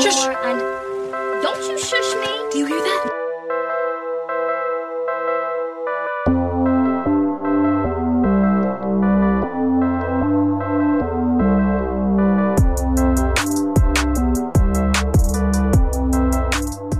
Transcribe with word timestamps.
Shush. 0.00 0.14
more 0.14 0.32
and 0.46 0.58
don't 1.42 1.70
you 1.70 1.78
shush 1.78 2.14
me. 2.14 2.50
Do 2.50 2.58
you 2.60 2.66
hear 2.66 2.80
that? 2.80 3.10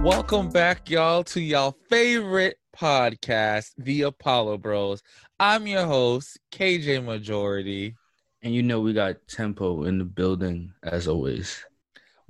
Welcome 0.05 0.51
back, 0.51 0.91
y'all, 0.91 1.25
to 1.25 1.41
y'all 1.41 1.75
favorite 1.89 2.59
podcast, 2.77 3.71
The 3.79 4.03
Apollo 4.03 4.59
Bros. 4.59 5.03
I'm 5.41 5.67
your 5.67 5.87
host, 5.87 6.39
KJ 6.53 7.03
Majority. 7.03 7.97
And 8.43 8.55
you 8.55 8.63
know 8.63 8.81
we 8.81 8.93
got 8.93 9.17
tempo 9.29 9.85
in 9.85 9.97
the 9.97 10.05
building 10.05 10.75
as 10.83 11.09
always. 11.09 11.65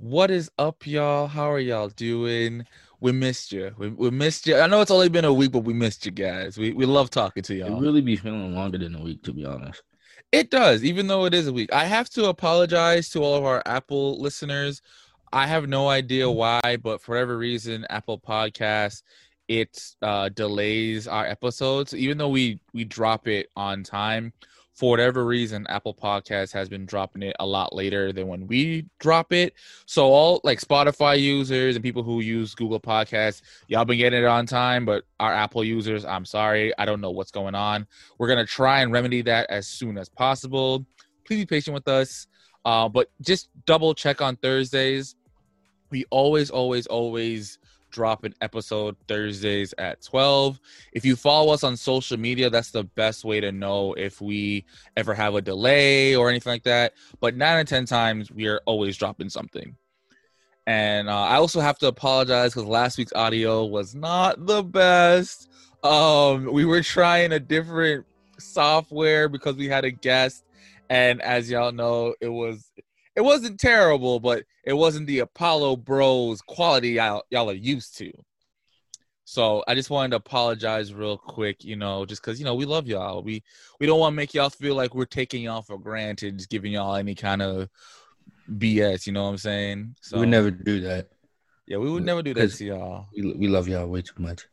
What 0.03 0.31
is 0.31 0.51
up, 0.59 0.85
y'all? 0.85 1.27
How 1.27 1.49
are 1.49 1.61
y'all 1.61 1.87
doing? 1.87 2.65
We 2.99 3.13
missed 3.13 3.53
you. 3.53 3.73
We, 3.77 3.87
we 3.87 4.11
missed 4.11 4.45
you. 4.45 4.57
I 4.57 4.67
know 4.67 4.81
it's 4.81 4.91
only 4.91 5.07
been 5.07 5.23
a 5.23 5.31
week, 5.31 5.53
but 5.53 5.63
we 5.63 5.73
missed 5.73 6.05
you 6.05 6.11
guys. 6.11 6.57
We 6.57 6.73
we 6.73 6.85
love 6.85 7.09
talking 7.09 7.41
to 7.41 7.55
y'all. 7.55 7.77
It 7.77 7.81
really 7.81 8.01
be 8.01 8.17
feeling 8.17 8.53
longer 8.53 8.77
than 8.77 8.95
a 8.95 9.01
week, 9.01 9.23
to 9.23 9.31
be 9.31 9.45
honest. 9.45 9.81
It 10.33 10.51
does, 10.51 10.83
even 10.83 11.07
though 11.07 11.23
it 11.23 11.33
is 11.33 11.47
a 11.47 11.53
week. 11.53 11.71
I 11.71 11.85
have 11.85 12.09
to 12.11 12.25
apologize 12.25 13.11
to 13.11 13.23
all 13.23 13.35
of 13.35 13.45
our 13.45 13.63
Apple 13.65 14.19
listeners. 14.19 14.81
I 15.31 15.47
have 15.47 15.69
no 15.69 15.87
idea 15.87 16.29
why, 16.29 16.77
but 16.83 17.01
for 17.01 17.13
whatever 17.13 17.37
reason, 17.37 17.85
Apple 17.89 18.19
Podcasts 18.19 19.03
it 19.47 19.81
uh, 20.01 20.27
delays 20.27 21.07
our 21.07 21.25
episodes, 21.25 21.95
even 21.95 22.17
though 22.17 22.27
we 22.27 22.59
we 22.73 22.83
drop 22.83 23.29
it 23.29 23.47
on 23.55 23.83
time. 23.83 24.33
For 24.73 24.89
whatever 24.89 25.23
reason, 25.23 25.67
Apple 25.69 25.93
Podcast 25.93 26.51
has 26.53 26.67
been 26.67 26.85
dropping 26.85 27.21
it 27.21 27.35
a 27.39 27.45
lot 27.45 27.75
later 27.75 28.11
than 28.11 28.27
when 28.27 28.47
we 28.47 28.87
drop 28.99 29.31
it. 29.31 29.53
So 29.85 30.05
all 30.07 30.41
like 30.43 30.59
Spotify 30.59 31.19
users 31.19 31.75
and 31.75 31.83
people 31.83 32.01
who 32.01 32.21
use 32.21 32.55
Google 32.55 32.79
Podcasts, 32.79 33.43
y'all 33.67 33.85
been 33.85 33.99
getting 33.99 34.23
it 34.23 34.25
on 34.25 34.47
time, 34.47 34.83
but 34.83 35.03
our 35.19 35.31
Apple 35.31 35.63
users, 35.63 36.05
I'm 36.05 36.25
sorry, 36.25 36.73
I 36.79 36.85
don't 36.85 37.01
know 37.01 37.11
what's 37.11 37.29
going 37.29 37.53
on. 37.53 37.85
We're 38.17 38.27
gonna 38.27 38.47
try 38.47 38.81
and 38.81 38.91
remedy 38.91 39.21
that 39.21 39.47
as 39.51 39.67
soon 39.67 39.97
as 39.97 40.09
possible. 40.09 40.85
Please 41.25 41.37
be 41.37 41.45
patient 41.45 41.75
with 41.75 41.87
us. 41.87 42.27
Uh, 42.65 42.89
but 42.89 43.09
just 43.21 43.49
double 43.65 43.93
check 43.93 44.21
on 44.21 44.37
Thursdays. 44.37 45.15
We 45.91 46.05
always, 46.09 46.49
always, 46.49 46.87
always 46.87 47.59
drop 47.93 48.25
an 48.25 48.33
episode 48.41 48.97
Thursdays 49.07 49.73
at 49.77 50.01
12. 50.01 50.59
If 50.91 51.05
you 51.05 51.15
follow 51.15 51.53
us 51.53 51.63
on 51.63 51.77
social 51.77 52.17
media, 52.17 52.49
that's 52.49 52.71
the 52.71 52.83
best 52.83 53.23
way 53.23 53.39
to 53.39 53.51
know 53.51 53.93
if 53.93 54.19
we 54.19 54.65
ever 54.97 55.13
have 55.13 55.35
a 55.35 55.41
delay 55.41 56.15
or 56.15 56.29
anything 56.29 56.51
like 56.51 56.63
that. 56.63 56.93
But 57.21 57.37
nine 57.37 57.59
and 57.59 57.67
10 57.67 57.85
times, 57.85 58.31
we 58.31 58.47
are 58.47 58.59
always 58.65 58.97
dropping 58.97 59.29
something. 59.29 59.77
And 60.65 61.09
uh, 61.09 61.23
I 61.23 61.35
also 61.35 61.61
have 61.61 61.77
to 61.79 61.87
apologize 61.87 62.53
because 62.53 62.67
last 62.67 62.97
week's 62.97 63.13
audio 63.13 63.65
was 63.65 63.95
not 63.95 64.45
the 64.45 64.63
best. 64.63 65.49
Um, 65.83 66.51
we 66.51 66.65
were 66.65 66.81
trying 66.81 67.33
a 67.33 67.39
different 67.39 68.05
software 68.39 69.29
because 69.29 69.55
we 69.55 69.67
had 69.67 69.85
a 69.85 69.91
guest, 69.91 70.45
and 70.89 71.21
as 71.21 71.49
y'all 71.49 71.73
know, 71.73 72.15
it 72.21 72.29
was 72.29 72.71
it 73.15 73.21
wasn't 73.21 73.59
terrible, 73.59 74.19
but 74.19 74.43
it 74.63 74.73
wasn't 74.73 75.07
the 75.07 75.19
Apollo 75.19 75.77
Bros 75.77 76.41
quality 76.41 76.91
y'all, 76.91 77.23
y'all 77.29 77.49
are 77.49 77.53
used 77.53 77.97
to. 77.97 78.11
So 79.25 79.63
I 79.67 79.75
just 79.75 79.89
wanted 79.89 80.09
to 80.11 80.17
apologize 80.17 80.93
real 80.93 81.17
quick, 81.17 81.63
you 81.63 81.75
know, 81.75 82.05
just 82.05 82.21
because 82.21 82.39
you 82.39 82.45
know 82.45 82.55
we 82.55 82.65
love 82.65 82.87
y'all. 82.87 83.23
We 83.23 83.43
we 83.79 83.85
don't 83.85 83.99
want 83.99 84.13
to 84.13 84.15
make 84.15 84.33
y'all 84.33 84.49
feel 84.49 84.75
like 84.75 84.93
we're 84.93 85.05
taking 85.05 85.43
y'all 85.43 85.61
for 85.61 85.77
granted, 85.77 86.37
just 86.37 86.49
giving 86.49 86.73
y'all 86.73 86.95
any 86.95 87.15
kind 87.15 87.41
of 87.41 87.69
BS. 88.51 89.07
You 89.07 89.13
know 89.13 89.23
what 89.23 89.29
I'm 89.29 89.37
saying? 89.37 89.95
So 90.01 90.17
we 90.17 90.21
would 90.21 90.29
never 90.29 90.51
do 90.51 90.81
that. 90.81 91.07
yeah, 91.67 91.77
we 91.77 91.89
would 91.89 92.03
never 92.03 92.21
do 92.21 92.33
that 92.33 92.51
to 92.51 92.65
y'all. 92.65 93.07
We, 93.15 93.33
we 93.33 93.47
love 93.47 93.67
y'all 93.67 93.87
way 93.87 94.01
too 94.01 94.13
much. 94.17 94.45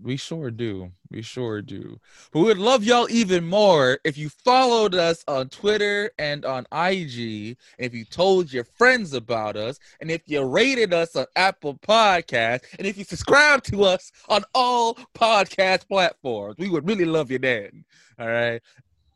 We 0.00 0.16
sure 0.16 0.50
do. 0.50 0.92
We 1.10 1.22
sure 1.22 1.60
do. 1.60 1.98
But 2.32 2.40
we 2.40 2.44
would 2.46 2.58
love 2.58 2.84
y'all 2.84 3.08
even 3.10 3.46
more 3.46 3.98
if 4.04 4.16
you 4.16 4.28
followed 4.28 4.94
us 4.94 5.24
on 5.26 5.48
Twitter 5.48 6.12
and 6.18 6.44
on 6.44 6.66
IG, 6.72 7.56
and 7.78 7.86
if 7.86 7.94
you 7.94 8.04
told 8.04 8.52
your 8.52 8.64
friends 8.64 9.12
about 9.12 9.56
us, 9.56 9.78
and 10.00 10.10
if 10.10 10.22
you 10.26 10.42
rated 10.44 10.94
us 10.94 11.16
on 11.16 11.26
Apple 11.34 11.74
Podcasts, 11.74 12.62
and 12.78 12.86
if 12.86 12.96
you 12.96 13.04
subscribe 13.04 13.64
to 13.64 13.84
us 13.84 14.12
on 14.28 14.44
all 14.54 14.94
podcast 15.14 15.88
platforms. 15.88 16.56
We 16.58 16.68
would 16.68 16.86
really 16.86 17.04
love 17.04 17.30
you 17.30 17.38
then. 17.38 17.84
All 18.18 18.28
right. 18.28 18.62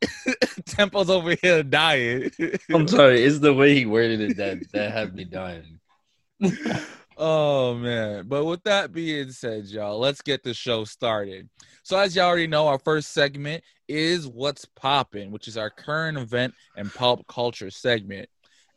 Tempo's 0.65 1.09
over 1.09 1.35
here 1.41 1.63
dying. 1.63 2.31
I'm 2.73 2.87
sorry, 2.87 3.23
it's 3.23 3.39
the 3.39 3.53
way 3.53 3.73
he 3.73 3.85
worded 3.85 4.19
it 4.19 4.37
that 4.37 4.71
that 4.73 4.91
had 4.91 5.15
me 5.15 5.23
dying. 5.23 5.79
Oh 7.17 7.75
man. 7.75 8.27
But 8.27 8.45
with 8.45 8.63
that 8.63 8.91
being 8.91 9.31
said, 9.31 9.65
y'all, 9.65 9.99
let's 9.99 10.21
get 10.21 10.43
the 10.43 10.53
show 10.53 10.83
started. 10.83 11.49
So 11.83 11.97
as 11.97 12.15
y'all 12.15 12.25
already 12.25 12.47
know, 12.47 12.67
our 12.67 12.79
first 12.79 13.13
segment 13.13 13.63
is 13.87 14.27
what's 14.27 14.65
poppin', 14.65 15.31
which 15.31 15.47
is 15.47 15.57
our 15.57 15.69
current 15.69 16.17
event 16.17 16.53
and 16.75 16.93
pop 16.93 17.25
culture 17.27 17.69
segment. 17.69 18.29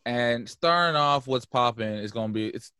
And 0.04 0.48
starting 0.48 0.96
off 0.96 1.26
what's 1.26 1.46
poppin' 1.46 1.98
is 1.98 2.12
gonna 2.12 2.32
be 2.32 2.48
it's 2.48 2.72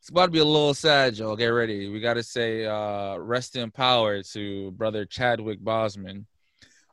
it's 0.00 0.10
about 0.10 0.26
to 0.26 0.32
be 0.32 0.38
a 0.38 0.44
little 0.44 0.74
sad, 0.74 1.16
y'all. 1.16 1.36
Get 1.36 1.46
ready. 1.48 1.88
We 1.88 2.00
gotta 2.00 2.22
say 2.22 2.66
uh 2.66 3.16
rest 3.16 3.56
in 3.56 3.70
power 3.70 4.22
to 4.22 4.70
brother 4.72 5.04
Chadwick 5.04 5.60
Boseman. 5.60 6.26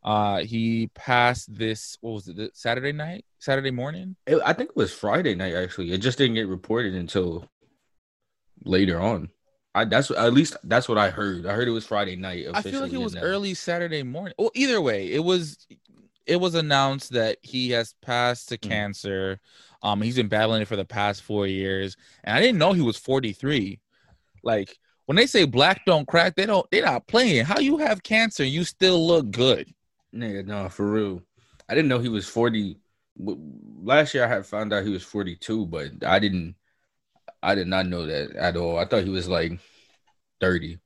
Uh 0.03 0.39
he 0.39 0.87
passed 0.95 1.55
this 1.55 1.97
what 2.01 2.11
was 2.13 2.27
it 2.27 2.51
Saturday 2.55 2.91
night? 2.93 3.25
Saturday 3.39 3.71
morning? 3.71 4.15
It- 4.25 4.41
I 4.45 4.53
think 4.53 4.71
it 4.71 4.75
was 4.75 4.93
Friday 4.93 5.35
night 5.35 5.53
actually. 5.53 5.91
It 5.91 5.99
just 5.99 6.17
didn't 6.17 6.35
get 6.35 6.47
reported 6.47 6.95
until 6.95 7.47
later 8.63 8.99
on. 8.99 9.29
I 9.73 9.85
that's 9.85 10.09
at 10.11 10.33
least 10.33 10.55
that's 10.63 10.87
what 10.87 10.97
I 10.97 11.09
heard. 11.09 11.45
I 11.45 11.53
heard 11.53 11.67
it 11.67 11.71
was 11.71 11.85
Friday 11.85 12.15
night. 12.15 12.45
I 12.53 12.61
feel 12.61 12.81
like 12.81 12.93
it 12.93 12.97
was 12.97 13.13
announced. 13.13 13.27
early 13.27 13.53
Saturday 13.53 14.03
morning. 14.03 14.33
Well, 14.37 14.51
either 14.55 14.79
way, 14.81 15.11
it 15.11 15.23
was 15.23 15.67
it 16.25 16.37
was 16.37 16.55
announced 16.55 17.11
that 17.11 17.37
he 17.41 17.71
has 17.71 17.93
passed 18.01 18.49
to 18.49 18.57
Mhm. 18.57 18.61
cancer. 18.61 19.39
Um, 19.83 20.01
he's 20.01 20.15
been 20.15 20.29
battling 20.29 20.61
it 20.61 20.67
for 20.67 20.77
the 20.77 20.85
past 20.85 21.21
four 21.23 21.45
years, 21.45 21.97
and 22.23 22.35
I 22.35 22.41
didn't 22.41 22.57
know 22.57 22.73
he 22.73 22.81
was 22.81 22.97
43. 22.97 23.79
Like 24.43 24.77
when 25.07 25.17
they 25.17 25.27
say 25.27 25.45
black 25.45 25.81
don't 25.85 26.07
crack, 26.07 26.35
they 26.35 26.45
don't. 26.45 26.65
They're 26.71 26.85
not 26.85 27.05
playing. 27.07 27.45
How 27.45 27.59
you 27.59 27.77
have 27.77 28.01
cancer, 28.01 28.45
you 28.45 28.63
still 28.63 29.05
look 29.05 29.29
good? 29.29 29.71
Nigga, 30.13 30.45
no, 30.45 30.69
for 30.69 30.89
real. 30.89 31.21
I 31.67 31.75
didn't 31.75 31.89
know 31.89 31.99
he 31.99 32.09
was 32.09 32.27
40. 32.27 32.77
Last 33.17 34.13
year 34.13 34.23
I 34.23 34.27
had 34.27 34.45
found 34.45 34.73
out 34.73 34.83
he 34.85 34.89
was 34.89 35.03
42, 35.03 35.65
but 35.65 35.91
I 36.05 36.19
didn't 36.19 36.55
I 37.45 37.55
did 37.55 37.67
not 37.67 37.85
know 37.87 38.05
that 38.05 38.35
at 38.35 38.57
all. 38.57 38.77
I 38.77 38.85
thought 38.85 39.03
he 39.03 39.09
was 39.09 39.27
like 39.27 39.59
30. 40.41 40.79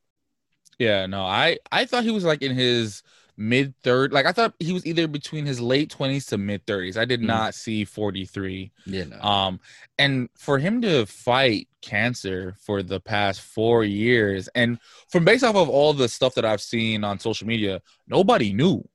Yeah, 0.78 1.06
no, 1.08 1.24
I 1.24 1.58
I 1.72 1.86
thought 1.86 2.04
he 2.04 2.12
was 2.12 2.24
like 2.24 2.42
in 2.42 2.56
his 2.56 3.04
mid 3.36 3.74
third. 3.84 4.12
Like 4.14 4.26
I 4.26 4.32
thought 4.32 4.54
he 4.60 4.72
was 4.74 4.86
either 4.86 5.08
between 5.08 5.46
his 5.46 5.60
late 5.60 5.90
20s 5.90 6.28
to 6.28 6.38
mid 6.38 6.66
30s. 6.66 6.98
I 6.98 7.06
did 7.06 7.22
Mhm. 7.22 7.28
not 7.28 7.54
see 7.56 7.84
43. 7.86 8.72
Yeah, 8.86 9.06
no. 9.06 9.22
Um, 9.22 9.60
and 9.98 10.30
for 10.36 10.58
him 10.58 10.82
to 10.82 11.06
fight 11.06 11.68
cancer 11.82 12.56
for 12.62 12.84
the 12.84 13.00
past 13.00 13.42
four 13.42 13.84
years, 13.84 14.48
and 14.56 14.80
from 15.10 15.26
based 15.26 15.44
off 15.44 15.56
of 15.56 15.70
all 15.70 15.94
the 15.94 16.08
stuff 16.10 16.36
that 16.36 16.46
I've 16.46 16.62
seen 16.62 17.04
on 17.04 17.20
social 17.20 17.48
media, 17.48 17.82
nobody 18.08 18.54
knew. 18.54 18.88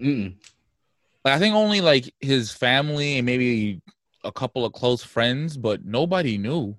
Mm-mm. 0.00 0.34
Like 1.24 1.34
I 1.34 1.38
think 1.38 1.54
only 1.54 1.80
like 1.80 2.14
his 2.20 2.52
family 2.52 3.18
and 3.18 3.26
maybe 3.26 3.80
a 4.24 4.32
couple 4.32 4.64
of 4.64 4.72
close 4.72 5.02
friends, 5.02 5.56
but 5.56 5.84
nobody 5.84 6.38
knew. 6.38 6.76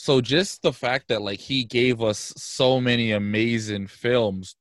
So 0.00 0.22
just 0.22 0.62
the 0.62 0.72
fact 0.72 1.08
that 1.08 1.20
like 1.20 1.40
he 1.40 1.62
gave 1.62 2.00
us 2.00 2.32
so 2.34 2.80
many 2.80 3.12
amazing 3.12 3.86
films. 3.86 4.56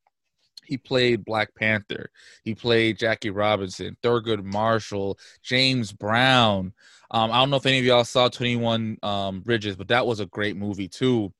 He 0.66 0.78
played 0.78 1.24
Black 1.24 1.56
Panther. 1.56 2.10
He 2.44 2.54
played 2.54 3.00
Jackie 3.00 3.30
Robinson, 3.30 3.96
Thurgood 4.04 4.44
Marshall, 4.44 5.18
James 5.42 5.94
Brown. 5.94 6.74
Um, 7.10 7.32
I 7.32 7.40
don't 7.40 7.50
know 7.50 7.56
if 7.56 7.66
any 7.66 7.80
of 7.80 7.86
y'all 7.86 8.04
saw 8.04 8.28
21 8.28 8.98
um, 9.02 9.40
Bridges, 9.40 9.78
but 9.78 9.88
that 9.88 10.06
was 10.06 10.20
a 10.20 10.26
great 10.26 10.58
movie 10.58 10.90
too. 10.90 11.32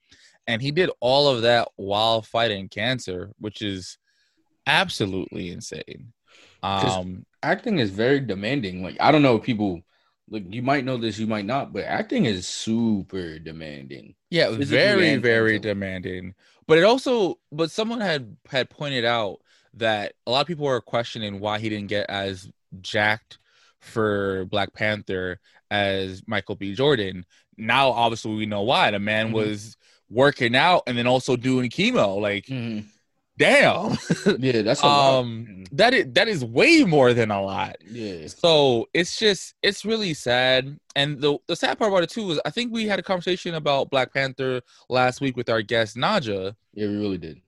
And 0.48 0.62
he 0.62 0.72
did 0.72 0.92
all 1.02 1.28
of 1.28 1.42
that 1.42 1.68
while 1.76 2.22
fighting 2.22 2.70
cancer, 2.70 3.34
which 3.38 3.62
is 3.62 3.98
absolutely 4.66 5.52
insane. 5.52 6.14
Um, 6.64 7.26
Acting 7.44 7.80
is 7.80 7.90
very 7.90 8.22
demanding. 8.22 8.82
Like 8.82 8.96
I 9.02 9.12
don't 9.12 9.24
know 9.24 9.36
if 9.36 9.44
people 9.44 9.82
like 10.30 10.44
you 10.54 10.62
might 10.62 10.86
know 10.86 10.98
this, 10.98 11.18
you 11.20 11.28
might 11.28 11.46
not, 11.46 11.74
but 11.74 11.84
acting 11.86 12.26
is 12.26 12.48
super 12.48 13.40
demanding. 13.40 14.16
Yeah, 14.30 14.48
physically 14.50 14.66
very, 14.68 15.16
very 15.18 15.54
mentally. 15.54 15.60
demanding. 15.74 16.36
But 16.68 16.78
it 16.78 16.84
also, 16.84 17.40
but 17.52 17.72
someone 17.72 18.02
had 18.02 18.38
had 18.50 18.70
pointed 18.70 19.06
out 19.06 19.40
that 19.76 20.14
a 20.28 20.32
lot 20.32 20.42
of 20.42 20.48
people 20.48 20.66
were 20.66 20.82
questioning 20.82 21.40
why 21.40 21.60
he 21.60 21.70
didn't 21.70 21.88
get 21.88 22.10
as 22.10 22.50
jacked 22.82 23.40
for 23.80 24.46
Black 24.46 24.74
Panther 24.74 25.40
as 25.72 26.22
Michael 26.28 26.56
B. 26.56 26.76
Jordan. 26.76 27.26
Now, 27.58 27.90
obviously, 27.90 28.36
we 28.36 28.46
know 28.46 28.62
why. 28.64 28.92
The 28.92 29.00
man 29.00 29.30
Mhm. 29.30 29.34
was 29.34 29.78
working 30.10 30.56
out 30.56 30.84
and 30.88 30.98
then 30.98 31.08
also 31.08 31.36
doing 31.36 31.70
chemo. 31.70 32.20
Like 32.20 32.48
damn. 33.40 33.98
Yeah, 34.40 34.62
that's 34.62 34.82
a 34.84 34.86
lot. 34.86 35.20
um, 35.20 35.64
that 35.72 35.94
is 35.94 36.06
that 36.14 36.28
is 36.28 36.46
way 36.46 36.84
more 36.84 37.14
than 37.14 37.32
a 37.32 37.42
lot. 37.42 37.78
Yeah, 37.90 38.28
So 38.28 38.88
it's 38.94 39.18
just 39.18 39.56
it's 39.64 39.84
really 39.86 40.14
sad. 40.14 40.78
And 40.96 41.20
the 41.22 41.38
the 41.48 41.56
sad 41.56 41.80
part 41.80 41.92
about 41.92 42.04
it 42.04 42.10
too 42.12 42.30
is 42.32 42.40
I 42.46 42.52
think 42.52 42.72
we 42.72 42.86
had 42.86 43.00
a 43.00 43.04
conversation 43.04 43.56
about 43.56 43.90
Black 43.90 44.14
Panther 44.14 44.62
last 44.90 45.22
week 45.22 45.36
with 45.38 45.50
our 45.50 45.62
guest 45.62 45.96
Naja. 45.96 46.56
yeah, 46.74 46.88
we 46.88 46.98
really 46.98 47.18
did. 47.18 47.42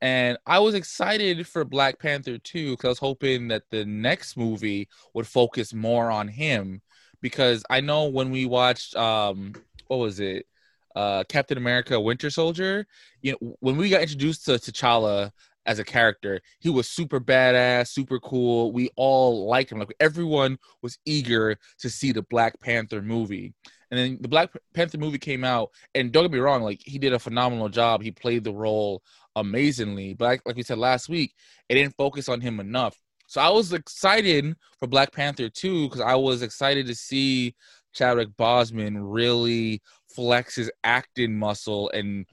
And 0.00 0.36
I 0.46 0.58
was 0.58 0.74
excited 0.74 1.46
for 1.46 1.64
Black 1.64 1.98
Panther 2.00 2.36
2 2.38 2.72
because 2.72 2.84
I 2.84 2.88
was 2.88 2.98
hoping 2.98 3.48
that 3.48 3.62
the 3.70 3.84
next 3.84 4.36
movie 4.36 4.88
would 5.14 5.28
focus 5.28 5.72
more 5.72 6.10
on 6.10 6.26
him. 6.26 6.82
Because 7.20 7.62
I 7.70 7.80
know 7.80 8.06
when 8.06 8.30
we 8.32 8.46
watched 8.46 8.96
um 8.96 9.52
what 9.88 9.98
was 9.98 10.18
it? 10.20 10.46
Uh 10.94 11.24
Captain 11.28 11.58
America 11.58 12.00
Winter 12.00 12.30
Soldier, 12.30 12.86
you 13.20 13.32
know, 13.32 13.56
when 13.60 13.76
we 13.76 13.88
got 13.88 14.02
introduced 14.02 14.44
to 14.46 14.52
T'Challa 14.52 15.30
as 15.66 15.78
a 15.78 15.84
character, 15.84 16.40
he 16.60 16.70
was 16.70 16.88
super 16.88 17.20
badass, 17.20 17.88
super 17.88 18.18
cool. 18.18 18.72
We 18.72 18.90
all 18.96 19.46
liked 19.46 19.70
him. 19.72 19.78
Like 19.78 19.94
everyone 20.00 20.58
was 20.82 20.98
eager 21.04 21.56
to 21.78 21.90
see 21.90 22.12
the 22.12 22.22
Black 22.22 22.58
Panther 22.60 23.02
movie. 23.02 23.54
And 23.90 23.98
then 23.98 24.18
the 24.20 24.28
Black 24.28 24.50
Panther 24.72 24.96
movie 24.96 25.18
came 25.18 25.44
out, 25.44 25.68
and 25.94 26.10
don't 26.10 26.24
get 26.24 26.32
me 26.32 26.38
wrong, 26.38 26.62
like 26.62 26.80
he 26.82 26.98
did 26.98 27.12
a 27.12 27.18
phenomenal 27.18 27.68
job. 27.68 28.02
He 28.02 28.10
played 28.10 28.42
the 28.42 28.52
role 28.52 29.02
amazingly. 29.36 30.14
But 30.14 30.24
like, 30.24 30.42
like 30.46 30.56
we 30.56 30.62
said 30.62 30.78
last 30.78 31.10
week, 31.10 31.34
it 31.68 31.74
didn't 31.74 31.96
focus 31.96 32.28
on 32.28 32.40
him 32.40 32.58
enough. 32.58 32.96
So 33.26 33.40
I 33.40 33.50
was 33.50 33.72
excited 33.72 34.54
for 34.78 34.86
Black 34.86 35.12
Panther 35.12 35.48
2 35.48 35.84
because 35.84 36.00
I 36.00 36.14
was 36.14 36.42
excited 36.42 36.86
to 36.86 36.94
see 36.94 37.54
Chadwick 37.92 38.30
Boseman 38.30 38.96
really 38.98 39.82
flex 40.14 40.54
his 40.56 40.70
acting 40.84 41.38
muscle 41.38 41.90
and 41.90 42.26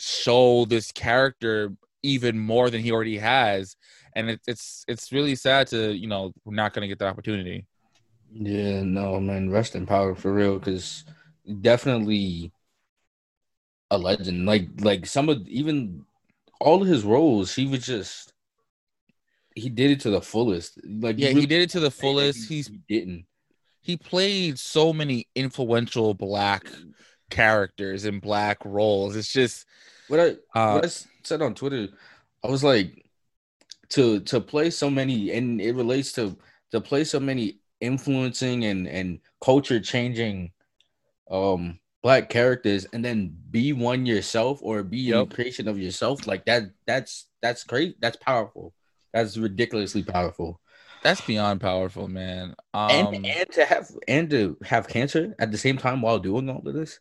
show 0.00 0.64
this 0.64 0.92
character 0.92 1.72
even 2.02 2.38
more 2.38 2.70
than 2.70 2.80
he 2.80 2.92
already 2.92 3.18
has. 3.18 3.76
And 4.14 4.30
it, 4.30 4.40
it's 4.46 4.84
it's 4.88 5.12
really 5.12 5.34
sad 5.34 5.66
to 5.68 5.92
you 5.92 6.06
know 6.08 6.32
we're 6.44 6.54
not 6.54 6.72
going 6.72 6.82
to 6.82 6.88
get 6.88 6.98
the 6.98 7.06
opportunity. 7.06 7.66
Yeah, 8.32 8.82
no, 8.82 9.18
man, 9.20 9.50
rest 9.50 9.74
in 9.74 9.86
power 9.86 10.14
for 10.14 10.32
real, 10.32 10.58
because 10.58 11.04
definitely 11.62 12.52
a 13.90 13.98
legend. 13.98 14.44
Like, 14.46 14.68
like 14.80 15.06
some 15.06 15.28
of 15.28 15.46
even 15.48 16.04
all 16.60 16.82
of 16.82 16.88
his 16.88 17.04
roles, 17.04 17.54
he 17.54 17.66
was 17.66 17.86
just 17.86 18.32
he 19.54 19.68
did 19.68 19.90
it 19.90 20.00
to 20.00 20.10
the 20.10 20.20
fullest. 20.20 20.78
Like, 20.84 21.16
Yeah, 21.18 21.30
you 21.30 21.40
he 21.40 21.46
did 21.46 21.62
it 21.62 21.70
to 21.70 21.80
the 21.80 21.90
fullest. 21.90 22.48
he- 22.48 22.56
He's 22.56 22.68
he 22.68 22.80
didn't. 22.88 23.24
He 23.88 23.96
played 23.96 24.58
so 24.58 24.92
many 24.92 25.26
influential 25.34 26.12
black 26.12 26.70
characters 27.30 28.04
and 28.04 28.20
black 28.20 28.58
roles. 28.64 29.16
It's 29.16 29.32
just 29.32 29.66
What 30.08 30.20
I 30.20 30.28
uh, 30.54 30.74
what 30.74 30.84
I 30.84 30.88
said 31.24 31.40
on 31.40 31.54
Twitter, 31.54 31.88
I 32.44 32.48
was 32.48 32.62
like, 32.62 33.02
to 33.90 34.20
to 34.20 34.40
play 34.40 34.68
so 34.70 34.90
many, 34.90 35.32
and 35.32 35.58
it 35.60 35.74
relates 35.74 36.12
to 36.12 36.36
to 36.72 36.80
play 36.82 37.02
so 37.04 37.18
many 37.18 37.60
influencing 37.80 38.66
and 38.66 38.86
and 38.86 39.20
culture 39.42 39.80
changing, 39.80 40.52
um, 41.30 41.80
black 42.02 42.28
characters, 42.28 42.84
and 42.92 43.02
then 43.02 43.34
be 43.50 43.72
one 43.72 44.04
yourself 44.04 44.60
or 44.62 44.82
be 44.82 44.98
Yep. 45.08 45.30
a 45.30 45.34
creation 45.34 45.66
of 45.66 45.78
yourself. 45.78 46.26
Like 46.26 46.44
that, 46.44 46.64
that's 46.86 47.26
that's 47.40 47.64
great. 47.64 47.98
That's 48.02 48.18
powerful. 48.18 48.74
That's 49.14 49.38
ridiculously 49.38 50.02
powerful. 50.02 50.60
That's 51.02 51.20
beyond 51.20 51.60
powerful, 51.60 52.08
man. 52.08 52.54
Um, 52.74 53.14
and 53.14 53.26
and 53.26 53.50
to 53.52 53.64
have 53.64 53.90
and 54.06 54.30
to 54.30 54.56
have 54.64 54.88
cancer 54.88 55.34
at 55.38 55.50
the 55.52 55.58
same 55.58 55.78
time 55.78 56.02
while 56.02 56.18
doing 56.18 56.48
all 56.48 56.62
of 56.66 56.74
this, 56.74 57.00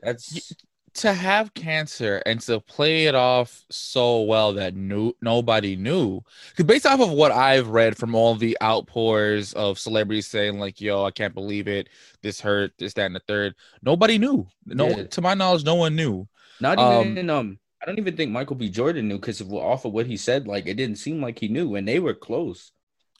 that's 0.00 0.54
to 0.94 1.12
have 1.12 1.52
cancer 1.52 2.22
and 2.24 2.40
to 2.40 2.58
play 2.60 3.04
it 3.06 3.14
off 3.14 3.64
so 3.70 4.22
well 4.22 4.54
that 4.54 4.74
no, 4.74 5.12
nobody 5.20 5.76
knew. 5.76 6.22
Because 6.50 6.64
based 6.64 6.86
off 6.86 7.00
of 7.00 7.10
what 7.10 7.32
I've 7.32 7.68
read 7.68 7.98
from 7.98 8.14
all 8.14 8.34
the 8.34 8.56
outpours 8.62 9.52
of 9.52 9.78
celebrities 9.78 10.26
saying 10.26 10.58
like, 10.58 10.80
"Yo, 10.80 11.04
I 11.04 11.10
can't 11.10 11.34
believe 11.34 11.68
it. 11.68 11.88
This 12.22 12.40
hurt. 12.40 12.72
This, 12.78 12.94
that, 12.94 13.06
and 13.06 13.14
the 13.14 13.20
third. 13.28 13.54
Nobody 13.82 14.18
knew. 14.18 14.48
No, 14.64 14.88
Yeah. 14.88 15.04
to 15.04 15.20
my 15.20 15.34
knowledge, 15.34 15.64
no 15.64 15.74
one 15.74 15.96
knew. 15.96 16.26
Not 16.60 16.78
Um, 16.78 17.08
even 17.08 17.30
um, 17.30 17.58
I 17.82 17.86
don't 17.86 17.98
even 17.98 18.16
think 18.16 18.30
Michael 18.32 18.56
B. 18.56 18.70
Jordan 18.70 19.08
knew 19.08 19.18
because 19.18 19.42
off 19.42 19.84
of 19.84 19.92
what 19.92 20.06
he 20.06 20.16
said, 20.16 20.46
like 20.48 20.66
it 20.66 20.74
didn't 20.74 20.96
seem 20.96 21.20
like 21.20 21.38
he 21.38 21.48
knew, 21.48 21.74
and 21.74 21.86
they 21.86 21.98
were 21.98 22.14
close. 22.14 22.72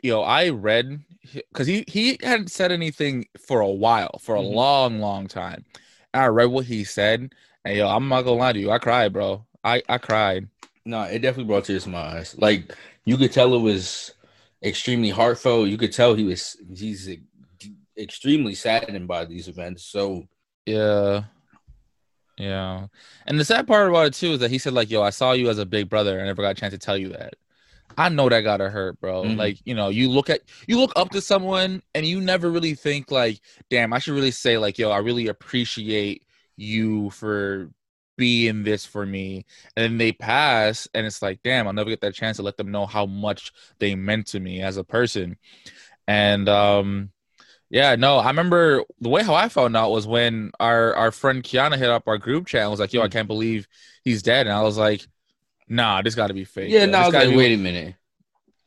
Yo, 0.06 0.20
I 0.22 0.50
read 0.50 1.00
because 1.34 1.66
he 1.66 1.84
he 1.88 2.16
hadn't 2.22 2.52
said 2.52 2.70
anything 2.70 3.26
for 3.44 3.58
a 3.60 3.68
while, 3.68 4.20
for 4.20 4.36
a 4.36 4.40
Mhm. 4.40 4.54
long, 4.54 5.00
long 5.00 5.26
time. 5.26 5.64
And 6.14 6.22
I 6.22 6.26
read 6.26 6.46
what 6.46 6.66
he 6.66 6.84
said, 6.84 7.34
and 7.64 7.76
yo, 7.76 7.88
I'm 7.88 8.08
not 8.08 8.22
gonna 8.22 8.36
lie 8.38 8.52
to 8.52 8.60
you, 8.60 8.70
I 8.70 8.78
cried, 8.78 9.12
bro. 9.12 9.44
I 9.64 9.82
I 9.88 9.98
cried. 9.98 10.48
No, 10.84 11.02
it 11.02 11.18
definitely 11.22 11.48
brought 11.48 11.64
tears 11.64 11.82
to 11.84 11.88
my 11.88 11.98
eyes. 11.98 12.36
Like 12.38 12.72
you 13.04 13.16
could 13.16 13.32
tell 13.32 13.52
it 13.54 13.58
was 13.60 14.14
extremely 14.62 15.10
heartfelt. 15.10 15.68
You 15.68 15.76
could 15.76 15.92
tell 15.92 16.14
he 16.14 16.22
was 16.22 16.56
he's 16.72 17.08
extremely 17.98 18.54
saddened 18.54 19.08
by 19.08 19.24
these 19.24 19.48
events. 19.48 19.84
So 19.84 20.28
Yeah. 20.66 21.24
Yeah. 22.38 22.86
And 23.26 23.40
the 23.40 23.44
sad 23.44 23.66
part 23.66 23.88
about 23.88 24.06
it 24.06 24.14
too 24.14 24.32
is 24.32 24.38
that 24.40 24.50
he 24.50 24.58
said, 24.58 24.74
like, 24.74 24.90
yo, 24.90 25.02
I 25.02 25.10
saw 25.10 25.32
you 25.32 25.48
as 25.48 25.58
a 25.58 25.66
big 25.66 25.88
brother. 25.88 26.20
I 26.20 26.24
never 26.24 26.42
got 26.42 26.50
a 26.50 26.54
chance 26.60 26.74
to 26.74 26.78
tell 26.78 26.96
you 26.96 27.08
that. 27.08 27.34
I 27.96 28.08
know 28.10 28.28
that 28.28 28.42
gotta 28.42 28.68
hurt, 28.70 29.00
bro. 29.00 29.24
Mhm. 29.24 29.38
Like, 29.38 29.58
you 29.64 29.74
know, 29.74 29.88
you 29.88 30.10
look 30.10 30.28
at 30.30 30.42
you 30.66 30.78
look 30.78 30.92
up 30.96 31.10
to 31.10 31.20
someone 31.20 31.82
and 31.94 32.04
you 32.06 32.20
never 32.20 32.50
really 32.50 32.74
think 32.74 33.10
like, 33.10 33.40
damn, 33.70 33.92
I 33.92 33.98
should 33.98 34.14
really 34.14 34.30
say, 34.30 34.58
like, 34.58 34.78
yo, 34.78 34.90
I 34.90 34.98
really 34.98 35.28
appreciate 35.28 36.22
you 36.56 37.10
for 37.10 37.70
being 38.18 38.62
this 38.64 38.84
for 38.86 39.04
me. 39.06 39.44
And 39.76 39.84
then 39.84 39.98
they 39.98 40.12
pass 40.12 40.88
and 40.94 41.06
it's 41.06 41.22
like, 41.22 41.40
damn, 41.42 41.66
I'll 41.66 41.72
never 41.72 41.90
get 41.90 42.00
that 42.02 42.14
chance 42.14 42.36
to 42.38 42.42
let 42.42 42.56
them 42.56 42.70
know 42.70 42.86
how 42.86 43.06
much 43.06 43.52
they 43.78 43.94
meant 43.94 44.26
to 44.28 44.40
me 44.40 44.60
as 44.62 44.76
a 44.76 44.84
person. 44.84 45.36
And 46.08 46.48
um 46.48 47.10
yeah, 47.70 47.96
no, 47.96 48.18
I 48.18 48.28
remember 48.28 48.84
the 49.00 49.08
way 49.08 49.22
how 49.24 49.34
I 49.34 49.48
found 49.48 49.76
out 49.76 49.90
was 49.90 50.06
when 50.06 50.52
our 50.60 50.94
our 50.94 51.12
friend 51.12 51.42
Kiana 51.42 51.76
hit 51.78 51.90
up 51.90 52.08
our 52.08 52.18
group 52.18 52.46
chat 52.46 52.62
and 52.62 52.70
was 52.70 52.80
like, 52.80 52.92
"Yo, 52.92 53.02
I 53.02 53.08
can't 53.08 53.28
believe 53.28 53.66
he's 54.04 54.22
dead," 54.22 54.46
and 54.46 54.54
I 54.56 54.62
was 54.62 54.78
like, 54.78 55.06
"Nah, 55.68 56.02
this 56.02 56.14
got 56.14 56.28
to 56.28 56.34
be 56.34 56.44
fake." 56.44 56.70
yeah, 56.70 56.86
no, 56.86 57.02
was 57.02 57.12
gotta 57.12 57.30
be- 57.30 57.36
wait 57.36 57.52
a 57.54 57.56
minute. 57.56 57.94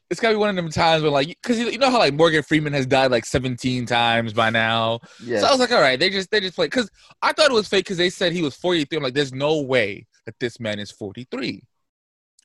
it's 0.09 0.19
gotta 0.19 0.33
be 0.33 0.39
one 0.39 0.49
of 0.49 0.55
them 0.55 0.69
times 0.71 1.03
when 1.03 1.11
like, 1.11 1.27
because 1.27 1.59
you 1.59 1.77
know 1.77 1.91
how 1.91 1.99
like 1.99 2.13
Morgan 2.13 2.41
Freeman 2.43 2.73
has 2.73 2.85
died 2.87 3.11
like 3.11 3.25
seventeen 3.25 3.85
times 3.85 4.33
by 4.33 4.49
now. 4.49 4.99
Yeah, 5.23 5.39
So 5.39 5.47
I 5.47 5.51
was 5.51 5.59
like, 5.59 5.71
all 5.71 5.81
right, 5.81 5.99
they 5.99 6.09
just 6.09 6.31
they 6.31 6.39
just 6.39 6.55
play 6.55 6.65
because 6.67 6.89
I 7.21 7.31
thought 7.33 7.51
it 7.51 7.53
was 7.53 7.67
fake 7.67 7.85
because 7.85 7.97
they 7.97 8.09
said 8.09 8.31
he 8.33 8.41
was 8.41 8.55
forty 8.55 8.85
three. 8.85 8.97
I'm 8.97 9.03
like, 9.03 9.13
there's 9.13 9.33
no 9.33 9.61
way 9.61 10.07
that 10.25 10.39
this 10.39 10.59
man 10.59 10.79
is 10.79 10.91
forty 10.91 11.27
three. 11.29 11.63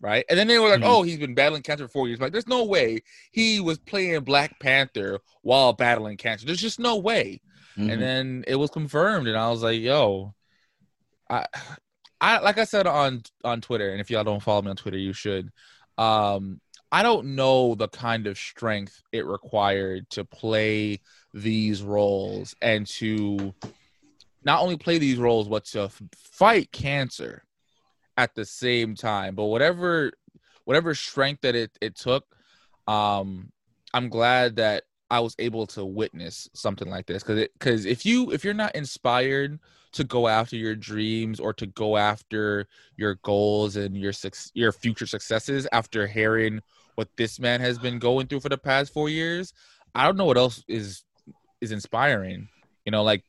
Right, 0.03 0.25
and 0.29 0.39
then 0.39 0.49
they 0.49 0.59
were 0.59 0.69
like, 0.69 0.81
Mhm. 0.81 0.87
"Oh, 0.89 1.03
he's 1.03 1.19
been 1.19 1.35
battling 1.35 1.63
cancer 1.63 1.87
for 1.87 1.93
four 1.93 2.09
years." 2.09 2.19
I'm 2.19 2.25
like, 2.25 2.33
there's 2.33 2.47
no 2.49 2.65
way 2.65 3.01
he 3.31 3.61
was 3.61 3.79
playing 3.79 4.21
Black 4.25 4.59
Panther 4.61 5.21
while 5.43 5.73
battling 5.73 6.17
cancer. 6.19 6.45
There's 6.45 6.61
just 6.61 6.79
no 6.81 6.97
way 6.97 7.41
Mhm. 7.79 7.93
and 7.93 8.03
then 8.03 8.45
it 8.47 8.55
was 8.57 8.71
confirmed 8.71 9.27
and 9.27 9.37
i 9.37 9.51
was 9.51 9.63
like 9.65 9.81
yo 9.81 10.33
i 11.29 11.45
i 12.25 12.39
like 12.41 12.59
i 12.59 12.65
said 12.65 12.87
on 12.87 13.23
on 13.45 13.61
twitter 13.61 13.91
and 13.91 14.01
if 14.01 14.11
y'all 14.11 14.25
don't 14.25 14.43
follow 14.43 14.63
me 14.63 14.71
on 14.71 14.77
twitter 14.77 14.99
you 14.99 15.13
should. 15.13 15.51
Um 15.99 16.61
i 16.91 17.03
don't 17.03 17.35
know 17.35 17.75
the 17.75 17.89
kind 17.89 18.27
of 18.27 18.39
strength 18.39 19.03
it 19.13 19.27
required 19.27 20.09
to 20.11 20.25
play 20.25 21.01
these 21.33 21.83
roles 21.83 22.55
and 22.63 22.87
to 22.87 23.55
not 24.45 24.61
only 24.61 24.77
play 24.77 24.99
these 24.99 25.19
roles 25.19 25.49
but 25.49 25.65
to 25.67 25.91
fight 26.17 26.71
cancer 26.73 27.45
at 28.17 28.35
the 28.35 28.45
same 28.45 28.95
time. 28.95 29.35
But 29.35 29.47
whatever 29.47 30.13
whatever 30.65 30.95
strength 30.95 31.43
that 31.43 31.55
it 31.55 31.77
it 31.81 31.95
took 31.95 32.25
um 32.87 33.51
i'm 33.93 34.09
glad 34.09 34.57
that 34.57 34.85
I 35.11 35.21
was 35.21 35.37
able 35.39 35.67
to 35.69 35.85
witness 35.85 36.49
something 36.55 36.89
like 36.89 37.07
this 37.07 37.23
because 37.23 37.49
because 37.53 37.85
if 37.85 38.05
you 38.07 38.33
if 38.33 38.45
you're 38.45 38.55
not 38.55 38.75
inspired 38.75 39.59
to 39.95 40.05
go 40.05 40.29
after 40.29 40.57
your 40.57 40.75
dreams 40.75 41.41
or 41.41 41.53
to 41.55 41.67
go 41.67 41.97
after 41.97 42.67
your 42.97 43.17
goals 43.23 43.77
and 43.77 43.97
your 43.97 44.13
your 44.55 44.73
future 44.73 45.07
successes 45.07 45.67
after 45.73 46.07
hearing 46.07 46.61
what 46.97 47.09
this 47.17 47.41
man 47.41 47.61
has 47.61 47.79
been 47.79 47.99
going 47.99 48.27
through 48.27 48.41
for 48.41 48.49
the 48.49 48.59
past 48.59 48.93
four 48.93 49.09
years, 49.09 49.53
I 49.95 50.05
don't 50.05 50.17
know 50.17 50.25
what 50.25 50.37
else 50.37 50.63
is 50.69 51.05
is 51.61 51.73
inspiring. 51.73 52.49
You 52.85 52.93
know, 52.93 53.03
like 53.03 53.25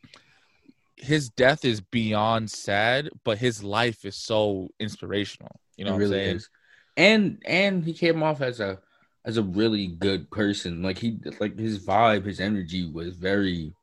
his 0.98 1.30
death 1.30 1.66
is 1.66 1.82
beyond 1.82 2.50
sad, 2.50 3.10
but 3.24 3.38
his 3.38 3.64
life 3.64 4.06
is 4.06 4.16
so 4.16 4.70
inspirational. 4.80 5.52
You 5.78 5.86
know 5.86 5.92
it 5.92 5.94
what 5.94 6.00
really 6.00 6.20
I'm 6.20 6.26
saying? 6.26 6.36
is. 6.38 6.50
And 6.98 7.44
and 7.46 7.84
he 7.84 7.94
came 7.94 8.24
off 8.24 8.42
as 8.42 8.60
a 8.60 8.80
as 9.26 9.38
a 9.38 9.44
really 9.44 9.88
good 9.88 10.30
person. 10.32 10.82
Like 10.82 10.98
he 10.98 11.18
like 11.40 11.58
his 11.58 11.86
vibe, 11.86 12.26
his 12.26 12.40
energy 12.40 12.90
was 12.90 13.16
very 13.16 13.74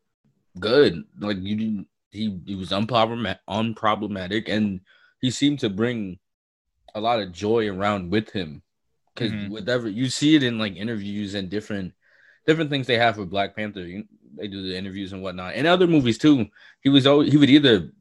good. 0.58 1.04
Like 1.18 1.38
you 1.40 1.56
didn't 1.56 1.86
he 2.12 2.38
he 2.46 2.54
was 2.54 2.70
unproblematic 2.70 3.38
unproblematic 3.48 4.48
and 4.48 4.80
he 5.20 5.30
seemed 5.30 5.58
to 5.60 5.70
bring 5.70 6.18
a 6.94 7.00
lot 7.00 7.20
of 7.20 7.32
joy 7.32 7.68
around 7.68 8.10
with 8.10 8.30
him. 8.30 8.62
because 9.14 9.32
Mhm. 9.32 9.50
whatever 9.50 9.88
you 9.90 10.08
see 10.08 10.36
it 10.36 10.42
in 10.42 10.58
like 10.58 10.74
interviews 10.74 11.34
and 11.34 11.50
different 11.50 11.92
different 12.46 12.70
things 12.70 12.86
they 12.86 12.96
have 12.96 13.18
with 13.18 13.28
Black 13.28 13.54
Panther. 13.54 13.84
You, 13.86 14.04
they 14.36 14.48
do 14.48 14.62
the 14.66 14.74
interviews 14.74 15.12
and 15.12 15.22
whatnot, 15.22 15.54
and 15.54 15.66
other 15.66 15.86
movies 15.86 16.16
too. 16.16 16.46
He 16.80 16.88
was 16.88 17.06
always 17.06 17.30
he 17.30 17.36
would 17.36 17.50
either 17.50 17.92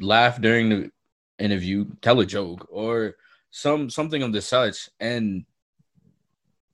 laugh 0.00 0.40
during 0.40 0.68
the 0.68 0.92
interview, 1.40 1.86
tell 2.02 2.20
a 2.20 2.26
joke, 2.26 2.68
or 2.70 3.16
some 3.50 3.90
something 3.90 4.22
of 4.22 4.32
the 4.32 4.40
such, 4.40 4.88
and 5.00 5.44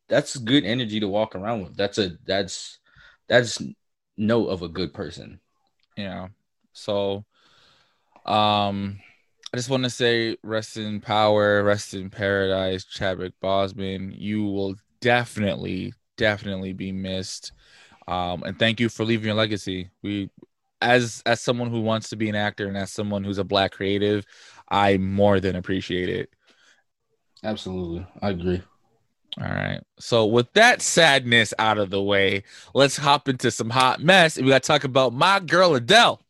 that's 0.09 0.37
good 0.37 0.64
energy 0.64 1.00
to 1.00 1.09
walk 1.09 1.35
around 1.35 1.62
with. 1.64 1.76
That's 1.76 1.97
a 1.99 2.18
that's 2.26 2.78
that's 3.28 3.62
note 4.18 4.49
of 4.49 4.61
a 4.62 4.68
good 4.68 4.92
person. 4.92 5.40
Yeah. 5.97 6.28
So, 6.75 7.25
um, 8.26 9.00
I 9.52 9.57
just 9.57 9.71
want 9.71 9.85
to 9.85 9.90
say, 9.90 10.37
rest 10.43 10.76
in 10.76 11.00
power, 11.00 11.62
rest 11.62 11.95
in 11.95 12.11
paradise, 12.11 12.85
Chadwick 12.85 13.33
Boseman. 13.43 14.12
You 14.16 14.45
will 14.45 14.75
definitely, 15.00 15.95
definitely 16.16 16.73
be 16.73 16.93
missed. 16.93 17.52
Um, 18.09 18.43
and 18.43 18.59
thank 18.59 18.81
you 18.81 18.88
for 18.88 19.04
leaving 19.04 19.26
your 19.26 19.35
legacy. 19.35 19.90
We, 20.02 20.28
as 20.81 21.23
as 21.25 21.40
someone 21.40 21.71
who 21.71 21.81
wants 21.81 22.11
to 22.11 22.16
be 22.16 22.28
an 22.28 22.35
actor 22.35 22.66
and 22.66 22.76
as 22.76 22.90
someone 22.93 23.25
who's 23.25 23.38
a 23.38 23.45
black 23.45 23.73
creative, 23.73 24.26
I 24.69 24.99
more 24.99 25.40
than 25.40 25.57
appreciate 25.57 26.09
it. 26.09 26.31
Absolutely, 27.43 28.07
I 28.23 28.31
agree. 28.31 28.62
All 29.40 29.49
right. 29.49 29.81
So 29.99 30.26
with 30.26 30.52
that 30.52 30.81
sadness 30.81 31.52
out 31.59 31.78
of 31.78 31.90
the 31.90 32.02
way, 32.02 32.45
let's 32.73 32.97
hop 32.97 33.28
into 33.28 33.50
some 33.50 33.71
hot 33.71 34.00
mess. 34.00 34.37
And 34.37 34.47
we 34.47 34.52
got 34.52 34.62
to 34.62 34.66
talk 34.66 34.85
about 34.85 35.12
my 35.12 35.40
girl 35.40 35.75
Adele. 35.75 36.24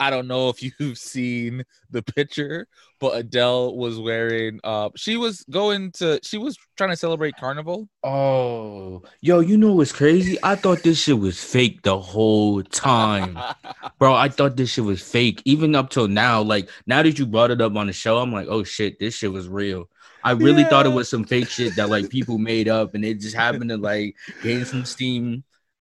I 0.00 0.10
don't 0.10 0.26
know 0.26 0.48
if 0.48 0.62
you've 0.62 0.98
seen 0.98 1.64
the 1.90 2.02
picture, 2.02 2.66
but 3.00 3.16
Adele 3.16 3.76
was 3.76 3.98
wearing 3.98 4.60
uh 4.64 4.90
she 4.96 5.16
was 5.16 5.44
going 5.50 5.92
to 5.92 6.20
she 6.22 6.38
was 6.38 6.56
trying 6.76 6.90
to 6.90 6.96
celebrate 6.96 7.36
carnival. 7.36 7.88
Oh, 8.02 9.02
yo, 9.20 9.40
you 9.40 9.56
know 9.56 9.72
what's 9.72 9.92
crazy? 9.92 10.38
I 10.42 10.56
thought 10.56 10.82
this 10.82 11.02
shit 11.02 11.18
was 11.18 11.42
fake 11.42 11.82
the 11.82 11.98
whole 11.98 12.62
time. 12.62 13.38
Bro, 13.98 14.14
I 14.14 14.28
thought 14.28 14.56
this 14.56 14.70
shit 14.70 14.84
was 14.84 15.02
fake 15.02 15.42
even 15.44 15.74
up 15.74 15.90
till 15.90 16.08
now. 16.08 16.42
Like 16.42 16.68
now 16.86 17.02
that 17.02 17.18
you 17.18 17.26
brought 17.26 17.50
it 17.50 17.60
up 17.60 17.76
on 17.76 17.86
the 17.86 17.92
show, 17.92 18.18
I'm 18.18 18.32
like, 18.32 18.48
"Oh 18.48 18.64
shit, 18.64 18.98
this 18.98 19.14
shit 19.14 19.32
was 19.32 19.48
real." 19.48 19.88
I 20.24 20.30
really 20.32 20.62
yeah. 20.62 20.68
thought 20.70 20.86
it 20.86 20.90
was 20.90 21.08
some 21.08 21.24
fake 21.24 21.48
shit 21.48 21.76
that 21.76 21.90
like 21.90 22.08
people 22.08 22.38
made 22.38 22.66
up 22.66 22.94
and 22.94 23.04
it 23.04 23.20
just 23.20 23.36
happened 23.36 23.68
to 23.68 23.76
like 23.76 24.16
gain 24.42 24.64
some 24.64 24.86
steam. 24.86 25.44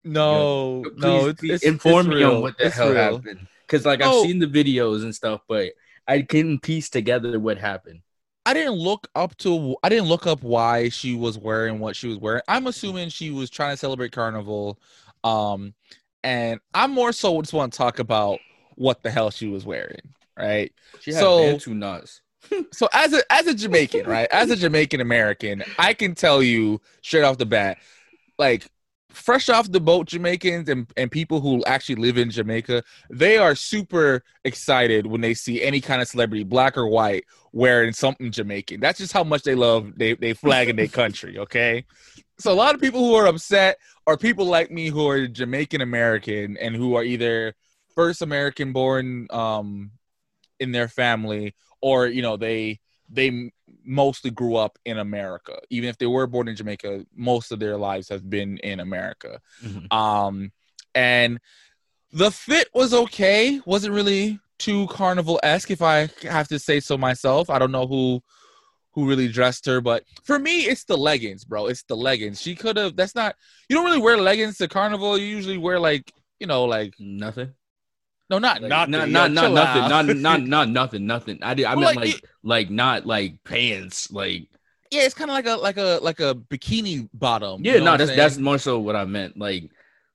No, 0.05 0.83
you 0.85 0.91
know, 0.91 0.91
please, 0.91 1.03
no, 1.03 1.29
it's, 1.29 1.43
it's, 1.43 1.65
inform 1.65 2.07
it's 2.09 2.17
me 2.17 2.23
on 2.23 2.43
what 2.43 2.59
the 2.59 2.69
hell 2.69 2.91
real. 2.91 3.17
happened. 3.17 3.47
Because 3.69 3.87
like 3.87 4.01
oh. 4.03 4.21
I've 4.21 4.27
seen 4.27 4.39
the 4.39 4.47
videos 4.47 5.03
and 5.03 5.15
stuff, 5.15 5.43
but 5.49 5.73
I 6.07 6.23
couldn't 6.23 6.61
piece 6.61 6.89
together 6.89 7.39
what 7.39 7.59
happened. 7.59 8.01
I 8.47 8.55
didn't 8.55 8.75
look 8.77 9.09
up 9.15 9.37
to 9.39 9.77
I 9.83 9.91
didn't 9.91 10.09
look 10.09 10.27
up 10.27 10.43
why 10.43 10.89
she 10.89 11.15
was 11.15 11.37
wearing 11.37 11.81
what 11.81 11.95
she 11.95 12.09
was 12.09 12.17
wearing. 12.17 12.43
I'm 12.49 12.67
assuming 12.67 13.11
she 13.11 13.31
was 13.31 13.51
trying 13.51 13.75
to 13.75 13.77
celebrate 13.77 14.13
carnival. 14.13 14.81
Um 15.23 15.75
and 16.25 16.59
I'm 16.73 16.93
more 16.93 17.13
so 17.13 17.41
just 17.43 17.53
want 17.53 17.73
to 17.73 17.77
talk 17.77 17.99
about 17.99 18.39
what 18.77 19.03
the 19.03 19.11
hell 19.11 19.31
she 19.31 19.49
was 19.49 19.67
wearing, 19.67 20.01
right? 20.37 20.73
She 21.01 21.13
had 21.13 21.21
so, 21.21 21.39
Bantu 21.41 21.75
knots 21.75 22.23
so 22.73 22.89
as 22.93 23.13
a 23.13 23.21
as 23.31 23.47
a 23.47 23.55
Jamaican, 23.55 24.07
right? 24.07 24.29
As 24.31 24.51
a 24.51 24.57
Jamaican 24.57 25.01
American, 25.01 25.63
I 25.79 25.95
can 25.95 26.15
tell 26.15 26.43
you 26.43 26.81
straight 27.03 27.25
off 27.25 27.39
the 27.39 27.47
bat, 27.47 27.79
like 28.39 28.67
fresh 29.19 29.49
off 29.49 29.71
the 29.71 29.81
boat 29.81 30.07
Jamaicans 30.07 30.69
and, 30.69 30.91
and 30.97 31.11
people 31.11 31.41
who 31.41 31.65
actually 31.65 31.97
live 31.97 32.17
in 32.17 32.31
Jamaica, 32.31 32.83
they 33.11 33.37
are 33.37 33.55
super 33.55 34.23
excited 34.45 35.07
when 35.07 35.21
they 35.21 35.35
see 35.35 35.63
any 35.63 35.81
kind 35.81 36.01
of 36.01 36.09
celebrity, 36.09 36.45
black 36.45 36.77
or 36.77 36.87
white, 36.87 37.25
wearing 37.53 37.93
something 37.93 38.31
Jamaican. 38.31 38.81
That's 38.81 38.99
just 38.99 39.13
how 39.13 39.25
much 39.25 39.43
they 39.43 39.55
love 39.55 39.93
they 39.97 40.15
they 40.15 40.33
flag 40.33 40.69
in 40.69 40.77
their 40.77 40.89
country, 40.89 41.39
okay? 41.45 41.85
So 42.39 42.53
a 42.53 42.55
lot 42.55 42.75
of 42.75 42.81
people 42.81 43.01
who 43.01 43.15
are 43.15 43.27
upset 43.27 43.79
are 44.07 44.17
people 44.17 44.47
like 44.47 44.71
me 44.71 44.89
who 44.89 45.09
are 45.09 45.27
Jamaican 45.27 45.81
American 45.81 46.57
and 46.57 46.75
who 46.75 46.95
are 46.95 47.05
either 47.05 47.55
first 47.95 48.23
American 48.23 48.73
born 48.73 49.27
um 49.31 49.91
in 50.61 50.73
their 50.73 50.89
family 50.89 51.55
or 51.81 52.07
you 52.07 52.23
know 52.23 52.37
they 52.37 52.81
they 53.09 53.51
mostly 53.89 54.31
grew 54.31 54.57
up 54.57 54.79
in 54.85 54.99
America. 54.99 55.59
Even 55.71 55.89
if 55.89 55.99
they 55.99 56.07
were 56.07 56.27
born 56.27 56.47
in 56.47 56.55
Jamaica, 56.55 57.07
most 57.15 57.51
of 57.51 57.59
their 57.59 57.77
lives 57.77 58.09
have 58.11 58.29
been 58.29 58.59
in 58.59 58.81
America. 58.81 59.41
Mm-hmm. 59.65 59.97
Um, 59.97 60.53
and 60.95 61.41
the 62.13 62.31
fit 62.31 62.69
was 62.75 62.95
okay. 62.95 63.61
wasn't 63.65 63.95
really 63.95 64.39
too 64.59 64.87
carnival 64.89 65.41
esque, 65.43 65.71
if 65.71 65.83
I 65.83 66.09
have 66.23 66.49
to 66.49 66.59
say 66.59 66.81
so 66.81 66.99
myself. 66.99 67.51
I 67.51 67.59
don't 67.59 67.73
know 67.73 67.87
who 67.87 68.23
who 68.93 69.09
really 69.09 69.29
dressed 69.29 69.65
her, 69.67 69.81
but 69.81 70.05
for 70.25 70.39
me, 70.39 70.63
it's 70.63 70.85
the 70.85 70.97
leggings, 70.97 71.45
bro. 71.45 71.67
It's 71.67 71.85
the 71.85 71.97
leggings. 71.97 72.41
She 72.41 72.57
could 72.57 72.77
have. 72.77 72.97
That's 72.97 73.15
not. 73.15 73.37
You 73.69 73.77
don't 73.77 73.85
really 73.85 74.01
wear 74.01 74.17
leggings 74.17 74.59
to 74.59 74.69
carnival. 74.69 75.17
You 75.17 75.27
usually 75.27 75.59
wear 75.59 75.79
like 75.79 76.13
you 76.41 76.47
know 76.47 76.65
like 76.65 76.95
nothing. 76.99 77.53
No, 78.31 78.39
not 78.39 78.61
like, 78.61 78.69
nothing. 78.69 78.91
Not 78.91 79.11
not, 79.11 79.33
not 79.33 79.53
nothing. 79.53 79.89
Not 79.89 80.07
not 80.17 80.43
not 80.43 80.69
nothing. 80.69 81.07
Nothing. 81.07 81.39
I 81.43 81.55
did. 81.55 81.67
I 81.67 81.75
well, 81.75 81.85
meant 81.85 81.97
like 81.97 82.07
like, 82.07 82.15
it, 82.17 82.25
like 82.43 82.71
not 82.71 83.07
like 83.07 83.43
pants. 83.45 84.11
Like 84.11 84.49
yeah, 84.91 85.03
it's 85.03 85.15
kind 85.15 85.31
of 85.31 85.35
like 85.35 85.47
a 85.47 85.57
like 85.57 85.77
a 85.77 85.99
like 86.03 86.21
a 86.21 86.35
bikini 86.35 87.09
bottom. 87.15 87.65
Yeah, 87.65 87.79
no, 87.79 87.97
that's 87.97 88.15
that's 88.15 88.39
more 88.39 88.59
so 88.59 88.79
what 88.79 88.97
I 88.97 89.05
meant. 89.05 89.39
Like 89.39 89.71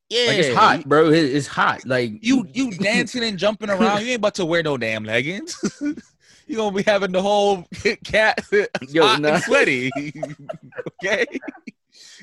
yeah, 0.10 0.28
like 0.28 0.38
it's 0.38 0.56
hot, 0.56 0.88
bro. 0.88 1.10
It's 1.10 1.48
hot. 1.48 1.86
Like 1.86 2.24
you 2.24 2.46
you 2.54 2.72
dancing 2.72 3.24
and 3.24 3.38
jumping 3.38 3.70
around. 3.72 4.02
You 4.02 4.10
ain't 4.10 4.18
about 4.18 4.36
to 4.36 4.46
wear 4.46 4.62
no 4.62 4.78
damn 4.78 5.04
leggings. 5.04 5.58
you 6.48 6.56
gonna 6.56 6.76
be 6.76 6.84
having 6.84 7.12
the 7.12 7.22
whole 7.22 7.66
cat 8.04 8.40
Yo, 8.90 9.08
hot 9.08 9.22
nah. 9.22 9.30
and 9.30 9.44
sweaty. 9.44 9.92
okay, 11.04 11.26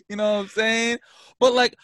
you 0.09 0.17
know 0.17 0.35
what 0.35 0.41
I'm 0.41 0.49
saying? 0.49 0.99
But 1.41 1.55
like 1.55 1.77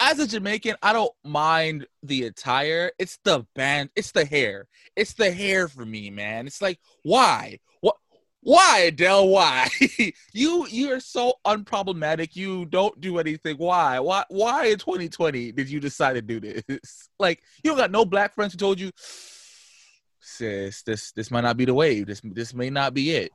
as 0.00 0.18
a 0.18 0.26
Jamaican, 0.26 0.76
I 0.82 0.92
don't 0.92 1.12
mind 1.24 1.86
the 2.02 2.24
attire. 2.24 2.90
It's 2.98 3.18
the 3.24 3.46
band, 3.54 3.90
it's 3.96 4.12
the 4.12 4.24
hair. 4.24 4.66
It's 4.96 5.14
the 5.14 5.30
hair 5.30 5.68
for 5.68 5.84
me, 5.84 6.10
man. 6.10 6.46
It's 6.46 6.60
like, 6.60 6.78
why? 7.02 7.58
What 7.80 7.96
why, 8.40 8.80
Adele? 8.88 9.28
Why? 9.28 9.68
you 10.32 10.66
you 10.66 10.92
are 10.92 11.00
so 11.00 11.34
unproblematic. 11.46 12.36
You 12.36 12.66
don't 12.66 13.00
do 13.00 13.18
anything. 13.18 13.56
Why? 13.56 14.00
Why 14.00 14.24
why 14.28 14.66
in 14.66 14.78
2020 14.78 15.52
did 15.52 15.70
you 15.70 15.80
decide 15.80 16.14
to 16.14 16.22
do 16.22 16.40
this? 16.40 17.08
like 17.18 17.42
you 17.62 17.70
don't 17.70 17.78
got 17.78 17.90
no 17.90 18.04
black 18.04 18.34
friends 18.34 18.52
who 18.52 18.58
told 18.58 18.80
you, 18.80 18.90
sis, 20.20 20.82
this 20.82 21.12
this 21.12 21.30
might 21.30 21.42
not 21.42 21.56
be 21.56 21.64
the 21.64 21.74
wave. 21.74 22.06
This 22.06 22.20
this 22.24 22.52
may 22.52 22.70
not 22.70 22.94
be 22.94 23.12
it. 23.12 23.32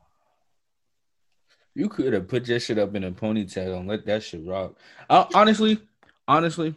You 1.76 1.88
could 1.88 2.14
have 2.14 2.28
put 2.28 2.48
your 2.48 2.60
shit 2.60 2.78
up 2.78 2.96
in 2.96 3.06
a 3.06 3.12
ponytail 3.12 3.78
and 3.78 3.88
let 3.88 4.06
that 4.08 4.24
shit 4.24 4.46
rock. 4.46 4.76
I, 5.10 5.26
honestly, 5.34 5.80
honestly, 6.30 6.76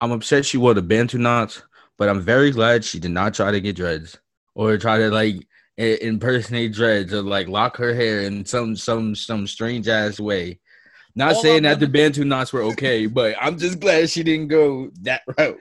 I'm 0.00 0.10
upset 0.10 0.46
she 0.46 0.58
wore 0.58 0.74
the 0.74 0.82
Bantu 0.82 1.18
knots, 1.18 1.62
but 1.98 2.08
I'm 2.08 2.20
very 2.20 2.50
glad 2.50 2.84
she 2.84 2.98
did 2.98 3.10
not 3.12 3.34
try 3.34 3.52
to 3.52 3.60
get 3.60 3.76
dreads 3.76 4.18
or 4.54 4.76
try 4.78 4.98
to 4.98 5.10
like 5.10 5.46
impersonate 5.76 6.72
dreads 6.72 7.12
or 7.12 7.22
like 7.22 7.46
lock 7.46 7.76
her 7.76 7.94
hair 7.94 8.22
in 8.22 8.44
some 8.44 8.74
some 8.74 9.14
some 9.14 9.46
strange 9.46 9.86
ass 9.86 10.18
way. 10.18 10.58
Not 11.14 11.34
all 11.34 11.42
saying 11.42 11.58
I'm 11.58 11.62
that 11.64 11.74
gonna... 11.74 11.86
the 11.86 11.92
Bantu 11.92 12.24
knots 12.24 12.52
were 12.52 12.62
okay, 12.62 13.06
but 13.06 13.36
I'm 13.40 13.58
just 13.58 13.78
glad 13.78 14.10
she 14.10 14.24
didn't 14.24 14.48
go 14.48 14.90
that 15.02 15.22
route. 15.38 15.58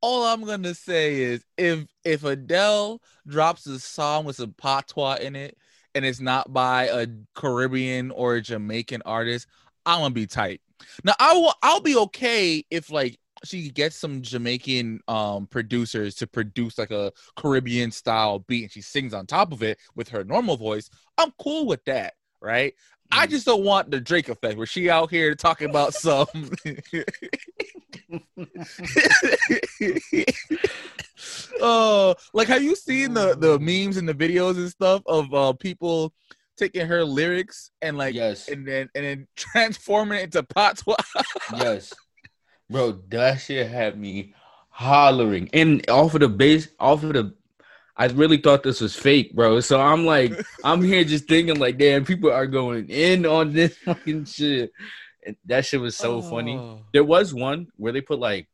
All 0.00 0.24
I'm 0.24 0.44
gonna 0.44 0.74
say 0.74 1.20
is 1.20 1.44
if 1.58 1.86
if 2.04 2.24
Adele 2.24 3.02
drops 3.26 3.66
a 3.66 3.78
song 3.78 4.24
with 4.24 4.36
some 4.36 4.54
patois 4.54 5.16
in 5.16 5.36
it 5.36 5.58
and 5.94 6.04
it's 6.04 6.20
not 6.20 6.52
by 6.52 6.84
a 6.84 7.06
Caribbean 7.34 8.10
or 8.10 8.36
a 8.36 8.40
Jamaican 8.40 9.02
artist, 9.04 9.46
I'm 9.84 10.00
gonna 10.00 10.14
be 10.14 10.26
tight. 10.26 10.62
Now 11.04 11.14
I 11.18 11.32
will 11.34 11.54
I'll 11.62 11.80
be 11.80 11.96
okay 11.96 12.64
if 12.70 12.90
like 12.90 13.18
she 13.44 13.70
gets 13.70 13.96
some 13.96 14.22
Jamaican 14.22 15.00
um 15.08 15.46
producers 15.46 16.14
to 16.16 16.26
produce 16.26 16.78
like 16.78 16.90
a 16.90 17.12
Caribbean 17.36 17.90
style 17.90 18.40
beat 18.40 18.64
and 18.64 18.72
she 18.72 18.80
sings 18.80 19.14
on 19.14 19.26
top 19.26 19.52
of 19.52 19.62
it 19.62 19.78
with 19.94 20.08
her 20.08 20.24
normal 20.24 20.56
voice. 20.56 20.90
I'm 21.16 21.32
cool 21.38 21.66
with 21.66 21.84
that, 21.84 22.14
right? 22.40 22.74
I 23.10 23.26
mm. 23.26 23.30
just 23.30 23.46
don't 23.46 23.64
want 23.64 23.90
the 23.90 24.00
Drake 24.00 24.28
effect 24.28 24.56
where 24.56 24.66
she 24.66 24.90
out 24.90 25.10
here 25.10 25.34
talking 25.34 25.70
about 25.70 25.94
some 26.04 26.26
Oh, 31.60 32.10
uh, 32.10 32.14
like 32.32 32.48
have 32.48 32.62
you 32.62 32.76
seen 32.76 33.14
the 33.14 33.34
the 33.34 33.58
memes 33.58 33.96
and 33.96 34.08
the 34.08 34.14
videos 34.14 34.56
and 34.56 34.70
stuff 34.70 35.02
of 35.06 35.32
uh 35.34 35.52
people 35.54 36.12
taking 36.58 36.86
her 36.86 37.04
lyrics 37.04 37.70
and 37.80 37.96
like 37.96 38.14
yes, 38.14 38.48
and 38.48 38.66
then 38.66 38.90
and 38.94 39.04
then 39.04 39.26
transforming 39.36 40.18
it 40.18 40.24
into 40.24 40.42
patois. 40.42 40.96
yes, 41.56 41.94
bro, 42.68 43.00
that 43.08 43.36
shit 43.36 43.68
had 43.68 43.98
me 43.98 44.34
hollering. 44.78 45.50
And 45.52 45.88
off 45.90 46.14
of 46.14 46.20
the 46.20 46.28
base, 46.28 46.68
off 46.78 47.02
of 47.02 47.12
the, 47.12 47.34
I 47.96 48.06
really 48.06 48.36
thought 48.36 48.62
this 48.62 48.80
was 48.80 48.94
fake, 48.94 49.34
bro. 49.34 49.58
So 49.58 49.80
I'm 49.80 50.06
like, 50.06 50.32
I'm 50.62 50.82
here 50.82 51.02
just 51.02 51.26
thinking 51.26 51.58
like, 51.58 51.78
damn, 51.78 52.04
people 52.04 52.30
are 52.30 52.46
going 52.46 52.88
in 52.88 53.26
on 53.26 53.52
this 53.54 53.76
fucking 53.78 54.26
shit. 54.26 54.70
And 55.26 55.36
that 55.46 55.66
shit 55.66 55.80
was 55.80 55.96
so 55.96 56.16
oh. 56.16 56.22
funny. 56.22 56.80
There 56.92 57.02
was 57.02 57.34
one 57.34 57.68
where 57.76 57.92
they 57.92 58.00
put 58.00 58.20
like, 58.20 58.48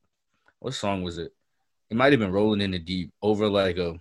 what 0.60 0.72
song 0.72 1.02
was 1.02 1.18
it? 1.18 1.32
It 1.90 1.96
might 1.98 2.12
have 2.12 2.20
been 2.20 2.32
rolling 2.32 2.62
in 2.62 2.70
the 2.70 2.78
deep 2.78 3.12
over 3.20 3.48
like 3.48 3.76
a, 3.76 4.00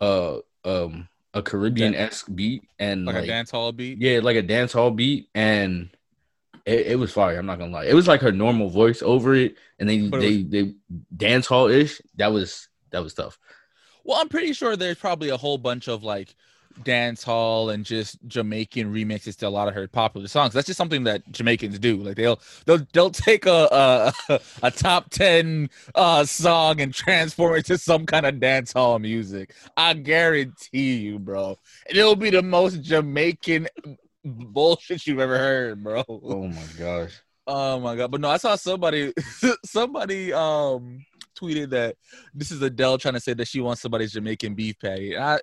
uh, 0.00 0.38
um 0.64 1.08
a 1.34 1.42
Caribbean 1.42 1.94
esque 1.94 2.32
beat 2.34 2.62
and 2.78 3.04
like, 3.04 3.16
like, 3.16 3.24
a 3.24 3.26
dance 3.26 3.50
hall 3.50 3.72
beat. 3.72 4.00
Yeah, 4.00 4.20
like 4.22 4.36
a 4.36 4.42
dance 4.42 4.72
hall 4.72 4.92
beat, 4.92 5.28
and 5.34 5.90
it, 6.64 6.86
it, 6.86 6.98
was 6.98 7.12
fire. 7.12 7.38
I'm 7.38 7.46
not 7.46 7.58
gonna 7.58 7.72
lie. 7.72 7.84
It 7.84 7.94
was 7.94 8.08
like 8.08 8.20
her 8.20 8.32
normal 8.32 8.70
voice 8.70 9.02
over 9.02 9.34
it, 9.34 9.56
and 9.78 9.88
then 9.88 10.10
they 10.10 10.42
was, 10.42 10.48
they 10.48 10.74
dance 11.14 11.46
hall 11.46 11.66
ish. 11.68 12.00
That 12.16 12.32
was 12.32 12.68
that 12.90 13.02
was 13.02 13.14
tough. 13.14 13.38
Well, 14.04 14.20
I'm 14.20 14.28
pretty 14.28 14.52
sure 14.52 14.76
there's 14.76 14.98
probably 14.98 15.30
a 15.30 15.36
whole 15.36 15.58
bunch 15.58 15.88
of 15.88 16.04
like 16.04 16.34
dance 16.82 17.22
hall 17.22 17.70
and 17.70 17.84
just 17.84 18.18
Jamaican 18.26 18.92
remixes 18.92 19.36
to 19.36 19.48
a 19.48 19.50
lot 19.50 19.68
of 19.68 19.74
her 19.74 19.86
popular 19.86 20.26
songs. 20.26 20.54
That's 20.54 20.66
just 20.66 20.78
something 20.78 21.04
that 21.04 21.30
Jamaicans 21.30 21.78
do. 21.78 21.96
Like 21.96 22.16
they'll 22.16 22.40
they'll 22.66 22.86
they'll 22.92 23.10
take 23.10 23.46
a 23.46 24.12
a, 24.28 24.40
a 24.62 24.70
top 24.70 25.10
ten 25.10 25.70
uh 25.94 26.24
song 26.24 26.80
and 26.80 26.92
transform 26.92 27.56
it 27.56 27.66
to 27.66 27.78
some 27.78 28.06
kind 28.06 28.26
of 28.26 28.40
dance 28.40 28.72
hall 28.72 28.98
music. 28.98 29.54
I 29.76 29.94
guarantee 29.94 30.96
you, 30.96 31.18
bro. 31.18 31.58
And 31.88 31.98
it'll 31.98 32.16
be 32.16 32.30
the 32.30 32.42
most 32.42 32.82
Jamaican 32.82 33.68
bullshit 34.24 35.06
you've 35.06 35.20
ever 35.20 35.38
heard, 35.38 35.82
bro. 35.82 36.04
Oh 36.08 36.48
my 36.48 36.66
gosh. 36.78 37.12
Oh 37.46 37.78
my 37.78 37.94
god! 37.94 38.10
But 38.10 38.22
no, 38.22 38.30
I 38.30 38.38
saw 38.38 38.56
somebody 38.56 39.12
somebody 39.64 40.32
um 40.32 41.04
tweeted 41.38 41.70
that 41.70 41.96
this 42.32 42.50
is 42.50 42.62
Adele 42.62 42.98
trying 42.98 43.14
to 43.14 43.20
say 43.20 43.34
that 43.34 43.48
she 43.48 43.60
wants 43.60 43.82
somebody's 43.82 44.12
Jamaican 44.12 44.54
beef 44.54 44.78
patty. 44.80 45.18
I, 45.18 45.38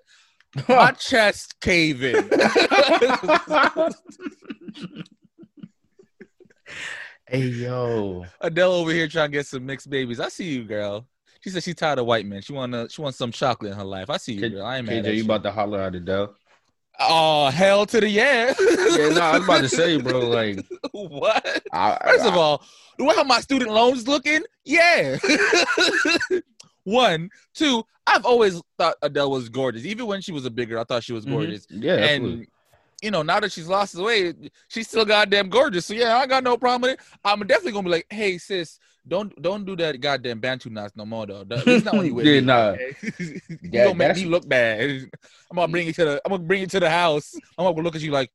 my 0.69 0.91
chest 0.97 1.59
caving. 1.61 2.29
hey 7.27 7.39
yo. 7.47 8.25
Adele 8.39 8.71
over 8.73 8.91
here 8.91 9.07
trying 9.07 9.31
to 9.31 9.37
get 9.37 9.45
some 9.47 9.65
mixed 9.65 9.89
babies. 9.89 10.19
I 10.19 10.29
see 10.29 10.49
you, 10.53 10.63
girl. 10.65 11.07
She 11.41 11.49
said 11.49 11.63
she's 11.63 11.75
tired 11.75 11.99
of 11.99 12.05
white 12.05 12.25
men. 12.25 12.41
She 12.41 12.53
wanna 12.53 12.87
she 12.89 13.01
wants 13.01 13.17
some 13.17 13.31
chocolate 13.31 13.71
in 13.71 13.77
her 13.77 13.83
life. 13.83 14.09
I 14.09 14.17
see 14.17 14.33
you, 14.33 14.49
girl. 14.49 14.65
I 14.65 14.77
ain't 14.77 14.85
mad 14.87 15.03
KJ, 15.03 15.07
at 15.07 15.13
you 15.13 15.19
you. 15.19 15.23
about 15.25 15.43
to 15.43 15.51
holler 15.51 15.79
at 15.81 15.95
Adele? 15.95 16.35
Oh 16.99 17.49
hell 17.49 17.85
to 17.87 17.99
the 18.01 18.09
yeah. 18.09 18.53
yeah, 18.59 19.09
no, 19.09 19.21
I 19.21 19.37
was 19.37 19.43
about 19.45 19.61
to 19.61 19.69
say, 19.69 19.99
bro. 19.99 20.19
Like, 20.19 20.63
what? 20.91 21.63
I, 21.71 21.97
First 22.05 22.25
of 22.25 22.33
I- 22.33 22.37
all, 22.37 22.63
the 22.97 23.05
way 23.05 23.15
how 23.15 23.23
my 23.23 23.39
student 23.39 23.71
loans 23.71 24.07
looking, 24.07 24.43
yeah. 24.65 25.17
One, 26.83 27.29
two. 27.53 27.83
I've 28.07 28.25
always 28.25 28.61
thought 28.77 28.95
Adele 29.01 29.29
was 29.31 29.47
gorgeous. 29.49 29.85
Even 29.85 30.07
when 30.07 30.21
she 30.21 30.31
was 30.31 30.45
a 30.45 30.49
bigger, 30.51 30.79
I 30.79 30.83
thought 30.83 31.03
she 31.03 31.13
was 31.13 31.25
Mhm. 31.25 31.31
gorgeous. 31.31 31.67
yeah, 31.69 31.93
and 31.95 32.03
absolutely. 32.23 32.47
you 33.03 33.11
know, 33.11 33.21
now 33.21 33.39
that 33.39 33.51
she's 33.51 33.67
lost 33.67 33.93
the 33.95 34.03
weight, 34.03 34.51
she's 34.67 34.87
still 34.87 35.05
goddamn 35.05 35.49
gorgeous. 35.49 35.85
So 35.85 35.93
yeah, 35.93 36.17
I 36.17 36.25
got 36.25 36.43
no 36.43 36.57
problem 36.57 36.81
with 36.83 36.91
it. 36.99 36.99
I'm 37.23 37.39
definitely 37.45 37.73
gonna 37.73 37.83
be 37.85 37.89
like, 37.91 38.07
hey 38.09 38.37
sis, 38.39 38.79
don't 39.07 39.39
don't 39.41 39.65
do 39.65 39.75
that 39.77 39.99
goddamn 40.01 40.39
bantu 40.39 40.69
knots 40.71 40.95
no 40.95 41.05
more 41.05 41.25
though. 41.27 41.43
That- 41.43 41.65
It's 41.67 41.85
not 41.85 41.93
when 41.95 42.05
you 42.07 42.15
with 42.15 42.25
Yeah, 42.27 42.39
me, 42.39 42.41
nah. 42.41 42.71
you 43.19 43.41
That- 43.71 43.71
gonna 43.85 43.95
make 43.95 44.15
me 44.15 44.25
look 44.25 44.47
bad. 44.47 44.81
I'm 45.51 45.55
gonna 45.55 45.67
bring 45.71 45.87
you 45.87 45.93
to 45.93 46.05
the 46.05 46.21
I'm 46.25 46.31
gonna 46.31 46.43
bring 46.43 46.61
you 46.61 46.67
to 46.67 46.79
the 46.79 46.89
house. 46.89 47.33
I'm 47.57 47.65
gonna 47.65 47.81
look 47.81 47.95
at 47.95 48.01
you 48.01 48.11
like, 48.11 48.31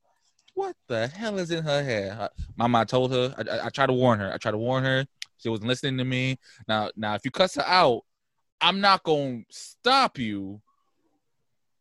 what 0.55 0.75
the 0.87 1.09
hell 1.09 1.39
is 1.39 1.51
in 1.51 1.63
her 1.65 1.83
hair? 1.83 2.31
Mama, 2.57 2.79
I 2.79 2.85
told 2.85 3.13
her. 3.13 3.35
I, 3.37 3.57
I, 3.57 3.67
I 3.67 3.69
tried 3.69 3.87
to 3.87 3.93
warn 3.93 4.21
her. 4.21 4.33
I 4.33 4.37
tried 4.39 4.53
to 4.53 4.59
warn 4.59 4.85
her. 4.85 5.05
She 5.39 5.49
wasn't 5.51 5.69
listening 5.69 5.99
to 5.99 6.05
me. 6.05 6.39
Now, 6.67 6.91
now, 6.97 7.15
if 7.15 7.25
you 7.27 7.31
cuss 7.31 7.57
her 7.57 7.67
out, 7.67 8.03
I'm 8.61 8.81
not 8.81 9.03
gonna 9.03 9.43
stop 9.51 10.19
you, 10.19 10.61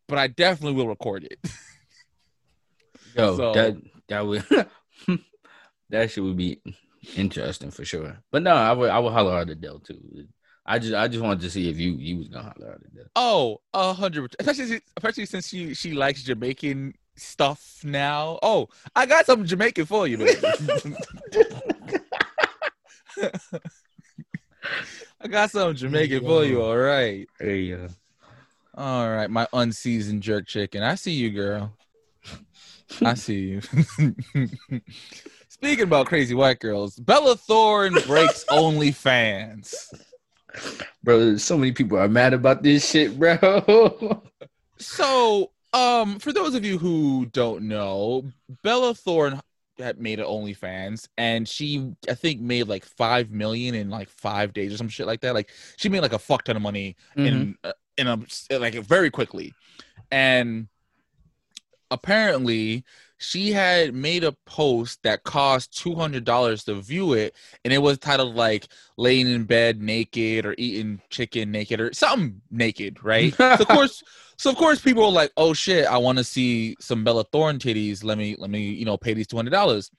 but 0.08 0.18
I 0.18 0.26
definitely 0.28 0.76
will 0.76 0.88
record 0.88 1.24
it. 1.24 1.38
Yo, 3.16 3.36
So- 3.36 3.52
that 3.54 3.76
that 4.08 4.26
would 4.26 4.44
that 5.90 6.10
shit 6.10 6.22
would 6.24 6.36
be 6.36 6.60
interesting 7.16 7.70
for 7.70 7.84
sure. 7.84 8.18
But 8.30 8.42
no, 8.42 8.54
I 8.54 8.72
would 8.72 8.90
I 8.90 8.98
would 8.98 9.12
holler 9.12 9.38
at 9.38 9.50
Adele 9.50 9.80
too. 9.80 10.26
I 10.66 10.78
just 10.78 10.94
I 10.94 11.08
just 11.08 11.22
wanted 11.22 11.40
to 11.42 11.50
see 11.50 11.68
if 11.70 11.78
you 11.78 11.92
you 11.92 12.18
was 12.18 12.28
gonna 12.28 12.52
holler 12.56 12.72
at 12.72 12.80
Adele. 12.92 13.06
Oh, 13.16 13.60
a 13.72 13.92
hundred 13.92 14.22
percent. 14.30 14.40
Especially, 14.40 14.80
especially 14.96 15.26
since 15.26 15.48
she 15.48 15.74
she 15.74 15.92
likes 15.92 16.22
Jamaican 16.24 16.94
stuff 17.16 17.80
now. 17.84 18.38
Oh, 18.42 18.68
I 18.94 19.06
got 19.06 19.24
something 19.26 19.46
Jamaican 19.46 19.86
for 19.86 20.06
you, 20.06 20.18
baby. 20.18 20.40
I 25.20 25.28
got 25.28 25.50
something 25.50 25.76
Jamaican 25.76 26.24
for 26.24 26.44
you. 26.44 26.62
All 26.62 26.76
right, 26.76 27.26
Hey, 27.38 27.72
uh, 27.72 27.88
all 28.74 29.08
right. 29.10 29.30
My 29.30 29.46
unseasoned 29.52 30.22
jerk 30.22 30.46
chicken. 30.46 30.82
I 30.82 30.94
see 30.96 31.12
you, 31.12 31.30
girl. 31.30 31.72
I 33.02 33.14
see 33.14 33.40
you. 33.40 33.60
Speaking 35.48 35.84
about 35.84 36.06
crazy 36.06 36.34
white 36.34 36.60
girls, 36.60 36.96
Bella 36.96 37.36
Thorne 37.36 37.94
breaks 38.06 38.44
OnlyFans. 38.50 39.74
bro, 41.02 41.36
so 41.38 41.56
many 41.56 41.72
people 41.72 41.98
are 41.98 42.08
mad 42.08 42.34
about 42.34 42.62
this 42.62 42.88
shit, 42.90 43.18
bro. 43.18 44.22
So, 44.78 45.50
um, 45.72 46.18
for 46.18 46.32
those 46.32 46.54
of 46.54 46.64
you 46.64 46.76
who 46.76 47.26
don't 47.32 47.62
know, 47.62 48.30
Bella 48.62 48.94
Thorne 48.94 49.40
had 49.78 50.00
made 50.00 50.18
an 50.20 50.26
OnlyFans, 50.26 51.08
and 51.18 51.48
she, 51.48 51.92
I 52.08 52.14
think, 52.14 52.40
made 52.40 52.68
like 52.68 52.84
five 52.84 53.30
million 53.30 53.74
in 53.74 53.90
like 53.90 54.08
five 54.08 54.52
days 54.52 54.72
or 54.72 54.76
some 54.76 54.88
shit 54.88 55.06
like 55.06 55.20
that. 55.20 55.34
Like, 55.34 55.50
she 55.76 55.88
made 55.88 56.00
like 56.00 56.12
a 56.12 56.18
fuck 56.18 56.44
ton 56.44 56.56
of 56.56 56.62
money 56.62 56.96
in 57.26 57.58
uh, 57.64 57.72
in 57.98 58.06
a 58.06 58.18
like 58.58 58.74
very 58.74 59.10
quickly, 59.10 59.54
and 60.10 60.68
apparently 61.90 62.84
she 63.18 63.50
had 63.50 63.94
made 63.94 64.24
a 64.24 64.32
post 64.44 65.02
that 65.02 65.24
cost 65.24 65.76
two 65.76 65.94
hundred 65.94 66.24
dollars 66.24 66.64
to 66.64 66.74
view 66.74 67.14
it, 67.14 67.34
and 67.64 67.72
it 67.72 67.78
was 67.78 67.98
titled 67.98 68.34
like 68.34 68.68
"laying 68.96 69.26
in 69.28 69.44
bed 69.44 69.80
naked" 69.80 70.44
or 70.44 70.54
"eating 70.58 71.00
chicken 71.10 71.50
naked" 71.50 71.80
or 71.80 71.92
something 71.92 72.40
naked, 72.50 73.02
right? 73.02 73.34
so 73.36 73.54
of 73.54 73.68
course, 73.68 74.02
so 74.36 74.50
of 74.50 74.56
course, 74.56 74.80
people 74.80 75.02
were 75.02 75.08
like, 75.08 75.32
"Oh 75.36 75.54
shit, 75.54 75.86
I 75.86 75.96
want 75.98 76.18
to 76.18 76.24
see 76.24 76.76
some 76.80 77.04
Bella 77.04 77.24
Thorne 77.24 77.58
titties. 77.58 78.04
Let 78.04 78.18
me, 78.18 78.36
let 78.38 78.50
me, 78.50 78.70
you 78.70 78.84
know, 78.84 78.96
pay 78.96 79.14
these 79.14 79.26
two 79.26 79.36
hundred 79.36 79.50
dollars." 79.50 79.90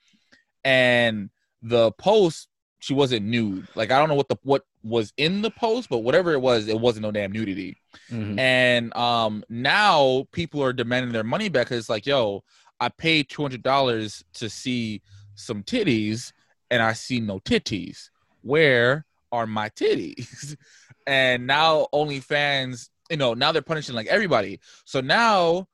And 0.64 1.30
the 1.62 1.92
post, 1.92 2.48
she 2.78 2.94
wasn't 2.94 3.26
nude. 3.26 3.66
Like 3.74 3.90
I 3.90 3.98
don't 3.98 4.08
know 4.08 4.14
what 4.14 4.28
the 4.28 4.36
what 4.42 4.64
was 4.84 5.12
in 5.16 5.42
the 5.42 5.50
post, 5.50 5.88
but 5.88 5.98
whatever 5.98 6.32
it 6.32 6.40
was, 6.40 6.68
it 6.68 6.78
wasn't 6.78 7.02
no 7.02 7.10
damn 7.10 7.32
nudity. 7.32 7.76
Mhm. 8.10 8.38
And 8.38 8.96
um, 8.96 9.44
now 9.48 10.26
people 10.30 10.62
are 10.62 10.72
demanding 10.72 11.12
their 11.12 11.24
money 11.24 11.48
back 11.48 11.66
because 11.66 11.80
it's 11.80 11.88
like, 11.88 12.06
yo, 12.06 12.44
I 12.80 12.88
paid 12.88 13.28
two 13.28 13.42
hundred 13.42 13.62
dollars 13.62 14.24
to 14.34 14.48
see 14.48 15.02
some 15.34 15.62
titties, 15.62 16.32
and 16.70 16.82
I 16.82 16.92
see 16.92 17.20
no 17.20 17.38
titties. 17.40 18.10
Where 18.42 19.04
are 19.32 19.46
my 19.46 19.68
titties? 19.70 20.56
and 21.06 21.46
now 21.46 21.86
OnlyFans, 21.92 22.90
you 23.10 23.16
know, 23.16 23.34
now 23.34 23.52
they're 23.52 23.62
punishing 23.62 23.94
like 23.94 24.06
everybody. 24.06 24.60
So 24.84 25.00
now, 25.00 25.68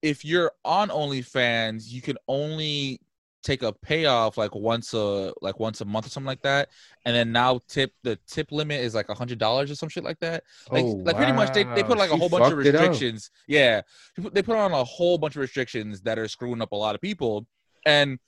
if 0.00 0.24
you're 0.24 0.52
on 0.64 0.88
OnlyFans, 0.88 1.90
you 1.90 2.00
can 2.00 2.16
only 2.28 3.00
take 3.42 3.62
a 3.62 3.72
payoff 3.72 4.36
like 4.38 4.54
once 4.54 4.94
a 4.94 5.32
like 5.42 5.58
once 5.58 5.80
a 5.80 5.84
month 5.84 6.06
or 6.06 6.08
something 6.08 6.26
like 6.28 6.42
that 6.42 6.68
and 7.04 7.14
then 7.16 7.32
now 7.32 7.58
tip 7.68 7.92
the 8.04 8.16
tip 8.28 8.52
limit 8.52 8.80
is 8.80 8.94
like 8.94 9.08
a 9.08 9.14
hundred 9.14 9.38
dollars 9.38 9.70
or 9.70 9.74
some 9.74 9.88
shit 9.88 10.04
like 10.04 10.18
that. 10.20 10.44
Like, 10.70 10.84
Oh, 10.84 11.02
like 11.04 11.16
pretty 11.16 11.32
much 11.32 11.52
they, 11.52 11.64
they 11.64 11.82
put 11.82 11.98
like 11.98 12.10
a 12.10 12.14
She 12.14 12.18
whole 12.20 12.28
bunch 12.28 12.44
of 12.44 12.58
fucked 12.58 12.66
it 12.66 12.74
up. 12.76 12.80
restrictions. 12.82 13.30
Yeah. 13.48 13.82
They 14.16 14.42
put, 14.42 14.56
on 14.56 14.72
a 14.72 14.84
whole 14.84 15.18
bunch 15.18 15.34
of 15.36 15.40
restrictions 15.40 16.02
that 16.02 16.18
are 16.18 16.28
screwing 16.28 16.62
up 16.62 16.70
a 16.72 16.76
lot 16.76 16.94
of 16.94 17.00
people. 17.00 17.46
And 17.84 18.18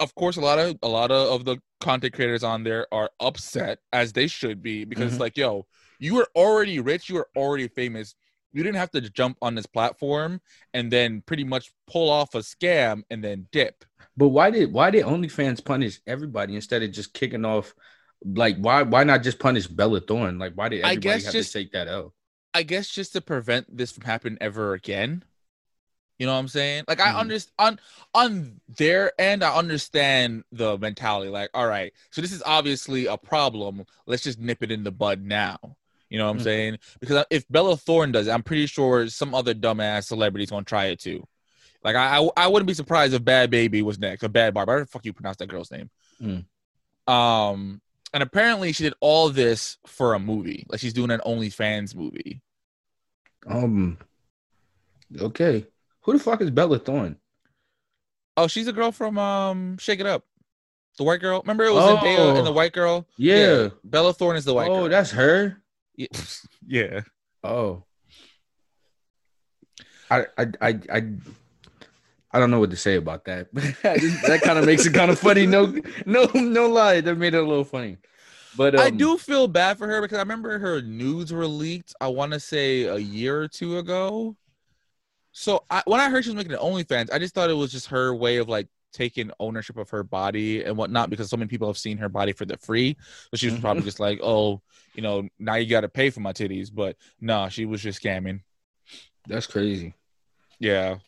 of 0.00 0.14
course 0.14 0.36
a 0.36 0.40
lot 0.40 0.58
of 0.58 0.76
a 0.82 0.88
lot 0.88 1.10
of, 1.10 1.28
of 1.40 1.44
the 1.44 1.56
content 1.80 2.12
creators 2.12 2.42
on 2.44 2.62
there 2.64 2.86
are 2.92 3.10
upset 3.20 3.78
as 3.92 4.12
they 4.12 4.26
should 4.26 4.62
be 4.62 4.84
because 4.84 5.04
Mhm. 5.04 5.12
it's 5.12 5.20
like 5.20 5.36
yo 5.36 5.66
you 5.98 6.14
were 6.14 6.28
already 6.34 6.78
rich 6.80 7.08
you 7.08 7.14
were 7.14 7.28
already 7.36 7.68
famous 7.68 8.14
you 8.52 8.62
didn't 8.62 8.76
have 8.76 8.90
to 8.92 9.00
jump 9.00 9.36
on 9.42 9.54
this 9.54 9.66
platform 9.66 10.40
and 10.74 10.90
then 10.90 11.22
pretty 11.26 11.44
much 11.44 11.72
pull 11.86 12.08
off 12.10 12.34
a 12.34 12.38
scam 12.38 13.02
and 13.10 13.22
then 13.22 13.46
dip 13.52 13.84
But 14.16 14.28
why 14.28 14.50
did 14.50 14.72
why 14.72 14.90
did 14.90 15.04
OnlyFans 15.04 15.64
punish 15.64 16.00
everybody 16.06 16.54
instead 16.56 16.82
of 16.82 16.90
just 16.92 17.14
kicking 17.14 17.44
off? 17.44 17.74
Like 18.24 18.56
why 18.58 18.82
why 18.82 19.04
not 19.04 19.22
just 19.22 19.38
punish 19.38 19.66
Bella 19.66 20.00
Thorne? 20.00 20.38
Like 20.38 20.54
why 20.54 20.68
did 20.68 20.84
I 20.84 20.90
everybody 20.92 21.00
guess 21.00 21.24
have 21.24 21.32
just- 21.32 21.52
to 21.52 21.58
take 21.58 21.72
that 21.72 21.88
out? 21.88 22.12
I 22.52 22.64
guess 22.64 22.88
just 22.88 23.12
to 23.12 23.20
prevent 23.20 23.76
this 23.76 23.92
from 23.92 24.04
happening 24.04 24.36
ever 24.40 24.74
again. 24.74 25.22
You 26.18 26.26
know 26.26 26.32
what 26.34 26.40
I'm 26.40 26.48
saying? 26.48 26.84
Like 26.88 27.00
I 27.00 27.12
Mhm. 27.12 27.16
understand 27.18 27.52
on 27.58 27.80
on 28.12 28.60
their 28.76 29.12
end, 29.18 29.42
I 29.42 29.54
understand 29.56 30.44
the 30.52 30.76
mentality. 30.76 31.30
Like, 31.30 31.48
all 31.54 31.66
right, 31.66 31.92
so 32.10 32.20
this 32.20 32.32
is 32.32 32.42
obviously 32.44 33.06
a 33.06 33.16
problem. 33.16 33.86
Let's 34.06 34.24
just 34.24 34.38
nip 34.38 34.62
it 34.62 34.70
in 34.70 34.82
the 34.84 34.92
bud 34.92 35.22
now. 35.22 35.76
You 36.10 36.18
know 36.18 36.26
what 36.26 36.32
I'm 36.32 36.38
Mhm. 36.40 36.44
saying? 36.44 36.78
Because 37.00 37.24
if 37.30 37.48
Bella 37.48 37.76
Thorne 37.76 38.12
does, 38.12 38.26
it, 38.26 38.32
I'm 38.32 38.42
pretty 38.42 38.66
sure 38.66 39.08
some 39.08 39.34
other 39.34 39.54
dumbass 39.54 40.04
celebrity's 40.04 40.50
gonna 40.50 40.64
try 40.64 40.86
it 40.86 41.00
too. 41.00 41.26
Like 41.82 41.96
I, 41.96 42.18
I, 42.18 42.28
I 42.36 42.46
wouldn't 42.48 42.66
be 42.66 42.74
surprised 42.74 43.14
if 43.14 43.22
Bhad 43.22 43.48
Bhabie 43.48 43.82
was 43.82 43.98
next, 43.98 44.22
or 44.22 44.28
Bad 44.28 44.52
Barb. 44.52 44.68
How 44.68 44.78
the 44.80 44.86
fuck 44.86 45.04
you 45.06 45.12
pronounce 45.14 45.38
that 45.38 45.46
girl's 45.48 45.70
name? 45.70 45.88
Mm. 46.20 46.44
Um, 47.10 47.80
and 48.12 48.22
apparently 48.22 48.72
she 48.72 48.82
did 48.82 48.94
all 49.00 49.30
this 49.30 49.78
for 49.86 50.12
a 50.14 50.18
movie. 50.18 50.66
Like 50.68 50.80
she's 50.80 50.92
doing 50.92 51.10
an 51.10 51.20
OnlyFans 51.24 51.94
movie. 51.94 52.42
Um 53.46 53.96
okay. 55.20 55.66
Who 56.02 56.12
the 56.12 56.18
fuck 56.18 56.40
is 56.40 56.50
Bella 56.50 56.78
Thorne? 56.78 57.16
Oh, 58.36 58.46
she's 58.46 58.68
a 58.68 58.72
girl 58.72 58.92
from 58.92 59.18
um 59.18 59.78
Shake 59.78 60.00
It 60.00 60.06
Up. 60.06 60.24
The 60.98 61.04
white 61.04 61.20
girl. 61.20 61.40
Remember 61.40 61.64
it 61.64 61.72
was 61.72 61.88
in 62.04 62.18
Oh. 62.18 62.36
and 62.36 62.46
the 62.46 62.52
white 62.52 62.72
girl? 62.72 63.06
Yeah. 63.16 63.68
Bella 63.84 64.12
Thorne 64.12 64.36
is 64.36 64.44
the 64.44 64.52
white 64.54 64.70
oh, 64.70 64.80
girl. 64.80 64.88
that's 64.88 65.12
her. 65.12 65.62
Yeah. 65.96 66.06
yeah. 66.66 67.00
Oh. 67.42 67.84
I 70.10 70.26
I 70.36 70.46
I 70.60 70.80
I 70.92 71.02
I 72.32 72.38
don't 72.38 72.50
know 72.50 72.60
what 72.60 72.70
to 72.70 72.76
say 72.76 72.96
about 72.96 73.24
that, 73.24 73.52
that 73.54 74.40
kind 74.44 74.58
of 74.58 74.64
makes 74.64 74.86
it 74.86 74.94
kind 74.94 75.10
of 75.10 75.18
funny. 75.18 75.46
No, 75.46 75.76
no, 76.06 76.24
no 76.34 76.68
lie. 76.68 77.00
That 77.00 77.16
made 77.16 77.34
it 77.34 77.42
a 77.42 77.46
little 77.46 77.64
funny. 77.64 77.98
But 78.56 78.74
um, 78.74 78.80
I 78.80 78.90
do 78.90 79.18
feel 79.18 79.48
bad 79.48 79.78
for 79.78 79.86
her 79.86 80.00
because 80.00 80.16
I 80.18 80.22
remember 80.22 80.58
her 80.58 80.82
nudes 80.82 81.32
were 81.32 81.46
leaked, 81.46 81.94
I 82.00 82.08
want 82.08 82.32
to 82.32 82.40
say 82.40 82.84
a 82.84 82.98
year 82.98 83.40
or 83.40 83.48
two 83.48 83.78
ago. 83.78 84.36
So 85.32 85.64
I, 85.70 85.82
when 85.86 86.00
I 86.00 86.10
heard 86.10 86.24
she 86.24 86.30
was 86.30 86.36
making 86.36 86.52
an 86.52 86.58
OnlyFans, 86.58 87.12
I 87.12 87.18
just 87.18 87.34
thought 87.34 87.50
it 87.50 87.54
was 87.54 87.70
just 87.70 87.88
her 87.88 88.14
way 88.14 88.36
of 88.38 88.48
like 88.48 88.68
taking 88.92 89.30
ownership 89.38 89.76
of 89.76 89.90
her 89.90 90.02
body 90.02 90.64
and 90.64 90.76
whatnot 90.76 91.10
because 91.10 91.30
so 91.30 91.36
many 91.36 91.48
people 91.48 91.68
have 91.68 91.78
seen 91.78 91.98
her 91.98 92.08
body 92.08 92.32
for 92.32 92.44
the 92.44 92.56
free. 92.56 92.96
So 93.30 93.36
she 93.36 93.46
was 93.46 93.54
Mhm. 93.56 93.60
probably 93.60 93.82
just 93.82 94.00
like, 94.00 94.20
oh, 94.22 94.60
you 94.94 95.02
know, 95.02 95.28
now 95.38 95.54
you 95.54 95.66
got 95.68 95.82
to 95.82 95.88
pay 95.88 96.10
for 96.10 96.20
my 96.20 96.32
titties. 96.32 96.70
But 96.72 96.96
no, 97.20 97.48
she 97.48 97.64
was 97.66 97.82
just 97.82 98.02
scamming. 98.02 98.40
That's 99.26 99.46
crazy. 99.46 99.94
Yeah. 100.58 100.98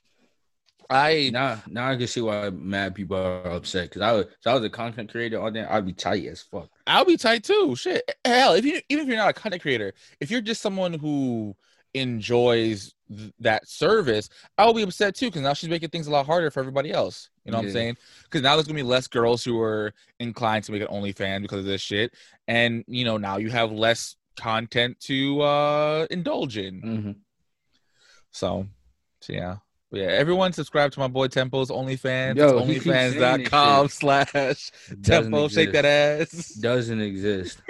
I 0.90 1.30
Now, 1.32 1.62
now 1.68 1.90
I 1.90 1.96
can 1.96 2.06
see 2.06 2.20
why 2.20 2.50
mad 2.50 2.94
people 2.94 3.16
are 3.16 3.46
upset. 3.52 3.88
Because 3.88 4.02
I 4.02 4.12
was, 4.12 4.26
if 4.26 4.46
I 4.46 4.54
was 4.54 4.64
a 4.64 4.68
content 4.70 5.10
creator 5.10 5.40
on 5.40 5.54
there, 5.54 5.70
I'd 5.72 5.86
be 5.86 5.92
tight 5.94 6.26
as 6.26 6.42
fuck. 6.42 6.68
I'll 6.86 7.04
be 7.06 7.16
tight 7.16 7.44
too. 7.44 7.74
Shit. 7.76 8.02
Hell, 8.24 8.52
if 8.54 8.64
you 8.64 8.80
even 8.90 9.04
if 9.04 9.08
you're 9.08 9.16
not 9.16 9.30
a 9.30 9.32
content 9.32 9.62
creator, 9.62 9.94
if 10.20 10.30
you're 10.30 10.42
just 10.42 10.60
someone 10.60 10.92
who 10.94 11.56
enjoys 11.94 12.94
th- 13.16 13.32
that 13.40 13.68
service, 13.68 14.28
I'll 14.58 14.74
be 14.74 14.82
upset 14.82 15.14
too 15.14 15.26
because 15.26 15.42
now 15.42 15.54
she's 15.54 15.70
making 15.70 15.90
things 15.90 16.06
a 16.06 16.10
lot 16.10 16.26
harder 16.26 16.50
for 16.50 16.60
everybody 16.60 16.92
else. 16.92 17.30
You 17.44 17.52
know 17.52 17.58
what 17.58 17.66
I'm 17.66 17.72
saying? 17.72 17.96
Because 18.24 18.42
now 18.42 18.54
there's 18.56 18.66
gonna 18.66 18.76
be 18.76 18.82
less 18.82 19.06
girls 19.08 19.42
who 19.44 19.60
are 19.60 19.92
inclined 20.20 20.64
to 20.64 20.72
make 20.72 20.82
an 20.82 20.88
OnlyFans 20.88 21.42
because 21.42 21.60
of 21.60 21.64
this 21.66 21.80
shit, 21.80 22.14
and 22.48 22.84
you 22.86 23.04
know 23.04 23.16
now 23.18 23.36
you 23.38 23.50
have 23.50 23.72
less 23.72 24.16
content 24.36 24.98
to 25.00 25.40
uh 25.42 26.06
indulge 26.10 26.56
in. 26.56 26.80
Mhm. 26.82 27.16
So, 28.30 28.66
so 29.20 29.32
yeah. 29.32 29.56
But 29.90 30.00
yeah, 30.00 30.06
everyone 30.06 30.54
subscribe 30.54 30.90
to 30.92 31.00
my 31.00 31.08
boy 31.08 31.26
Tempo's 31.28 31.70
OnlyFans. 31.70 32.36
Yo, 32.36 32.56
It's 32.60 32.66
he 32.66 32.74
keeps 32.74 32.86
OnlyFans.com 32.86 33.88
slash 33.90 34.70
Tempo. 35.02 35.48
Shake 35.48 35.72
that 35.72 35.84
ass. 35.84 36.54
Doesn't 36.54 37.02
exist. 37.02 37.60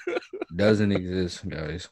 Doesn't 0.54 0.92
exist, 0.92 1.48
guys. 1.48 1.88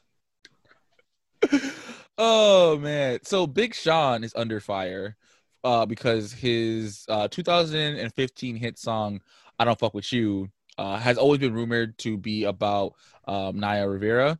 Oh 2.23 2.77
man 2.77 3.19
so 3.23 3.47
big 3.47 3.73
sean 3.73 4.23
is 4.23 4.33
under 4.35 4.59
fire 4.59 5.15
uh 5.63 5.85
because 5.87 6.31
his 6.31 7.03
uh 7.09 7.27
2015 7.27 8.55
hit 8.55 8.77
song 8.77 9.19
i 9.57 9.65
don't 9.65 9.79
fuck 9.79 9.93
with 9.95 10.13
you 10.13 10.47
uh 10.77 10.97
has 10.97 11.17
always 11.17 11.39
been 11.39 11.53
rumored 11.53 11.97
to 11.97 12.17
be 12.17 12.43
about 12.43 12.93
um 13.27 13.59
naya 13.59 13.87
rivera 13.87 14.37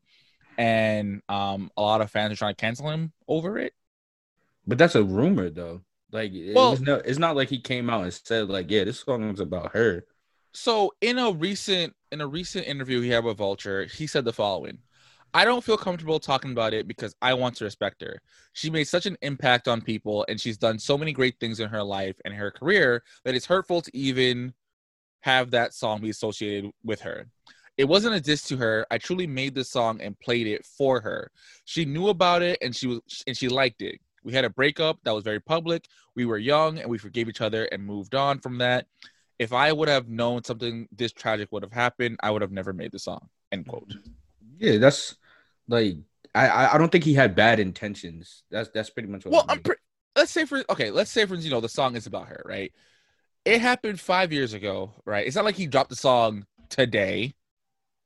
and 0.60 1.22
um 1.28 1.72
a 1.76 1.82
lot 1.82 2.02
of 2.02 2.12
fans 2.12 2.32
are 2.34 2.36
trying 2.36 2.54
to 2.54 2.62
cancel 2.62 2.88
him 2.90 3.12
over 3.28 3.58
it 3.58 3.74
But 4.68 4.78
that's 4.78 4.94
a 4.96 5.04
rumor, 5.04 5.50
though. 5.50 5.82
Like, 6.12 6.32
Well- 6.36 6.78
no, 6.78 6.96
it's 6.96 7.18
not 7.18 7.36
like 7.36 7.50
he 7.50 7.60
came 7.60 7.90
out 7.90 8.04
and 8.04 8.14
said, 8.14 8.48
like, 8.50 8.70
yeah, 8.70 8.84
this 8.84 9.00
song 9.00 9.24
is 9.34 9.40
about 9.40 9.72
her. 9.74 10.06
so 10.54 10.94
in 11.02 11.18
a 11.18 11.32
recent 11.32 11.96
in 12.12 12.22
a 12.22 12.28
recent 12.28 12.68
interview 12.68 13.02
he 13.02 13.10
had 13.10 13.24
with 13.24 13.38
vulture 13.38 13.86
he 13.86 14.06
said 14.06 14.24
the 14.26 14.34
following 14.34 14.78
i 15.34 15.46
don't 15.46 15.64
feel 15.64 15.78
comfortable 15.78 16.20
talking 16.20 16.52
about 16.52 16.74
it 16.74 16.88
because 16.88 17.16
i 17.22 17.34
want 17.34 17.56
to 17.56 17.64
respect 17.64 18.02
her. 18.02 18.22
She 18.54 18.70
made 18.70 18.86
such 18.86 19.06
an 19.06 19.18
impact 19.22 19.68
on 19.68 19.82
people 19.82 20.26
and 20.28 20.40
she's 20.40 20.58
done 20.58 20.78
so 20.78 20.98
many 20.98 21.14
great 21.14 21.40
things 21.40 21.60
in 21.60 21.70
her 21.70 21.84
life 21.84 22.16
and 22.26 22.34
her 22.34 22.52
career 22.52 23.04
that 23.24 23.36
it's 23.36 23.46
hurtful 23.46 23.82
to 23.82 23.98
even 23.98 24.54
have 25.22 25.52
that 25.52 25.74
song 25.74 26.02
be 26.02 26.10
associated 26.10 26.72
with 26.84 27.02
her. 27.02 27.28
It 27.78 27.86
wasn't 27.86 28.16
a 28.16 28.20
diss 28.20 28.44
to 28.44 28.58
her. 28.58 28.86
I 28.92 28.98
truly 28.98 29.28
made 29.28 29.56
this 29.56 29.70
song 29.70 30.02
and 30.02 30.20
played 30.20 30.48
it 30.48 30.66
for 30.66 31.00
her. 31.02 31.32
She 31.66 31.86
knew 31.86 32.10
about 32.10 32.42
it 32.42 32.58
and 32.62 32.76
she 32.76 32.88
was 32.88 33.02
and 33.26 33.38
she 33.38 33.48
liked 33.48 33.82
it. 33.82 34.00
We 34.24 34.34
had 34.34 34.46
a 34.46 34.50
breakup 34.50 35.00
that 35.04 35.16
was 35.16 35.24
very 35.24 35.40
public. 35.40 35.86
We 36.16 36.26
were 36.26 36.38
young 36.38 36.80
and 36.80 36.90
we 36.90 36.98
forgave 36.98 37.30
each 37.30 37.42
other 37.42 37.66
and 37.66 37.84
moved 37.84 38.14
on 38.14 38.40
from 38.40 38.58
that. 38.60 38.88
If 39.40 39.54
I 39.54 39.72
would 39.72 39.88
have 39.90 40.10
known 40.10 40.44
something 40.44 40.88
this 40.92 41.12
tragic 41.12 41.52
would 41.52 41.64
have 41.64 41.72
happened, 41.72 42.18
I 42.22 42.30
would 42.30 42.44
have 42.44 42.52
never 42.52 42.74
made 42.74 42.92
the 42.92 43.00
song. 43.00 43.30
End 43.52 43.68
quote. 43.68 43.92
Yeah, 44.60 44.78
that's 44.78 45.16
like, 45.68 45.98
I, 46.34 46.76
I 46.76 46.78
don't 46.78 46.92
think 46.92 47.04
he 47.04 47.14
had 47.14 47.36
bad 47.36 47.60
intentions. 47.60 48.44
That's 48.50 48.70
that's 48.70 48.90
pretty 48.90 49.10
much 49.10 49.26
what. 49.26 49.32
Well, 49.32 49.46
I 49.50 49.54
I'm 49.54 49.60
pre- 49.62 49.76
let's 50.16 50.32
say 50.32 50.46
for 50.46 50.64
okay, 50.70 50.92
let's 50.92 51.12
say 51.12 51.26
for 51.26 51.36
you 51.36 51.50
know 51.50 51.62
the 51.62 51.70
song 51.70 51.96
is 51.96 52.08
about 52.08 52.28
her, 52.28 52.42
right? 52.46 52.72
It 53.46 53.62
happened 53.62 54.00
five 54.00 54.32
years 54.32 54.54
ago, 54.54 54.94
right? 55.06 55.26
It's 55.26 55.36
not 55.36 55.46
like 55.46 55.56
he 55.56 55.68
dropped 55.68 55.90
the 55.90 55.96
song 55.96 56.46
today. 56.70 57.34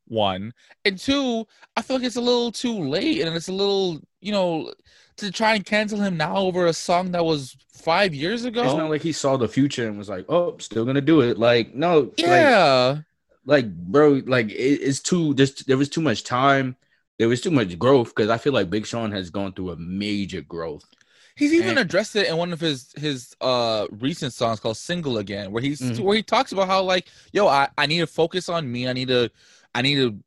One 0.07 0.53
and 0.85 0.99
two, 0.99 1.47
I 1.75 1.81
feel 1.81 1.97
like 1.97 2.05
it's 2.05 2.15
a 2.15 2.21
little 2.21 2.51
too 2.51 2.77
late, 2.77 3.21
and 3.21 3.35
it's 3.35 3.47
a 3.47 3.51
little, 3.53 3.99
you 4.21 4.31
know, 4.31 4.71
to 5.17 5.31
try 5.31 5.55
and 5.55 5.65
cancel 5.65 5.99
him 5.99 6.15
now 6.15 6.37
over 6.37 6.67
a 6.67 6.73
song 6.73 7.11
that 7.13 7.25
was 7.25 7.57
five 7.73 8.13
years 8.13 8.45
ago. 8.45 8.63
It's 8.63 8.73
not 8.75 8.91
like 8.91 9.01
he 9.01 9.11
saw 9.11 9.35
the 9.35 9.47
future 9.47 9.87
and 9.87 9.97
was 9.97 10.07
like, 10.07 10.25
"Oh, 10.29 10.57
still 10.59 10.85
gonna 10.85 11.01
do 11.01 11.21
it." 11.21 11.39
Like, 11.39 11.73
no, 11.73 12.11
yeah, 12.17 12.99
like 13.45 13.73
bro, 13.73 14.21
like 14.25 14.49
it, 14.49 14.53
it's 14.53 14.99
too. 14.99 15.33
This 15.33 15.63
there 15.63 15.77
was 15.77 15.89
too 15.89 16.01
much 16.01 16.23
time. 16.23 16.75
There 17.17 17.29
was 17.29 17.41
too 17.41 17.51
much 17.51 17.77
growth 17.79 18.09
because 18.15 18.29
I 18.29 18.37
feel 18.37 18.53
like 18.53 18.69
Big 18.69 18.85
Sean 18.85 19.11
has 19.11 19.29
gone 19.29 19.53
through 19.53 19.71
a 19.71 19.77
major 19.77 20.41
growth. 20.41 20.83
He's 21.37 21.53
even 21.53 21.71
And- 21.71 21.79
addressed 21.79 22.15
it 22.15 22.27
in 22.27 22.37
one 22.37 22.53
of 22.53 22.59
his 22.61 22.93
his 22.97 23.35
uh 23.41 23.87
recent 23.91 24.33
songs 24.33 24.59
called 24.59 24.77
"Single 24.77 25.17
Again," 25.17 25.51
where 25.51 25.61
he's 25.61 25.81
Mhm. 25.81 25.99
where 25.99 26.15
he 26.15 26.23
talks 26.23 26.51
about 26.51 26.67
how 26.67 26.81
like, 26.83 27.07
yo, 27.33 27.47
I 27.47 27.69
I 27.77 27.85
need 27.85 27.99
to 27.99 28.07
focus 28.07 28.47
on 28.49 28.71
me. 28.71 28.87
I 28.87 28.93
need 28.93 29.09
to 29.09 29.29
I 29.73 29.81
need 29.81 29.95
to 29.95 30.17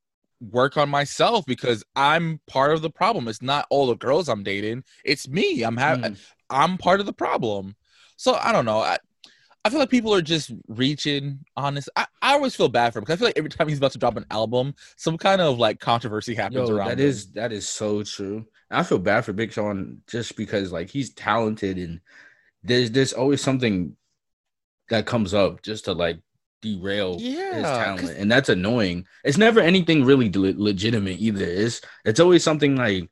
work 0.41 0.77
on 0.77 0.89
myself 0.89 1.45
because 1.47 1.83
I'm 1.97 2.41
part 2.47 2.73
of 2.73 2.81
the 2.83 2.91
problem. 2.91 3.27
It's 3.27 3.43
not 3.43 3.67
all 3.71 3.87
the 3.89 3.97
girls 3.97 4.29
I'm 4.29 4.43
dating. 4.45 4.85
It's 5.05 5.27
me. 5.29 5.63
I'm 5.63 5.77
having. 5.77 6.13
Mm. 6.13 6.19
I'm 6.51 6.79
part 6.79 7.01
of 7.01 7.07
the 7.07 7.13
problem. 7.13 7.75
So 8.17 8.35
I 8.35 8.53
don't 8.53 8.65
know. 8.65 8.79
I 8.81 8.99
I 9.69 9.71
feel 9.71 9.81
like 9.81 9.91
people 9.91 10.15
are 10.15 10.23
just 10.23 10.51
reaching 10.67 11.41
on 11.59 11.75
this. 11.75 11.91
I, 11.95 12.07
I 12.23 12.33
always 12.33 12.57
feel 12.57 12.71
bad 12.71 12.91
for 12.91 13.01
him 13.01 13.03
because 13.03 13.17
I 13.17 13.19
feel 13.19 13.29
like 13.29 13.37
every 13.37 13.51
time 13.51 13.69
he's 13.69 13.77
about 13.77 13.93
to 13.93 13.99
drop 13.99 14.17
an 14.17 14.25
album, 14.31 14.75
some 14.97 15.19
kind 15.19 15.43
of 15.43 15.59
like 15.59 15.79
controversy 15.79 16.35
happens 16.35 16.71
Yo, 16.71 16.75
around. 16.75 16.89
that 16.89 16.99
him. 16.99 17.07
is 17.07 17.33
that 17.33 17.53
is 17.53 17.69
so 17.69 18.03
true. 18.03 18.47
I 18.71 18.83
feel 18.83 18.99
bad 18.99 19.27
for 19.27 19.35
Big 19.35 19.53
Sean 19.53 20.01
just 20.07 20.37
because 20.37 20.73
like 20.73 20.89
he's 20.89 21.13
talented 21.13 21.77
and 21.77 22.01
there's 22.63 22.91
there's 22.93 23.13
always 23.13 23.43
something 23.43 23.95
that 24.89 25.05
comes 25.05 25.35
up 25.35 25.61
just 25.63 25.85
to 25.85 25.93
like 25.93 26.19
derail 26.63 27.19
his 27.19 27.37
talent, 27.37 28.17
and 28.17 28.33
that's 28.33 28.49
annoying. 28.49 29.05
It's 29.23 29.37
never 29.37 29.61
anything 29.61 30.03
really 30.03 30.31
le- 30.31 30.55
legitimate 30.57 31.21
either. 31.21 31.45
It's 31.45 31.83
it's 32.07 32.21
always 32.21 32.43
something 32.43 32.75
like 32.75 33.11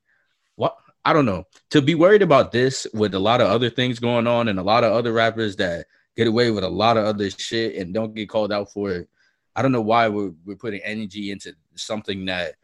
what 0.54 0.74
I 1.04 1.12
don't 1.12 1.26
know. 1.26 1.44
To 1.72 1.82
be 1.82 1.94
worried 1.94 2.22
about 2.22 2.50
this 2.50 2.86
with 2.94 3.14
a 3.14 3.18
lot 3.18 3.42
of 3.42 3.48
other 3.48 3.68
things 3.68 3.98
going 3.98 4.26
on 4.26 4.48
and 4.48 4.58
a 4.58 4.62
lot 4.62 4.84
of 4.84 4.94
other 4.94 5.12
rappers 5.12 5.56
that 5.56 5.84
get 6.16 6.26
away 6.26 6.50
with 6.50 6.64
a 6.64 6.68
lot 6.68 6.96
of 6.96 7.04
other 7.04 7.30
shit 7.30 7.76
and 7.76 7.92
don't 7.94 8.14
get 8.14 8.28
called 8.28 8.52
out 8.52 8.72
for 8.72 8.90
it. 8.92 9.08
I 9.54 9.62
don't 9.62 9.72
know 9.72 9.82
why 9.82 10.08
we're 10.08 10.32
we're 10.44 10.56
putting 10.56 10.80
energy 10.82 11.30
into 11.30 11.54
something 11.74 12.24
that 12.26 12.54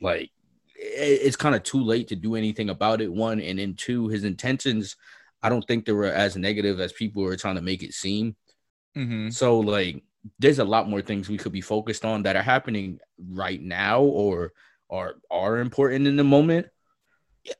like 0.00 0.30
it- 0.76 1.20
it's 1.22 1.36
kind 1.36 1.54
of 1.54 1.62
too 1.62 1.82
late 1.82 2.08
to 2.08 2.16
do 2.16 2.34
anything 2.34 2.70
about 2.70 3.00
it. 3.00 3.12
One 3.12 3.40
and 3.40 3.58
then 3.58 3.74
two, 3.74 4.08
his 4.08 4.24
intentions. 4.24 4.96
I 5.42 5.48
don't 5.48 5.66
think 5.66 5.84
they 5.84 5.92
were 5.92 6.06
as 6.06 6.36
negative 6.36 6.80
as 6.80 6.92
people 6.92 7.22
were 7.22 7.36
trying 7.36 7.56
to 7.56 7.62
make 7.62 7.82
it 7.82 7.94
seem. 7.94 8.36
Mhm. 8.96 9.32
So 9.32 9.58
like 9.60 10.02
there's 10.38 10.60
a 10.60 10.64
lot 10.64 10.88
more 10.88 11.02
things 11.02 11.28
we 11.28 11.38
could 11.38 11.52
be 11.52 11.60
focused 11.60 12.04
on 12.04 12.22
that 12.22 12.36
are 12.36 12.42
happening 12.42 13.00
right 13.18 13.60
now 13.60 14.02
or 14.02 14.52
are 14.90 15.16
are 15.30 15.58
important 15.58 16.06
in 16.06 16.16
the 16.16 16.24
moment. 16.24 16.66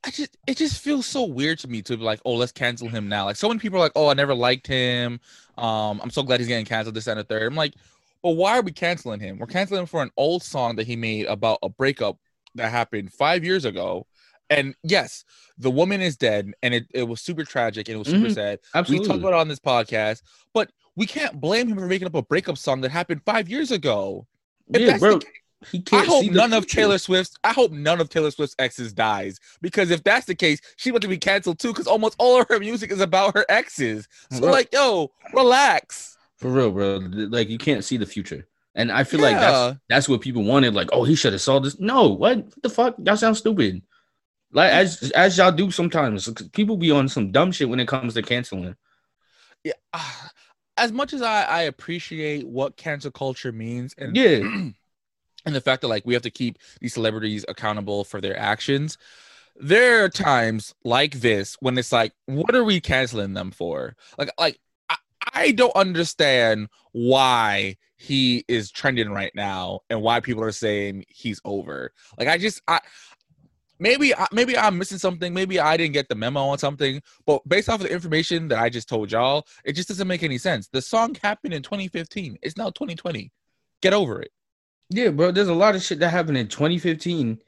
I 0.04 0.10
just 0.10 0.36
it 0.46 0.56
just 0.56 0.80
feels 0.82 1.06
so 1.06 1.24
weird 1.24 1.58
to 1.60 1.68
me 1.68 1.82
to 1.82 1.96
be 1.96 2.02
like, 2.04 2.20
oh, 2.24 2.34
let's 2.34 2.52
cancel 2.52 2.88
him 2.88 3.08
now. 3.08 3.24
Like 3.24 3.36
so 3.36 3.48
many 3.48 3.58
people 3.58 3.78
are 3.78 3.82
like, 3.82 3.92
oh, 3.96 4.08
I 4.08 4.14
never 4.14 4.34
liked 4.34 4.66
him. 4.66 5.20
Um, 5.58 6.00
I'm 6.02 6.10
so 6.10 6.22
glad 6.22 6.40
he's 6.40 6.48
getting 6.48 6.64
canceled 6.66 6.94
this 6.94 7.06
and 7.08 7.18
the 7.18 7.24
third. 7.24 7.42
I'm 7.50 7.56
like, 7.56 7.74
well, 8.22 8.36
why 8.36 8.56
are 8.58 8.62
we 8.62 8.70
canceling 8.72 9.18
him? 9.20 9.38
We're 9.38 9.46
canceling 9.46 9.80
him 9.80 9.86
for 9.86 10.02
an 10.02 10.10
old 10.16 10.42
song 10.42 10.76
that 10.76 10.86
he 10.86 10.94
made 10.96 11.26
about 11.26 11.58
a 11.62 11.68
breakup 11.68 12.18
that 12.54 12.70
happened 12.70 13.12
five 13.12 13.44
years 13.44 13.64
ago. 13.64 14.06
And 14.50 14.74
yes, 14.82 15.24
the 15.58 15.70
woman 15.70 16.00
is 16.02 16.16
dead, 16.16 16.52
and 16.62 16.74
it, 16.74 16.86
it 16.92 17.04
was 17.04 17.20
super 17.22 17.42
tragic 17.42 17.88
and 17.88 17.96
it 17.96 17.98
was 17.98 18.08
super 18.08 18.26
Mhm. 18.26 18.34
sad. 18.34 18.58
Absolutely. 18.74 19.04
We 19.04 19.08
talked 19.08 19.20
about 19.20 19.32
it 19.32 19.40
on 19.40 19.48
this 19.48 19.58
podcast, 19.60 20.22
but 20.52 20.70
we 20.94 21.06
can't 21.06 21.40
blame 21.40 21.68
him 21.68 21.78
for 21.78 21.86
making 21.86 22.06
up 22.06 22.14
a 22.14 22.22
breakup 22.22 22.58
song 22.58 22.82
that 22.82 22.90
happened 22.90 23.22
five 23.24 23.48
years 23.48 23.70
ago. 23.70 24.26
If 24.72 24.82
yeah, 24.82 24.98
bro. 24.98 25.18
ca- 25.18 25.26
He 25.70 25.78
I 25.78 25.82
can't 25.82 26.08
hope 26.08 26.22
see 26.22 26.28
the 26.28 26.34
none 26.36 26.52
of. 26.52 26.66
Taylor 26.66 26.98
Swift's. 26.98 27.36
I 27.44 27.52
hope 27.52 27.72
none 27.72 28.00
of 28.00 28.08
Taylor 28.08 28.30
Swift's 28.30 28.56
exes 28.58 28.92
dies 28.92 29.38
because 29.60 29.90
if 29.90 30.02
that's 30.04 30.26
the 30.26 30.34
case, 30.34 30.60
she 30.76 30.90
about 30.90 31.02
to 31.02 31.08
be 31.08 31.18
canceled 31.18 31.58
too. 31.58 31.68
Because 31.68 31.86
almost 31.86 32.16
all 32.18 32.40
of 32.40 32.48
her 32.48 32.58
music 32.58 32.90
is 32.90 33.00
about 33.00 33.34
her 33.34 33.44
exes. 33.48 34.08
So 34.30 34.40
Bro. 34.40 34.50
like, 34.50 34.72
yo, 34.72 35.10
relax. 35.32 36.16
For 36.36 36.50
real, 36.50 36.70
bro. 36.70 36.96
Like 36.96 37.48
you 37.48 37.58
can't 37.58 37.84
see 37.84 37.96
the 37.96 38.06
future. 38.06 38.46
And 38.74 38.90
I 38.90 39.04
feel 39.04 39.20
like 39.20 39.36
that's 39.36 39.78
that's 39.88 40.08
what 40.08 40.22
people 40.22 40.44
wanted. 40.44 40.74
Like, 40.74 40.88
oh, 40.92 41.04
he 41.04 41.14
should 41.14 41.32
have 41.32 41.42
saw 41.42 41.58
this. 41.58 41.78
No, 41.78 42.08
what? 42.08 42.38
what 42.38 42.62
the 42.62 42.70
fuck? 42.70 42.94
Y'all 43.04 43.16
sound 43.16 43.36
stupid. 43.36 43.82
Like 44.50 44.72
as 44.72 45.10
as 45.12 45.36
y'all 45.38 45.52
do 45.52 45.70
sometimes. 45.70 46.28
People 46.52 46.76
be 46.76 46.90
on 46.90 47.08
some 47.08 47.30
dumb 47.30 47.52
shit 47.52 47.68
when 47.68 47.80
it 47.80 47.88
comes 47.88 48.14
to 48.14 48.22
canceling. 48.22 48.76
Yeah. 49.64 49.72
ah, 49.92 50.30
As 50.78 50.90
much 50.90 51.12
as 51.12 51.20
I, 51.20 51.42
I 51.42 51.62
appreciate 51.62 52.48
what 52.48 52.78
cancel 52.78 53.10
culture 53.10 53.52
means, 53.52 53.94
and 53.98 54.16
Yeah. 54.16 54.40
and 55.44 55.54
the 55.54 55.60
fact 55.60 55.82
that 55.82 55.88
like 55.88 56.04
we 56.06 56.14
have 56.14 56.22
to 56.22 56.30
keep 56.30 56.58
these 56.80 56.94
celebrities 56.94 57.44
accountable 57.48 58.04
for 58.04 58.20
their 58.20 58.38
actions 58.38 58.98
there 59.56 60.04
are 60.04 60.08
times 60.08 60.74
like 60.84 61.20
this 61.20 61.56
when 61.60 61.76
it's 61.76 61.92
like 61.92 62.12
what 62.26 62.54
are 62.54 62.64
we 62.64 62.80
canceling 62.80 63.34
them 63.34 63.50
for 63.50 63.94
like 64.18 64.30
like 64.38 64.58
i, 64.88 64.96
I 65.34 65.50
don't 65.52 65.76
understand 65.76 66.68
why 66.92 67.76
he 67.96 68.44
is 68.48 68.70
trending 68.70 69.10
right 69.10 69.32
now 69.34 69.80
and 69.90 70.02
why 70.02 70.20
people 70.20 70.42
are 70.42 70.52
saying 70.52 71.04
he's 71.08 71.40
over 71.44 71.92
like 72.18 72.28
i 72.28 72.38
just 72.38 72.62
i 72.66 72.80
maybe 73.82 74.14
maybe 74.30 74.56
I'm 74.56 74.78
missing 74.78 74.96
something. 74.98 75.34
Maybe 75.34 75.60
I 75.60 75.76
didn't 75.76 75.92
get 75.92 76.08
the 76.08 76.14
memo 76.14 76.40
on 76.40 76.58
something. 76.58 77.02
But 77.26 77.46
based 77.46 77.68
off 77.68 77.80
of 77.80 77.88
the 77.88 77.92
information 77.92 78.48
that 78.48 78.58
I 78.60 78.70
just 78.70 78.88
told 78.88 79.10
y'all, 79.10 79.46
it 79.64 79.72
just 79.72 79.88
doesn't 79.88 80.08
make 80.08 80.22
any 80.22 80.38
sense. 80.38 80.68
The 80.68 80.80
song 80.80 81.16
happened 81.20 81.52
in 81.52 81.62
2015. 81.62 82.38
It's 82.42 82.56
now 82.56 82.70
2020. 82.70 83.30
Get 83.82 83.92
over 83.92 84.22
it. 84.22 84.30
Yeah, 84.92 85.10
bro. 85.10 85.30
There's 85.30 85.48
a 85.48 85.54
lot 85.54 85.74
of 85.74 85.82
shit 85.82 85.98
that 86.00 86.10
happened 86.10 86.38
in 86.38 86.48
2015 86.48 87.40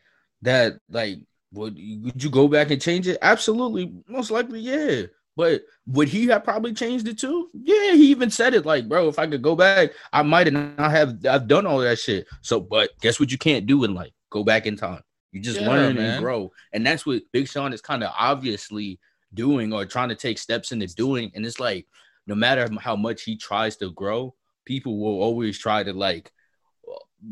that 0.42 0.74
like 0.88 1.18
would 1.52 1.74
would 2.02 2.22
you 2.22 2.30
go 2.30 2.48
back 2.48 2.70
and 2.70 2.80
change 2.80 3.06
it? 3.08 3.18
Absolutely, 3.22 3.92
most 4.08 4.30
likely, 4.30 4.60
yeah. 4.60 5.02
But 5.36 5.62
would 5.86 6.08
he 6.08 6.26
have 6.28 6.44
probably 6.44 6.72
changed 6.74 7.08
it 7.08 7.18
too? 7.18 7.50
Yeah, 7.54 7.92
he 7.92 8.10
even 8.10 8.30
said 8.30 8.54
it 8.54 8.64
like, 8.64 8.88
bro, 8.88 9.08
if 9.08 9.18
I 9.18 9.26
could 9.26 9.42
go 9.42 9.56
back, 9.56 9.90
I 10.12 10.22
might 10.22 10.46
have 10.46 10.54
not 10.54 10.90
have 10.92 11.26
I've 11.26 11.48
done 11.48 11.66
all 11.66 11.80
that 11.80 11.98
shit. 11.98 12.26
So, 12.40 12.60
but 12.60 12.90
guess 13.00 13.18
what 13.18 13.32
you 13.32 13.38
can't 13.38 13.66
do 13.66 13.82
in 13.84 13.94
life? 13.94 14.12
Go 14.30 14.44
back 14.44 14.66
in 14.66 14.76
time. 14.76 15.02
You 15.32 15.40
just 15.40 15.60
Yeah, 15.60 15.68
learn 15.68 15.96
man. 15.96 16.10
and 16.10 16.22
grow. 16.22 16.52
And 16.72 16.86
that's 16.86 17.04
what 17.04 17.22
Big 17.32 17.48
Sean 17.48 17.72
is 17.72 17.80
kind 17.80 18.04
of 18.04 18.12
obviously 18.16 19.00
doing 19.34 19.72
or 19.72 19.84
trying 19.84 20.10
to 20.10 20.14
take 20.14 20.38
steps 20.38 20.70
into 20.70 20.86
doing. 20.86 21.32
And 21.34 21.44
it's 21.44 21.58
like 21.58 21.86
no 22.28 22.36
matter 22.36 22.68
how 22.80 22.94
much 22.94 23.22
he 23.22 23.36
tries 23.36 23.76
to 23.78 23.90
grow, 23.90 24.34
people 24.64 24.98
will 24.98 25.20
always 25.20 25.58
try 25.58 25.82
to 25.82 25.92
like 25.92 26.30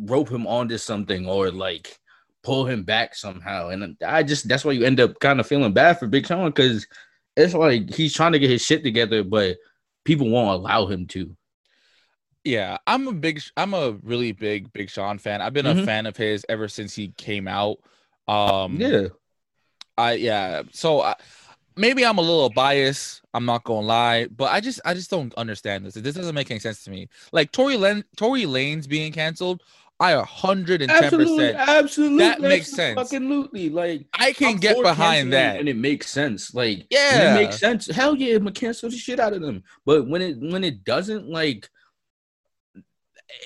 rope 0.04 0.30
him 0.30 0.46
onto 0.46 0.78
something 0.78 1.26
or 1.26 1.50
like 1.50 1.98
pull 2.42 2.66
him 2.66 2.82
back 2.82 3.14
somehow. 3.14 3.68
And 3.68 3.96
I 4.04 4.22
just 4.22 4.48
that's 4.48 4.64
why 4.64 4.72
you 4.72 4.84
end 4.84 5.00
up 5.00 5.18
kind 5.20 5.40
of 5.40 5.46
feeling 5.46 5.72
bad 5.72 5.98
for 5.98 6.06
Big 6.06 6.26
Sean 6.26 6.50
because 6.50 6.86
it's 7.36 7.54
like 7.54 7.92
he's 7.94 8.12
trying 8.14 8.32
to 8.32 8.38
get 8.38 8.50
his 8.50 8.64
shit 8.64 8.82
together, 8.82 9.22
but 9.24 9.56
people 10.04 10.28
won't 10.30 10.60
allow 10.60 10.86
him 10.86 11.06
to. 11.08 11.36
Yeah, 12.44 12.78
I'm 12.88 13.06
a 13.06 13.12
big, 13.12 13.40
I'm 13.56 13.72
a 13.72 13.92
really 14.02 14.32
big 14.32 14.72
Big 14.72 14.90
Sean 14.90 15.18
fan. 15.18 15.40
I've 15.40 15.52
been 15.52 15.66
a 15.66 15.74
Mhm. 15.74 15.84
fan 15.84 16.06
of 16.06 16.16
his 16.16 16.44
ever 16.48 16.66
since 16.66 16.94
he 16.94 17.08
came 17.16 17.46
out. 17.46 17.78
Um, 18.26 18.76
yeah. 18.80 19.08
I 19.96 20.14
yeah. 20.14 20.62
So 20.72 21.02
I, 21.02 21.14
maybe 21.76 22.04
I'm 22.04 22.18
a 22.18 22.22
little 22.22 22.50
biased. 22.50 23.22
I'm 23.32 23.44
not 23.44 23.62
gonna 23.64 23.86
lie, 23.86 24.26
but 24.26 24.50
I 24.50 24.60
just 24.60 24.80
I 24.84 24.92
just 24.94 25.10
don't 25.10 25.32
understand 25.34 25.86
this. 25.86 25.94
This 25.94 26.14
doesn't 26.16 26.34
make 26.34 26.50
any 26.50 26.58
sense 26.60 26.82
to 26.84 26.90
me. 26.90 27.08
Like 27.30 27.52
Tory 27.52 27.76
Lane, 27.76 28.04
Tory 28.16 28.42
Lanez 28.42 28.88
being 28.88 29.12
canceled. 29.12 29.62
I 30.02 30.12
a 30.12 30.22
hundred 30.24 30.82
and 30.82 30.90
ten 30.90 31.04
Absolutely, 31.04 31.52
percent. 31.52 31.68
absolutely. 31.68 32.18
That 32.18 32.40
makes 32.40 32.70
sense. 32.72 32.98
Absolutely. 32.98 33.68
Like 33.70 34.06
I 34.12 34.32
can 34.32 34.54
I'm 34.54 34.56
get 34.56 34.82
behind 34.82 35.32
that. 35.32 35.60
and 35.60 35.68
it 35.68 35.76
makes 35.76 36.10
sense. 36.10 36.52
Like 36.54 36.86
Yeah. 36.90 37.34
it 37.36 37.44
makes 37.44 37.58
sense. 37.58 37.86
Hell 37.86 38.16
yeah, 38.16 38.34
I'm 38.36 38.42
gonna 38.42 38.52
cancel 38.52 38.90
the 38.90 38.96
shit 38.96 39.20
out 39.20 39.32
of 39.32 39.40
them. 39.42 39.62
But 39.86 40.08
when 40.08 40.20
it 40.22 40.38
when 40.40 40.64
it 40.64 40.84
doesn't, 40.84 41.28
like 41.28 41.68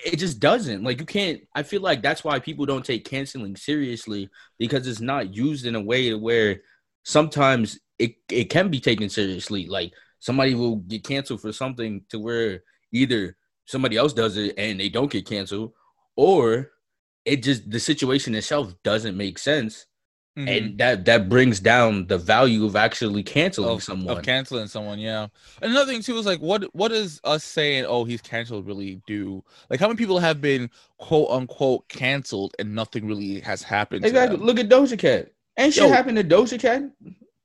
it 0.04 0.16
just 0.16 0.40
doesn't. 0.40 0.82
Like 0.82 0.98
you 1.00 1.06
can't. 1.06 1.40
I 1.54 1.62
feel 1.62 1.80
like 1.80 2.02
that's 2.02 2.24
why 2.24 2.38
people 2.38 2.66
don't 2.66 2.84
take 2.84 3.04
canceling 3.04 3.54
seriously 3.56 4.28
because 4.58 4.86
it's 4.86 5.00
not 5.00 5.34
used 5.34 5.66
in 5.66 5.74
a 5.76 5.80
way 5.80 6.08
to 6.10 6.16
where 6.16 6.60
sometimes 7.04 7.78
it 7.98 8.16
it 8.30 8.46
can 8.50 8.68
be 8.70 8.80
taken 8.80 9.08
seriously. 9.08 9.66
Like 9.66 9.92
somebody 10.18 10.54
will 10.54 10.76
get 10.76 11.04
canceled 11.04 11.40
for 11.40 11.52
something 11.52 12.02
to 12.08 12.18
where 12.18 12.62
either 12.92 13.36
somebody 13.66 13.96
else 13.96 14.12
does 14.12 14.36
it 14.36 14.54
and 14.58 14.78
they 14.80 14.88
don't 14.88 15.10
get 15.10 15.26
canceled, 15.28 15.72
or 16.16 16.70
it 17.24 17.42
just 17.42 17.70
the 17.70 17.80
situation 17.80 18.34
itself 18.34 18.74
doesn't 18.82 19.16
make 19.16 19.38
sense 19.38 19.86
Mhm. 20.38 20.56
and 20.58 20.78
that 20.78 21.04
that 21.06 21.30
brings 21.30 21.60
down 21.60 22.06
the 22.08 22.18
value 22.18 22.66
of 22.66 22.76
actually 22.76 23.22
canceling 23.22 23.70
of, 23.70 23.82
someone. 23.82 24.18
of 24.18 24.22
canceling 24.22 24.66
someone. 24.66 24.98
Yeah. 24.98 25.28
Another 25.62 25.90
thing 25.90 26.02
too 26.02 26.18
is 26.18 26.26
like, 26.26 26.40
what 26.40 26.64
what 26.74 26.88
does 26.88 27.20
us 27.24 27.42
saying, 27.42 27.86
"Oh, 27.86 28.04
he's 28.04 28.20
canceled," 28.20 28.66
really 28.66 29.00
do? 29.06 29.42
Like, 29.70 29.80
how 29.80 29.86
many 29.88 29.96
people 29.96 30.18
have 30.18 30.42
been 30.42 30.68
quote 30.98 31.30
unquote 31.30 31.88
canceled 31.88 32.54
and 32.58 32.74
nothing 32.74 33.06
really 33.06 33.40
has 33.40 33.62
happened? 33.62 34.02
to 34.02 34.08
exactly. 34.08 34.36
them? 34.36 34.44
Look 34.46 34.58
at 34.58 34.68
Doja 34.68 34.98
Cat. 34.98 35.32
Ain't 35.58 35.72
shit 35.72 35.88
happened 35.88 36.18
to 36.18 36.24
Doja 36.24 36.60
Cat? 36.60 36.82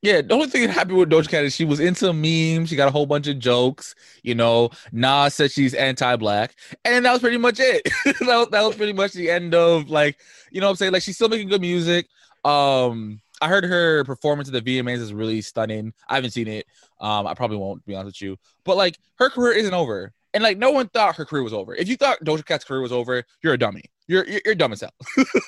Yeah, 0.02 0.22
the 0.22 0.34
only 0.34 0.48
thing 0.48 0.64
that 0.64 0.72
happened 0.72 0.98
with 0.98 1.12
Doja 1.12 1.30
Cat 1.30 1.44
is 1.44 1.56
she 1.56 1.64
was 1.64 1.80
into 1.80 2.12
memes. 2.12 2.70
She 2.70 2.76
got 2.76 2.88
a 2.88 2.92
whole 2.92 3.06
bunch 3.06 3.28
of 3.28 3.38
jokes. 3.38 3.94
You 4.24 4.34
know, 4.34 4.72
Nas 4.92 5.36
said 5.36 5.52
she's 5.52 5.76
anti-black, 5.76 6.56
and 6.84 7.06
that 7.06 7.12
was 7.12 7.22
pretty 7.22 7.38
much 7.38 7.60
it. 7.60 7.84
that, 8.06 8.16
was, 8.22 8.48
that 8.50 8.64
was 8.64 8.76
pretty 8.76 8.94
much 8.94 9.14
the 9.14 9.30
end 9.30 9.54
of 9.54 9.92
like, 9.92 10.20
you 10.52 10.60
know, 10.60 10.68
what 10.68 10.72
I'm 10.72 10.76
saying 10.78 10.94
like 10.94 11.04
she's 11.04 11.16
still 11.16 11.30
making 11.30 11.50
good 11.50 11.62
music. 11.62 12.08
Um, 12.44 13.22
I 13.42 13.48
heard 13.48 13.64
her 13.64 14.04
performance 14.04 14.50
at 14.50 14.54
the 14.54 14.80
VMAs 14.80 14.98
is 14.98 15.14
really 15.14 15.42
stunning. 15.42 15.94
I 16.10 16.16
haven't 16.16 16.32
seen 16.32 16.48
it. 16.48 16.66
Um, 17.00 17.28
I 17.28 17.36
probably 17.36 17.58
won't 17.58 17.86
be 17.86 17.94
honest 17.94 18.22
with 18.22 18.22
you, 18.28 18.38
but 18.64 18.78
like 18.78 18.98
her 19.20 19.30
career 19.30 19.54
isn't 19.54 19.74
over, 19.74 20.14
and 20.34 20.44
like 20.44 20.58
no 20.58 20.72
one 20.72 20.88
thought 20.90 21.16
her 21.16 21.26
career 21.26 21.44
was 21.44 21.54
over. 21.54 21.76
If 21.76 21.88
you 21.88 21.96
thought 21.96 22.24
Doja 22.26 22.44
Cat's 22.44 22.66
career 22.66 22.82
was 22.82 22.92
over, 22.92 23.24
you're 23.44 23.54
a 23.54 23.58
dummy. 23.58 23.84
You're 24.08 24.28
you're, 24.28 24.42
you're 24.46 24.56
dumb 24.56 24.74
as 24.74 24.82
hell. 24.82 24.94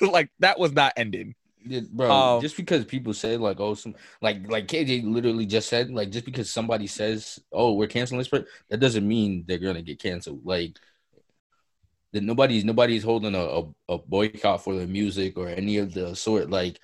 like 0.12 0.30
that 0.38 0.60
was 0.60 0.72
not 0.72 0.92
ending. 0.96 1.34
Yeah, 1.66 1.80
bro, 1.90 2.10
Um, 2.10 2.42
just 2.42 2.56
because 2.56 2.84
people 2.84 3.14
say 3.14 3.36
like, 3.36 3.58
oh, 3.60 3.74
some 3.74 3.94
like 4.20 4.48
like 4.50 4.68
KJ 4.68 5.02
literally 5.04 5.46
just 5.46 5.68
said, 5.68 5.90
like, 5.90 6.10
just 6.10 6.24
because 6.26 6.52
somebody 6.52 6.86
says, 6.86 7.40
oh, 7.52 7.72
we're 7.74 7.86
canceling 7.86 8.18
this, 8.18 8.28
person, 8.28 8.46
that 8.68 8.80
doesn't 8.80 9.06
mean 9.06 9.44
they're 9.46 9.58
gonna 9.58 9.82
get 9.82 9.98
canceled. 9.98 10.44
Like, 10.44 10.78
that 12.12 12.22
nobody's 12.22 12.64
nobody's 12.64 13.02
holding 13.02 13.34
a, 13.34 13.40
a, 13.40 13.64
a 13.88 13.98
boycott 13.98 14.62
for 14.62 14.74
their 14.76 14.86
music 14.86 15.36
or 15.38 15.48
any 15.48 15.78
of 15.78 15.94
the 15.94 16.14
sort. 16.14 16.50
Like, 16.50 16.80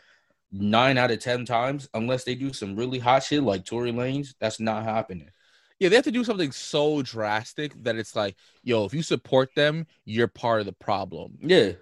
nine 0.53 0.99
out 0.99 1.11
of 1.11 1.21
ten 1.21 1.45
times, 1.45 1.89
unless 1.95 2.25
they 2.25 2.35
do 2.35 2.53
some 2.53 2.77
really 2.77 2.99
hot 2.99 3.23
shit 3.23 3.43
like 3.43 3.65
Tory 3.65 3.93
Lanez, 3.93 4.35
that's 4.41 4.61
not 4.61 4.85
happening. 4.85 5.31
Yeah, 5.79 5.89
they 5.89 5.97
have 5.97 6.05
to 6.05 6.11
do 6.11 6.25
something 6.25 6.53
so 6.53 7.01
drastic 7.01 7.73
that 7.85 7.97
it's 7.97 8.15
like, 8.15 8.37
yo, 8.63 8.85
if 8.85 8.93
you 8.93 9.03
support 9.03 9.55
them, 9.55 9.87
you're 10.05 10.29
part 10.29 10.61
of 10.61 10.67
the 10.67 10.75
problem. 10.75 11.39
Yeah, 11.41 11.73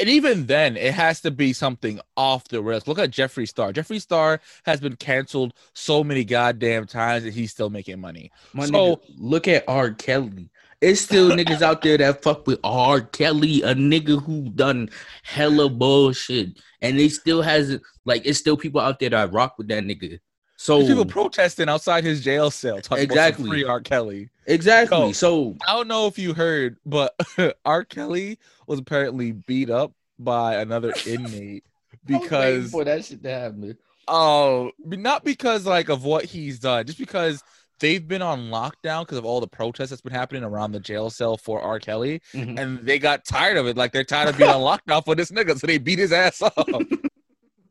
And 0.00 0.08
even 0.08 0.46
then, 0.46 0.76
it 0.76 0.94
has 0.94 1.20
to 1.22 1.30
be 1.30 1.52
something 1.52 1.98
off 2.16 2.44
the 2.48 2.62
rails. 2.62 2.86
Look 2.86 2.98
at 3.00 3.10
Jeffree 3.10 3.48
Star. 3.48 3.72
Jeffree 3.72 4.00
Star 4.00 4.40
has 4.64 4.80
been 4.80 4.94
canceled 4.96 5.54
so 5.74 6.04
many 6.04 6.24
goddamn 6.24 6.86
times 6.86 7.24
and 7.24 7.32
he's 7.32 7.50
still 7.50 7.68
making 7.70 8.00
money. 8.00 8.30
My 8.52 8.66
So- 8.66 8.72
nigga, 8.72 9.00
look 9.16 9.48
at 9.48 9.64
R. 9.66 9.90
Kelly. 9.90 10.50
It's 10.80 11.00
still 11.00 11.30
niggas 11.36 11.62
out 11.62 11.82
there 11.82 11.98
that 11.98 12.22
fuck 12.22 12.46
with 12.46 12.60
R. 12.62 13.00
Kelly, 13.00 13.62
a 13.62 13.74
nigga 13.74 14.22
who 14.22 14.48
done 14.50 14.90
hella 15.24 15.68
bullshit, 15.68 16.60
and 16.80 16.96
they 16.96 17.08
still 17.08 17.42
has 17.42 17.80
like 18.04 18.22
it's 18.24 18.38
still 18.38 18.56
people 18.56 18.80
out 18.80 19.00
there 19.00 19.10
that 19.10 19.32
rock 19.32 19.58
with 19.58 19.66
that 19.68 19.82
nigga. 19.82 20.20
So 20.60 20.78
There's 20.78 20.88
people 20.88 21.06
protesting 21.06 21.68
outside 21.68 22.02
his 22.02 22.20
jail 22.22 22.50
cell 22.50 22.80
talking 22.80 23.04
about 23.04 23.12
Exactly. 23.12 23.44
some 23.44 23.50
free 23.50 23.64
R. 23.64 23.80
Kelly. 23.80 24.28
exactly. 24.46 24.98
Yo. 24.98 25.12
So 25.12 25.56
I 25.68 25.72
don't 25.72 25.86
know 25.86 26.08
if 26.08 26.18
you 26.18 26.34
heard, 26.34 26.78
but 26.84 27.14
R. 27.64 27.84
Kelly 27.84 28.38
was 28.66 28.80
apparently 28.80 29.30
beat 29.32 29.70
up 29.70 29.92
by 30.18 30.56
another 30.56 30.92
inmate 31.06 31.64
I 31.64 32.12
was 32.12 32.20
waiting 32.20 32.22
because 32.22 32.70
for 32.72 32.84
that 32.84 33.04
shit 33.04 33.22
to 33.22 33.30
happen. 33.30 33.78
Oh, 34.08 34.72
not 34.84 35.22
because 35.24 35.64
like 35.64 35.88
of 35.90 36.02
what 36.04 36.24
he's 36.24 36.58
done, 36.58 36.86
just 36.86 36.98
because 36.98 37.40
they've 37.78 38.06
been 38.08 38.22
on 38.22 38.50
lockdown 38.50 39.02
because 39.02 39.18
of 39.18 39.24
all 39.24 39.40
the 39.40 39.46
protests 39.46 39.90
that's 39.90 40.02
been 40.02 40.12
happening 40.12 40.42
around 40.42 40.72
the 40.72 40.80
jail 40.80 41.08
cell 41.08 41.36
for 41.36 41.60
R. 41.60 41.78
Kelly, 41.78 42.20
Mhm. 42.34 42.58
and 42.58 42.78
they 42.80 42.98
got 42.98 43.24
tired 43.24 43.58
of 43.58 43.68
it. 43.68 43.76
Like 43.76 43.92
they're 43.92 44.02
tired 44.02 44.30
of 44.30 44.36
being 44.38 44.50
on 44.50 44.60
lockdown 44.60 45.04
for 45.04 45.14
this 45.14 45.30
nigga, 45.30 45.56
so 45.56 45.68
they 45.68 45.78
beat 45.78 46.00
his 46.00 46.10
ass 46.12 46.42
up. 46.42 46.56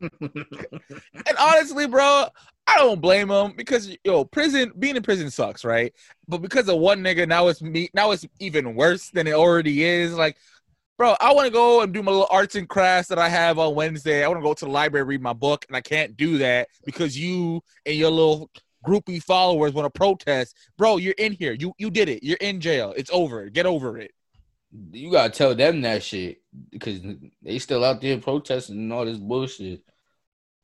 and 0.00 1.36
honestly, 1.40 1.86
bro, 1.86 2.26
I 2.68 2.76
don't 2.76 3.00
blame 3.00 3.30
him 3.30 3.54
because 3.56 3.96
yo, 4.04 4.26
prison 4.26 4.72
being 4.78 4.94
in 4.94 5.02
prison 5.02 5.30
sucks, 5.30 5.64
right? 5.64 5.92
But 6.28 6.42
because 6.42 6.68
of 6.68 6.78
one 6.78 7.02
nigga, 7.02 7.26
now 7.26 7.48
it's 7.48 7.62
me. 7.62 7.88
Now 7.94 8.10
it's 8.10 8.26
even 8.40 8.74
worse 8.74 9.08
than 9.08 9.26
it 9.26 9.32
already 9.32 9.84
is. 9.84 10.12
Like, 10.12 10.36
bro, 10.98 11.16
I 11.18 11.32
want 11.32 11.46
to 11.46 11.52
go 11.52 11.80
and 11.80 11.94
do 11.94 12.02
my 12.02 12.12
little 12.12 12.28
arts 12.30 12.56
and 12.56 12.68
crafts 12.68 13.08
that 13.08 13.18
I 13.18 13.30
have 13.30 13.58
on 13.58 13.74
Wednesday. 13.74 14.22
I 14.22 14.28
want 14.28 14.40
to 14.40 14.46
go 14.46 14.52
to 14.52 14.64
the 14.66 14.70
library 14.70 15.06
read 15.06 15.22
my 15.22 15.32
book, 15.32 15.64
and 15.66 15.76
I 15.78 15.80
can't 15.80 16.14
do 16.14 16.36
that 16.38 16.68
because 16.84 17.18
you 17.18 17.62
and 17.86 17.96
your 17.96 18.10
little 18.10 18.50
groupie 18.86 19.22
followers 19.22 19.72
want 19.72 19.86
to 19.86 19.98
protest. 19.98 20.54
Bro, 20.76 20.98
you're 20.98 21.14
in 21.16 21.32
here. 21.32 21.52
You 21.52 21.72
you 21.78 21.90
did 21.90 22.10
it. 22.10 22.22
You're 22.22 22.36
in 22.42 22.60
jail. 22.60 22.92
It's 22.98 23.10
over. 23.10 23.48
Get 23.48 23.64
over 23.64 23.98
it. 23.98 24.12
you 24.92 25.10
gotta 25.10 25.30
tell 25.30 25.54
them 25.54 25.80
that 25.80 26.02
shit 26.02 26.42
because 26.70 27.00
they 27.42 27.58
still 27.58 27.82
out 27.82 28.02
there 28.02 28.18
protesting 28.18 28.76
and 28.76 28.92
all 28.92 29.06
this 29.06 29.16
bullshit. 29.16 29.82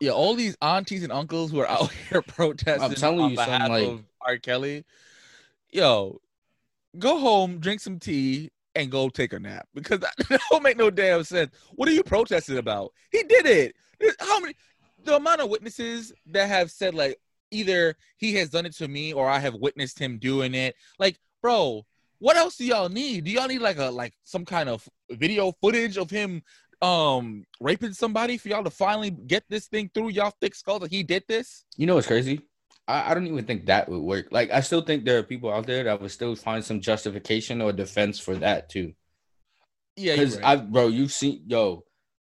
Yeah, 0.00 0.10
all 0.12 0.34
these 0.34 0.56
aunties 0.60 1.02
and 1.02 1.12
uncles 1.12 1.50
who 1.50 1.60
are 1.60 1.68
out 1.68 1.90
here 2.10 2.22
protesting 2.22 2.82
I'm 2.82 2.94
telling 2.94 3.20
on 3.20 3.30
you, 3.30 3.36
behalf 3.36 3.68
like- 3.68 3.86
of 3.86 4.04
R. 4.20 4.38
Kelly. 4.38 4.84
Yo, 5.70 6.20
go 6.98 7.18
home, 7.18 7.58
drink 7.58 7.80
some 7.80 7.98
tea, 7.98 8.50
and 8.76 8.90
go 8.90 9.08
take 9.08 9.32
a 9.32 9.38
nap 9.38 9.68
because 9.74 10.00
that, 10.00 10.14
that 10.28 10.40
don't 10.50 10.62
make 10.62 10.76
no 10.76 10.90
damn 10.90 11.22
sense. 11.24 11.52
What 11.74 11.88
are 11.88 11.92
you 11.92 12.02
protesting 12.02 12.58
about? 12.58 12.92
He 13.10 13.22
did 13.22 13.46
it. 13.46 13.74
There's- 14.00 14.16
How 14.20 14.40
many? 14.40 14.54
The 15.04 15.16
amount 15.16 15.42
of 15.42 15.50
witnesses 15.50 16.12
that 16.26 16.48
have 16.48 16.70
said 16.70 16.94
like 16.94 17.18
either 17.50 17.94
he 18.16 18.34
has 18.36 18.48
done 18.48 18.64
it 18.66 18.72
to 18.76 18.88
me 18.88 19.12
or 19.12 19.28
I 19.28 19.38
have 19.38 19.54
witnessed 19.54 19.98
him 19.98 20.18
doing 20.18 20.54
it. 20.54 20.74
Like, 20.98 21.18
bro, 21.42 21.84
what 22.20 22.36
else 22.38 22.56
do 22.56 22.64
y'all 22.64 22.88
need? 22.88 23.24
Do 23.24 23.30
y'all 23.30 23.46
need 23.46 23.60
like 23.60 23.76
a 23.78 23.90
like 23.90 24.14
some 24.22 24.46
kind 24.46 24.68
of 24.68 24.88
video 25.10 25.52
footage 25.60 25.98
of 25.98 26.08
him 26.08 26.42
um 26.84 27.44
raping 27.60 27.92
somebody 27.94 28.36
for 28.36 28.48
y'all 28.48 28.64
to 28.64 28.70
finally 28.70 29.10
get 29.10 29.44
this 29.48 29.66
thing 29.66 29.90
through 29.94 30.10
y'all 30.10 30.34
thick 30.40 30.54
skull 30.54 30.78
that 30.80 30.90
he 30.90 31.02
did 31.02 31.24
this? 31.28 31.64
You 31.76 31.86
know 31.86 31.94
what's 31.94 32.06
crazy? 32.06 32.40
I, 32.86 33.10
I 33.10 33.14
don't 33.14 33.26
even 33.26 33.44
think 33.46 33.66
that 33.66 33.88
would 33.88 34.02
work. 34.02 34.28
Like 34.30 34.50
I 34.50 34.60
still 34.60 34.82
think 34.82 35.04
there 35.04 35.18
are 35.18 35.22
people 35.22 35.50
out 35.52 35.66
there 35.66 35.84
that 35.84 36.00
would 36.00 36.10
still 36.10 36.36
find 36.36 36.62
some 36.64 36.80
justification 36.80 37.62
or 37.62 37.72
defense 37.72 38.18
for 38.18 38.34
that 38.36 38.68
too. 38.68 38.92
Yeah, 39.96 40.16
Because 40.16 40.36
right. 40.36 40.44
I 40.44 40.56
bro, 40.56 40.88
you've 40.88 41.12
seen 41.12 41.44
yo, 41.46 41.84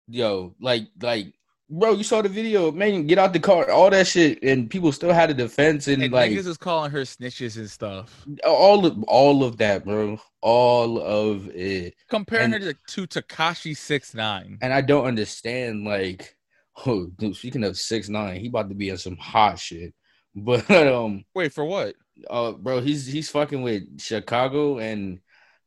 yo, 0.07 0.55
like 0.59 0.87
like 1.01 1.33
bro, 1.69 1.91
you 1.93 2.03
saw 2.03 2.21
the 2.21 2.29
video, 2.29 2.71
man. 2.71 3.07
Get 3.07 3.17
out 3.17 3.33
the 3.33 3.39
car, 3.39 3.69
all 3.69 3.89
that 3.89 4.07
shit, 4.07 4.41
and 4.43 4.69
people 4.69 4.91
still 4.91 5.13
had 5.13 5.29
a 5.29 5.33
defense 5.33 5.87
and, 5.87 6.03
And 6.03 6.13
like 6.13 6.31
niggas 6.31 6.47
is 6.47 6.57
calling 6.57 6.91
her 6.91 7.01
snitches 7.01 7.57
and 7.57 7.69
stuff, 7.69 8.25
all 8.45 8.85
of 8.85 9.01
all 9.03 9.43
of 9.43 9.57
that, 9.57 9.85
bro. 9.85 10.19
All 10.41 10.99
of 11.01 11.49
it. 11.49 11.95
comparing 12.09 12.53
And- 12.53 12.63
her 12.63 12.73
to, 12.73 13.07
to 13.07 13.21
Tekashi 13.21 13.75
six 13.75 14.13
nine. 14.13 14.57
And 14.61 14.71
I 14.73 14.81
don't 14.81 15.05
understand, 15.05 15.83
like, 15.83 16.35
oh, 16.85 17.07
dude, 17.17 17.35
speaking 17.35 17.63
of 17.63 17.77
six 17.77 18.07
nine, 18.09 18.39
he 18.39 18.47
about 18.47 18.69
to 18.69 18.75
be 18.75 18.89
in 18.89 18.97
some 18.97 19.17
hot 19.17 19.59
shit. 19.59 19.93
But 20.39 20.69
um, 20.69 21.25
Wait 21.33 21.51
for 21.51 21.65
what? 21.65 21.95
uh, 22.29 22.51
bro, 22.51 22.79
he's 22.81 23.07
he's 23.07 23.29
fucking 23.29 23.61
with 23.63 23.99
Chicago, 23.99 24.77
and 24.77 25.19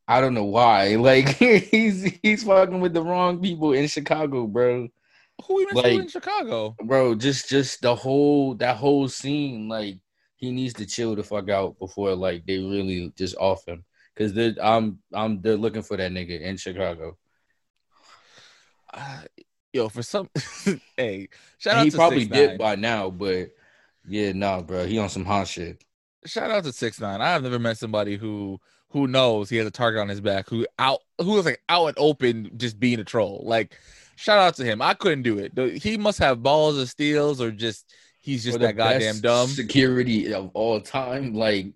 I 0.07 0.21
don't 0.21 0.35
know 0.35 0.45
why. 0.45 0.95
Like, 1.11 1.29
he's 1.29 2.05
he's 2.23 2.45
fucking 2.45 2.81
with 2.81 2.95
the 2.95 3.03
wrong 3.03 3.41
people 3.43 3.73
in 3.73 3.89
Chicago, 3.89 4.47
bro. 4.47 4.89
Who 5.47 5.61
even 5.63 5.75
Like- 5.77 5.93
in 5.93 6.09
Chicago? 6.09 6.77
Bro, 6.85 7.17
just 7.17 7.49
just 7.49 7.83
the 7.83 7.95
whole 7.95 8.55
that 8.57 8.77
whole 8.77 9.09
scene, 9.09 9.69
like, 9.69 9.99
he 10.37 10.51
needs 10.53 10.75
to 10.75 10.87
chill 10.87 11.15
the 11.17 11.23
fuck 11.23 11.49
out 11.51 11.79
before 11.79 12.15
like 12.15 12.47
they 12.47 12.59
really 12.59 13.13
just 13.17 13.37
off 13.37 13.67
him. 13.69 13.85
Cause 14.17 14.33
they're 14.35 14.55
I'm 14.63 14.99
I'm 15.15 15.41
they're 15.41 15.57
looking 15.57 15.83
for 15.83 15.97
that 15.97 16.13
nigga 16.13 16.41
in 16.41 16.57
Chicago. 16.57 17.17
Uh, 18.93 19.23
yo, 19.73 19.89
for 19.89 20.03
some, 20.03 20.29
hey, 20.97 21.29
shout 21.59 21.75
And 21.75 21.81
out 21.81 21.85
he 21.85 21.91
to 21.91 21.97
probably 21.97 22.27
6ix9ine. 22.27 22.33
did 22.33 22.59
by 22.59 22.75
now, 22.75 23.09
but 23.11 23.51
yeah, 24.09 24.33
nah, 24.33 24.61
bro, 24.63 24.85
he 24.87 24.99
on 24.99 25.09
some 25.09 25.25
hot 25.25 25.47
shit. 25.47 25.83
shout 26.27 26.51
out 26.51 26.65
to 26.65 26.73
six 26.73 27.01
nine. 27.01 27.21
I 27.21 27.29
have 27.31 27.43
never 27.43 27.59
met 27.59 27.79
somebody 27.79 28.17
who 28.17 28.59
who 28.89 29.07
knows 29.07 29.49
he 29.49 29.57
has 29.59 29.67
a 29.67 29.71
target 29.71 30.01
on 30.01 30.09
his 30.09 30.21
back, 30.21 30.49
who 30.49 30.67
out 30.79 30.99
who 31.19 31.39
is 31.39 31.45
like 31.45 31.63
out 31.69 31.87
and 31.87 31.99
open 31.99 32.51
just 32.57 32.81
being 32.81 32.99
a 32.99 33.05
troll. 33.05 33.43
Like, 33.47 33.79
shout 34.21 34.39
out 34.39 34.55
to 34.57 34.65
him. 34.65 34.83
I 34.83 34.95
couldn't 34.95 35.23
do 35.23 35.39
it. 35.39 35.81
He 35.83 35.97
must 35.97 36.19
have 36.19 36.43
balls 36.43 36.79
of 36.79 36.89
steels, 36.89 37.41
or 37.41 37.51
just 37.51 37.93
he's 38.21 38.45
just 38.45 38.61
that 38.61 38.77
goddamn 38.77 39.21
dumb, 39.21 39.49
Security 39.49 40.33
of 40.35 40.51
all 40.55 40.81
time, 40.81 41.35
like 41.35 41.67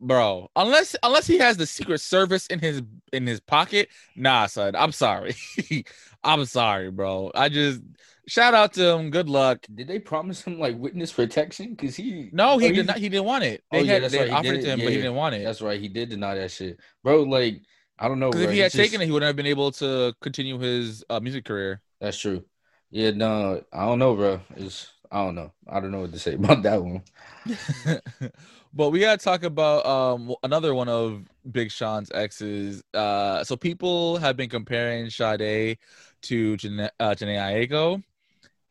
bro. 0.00 0.50
Unless 0.56 0.96
unless 1.02 1.26
he 1.26 1.38
has 1.38 1.56
the 1.56 1.66
Secret 1.66 2.00
Service 2.00 2.46
in 2.48 2.58
his 2.58 2.82
in 3.12 3.26
his 3.26 3.40
pocket, 3.40 3.88
nah, 4.16 4.46
son. 4.46 4.74
I'm 4.76 4.92
sorry. 4.92 5.34
I'm 6.24 6.44
sorry, 6.44 6.90
bro. 6.90 7.30
I 7.34 7.48
just 7.48 7.80
shout 8.28 8.52
out 8.52 8.74
to 8.74 8.86
him. 8.96 9.10
Good 9.10 9.28
luck. 9.28 9.64
did 9.74 9.88
they 9.88 9.98
promise 9.98 10.42
him 10.42 10.58
like 10.58 10.76
witness 10.78 11.12
protection? 11.12 11.74
Cause 11.76 11.96
he 11.96 12.28
No, 12.32 12.58
he 12.58 12.66
Oh, 12.66 12.68
did 12.68 12.74
he's- 12.76 12.86
not. 12.86 12.98
He 12.98 13.08
didn't 13.08 13.24
want 13.26 13.44
it. 13.44 13.62
Oh, 13.72 13.78
They 13.78 13.84
yeah, 13.84 13.92
had 13.94 14.02
that's 14.02 14.12
they 14.12 14.20
right, 14.20 14.30
offered 14.30 14.56
it 14.56 14.62
to 14.62 14.66
him, 14.68 14.78
Yeah, 14.80 14.84
but 14.86 14.90
he 14.92 14.96
didn't 14.98 15.14
want 15.14 15.34
it. 15.34 15.44
That's 15.44 15.62
right, 15.62 15.80
he 15.80 15.88
did 15.88 16.10
deny 16.10 16.34
that 16.34 16.50
shit, 16.50 16.78
bro. 17.02 17.22
Like 17.22 17.62
I 18.02 18.08
don't 18.08 18.18
know, 18.18 18.30
Because 18.30 18.46
if 18.46 18.50
he 18.52 18.58
had 18.60 18.72
just- 18.72 18.82
taken 18.82 19.02
it, 19.02 19.04
he 19.06 19.12
wouldn't 19.12 19.28
have 19.28 19.36
been 19.36 19.46
able 19.46 19.70
to 19.72 20.14
continue 20.20 20.58
his 20.58 21.04
uh, 21.10 21.20
music 21.20 21.44
career. 21.44 21.82
That's 22.00 22.16
true. 22.18 22.42
Yeah, 22.90 23.10
no, 23.10 23.62
I 23.72 23.84
don't 23.84 23.98
know, 23.98 24.14
bro. 24.16 24.40
It's 24.56 24.88
I 25.12 25.24
don't 25.24 25.34
know. 25.34 25.52
I 25.68 25.80
don't 25.80 25.90
know 25.90 26.00
what 26.00 26.12
to 26.12 26.18
say 26.18 26.34
about 26.40 26.62
that 26.62 26.82
one. 26.82 27.02
but 28.72 28.90
we 28.90 29.00
gotta 29.00 29.22
talk 29.22 29.42
about 29.44 29.84
um 29.86 30.34
another 30.42 30.74
one 30.74 30.88
of 30.88 31.24
Big 31.52 31.70
Sean's 31.70 32.10
exes. 32.12 32.82
Uh, 32.94 33.44
so 33.44 33.56
people 33.56 34.16
have 34.18 34.36
been 34.36 34.48
comparing 34.48 35.10
Sade 35.10 35.78
to 36.22 36.56
Jhené, 36.56 36.90
uh, 36.98 37.10
Jhené 37.10 37.68
Aiko, 37.68 38.02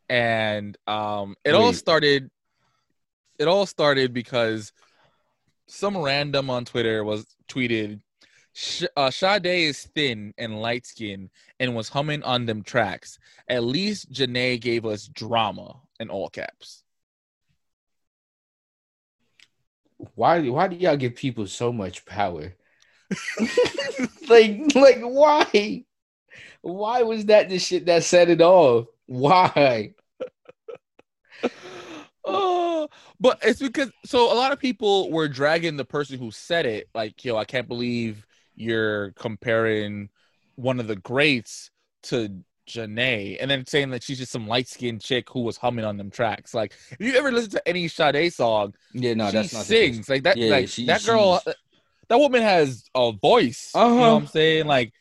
and 0.10 0.78
um, 0.88 1.36
it 1.46 1.54
all 1.54 1.72
started. 1.74 2.30
It 3.38 3.48
all 3.48 3.66
started 3.66 4.14
because 4.14 4.74
some 5.68 5.98
random 5.98 6.50
on 6.50 6.66
Twitter 6.66 7.04
was 7.04 7.26
tweeted. 7.48 8.02
Sh- 8.54 8.86
uh, 8.96 9.12
Sade 9.12 9.46
is 9.46 9.86
thin 9.96 10.34
and 10.38 10.62
light 10.62 10.86
skinned 10.86 11.30
and 11.60 11.76
was 11.76 11.90
humming 11.90 12.24
on 12.24 12.46
them 12.46 12.64
tracks. 12.64 13.20
At 13.48 13.64
least 13.64 14.12
Jhené 14.12 14.60
gave 14.60 14.86
us 14.86 15.08
drama 15.08 15.78
in 16.00 16.10
all 16.10 16.30
caps. 16.30 16.84
Why 20.16 20.48
why 20.48 20.68
do 20.68 20.78
y'all 20.78 20.96
give 20.96 21.16
people 21.16 21.46
so 21.48 21.74
much 21.74 22.06
power? 22.06 22.54
like 24.30 24.76
like 24.76 25.02
why? 25.02 25.84
Why 26.62 27.02
was 27.04 27.26
that 27.26 27.50
the 27.50 27.60
shit 27.60 27.86
that 27.86 28.04
set 28.04 28.30
it 28.30 28.42
off? 28.42 28.88
Why? 29.06 29.94
oh, 32.26 32.88
but 33.20 33.40
it's 33.42 33.60
because 33.60 33.92
so 34.06 34.32
a 34.32 34.36
lot 34.36 34.52
of 34.52 34.60
people 34.60 35.12
were 35.12 35.28
dragging 35.28 35.78
the 35.78 35.86
person 35.86 36.20
who 36.20 36.32
said 36.32 36.66
it, 36.66 36.90
like, 36.94 37.24
yo, 37.24 37.38
I 37.38 37.46
can't 37.46 37.68
believe 37.68 38.26
you're 38.60 39.12
comparing 39.12 40.10
one 40.56 40.80
of 40.80 40.88
the 40.88 40.96
greats 40.98 41.72
to 42.04 42.44
Jhené, 42.68 43.38
and 43.40 43.50
then 43.50 43.66
saying 43.66 43.90
that 43.92 44.04
she's 44.04 44.20
just 44.20 44.32
some 44.32 44.48
light 44.48 44.68
skinned 44.68 45.02
chick 45.02 45.28
who 45.32 45.42
was 45.42 45.58
humming 45.58 45.86
on 45.86 45.98
them 45.98 46.12
tracks. 46.12 46.54
Like, 46.54 46.74
if 46.92 46.98
you 47.00 47.14
ever 47.16 47.32
listen 47.32 47.52
to 47.52 47.68
any 47.68 47.88
Sade 47.88 48.32
song, 48.32 48.76
Yeah, 48.94 49.16
no, 49.16 49.28
she 49.28 49.32
that's 49.38 49.54
not 49.54 49.60
the 49.60 49.66
sings 49.66 50.08
like 50.10 50.24
that. 50.24 50.38
Yeah, 50.38 50.52
like 50.52 50.68
she- 50.70 50.86
that 50.86 51.04
girl, 51.04 51.40
she's- 51.44 51.56
that 52.10 52.18
woman 52.20 52.42
has 52.42 52.84
a 52.94 53.12
voice. 53.12 53.72
You 53.74 53.82
know 53.82 53.88
Uh-huh. 53.88 53.96
what 53.98 54.22
I'm 54.22 54.28
saying? 54.28 54.66
Like, 54.68 54.94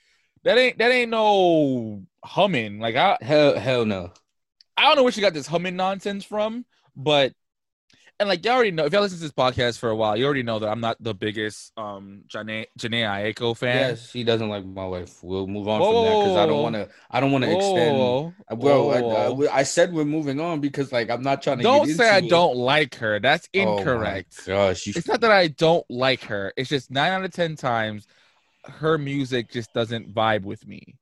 that 0.45 0.57
ain't 0.57 0.79
that 0.79 0.91
ain't 0.93 1.11
no 1.11 2.05
humming. 2.25 2.79
Like, 2.79 2.97
I 2.97 3.19
Hell 3.21 3.59
hell 3.59 3.85
no. 3.85 4.13
I 4.77 4.83
don't 4.85 4.97
know 4.97 5.03
where 5.03 5.13
she 5.13 5.21
got 5.21 5.35
this 5.35 5.47
humming 5.49 5.77
nonsense 5.77 6.25
from, 6.25 6.65
but 6.97 7.33
and 8.21 8.29
like 8.29 8.45
you 8.45 8.51
already 8.51 8.71
know 8.71 8.85
if 8.85 8.93
y'all 8.93 9.03
listen 9.03 9.19
to 9.19 9.23
this 9.23 9.33
podcast 9.33 9.79
for 9.79 9.91
a 9.91 9.97
while, 9.97 10.17
you 10.17 10.25
already 10.25 10.43
know 10.43 10.59
that 10.59 10.69
I'm 10.69 10.81
not 10.81 10.97
the 11.01 11.15
biggest 11.15 11.73
um 11.77 12.25
Jhené 12.29 12.67
Jhené 12.79 13.05
Aiko 13.35 13.57
fan. 13.57 13.91
Yes, 13.91 14.13
he 14.13 14.25
doesn't 14.25 14.49
like 14.49 14.65
my 14.65 14.87
wife. 14.87 15.23
We'll 15.23 15.47
move 15.47 15.69
on 15.69 15.81
Whoa, 15.81 15.93
from 15.93 16.05
that 16.05 16.25
because 16.25 16.37
I 16.37 16.47
don't 16.47 16.63
want 16.63 16.75
to. 16.77 16.89
I 17.11 17.21
don't 17.21 17.33
want 17.33 17.45
to 17.45 17.55
extend. 17.55 17.99
Whoa, 17.99 18.35
Bro, 18.57 18.91
I, 18.91 19.01
whoa. 19.01 19.47
I, 19.47 19.59
I 19.59 19.63
said 19.63 19.93
we're 19.93 20.05
moving 20.05 20.41
on 20.41 20.61
because 20.61 20.93
like 20.93 21.11
I'm 21.11 21.23
not 21.23 21.43
trying 21.43 21.59
to. 21.59 21.63
don't 21.63 21.89
say 21.89 22.09
I 22.09 22.19
it. 22.19 22.29
don't 22.29 22.57
like 22.57 22.97
her. 22.97 23.21
That's 23.21 23.49
incorrect. 23.53 23.79
Oh 23.81 23.85
my 23.85 23.91
incorrect. 24.01 24.47
gosh, 24.47 24.87
you 24.87 24.93
it's 24.97 25.09
not 25.09 25.21
that 25.21 25.31
I 25.33 25.49
don't 25.49 25.85
like 25.89 26.23
her. 26.25 26.53
It's 26.57 26.69
just 26.69 26.91
nine 26.91 27.13
out 27.13 27.25
of 27.25 27.33
ten 27.33 27.57
times 27.57 28.07
her 28.65 28.99
music 28.99 29.51
just 29.51 29.73
doesn't 29.73 30.15
vibe 30.15 30.43
with 30.43 30.67
me. 30.67 30.97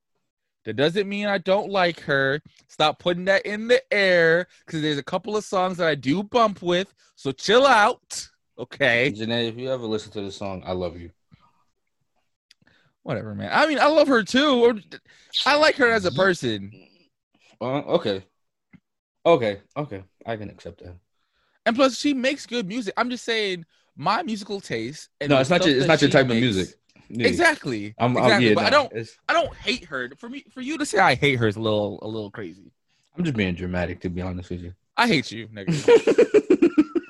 That 0.67 0.75
doesn't 0.75 1.07
mean 1.07 1.27
I 1.27 1.37
don't 1.37 1.71
like 1.71 2.01
her. 2.01 2.41
Stop 2.67 2.99
putting 2.99 3.23
that 3.25 3.45
in 3.45 3.69
the 3.69 3.81
air 3.93 4.47
because 4.65 4.81
there's 4.81 4.97
a 4.97 5.03
couple 5.03 5.37
of 5.37 5.45
songs 5.45 5.77
that 5.77 5.87
I 5.87 5.95
do 5.95 6.23
bump 6.23 6.61
with. 6.61 6.93
So 7.15 7.31
chill 7.31 7.65
out. 7.65 8.27
Okay. 8.59 9.13
Jhené, 9.15 9.47
if 9.47 9.57
you 9.57 9.71
ever 9.71 9.85
listen 9.85 10.11
to 10.11 10.21
this 10.21 10.35
song, 10.35 10.63
I 10.65 10.73
love 10.73 10.99
you. 10.99 11.11
Whatever, 13.03 13.33
man. 13.33 13.49
I 13.53 13.65
mean, 13.65 13.79
I 13.79 13.87
love 13.87 14.09
her 14.09 14.23
too. 14.23 14.81
I 15.45 15.55
like 15.55 15.75
her 15.75 15.89
as 15.89 16.03
a 16.03 16.11
person. 16.11 16.69
Uh, 17.61 17.79
okay, 17.83 18.25
okay, 19.25 19.61
okay. 19.77 20.03
I 20.25 20.35
can 20.35 20.49
accept 20.49 20.83
that. 20.83 20.97
And 21.65 21.77
plus 21.77 21.97
she 21.97 22.13
makes 22.13 22.45
good 22.45 22.67
music. 22.67 22.93
I'm 22.97 23.09
just 23.09 23.23
saying 23.23 23.65
my 23.95 24.21
musical 24.21 24.59
taste 24.59 25.07
and 25.21 25.29
No, 25.29 25.39
it's 25.39 25.49
not 25.49 25.65
your. 25.65 25.77
It's 25.77 25.87
not 25.87 26.01
your 26.01 26.11
type 26.11 26.29
of 26.29 26.35
music. 26.35 26.75
Yeah. 27.09 27.27
Exactly. 27.27 27.93
I'm, 27.97 28.17
I'm- 28.17 28.41
yeah, 28.41 28.53
but 28.53 28.65
I 28.65 28.69
don't 28.69 28.91
it's- 28.91 29.17
I 29.29 29.33
don't 29.33 29.53
hate 29.55 29.85
her. 29.85 30.09
For 30.17 30.29
me 30.29 30.43
for 30.53 30.61
you 30.61 30.77
to 30.77 30.85
say 30.85 30.99
I 30.99 31.15
hate 31.15 31.35
her 31.39 31.47
is 31.47 31.55
a 31.55 31.61
little 31.61 31.99
a 32.01 32.07
little 32.07 32.31
crazy. 32.31 32.71
I'm 33.17 33.23
just 33.23 33.35
being 33.35 33.55
dramatic, 33.55 33.99
to 34.01 34.09
be 34.09 34.21
honest 34.21 34.49
with 34.49 34.61
you. 34.61 34.73
I 34.95 35.07
hate 35.07 35.31
you, 35.31 35.47
nigga. 35.47 35.71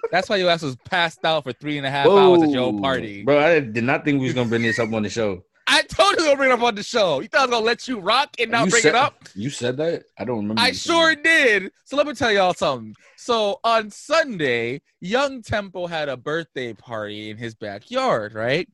That's 0.11 0.29
why 0.29 0.37
your 0.37 0.49
ass 0.49 0.61
was 0.61 0.75
passed 0.85 1.25
out 1.25 1.43
for 1.43 1.51
three 1.53 1.77
and 1.77 1.85
a 1.85 1.91
half 1.91 2.07
hours 2.07 2.41
at 2.43 2.49
your 2.49 2.71
Whoa. 2.71 2.79
party. 2.81 3.23
bro. 3.23 3.39
I 3.39 3.59
did 3.59 3.83
not 3.83 4.05
think 4.05 4.19
we 4.21 4.25
was 4.27 4.33
gonna 4.33 4.47
bring 4.49 4.61
this 4.61 4.79
up 4.79 4.91
on 4.93 5.03
the 5.03 5.09
show. 5.09 5.43
I 5.69 5.81
told 5.81 6.11
you 6.13 6.19
gonna 6.23 6.37
bring 6.37 6.49
it 6.49 6.53
up 6.53 6.61
on 6.61 6.75
the 6.75 6.83
show. 6.83 7.19
You 7.19 7.27
thought 7.27 7.41
I 7.41 7.45
was 7.47 7.51
gonna 7.51 7.65
let 7.65 7.87
you 7.89 7.99
rock 7.99 8.29
and 8.39 8.51
not 8.51 8.65
You 8.65 8.71
bring 8.71 8.83
said- 8.83 8.89
it 8.89 8.95
up? 8.95 9.27
You 9.35 9.49
said 9.49 9.75
that? 9.77 10.03
I 10.17 10.23
don't 10.23 10.37
remember. 10.37 10.61
I 10.61 10.71
sure 10.71 11.13
that. 11.13 11.23
did. 11.23 11.71
So 11.83 11.97
let 11.97 12.07
me 12.07 12.13
tell 12.13 12.31
y'all 12.31 12.53
something. 12.53 12.95
So 13.17 13.59
on 13.65 13.89
Sunday, 13.91 14.81
Young 15.01 15.41
Tempo 15.41 15.87
had 15.87 16.07
a 16.07 16.15
birthday 16.15 16.73
party 16.73 17.29
in 17.29 17.35
his 17.37 17.53
backyard, 17.53 18.33
right? 18.33 18.69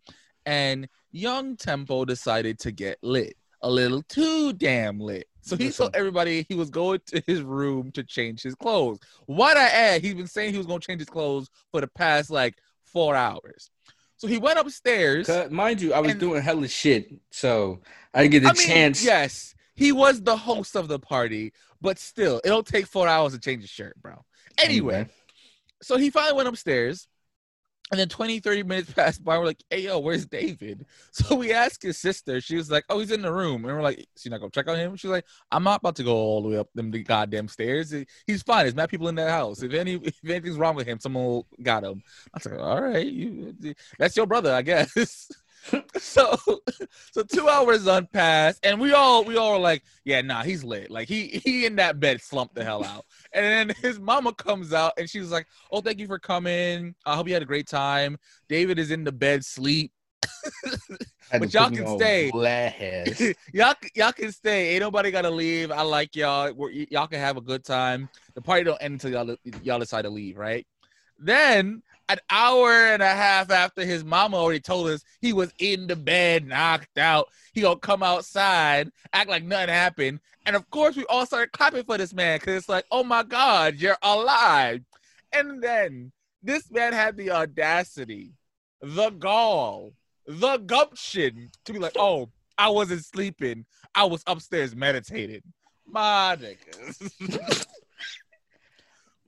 And 0.46 0.88
Young 1.14 1.56
Tempo 1.56 2.04
decided 2.06 2.60
to 2.60 2.72
get 2.72 2.98
lit, 3.02 3.38
a 3.62 3.70
little 3.70 4.02
too 4.10 4.52
damn 4.52 5.00
lit. 5.00 5.28
So 5.42 5.56
he 5.56 5.70
told 5.70 5.96
everybody 5.96 6.46
he 6.50 6.56
was 6.56 6.70
going 6.70 7.00
to 7.08 7.22
his 7.28 7.42
room 7.42 7.92
to 7.94 8.04
change 8.04 8.42
his 8.42 8.56
clothes. 8.56 9.00
Why'd 9.28 9.58
I 9.58 9.68
add? 9.68 10.02
He's 10.02 10.16
been 10.16 10.28
saying 10.28 10.52
he 10.54 10.58
was 10.58 10.66
going 10.68 10.80
to 10.80 10.88
change 10.88 11.00
his 11.02 11.10
clothes 11.10 11.50
for 11.72 11.82
the 11.82 11.88
past 11.88 12.30
like 12.30 12.56
four 12.86 13.16
hours. 13.16 13.70
So 14.18 14.28
he 14.28 14.38
went 14.38 14.58
upstairs. 14.58 15.30
Mind 15.52 15.82
you, 15.82 15.94
I 15.94 16.00
was 16.00 16.12
And- 16.12 16.20
doing 16.20 16.42
hella 16.42 16.68
shit, 16.68 17.10
so 17.30 17.82
I 18.14 18.24
didn't 18.24 18.32
get 18.32 18.44
the 18.44 18.50
I 18.50 18.54
mean, 18.54 18.68
chance. 18.68 19.04
yes, 19.04 19.54
he 19.76 19.92
was 19.92 20.22
the 20.22 20.38
host 20.38 20.76
of 20.76 20.88
the 20.88 20.98
party, 21.00 21.52
but 21.82 22.00
still, 22.00 22.40
it'll 22.46 22.64
take 22.64 22.88
four 22.88 23.08
hours 23.08 23.34
to 23.34 23.40
change 23.40 23.62
his 23.64 23.70
shirt, 23.70 23.96
bro. 24.02 24.24
Anyway, 24.58 25.10
so 25.82 25.98
he 25.98 26.10
finally 26.10 26.38
went 26.38 26.48
upstairs, 26.48 27.08
and 27.94 28.00
then 28.00 28.10
20, 28.10 28.40
30 28.40 28.64
minutes 28.64 28.92
passed 28.92 29.24
by. 29.24 29.38
We're 29.38 29.46
like, 29.46 29.64
hey, 29.70 29.82
yo, 29.82 30.00
where's 30.00 30.26
David? 30.26 30.88
So 31.12 31.36
we 31.36 31.54
asked 31.54 31.84
his 31.84 32.00
sister. 32.00 32.42
She 32.42 32.56
was 32.56 32.72
like, 32.72 32.86
oh, 32.90 32.98
he's 32.98 33.12
in 33.12 33.22
the 33.22 33.32
room. 33.32 33.66
And 33.66 33.76
we're 33.76 33.84
like, 33.84 34.08
you're 34.24 34.32
not 34.32 34.40
going 34.40 34.50
to 34.50 34.60
check 34.60 34.68
on 34.68 34.78
him? 34.78 34.96
She's 34.96 35.12
like, 35.12 35.26
I'm 35.52 35.64
not 35.64 35.82
about 35.82 35.96
to 35.98 36.04
go 36.04 36.16
all 36.16 36.42
the 36.42 36.50
way 36.50 36.58
up 36.58 36.70
them 36.74 36.90
goddamn 36.90 37.48
stairs. 37.48 37.94
He's 38.26 38.42
fine. 38.42 38.64
There's 38.64 38.74
mad 38.74 38.90
people 38.90 39.10
in 39.10 39.16
that 39.16 39.30
house. 39.30 39.62
If 39.62 39.74
any 39.74 39.94
if 40.04 40.16
anything's 40.28 40.58
wrong 40.58 40.76
with 40.76 40.88
him, 40.88 41.00
someone 41.00 41.44
got 41.62 41.84
him. 41.84 42.02
I 42.34 42.38
was 42.38 42.46
like, 42.48 42.60
all 42.60 42.82
right, 42.82 43.06
you, 43.06 43.56
that's 44.00 44.18
your 44.18 44.26
brother, 44.26 44.54
I 44.54 44.64
guess. 44.64 45.32
so 45.98 46.38
so 47.12 47.24
two 47.24 47.48
hours 47.48 47.88
unpassed 47.88 48.60
and 48.64 48.80
we 48.80 48.92
all 48.92 49.24
we 49.24 49.38
all 49.38 49.54
were 49.54 49.60
like 49.60 49.84
yeah 50.04 50.22
nah 50.22 50.44
he's 50.44 50.64
lit. 50.64 50.92
Like 50.92 51.08
he 51.08 51.28
he 51.44 51.66
in 51.66 51.76
that 51.78 52.00
bed 52.00 52.22
slumped 52.22 52.56
the 52.56 52.64
hell 52.64 52.84
out. 52.84 53.06
And 53.34 53.46
then 53.46 53.76
his 53.82 54.00
mama 54.00 54.34
comes 54.34 54.74
out 54.74 54.94
and 54.98 55.10
she 55.10 55.20
was 55.20 55.32
like 55.32 55.48
oh 55.72 55.82
thank 55.82 56.00
you 56.00 56.08
for 56.08 56.20
coming. 56.20 56.96
I 57.06 57.16
hope 57.16 57.28
you 57.28 57.34
had 57.34 57.44
a 57.44 57.48
great 57.48 57.68
time. 57.68 58.18
David 58.50 58.80
is 58.80 58.92
in 58.92 59.04
the 59.04 59.12
bed 59.12 59.46
sleep. 59.46 59.92
But 61.40 61.54
y'all 61.54 61.72
can 61.72 61.88
stay. 61.98 62.30
y'all 63.54 63.74
y'all 63.96 64.12
can 64.12 64.32
stay. 64.32 64.74
Ain't 64.74 64.82
nobody 64.82 65.10
gotta 65.10 65.32
leave. 65.32 65.72
I 65.72 65.82
like 65.82 66.16
y'all. 66.16 66.54
We're, 66.54 66.70
y'all 66.70 67.08
can 67.08 67.20
have 67.20 67.38
a 67.38 67.42
good 67.42 67.64
time. 67.64 68.08
The 68.36 68.42
party 68.42 68.66
don't 68.66 68.80
end 68.82 68.94
until 68.94 69.12
y'all 69.12 69.36
y'all 69.64 69.80
decide 69.80 70.04
to 70.04 70.12
leave 70.12 70.38
right? 70.38 70.68
Then 71.18 71.82
an 72.14 72.20
hour 72.30 72.72
and 72.72 73.02
a 73.02 73.10
half 73.10 73.50
after 73.50 73.84
his 73.84 74.04
mama 74.04 74.38
already 74.38 74.60
told 74.60 74.88
us 74.88 75.04
he 75.20 75.34
was 75.34 75.52
in 75.58 75.88
the 75.88 75.96
bed, 75.96 76.46
knocked 76.46 76.98
out, 77.00 77.30
he 77.54 77.62
gonna 77.62 77.80
come 77.80 78.04
outside, 78.04 78.92
act 79.14 79.30
like 79.30 79.44
nothing 79.44 79.70
happened, 79.70 80.20
and 80.46 80.56
of 80.56 80.70
course 80.70 80.96
we 80.96 81.06
all 81.06 81.26
started 81.26 81.52
clapping 81.52 81.84
for 81.84 81.98
this 81.98 82.14
man 82.14 82.38
because 82.40 82.56
it's 82.56 82.70
like, 82.70 82.86
oh 82.92 83.04
my 83.04 83.24
god, 83.24 83.76
you're 83.76 83.98
alive. 84.04 84.82
And 85.32 85.62
then 85.64 86.12
this 86.44 86.70
man 86.70 86.94
had 86.94 87.18
the 87.18 87.32
audacity, 87.32 88.34
the 88.82 89.10
gall, 89.10 89.94
the 90.28 90.58
gumption 90.58 91.50
to 91.66 91.74
be 91.74 91.80
like, 91.80 91.96
oh, 91.98 92.30
I 92.60 92.70
wasn't 92.70 93.04
sleeping, 93.04 93.66
I 93.96 94.04
was 94.04 94.24
upstairs 94.28 94.76
meditating. 94.76 95.42
My 95.88 96.38
niggas. 96.40 97.66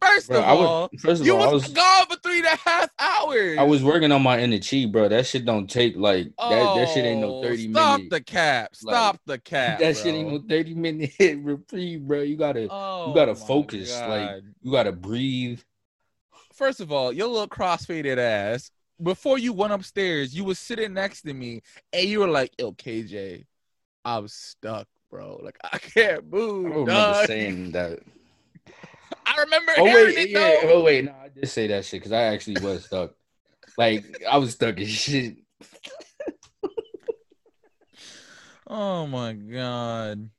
First 0.02 0.28
Bro, 0.30 0.39
of 0.39 0.43
I 0.46 0.54
was- 0.54 0.68
all, 0.68 0.89
First 1.00 1.22
of 1.22 1.28
you 1.28 1.36
all, 1.36 1.43
I 1.50 1.52
was, 1.54 1.64
was 1.64 1.74
gone 1.74 2.06
for 2.08 2.16
three 2.18 2.38
and 2.39 2.48
a 2.48 2.56
half 2.58 2.89
hours. 3.00 3.58
I 3.58 3.64
was 3.64 3.84
working 3.84 4.12
on 4.12 4.22
my 4.22 4.39
inner 4.39 4.60
chi, 4.60 4.86
bro. 4.86 5.08
That 5.10 5.26
shit 5.26 5.46
don't 5.46 5.68
take 5.70 5.96
like 5.96 6.28
that. 6.38 6.76
That 6.76 6.89
shit 6.93 7.06
ain't 7.06 7.22
no 7.22 7.36
Oh, 7.38 7.41
thirty 7.41 7.72
Stop 7.72 7.98
minute. 8.00 8.10
the 8.12 8.22
cap. 8.22 8.76
Stop 8.76 9.20
the 9.26 9.39
cap. 9.39 9.80
that 9.80 9.98
shit 9.98 10.08
ain't 10.14 10.30
no 10.32 10.43
thirty 10.48 10.74
minute 10.76 11.12
reprieve, 11.41 12.02
bro. 12.08 12.22
You 12.22 12.36
gotta 12.38 12.68
Oh, 12.70 13.14
gotta 13.14 13.34
my 13.34 13.39
focus, 13.39 13.98
like- 14.02 14.41
you 14.62 14.72
gotta 14.72 14.91
breathe. 14.91 15.62
first 16.54 16.82
of 16.82 16.91
all, 16.91 17.12
your 17.12 17.28
little 17.28 17.48
crossfaded 17.48 18.18
ass. 18.18 18.72
Before 19.02 19.38
you 19.38 19.52
went 19.52 19.74
upstairs, 19.74 20.34
you 20.34 20.46
was 20.46 20.58
sitting 20.58 20.93
next 20.93 21.24
to 21.24 21.34
me, 21.34 21.62
and 21.91 22.08
you 22.08 22.20
were 22.22 22.30
like, 22.30 22.52
"Yo, 22.58 22.72
KJ, 22.72 23.43
I'm 24.06 24.28
stuck, 24.30 24.88
bro. 25.12 25.38
Like 25.43 25.58
I 25.64 25.78
can't 25.80 26.32
move, 26.32 26.64
don't 26.64 26.72
remember 26.72 26.91
dog." 26.91 27.28
saying 27.28 27.72
that. 27.72 28.00
I 29.26 29.41
remember 29.41 29.71
Oh 29.78 29.84
wait, 29.86 30.17
it 30.17 30.30
yeah. 30.30 30.39
though. 30.63 30.73
Oh 30.73 30.84
wait, 30.84 31.05
no, 31.05 31.11
I 31.23 31.30
did 31.30 31.47
say 31.49 31.67
that 31.67 31.86
shit 31.86 31.99
because 32.01 32.11
I 32.11 32.23
actually 32.23 32.61
was 32.61 32.86
stuck. 32.86 33.13
Like 33.78 34.05
I 34.30 34.38
was 34.38 34.51
stuck 34.53 34.80
in 34.80 34.88
shit. 34.88 35.38
Oh 38.67 39.05
my 39.07 39.34
god. 39.34 40.30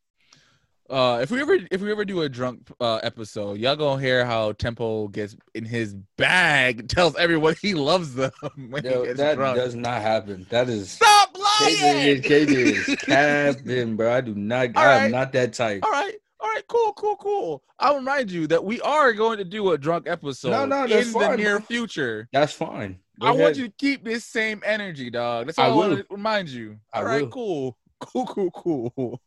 Uh, 0.88 1.18
if 1.20 1.32
we 1.32 1.40
ever 1.40 1.58
if 1.70 1.80
we 1.80 1.90
ever 1.90 2.04
do 2.04 2.22
a 2.22 2.28
drunk 2.28 2.68
uh, 2.80 2.96
episode, 3.02 3.58
y'all 3.58 3.74
gonna 3.76 4.00
hear 4.00 4.24
how 4.24 4.52
Tempo 4.52 5.08
gets 5.08 5.36
in 5.54 5.64
his 5.64 5.94
bag, 6.16 6.88
tells 6.88 7.16
everyone 7.16 7.56
he 7.60 7.74
loves 7.74 8.14
them 8.14 8.30
when 8.70 8.84
Yo, 8.84 9.00
he 9.02 9.06
gets 9.08 9.18
that 9.18 9.34
drunk. 9.36 9.56
does 9.56 9.74
not 9.74 10.00
happen. 10.00 10.46
That 10.50 10.68
is 10.68 10.92
Stop 10.92 11.34
KJ 11.34 11.82
lying. 11.82 12.06
is 12.08 12.20
KJ 12.20 12.50
is 12.88 12.96
capping, 13.02 13.96
bro. 13.96 14.12
I 14.14 14.20
do 14.20 14.34
not. 14.36 14.76
All 14.76 14.84
I'm 14.86 15.10
not 15.10 15.32
that 15.32 15.54
type. 15.54 15.82
All 15.84 15.90
right, 15.90 16.14
all 16.46 16.52
right, 16.52 16.66
cool, 16.68 16.92
cool, 16.92 17.16
cool. 17.16 17.62
I'll 17.80 17.96
remind 17.96 18.30
you 18.30 18.46
that 18.46 18.64
we 18.64 18.80
are 18.82 19.12
going 19.12 19.38
to 19.38 19.44
do 19.44 19.72
a 19.72 19.78
drunk 19.78 20.06
episode 20.08 20.50
No, 20.50 20.64
no, 20.64 20.84
in 20.84 21.12
the 21.12 21.36
near 21.36 21.60
future. 21.60 22.28
That's 22.32 22.52
fine. 22.52 23.00
Go 23.20 23.26
I 23.26 23.30
want 23.32 23.56
you 23.56 23.66
to 23.66 23.74
keep 23.78 24.04
this 24.04 24.24
same 24.24 24.62
energy, 24.64 25.10
dog. 25.10 25.46
That's 25.46 25.58
all 25.58 25.72
I, 25.72 25.74
want 25.74 25.90
will. 25.90 25.96
to 25.98 26.06
remind 26.08 26.48
you. 26.48 26.78
I 26.92 26.98
All 26.98 27.04
right, 27.04 27.22
will. 27.22 27.30
cool, 27.30 27.78
cool, 28.00 28.26
cool, 28.26 28.50
cool. 28.52 29.20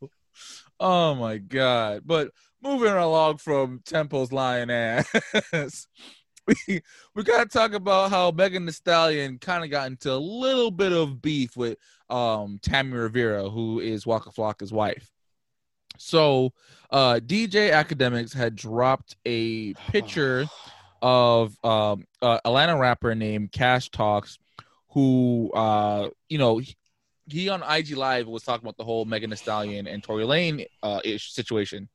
Oh 0.80 1.16
my 1.16 1.40
god! 1.40 2.04
But 2.06 2.32
moving 2.64 2.94
along 2.94 3.38
from 3.38 3.82
Tempo's 3.86 4.32
lion 4.32 4.70
ass, 4.70 5.88
we 6.48 6.82
we 7.16 7.24
gotta 7.24 7.50
talk 7.50 7.74
about 7.74 8.12
how 8.12 8.32
Megan 8.32 8.66
Thee 8.66 8.72
Stallion 8.72 9.40
kind 9.40 9.66
of 9.66 9.72
got 9.72 9.88
into 9.88 10.14
a 10.14 10.16
little 10.16 10.72
bit 10.72 10.94
of 10.94 11.22
beef 11.22 11.58
with 11.58 11.78
um 12.10 12.60
Tammy 12.62 12.94
Rivera, 12.94 13.50
who 13.50 13.82
is 13.82 14.06
Waka 14.06 14.30
Flocka's 14.30 14.72
wife. 14.72 15.12
So, 16.00 16.54
uh, 16.92 17.20
DJ 17.24 17.72
Akademiks 17.72 18.34
had 18.34 18.56
dropped 18.56 19.16
a 19.26 19.74
picture 19.92 20.46
of 21.02 21.56
um, 21.64 22.06
uh, 22.22 22.40
Atlanta 22.44 22.78
rapper 22.78 23.14
named 23.16 23.52
Cash 23.52 23.90
Talks, 23.90 24.40
who 24.90 25.52
uh, 25.54 26.10
you 26.30 26.38
know 26.38 26.58
he, 26.58 26.76
he 27.28 27.50
on 27.50 27.64
IG 27.64 27.96
Live 27.96 28.28
was 28.28 28.44
talking 28.44 28.66
about 28.66 28.78
the 28.78 28.84
whole 28.84 29.06
Megan 29.06 29.30
Thee 29.30 29.36
Stallion 29.36 29.88
and 29.88 30.04
Tory 30.04 30.24
Lanez 30.24 30.66
uh, 30.82 31.02
ish 31.04 31.32
situation. 31.34 31.90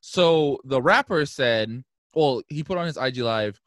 So 0.00 0.58
the 0.64 0.82
rapper 0.82 1.24
said, 1.24 1.82
well, 2.14 2.42
he 2.48 2.62
put 2.62 2.76
on 2.76 2.86
his 2.86 2.96
IG 2.96 3.18
Live, 3.18 3.60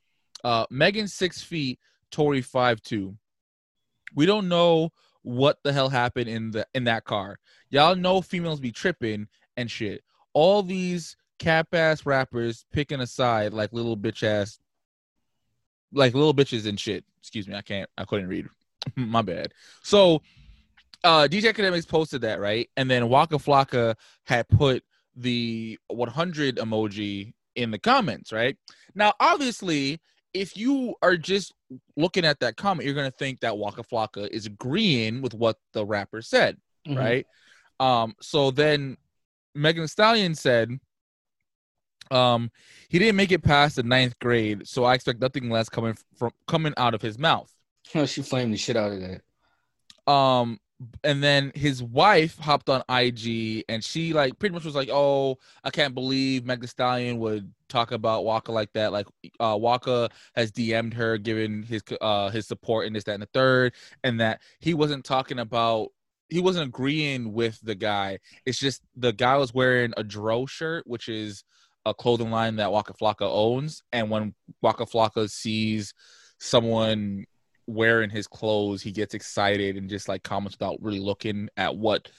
uh, 0.43 0.65
Megan 0.69 1.07
six 1.07 1.41
feet, 1.41 1.79
Tory 2.11 2.41
five 2.41 2.81
two. 2.81 3.15
We 4.15 4.25
don't 4.25 4.49
know 4.49 4.91
what 5.23 5.57
the 5.63 5.73
hell 5.73 5.89
happened 5.89 6.29
in 6.29 6.51
the 6.51 6.65
in 6.73 6.85
that 6.85 7.05
car. 7.05 7.37
Y'all 7.69 7.95
know 7.95 8.21
females 8.21 8.59
be 8.59 8.71
tripping 8.71 9.27
and 9.57 9.69
shit. 9.69 10.03
All 10.33 10.63
these 10.63 11.17
cap 11.39 11.73
ass 11.73 12.05
rappers 12.05 12.65
picking 12.71 13.01
a 13.01 13.07
side 13.07 13.53
like 13.53 13.73
little 13.73 13.97
bitch 13.97 14.23
ass 14.23 14.59
like 15.93 16.13
little 16.13 16.33
bitches 16.33 16.65
and 16.67 16.79
shit. 16.79 17.03
Excuse 17.19 17.47
me, 17.47 17.55
I 17.55 17.61
can't 17.61 17.89
I 17.97 18.05
couldn't 18.05 18.27
read. 18.27 18.47
My 18.95 19.21
bad. 19.21 19.53
So 19.83 20.21
uh 21.03 21.27
DJ 21.29 21.53
Akademiks 21.53 21.87
posted 21.87 22.21
that, 22.21 22.39
right? 22.39 22.69
And 22.77 22.89
then 22.89 23.09
Waka 23.09 23.35
Flocka 23.37 23.95
had 24.25 24.47
put 24.49 24.83
the 25.15 25.77
100 25.87 26.57
emoji 26.57 27.33
in 27.55 27.71
the 27.71 27.79
comments, 27.79 28.31
right? 28.31 28.55
Now, 28.93 29.13
obviously, 29.19 29.99
if 30.33 30.55
you 30.55 30.93
are 31.01 31.17
just 31.17 31.53
looking 31.95 32.23
at 32.25 32.39
that 32.41 32.55
comment, 32.57 32.85
you're 32.85 32.95
gonna 32.95 33.09
think 33.11 33.39
that 33.39 33.57
Waka 33.57 33.83
Flocka 33.83 34.27
is 34.29 34.45
agreeing 34.45 35.21
with 35.21 35.33
what 35.33 35.57
the 35.73 35.85
rapper 35.85 36.21
said 36.21 36.57
Mhm. 36.87 36.97
right? 36.97 37.27
Um, 37.79 38.15
so 38.21 38.51
then 38.51 38.97
Megan 39.57 39.83
Thee 39.83 39.87
Stallion 39.87 40.35
said, 40.35 40.79
um, 42.11 42.51
he 42.89 42.99
didn't 42.99 43.15
make 43.15 43.31
it 43.31 43.43
past 43.43 43.75
the 43.75 43.83
ninth 43.83 44.17
grade, 44.19 44.67
so 44.67 44.83
I 44.83 44.93
expect 44.93 45.19
nothing 45.19 45.49
less 45.49 45.69
coming 45.69 45.97
from 46.17 46.31
coming 46.47 46.73
out 46.77 46.93
of 46.93 47.01
his 47.01 47.17
mouth. 47.17 47.51
she 48.05 48.21
flamed 48.21 48.53
the 48.53 48.57
shit 48.57 48.77
out 48.77 48.91
of 48.91 49.01
that. 49.01 50.11
Um, 50.11 50.59
and 51.03 51.23
then 51.23 51.51
his 51.55 51.81
wife 51.81 52.37
hopped 52.37 52.69
on 52.69 52.83
IG 52.87 53.65
and 53.67 53.83
she 53.83 54.13
like 54.13 54.37
pretty 54.37 54.53
much 54.53 54.63
was 54.63 54.75
like, 54.75 54.89
"Oh, 54.91 55.37
I 55.63 55.69
can't 55.69 55.95
believe 55.95 56.45
Megan 56.45 56.61
Thee 56.61 56.67
Stallion 56.67 57.17
would 57.19 57.51
talk 57.67 57.91
about 57.91 58.25
Waka 58.25 58.51
like 58.51 58.71
that. 58.73 58.91
Like, 58.91 59.07
uh, 59.39 59.57
Waka 59.59 60.09
has 60.35 60.51
DM'd 60.51 60.93
her, 60.93 61.17
giving 61.17 61.63
his 61.63 61.81
uh 61.99 62.29
his 62.29 62.47
support 62.47 62.85
in 62.85 62.93
this, 62.93 63.03
that, 63.05 63.13
and 63.13 63.23
the 63.23 63.29
third, 63.33 63.73
and 64.03 64.19
that 64.21 64.41
he 64.59 64.73
wasn't 64.73 65.03
talking 65.03 65.39
about." 65.39 65.89
He 66.29 66.41
wasn't 66.41 66.69
agreeing 66.69 67.33
with 67.33 67.59
the 67.61 67.75
guy. 67.75 68.19
It's 68.45 68.59
just 68.59 68.81
the 68.95 69.13
guy 69.13 69.37
was 69.37 69.53
wearing 69.53 69.93
a 69.95 70.03
Dro 70.03 70.45
shirt, 70.45 70.85
which 70.85 71.07
is 71.07 71.43
a 71.85 71.93
clothing 71.93 72.31
line 72.31 72.57
that 72.57 72.71
Waka 72.71 72.93
Flocka 72.93 73.21
owns. 73.21 73.81
And 73.93 74.09
when 74.09 74.35
Waka 74.61 74.85
Flocka 74.85 75.29
sees 75.29 75.93
someone 76.39 77.25
wearing 77.65 78.09
his 78.09 78.27
clothes, 78.27 78.81
he 78.81 78.91
gets 78.91 79.13
excited 79.13 79.77
and 79.77 79.89
just 79.89 80.09
like 80.09 80.23
comments 80.23 80.57
without 80.59 80.81
really 80.81 80.99
looking 80.99 81.49
at 81.55 81.75
what 81.75 82.09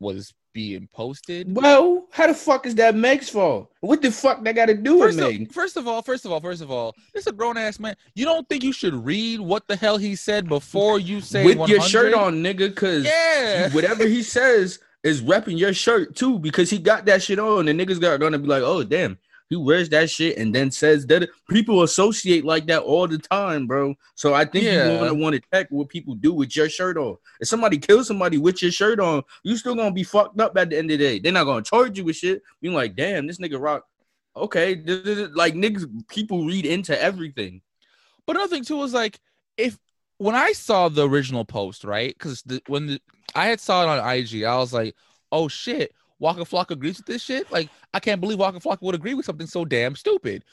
was 0.00 0.32
being 0.52 0.88
posted. 0.92 1.54
Well, 1.54 2.06
how 2.10 2.26
the 2.26 2.34
fuck 2.34 2.66
is 2.66 2.74
that 2.76 2.94
Meg's 2.94 3.28
fault? 3.28 3.70
What 3.80 4.02
the 4.02 4.10
fuck 4.10 4.42
that 4.44 4.54
got 4.54 4.66
to 4.66 4.74
do 4.74 4.94
with 4.94 5.08
First 5.08 5.18
Meg? 5.18 5.48
of, 5.48 5.54
first 5.54 5.76
of 5.76 5.88
all, 5.88 6.02
first 6.02 6.24
of 6.24 6.32
all, 6.32 6.40
first 6.40 6.62
of 6.62 6.70
all, 6.70 6.94
this 7.12 7.22
is 7.22 7.26
a 7.28 7.32
grown 7.32 7.56
ass 7.56 7.78
man. 7.78 7.96
You 8.14 8.24
don't 8.24 8.48
think 8.48 8.62
you 8.62 8.72
should 8.72 8.94
read 8.94 9.40
what 9.40 9.66
the 9.68 9.76
hell 9.76 9.96
he 9.96 10.14
said 10.14 10.48
before 10.48 10.98
you 10.98 11.20
say 11.20 11.44
With 11.44 11.68
your 11.68 11.80
shirt 11.80 12.14
on, 12.14 12.42
nigga, 12.42 12.74
cause 12.74 13.04
Yeah. 13.04 13.70
whatever 13.72 14.06
he 14.06 14.22
says 14.22 14.78
is 15.02 15.22
repping 15.22 15.58
your 15.58 15.72
shirt 15.74 16.14
too, 16.14 16.38
because 16.38 16.70
he 16.70 16.78
got 16.78 17.06
that 17.06 17.22
shit 17.22 17.38
on, 17.38 17.68
and 17.68 17.78
niggas 17.80 18.00
got 18.00 18.20
gonna 18.20 18.38
be 18.38 18.46
like, 18.46 18.62
oh 18.62 18.82
damn, 18.84 19.18
he 19.52 19.56
wears 19.56 19.90
that 19.90 20.08
shit 20.08 20.38
and 20.38 20.54
then 20.54 20.70
says 20.70 21.04
that 21.06 21.28
people 21.50 21.82
associate 21.82 22.42
like 22.42 22.66
that 22.66 22.82
all 22.84 23.06
the 23.06 23.18
time, 23.18 23.66
bro. 23.66 23.94
So 24.14 24.32
I 24.32 24.46
think 24.46 24.64
Yeah. 24.64 24.92
you 24.94 24.98
wanna 24.98 25.12
want 25.12 25.34
to 25.36 25.42
check 25.52 25.66
what 25.68 25.90
people 25.90 26.14
do 26.14 26.32
with 26.32 26.56
your 26.56 26.70
shirt 26.70 26.96
on. 26.96 27.18
If 27.38 27.48
somebody 27.48 27.76
kills 27.76 28.06
somebody 28.06 28.38
with 28.38 28.62
your 28.62 28.72
shirt 28.72 28.98
on, 28.98 29.22
you 29.44 29.58
still 29.58 29.74
gonna 29.74 29.92
be 29.92 30.04
fucked 30.04 30.40
up 30.40 30.56
at 30.56 30.70
the 30.70 30.78
end 30.78 30.90
of 30.90 30.98
the 30.98 31.04
day. 31.04 31.18
They're 31.18 31.32
not 31.32 31.44
gonna 31.44 31.62
charge 31.62 31.98
you 31.98 32.04
with 32.04 32.16
shit. 32.16 32.40
Being 32.62 32.72
like, 32.72 32.96
damn, 32.96 33.26
this 33.26 33.36
nigga 33.38 33.60
rock. 33.60 33.84
Okay, 34.34 34.74
this 34.74 35.04
is- 35.06 35.34
like 35.34 35.52
niggas, 35.52 35.86
people 36.08 36.46
read 36.46 36.64
into 36.64 36.98
everything. 36.98 37.60
But 38.26 38.36
another 38.36 38.54
thing 38.56 38.64
too 38.64 38.78
was 38.78 38.94
like 38.94 39.20
if 39.58 39.78
when 40.16 40.34
I 40.34 40.52
saw 40.52 40.88
the 40.88 41.06
original 41.06 41.44
post, 41.44 41.84
right? 41.84 42.14
Because 42.16 42.42
when 42.68 42.86
the, 42.86 43.00
I 43.34 43.48
had 43.48 43.60
saw 43.60 43.82
it 43.82 43.88
on 43.88 44.16
IG, 44.16 44.44
I 44.44 44.56
was 44.56 44.72
like, 44.72 44.94
oh 45.30 45.48
shit, 45.48 45.92
Waka 46.22 46.44
Flock 46.44 46.70
agrees 46.70 46.96
with 46.98 47.06
this 47.06 47.22
shit. 47.22 47.50
Like 47.52 47.68
I 47.92 48.00
can't 48.00 48.20
believe 48.20 48.38
Waka 48.38 48.60
Flock 48.60 48.80
would 48.80 48.94
agree 48.94 49.14
with 49.14 49.26
something 49.26 49.46
so 49.46 49.64
damn 49.64 49.96
stupid. 49.96 50.44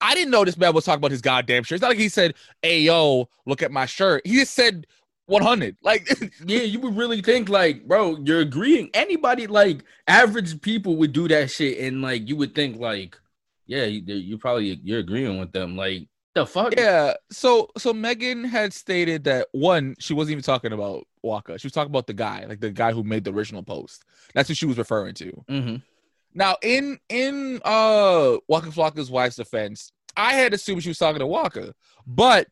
I 0.00 0.14
didn't 0.14 0.30
know 0.30 0.44
this 0.44 0.58
man 0.58 0.74
was 0.74 0.84
talking 0.84 0.98
about 0.98 1.10
his 1.10 1.22
goddamn 1.22 1.64
shirt. 1.64 1.76
It's 1.76 1.82
not 1.82 1.88
like 1.88 1.98
he 1.98 2.10
said, 2.10 2.34
"Hey 2.62 2.82
yo, 2.82 3.28
look 3.46 3.62
at 3.62 3.72
my 3.72 3.86
shirt." 3.86 4.26
He 4.26 4.34
just 4.34 4.54
said, 4.54 4.86
100. 5.26 5.76
Like, 5.82 6.08
yeah, 6.46 6.60
you 6.60 6.80
would 6.80 6.96
really 6.96 7.22
think 7.22 7.48
like, 7.48 7.86
bro, 7.86 8.18
you're 8.24 8.40
agreeing. 8.40 8.90
Anybody 8.94 9.46
like 9.46 9.84
average 10.06 10.60
people 10.60 10.96
would 10.96 11.12
do 11.12 11.28
that 11.28 11.50
shit, 11.50 11.78
and 11.78 12.02
like 12.02 12.28
you 12.28 12.36
would 12.36 12.54
think 12.54 12.78
like, 12.78 13.18
yeah, 13.66 13.84
you, 13.84 14.02
you 14.14 14.38
probably 14.38 14.78
you're 14.84 15.00
agreeing 15.00 15.38
with 15.38 15.52
them. 15.52 15.76
Like 15.76 16.08
the 16.34 16.46
fuck? 16.46 16.74
yeah. 16.76 17.14
So, 17.30 17.68
so 17.76 17.92
Megan 17.92 18.44
had 18.44 18.72
stated 18.72 19.24
that 19.24 19.48
one, 19.52 19.94
she 19.98 20.14
wasn't 20.14 20.32
even 20.32 20.42
talking 20.42 20.72
about 20.72 21.06
Waka. 21.22 21.58
She 21.58 21.66
was 21.66 21.72
talking 21.72 21.90
about 21.90 22.06
the 22.06 22.14
guy, 22.14 22.44
like 22.48 22.60
the 22.60 22.70
guy 22.70 22.92
who 22.92 23.02
made 23.02 23.24
the 23.24 23.32
original 23.32 23.62
post. 23.62 24.04
That's 24.34 24.48
who 24.48 24.54
she 24.54 24.66
was 24.66 24.78
referring 24.78 25.14
to. 25.14 25.44
Mm-hmm. 25.48 25.76
Now, 26.34 26.56
in 26.62 26.98
in 27.08 27.60
uh 27.64 28.36
Waka 28.48 28.72
Flocka's 28.72 29.10
wife's 29.10 29.36
defense, 29.36 29.92
I 30.16 30.34
had 30.34 30.52
assumed 30.52 30.82
she 30.82 30.90
was 30.90 30.98
talking 30.98 31.20
to 31.20 31.26
Waka, 31.26 31.74
but 32.06 32.48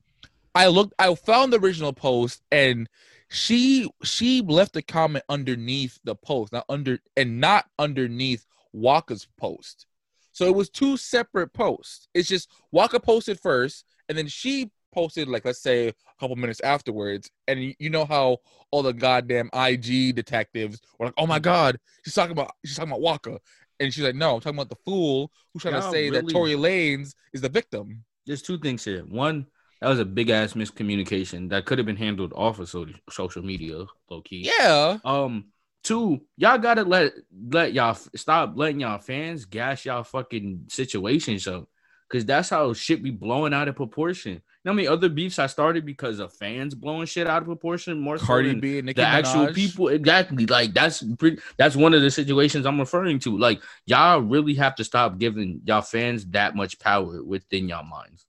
I 0.54 0.68
looked, 0.68 0.94
I 0.98 1.14
found 1.14 1.52
the 1.52 1.58
original 1.58 1.92
post, 1.92 2.42
and 2.52 2.88
she 3.28 3.90
she 4.04 4.42
left 4.42 4.76
a 4.76 4.82
comment 4.82 5.24
underneath 5.28 5.98
the 6.04 6.14
post, 6.14 6.52
not 6.52 6.64
under 6.68 6.98
and 7.16 7.40
not 7.40 7.66
underneath 7.78 8.46
Waka's 8.72 9.26
post. 9.38 9.86
So 10.32 10.46
it 10.46 10.54
was 10.54 10.70
two 10.70 10.96
separate 10.96 11.52
posts. 11.52 12.08
It's 12.14 12.28
just 12.28 12.50
Waka 12.72 12.98
posted 13.00 13.38
first, 13.38 13.84
and 14.08 14.16
then 14.16 14.26
she 14.26 14.70
posted 14.92 15.28
like 15.28 15.44
let's 15.44 15.62
say 15.62 15.88
a 15.88 15.94
couple 16.20 16.36
minutes 16.36 16.60
afterwards. 16.60 17.30
And 17.48 17.74
you, 17.78 17.90
know 17.90 18.04
how 18.04 18.38
all 18.70 18.82
the 18.82 18.92
goddamn 18.92 19.50
IG 19.54 20.14
detectives 20.14 20.80
were 20.98 21.06
like, 21.06 21.14
"Oh 21.18 21.26
my 21.26 21.38
god, 21.38 21.78
she's 22.04 22.14
talking 22.14 22.32
about 22.32 22.50
she's 22.64 22.76
talking 22.76 22.90
about 22.90 23.02
Waka," 23.02 23.38
and 23.80 23.92
she's 23.92 24.04
like, 24.04 24.14
"No, 24.14 24.34
I'm 24.34 24.40
talking 24.40 24.58
about 24.58 24.70
the 24.70 24.82
fool 24.84 25.30
who's 25.52 25.62
trying 25.62 25.74
to 25.74 25.80
Y'all 25.80 25.92
say 25.92 26.10
that 26.10 26.22
really- 26.22 26.32
Tory 26.32 26.52
Lanez 26.52 27.14
is 27.32 27.40
the 27.40 27.48
victim." 27.48 28.04
There's 28.26 28.42
two 28.42 28.58
things 28.58 28.84
here. 28.84 29.02
One, 29.04 29.46
that 29.80 29.88
was 29.88 29.98
a 29.98 30.04
big 30.04 30.30
ass 30.30 30.52
miscommunication 30.52 31.50
that 31.50 31.64
could 31.64 31.78
have 31.78 31.86
been 31.86 31.96
handled 31.96 32.32
off 32.36 32.58
of 32.60 32.68
so- 32.68 32.86
social 33.10 33.42
media, 33.42 33.84
low 34.08 34.22
key. 34.22 34.50
Yeah, 34.58 34.98
Um, 35.04 35.51
two, 35.82 36.20
y'all 36.36 36.58
gotta 36.58 36.82
let 36.82 37.12
let 37.48 37.72
y'all 37.72 37.94
stop 37.94 38.52
letting 38.56 38.80
y'all 38.80 38.98
fans 38.98 39.44
gas 39.44 39.84
y'all 39.84 40.04
fucking 40.04 40.64
situations 40.68 41.46
up, 41.46 41.68
cause 42.08 42.24
that's 42.24 42.50
how 42.50 42.72
shit 42.72 43.02
be 43.02 43.10
blowing 43.10 43.52
out 43.52 43.68
of 43.68 43.76
proportion. 43.76 44.32
You 44.32 44.40
know 44.68 44.72
how 44.72 44.76
many 44.76 44.88
other 44.88 45.08
beefs 45.08 45.40
I 45.40 45.46
started 45.46 45.84
because 45.84 46.20
of 46.20 46.32
fans 46.32 46.74
blowing 46.76 47.06
shit 47.06 47.26
out 47.26 47.42
of 47.42 47.46
proportion 47.46 47.98
more 47.98 48.16
so 48.16 48.26
Cardi 48.26 48.50
than 48.50 48.60
B 48.60 48.78
and 48.78 48.86
Nicki 48.86 49.00
the 49.00 49.06
actual 49.06 49.52
people? 49.52 49.88
Exactly 49.88 50.46
like 50.46 50.72
that's 50.72 51.02
pretty 51.18 51.38
that's 51.56 51.74
one 51.74 51.94
of 51.94 52.02
the 52.02 52.10
situations 52.10 52.64
i'm 52.64 52.78
referring 52.78 53.18
to. 53.20 53.36
Like 53.36 53.60
y'all 53.86 54.20
really 54.20 54.54
have 54.54 54.76
to 54.76 54.84
stop 54.84 55.18
giving 55.18 55.62
y'all 55.64 55.82
fans 55.82 56.24
that 56.26 56.54
much 56.54 56.78
power 56.78 57.24
within 57.24 57.68
y'all 57.68 57.84
minds. 57.84 58.24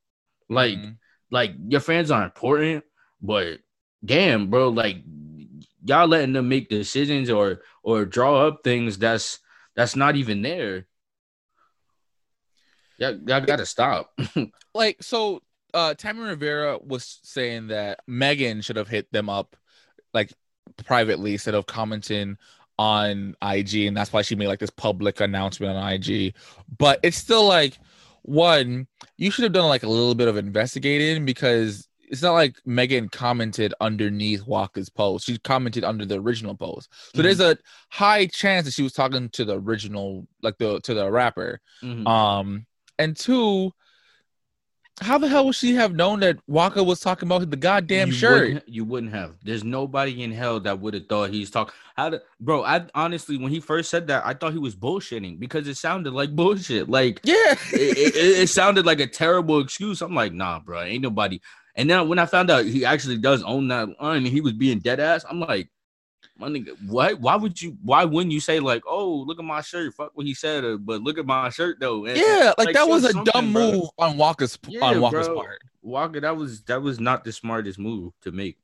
Like 0.50 0.78
Mhm. 0.80 0.98
like 1.30 1.52
your 1.68 1.82
fans 1.82 2.10
are 2.10 2.24
important 2.24 2.84
but 3.22 3.60
damn 4.04 4.50
bro 4.50 4.70
like 4.70 4.98
y'all 5.86 6.08
letting 6.08 6.34
them 6.34 6.50
make 6.50 6.70
decisions 6.70 7.30
or 7.30 7.62
or 7.84 8.06
draw 8.06 8.48
up 8.48 8.62
things 8.64 8.98
that's 8.98 9.40
that's 9.76 9.96
not 9.96 10.16
even 10.16 10.42
there 10.42 10.88
y'all, 12.98 13.20
y'all 13.28 13.42
gotta 13.42 13.66
stop 13.66 14.18
like 14.74 15.02
so 15.02 15.42
uh 15.74 15.94
Tammy 15.94 16.22
Rivera 16.22 16.78
was 16.78 17.20
saying 17.24 17.68
that 17.68 18.00
Megan 18.08 18.62
should 18.62 18.76
have 18.78 18.88
hit 18.88 19.12
them 19.12 19.30
up 19.30 19.56
like 20.14 20.32
privately 20.86 21.34
instead 21.34 21.56
of 21.56 21.66
commenting 21.66 22.38
on 22.80 23.36
IG 23.42 23.86
and 23.86 23.96
that's 23.96 24.12
why 24.12 24.22
she 24.22 24.36
made 24.36 24.48
like 24.48 24.60
this 24.60 24.70
public 24.70 25.20
announcement 25.20 25.78
on 25.78 25.94
IG. 25.94 26.34
But 26.78 27.00
it's 27.04 27.18
still 27.18 27.48
like 27.48 27.78
one, 28.24 28.88
you 29.18 29.32
should 29.32 29.44
have 29.44 29.54
done 29.54 29.68
like 29.68 29.84
a 29.84 29.90
little 29.90 30.16
bit 30.16 30.28
of 30.28 30.38
investigating 30.38 31.26
because 31.26 31.88
it's 32.14 32.22
not 32.22 32.34
like 32.34 32.62
Megan 32.64 33.10
commented 33.10 33.74
underneath 33.82 34.46
Waka's 34.46 34.88
post. 34.88 35.26
She 35.26 35.40
commented 35.40 35.84
under 35.84 36.06
the 36.06 36.22
original 36.22 36.54
post. 36.54 36.88
So 37.16 37.24
there's 37.24 37.40
a 37.40 37.58
high 37.90 38.28
chance 38.28 38.66
that 38.66 38.76
she 38.76 38.84
was 38.84 38.94
talking 38.94 39.30
to 39.30 39.44
the 39.44 39.60
original, 39.60 40.28
like 40.44 40.60
the 40.60 40.80
to 40.82 40.94
the 40.94 41.10
rapper. 41.10 41.60
Mhm. 41.82 42.08
Um, 42.08 42.68
and 43.00 43.18
two, 43.18 43.72
how 45.02 45.18
the 45.18 45.28
hell 45.28 45.48
would 45.48 45.56
she 45.56 45.74
have 45.74 45.96
known 45.96 46.20
that 46.20 46.38
Waka 46.46 46.84
was 46.84 47.00
talking 47.00 47.28
about 47.28 47.50
the 47.50 47.58
goddamn 47.58 48.10
you 48.10 48.14
shirt? 48.14 48.48
Wouldn't, 48.48 48.70
you 48.70 48.86
wouldn't 48.86 49.12
have. 49.12 49.34
There's 49.42 49.64
nobody 49.64 50.22
in 50.22 50.32
hell 50.32 50.60
that 50.60 50.80
would 50.80 50.94
have 50.94 51.08
thought 51.08 51.32
he's 51.32 51.50
talking. 51.50 51.74
How 51.98 52.12
the 52.12 52.22
bro? 52.40 52.64
I 52.64 52.86
honestly, 52.94 53.38
when 53.38 53.52
he 53.52 53.60
first 53.60 53.90
said 53.90 54.06
that, 54.08 54.24
I 54.24 54.36
thought 54.36 54.54
he 54.54 54.60
was 54.60 54.76
bullshitting 54.76 55.40
because 55.40 55.68
it 55.68 55.78
sounded 55.78 56.14
like 56.14 56.36
bullshit. 56.36 56.92
Like 56.92 57.22
Yeah, 57.24 57.56
it, 57.72 57.98
it, 57.98 58.16
it 58.16 58.50
sounded 58.50 58.86
like 58.86 59.00
a 59.00 59.08
terrible 59.08 59.62
excuse. 59.62 60.04
I'm 60.04 60.14
like, 60.14 60.32
nah, 60.32 60.60
bro, 60.60 60.84
ain't 60.84 61.02
nobody. 61.02 61.40
And 61.76 61.90
then 61.90 62.08
when 62.08 62.20
I 62.20 62.26
found 62.26 62.52
out 62.52 62.66
he 62.66 62.86
actually 62.86 63.18
does 63.18 63.42
own 63.44 63.68
that 63.70 63.90
line, 64.02 64.18
and 64.18 64.28
he 64.28 64.42
was 64.42 64.54
being 64.54 64.80
dead 64.80 65.00
ass. 65.00 65.26
I'm 65.30 65.40
like, 65.40 65.70
my 66.38 66.48
nigga, 66.48 66.76
what? 66.88 67.20
Why 67.20 67.36
would 67.36 67.62
you? 67.62 67.78
Why 67.84 68.06
wouldn't 68.06 68.32
you 68.32 68.40
say 68.40 68.60
like, 68.60 68.84
oh, 68.88 69.24
look 69.28 69.40
at 69.40 69.46
my 69.46 69.62
shirt? 69.62 69.94
Fuck 69.94 70.12
what 70.16 70.26
he 70.26 70.34
said, 70.34 70.64
uh, 70.66 70.78
but 70.78 71.02
look 71.02 71.18
at 71.18 71.26
my 71.26 71.50
shirt 71.50 71.78
though. 71.80 72.06
And- 72.06 72.18
yeah, 72.18 72.54
like, 72.58 72.68
Like, 72.68 72.76
that 72.76 72.88
was 72.88 73.06
a 73.06 73.14
dumb 73.14 73.54
bro. 73.54 73.72
move 73.72 73.90
on 73.98 74.18
Waka's 74.18 74.58
Yeah, 74.68 74.84
on 74.86 75.00
Waka's 75.02 75.28
bro. 75.28 75.36
part. 75.36 75.60
Walker, 75.82 76.22
that 76.22 76.36
was 76.38 76.64
that 76.64 76.82
was 76.82 77.00
not 77.00 77.24
the 77.24 77.32
smartest 77.32 77.78
move 77.80 78.14
to 78.22 78.32
make. 78.32 78.58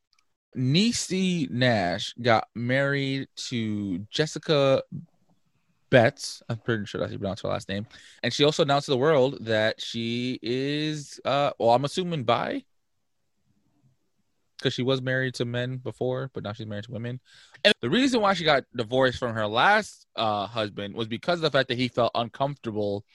Niecy 0.58 1.50
Nash 1.50 2.14
got 2.22 2.48
married 2.56 3.28
to 3.50 4.00
Jessica 4.10 4.82
Betts. 5.90 6.42
I'm 6.50 6.58
pretty 6.58 6.86
sure 6.86 7.00
that's 7.00 7.10
how 7.10 7.14
you 7.14 7.20
pronounce 7.20 7.42
her 7.42 7.50
last 7.50 7.70
name. 7.70 7.88
And 8.24 8.34
she 8.34 8.44
also 8.44 8.64
announced 8.64 8.86
to 8.86 8.92
the 8.92 8.98
world 8.98 9.38
that 9.46 9.82
she 9.82 10.40
is 10.42 11.20
uh 11.26 11.52
well, 11.60 11.72
I'm 11.72 11.86
assuming 11.86 12.24
bi. 12.24 12.64
Because 14.60 14.74
she 14.74 14.84
was 14.84 15.02
married 15.02 15.36
to 15.36 15.46
men 15.46 15.78
before, 15.78 16.30
but 16.34 16.44
now 16.44 16.54
she's 16.54 16.68
married 16.68 16.84
to 16.84 16.92
women. 16.92 17.20
And 17.64 17.74
the 17.82 17.90
reason 17.90 18.20
why 18.20 18.34
she 18.34 18.44
got 18.44 18.66
divorced 18.76 19.18
from 19.18 19.34
her 19.34 19.48
last 19.48 20.06
uh 20.16 20.46
husband 20.48 20.96
was 20.96 21.08
because 21.08 21.40
of 21.40 21.44
the 21.44 21.52
fact 21.52 21.70
that 21.70 21.78
he 21.78 21.88
felt 21.88 22.12
uncomfortable 22.14 23.06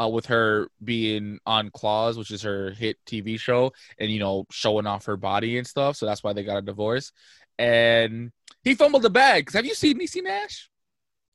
uh, 0.00 0.08
with 0.08 0.26
her 0.26 0.68
being 0.82 1.38
on 1.46 1.70
Claws, 1.70 2.16
which 2.16 2.30
is 2.30 2.42
her 2.42 2.70
hit 2.70 2.96
TV 3.06 3.38
show, 3.38 3.72
and 3.98 4.10
you 4.10 4.18
know 4.18 4.46
showing 4.50 4.86
off 4.86 5.06
her 5.06 5.16
body 5.16 5.58
and 5.58 5.66
stuff. 5.66 5.96
So 5.96 6.06
that's 6.06 6.22
why 6.22 6.32
they 6.32 6.44
got 6.44 6.58
a 6.58 6.62
divorce. 6.62 7.12
And 7.58 8.32
he 8.62 8.74
fumbled 8.74 9.02
the 9.02 9.10
bag. 9.10 9.52
have 9.52 9.66
you 9.66 9.74
seen 9.74 9.98
Niecy 9.98 10.22
Nash? 10.22 10.70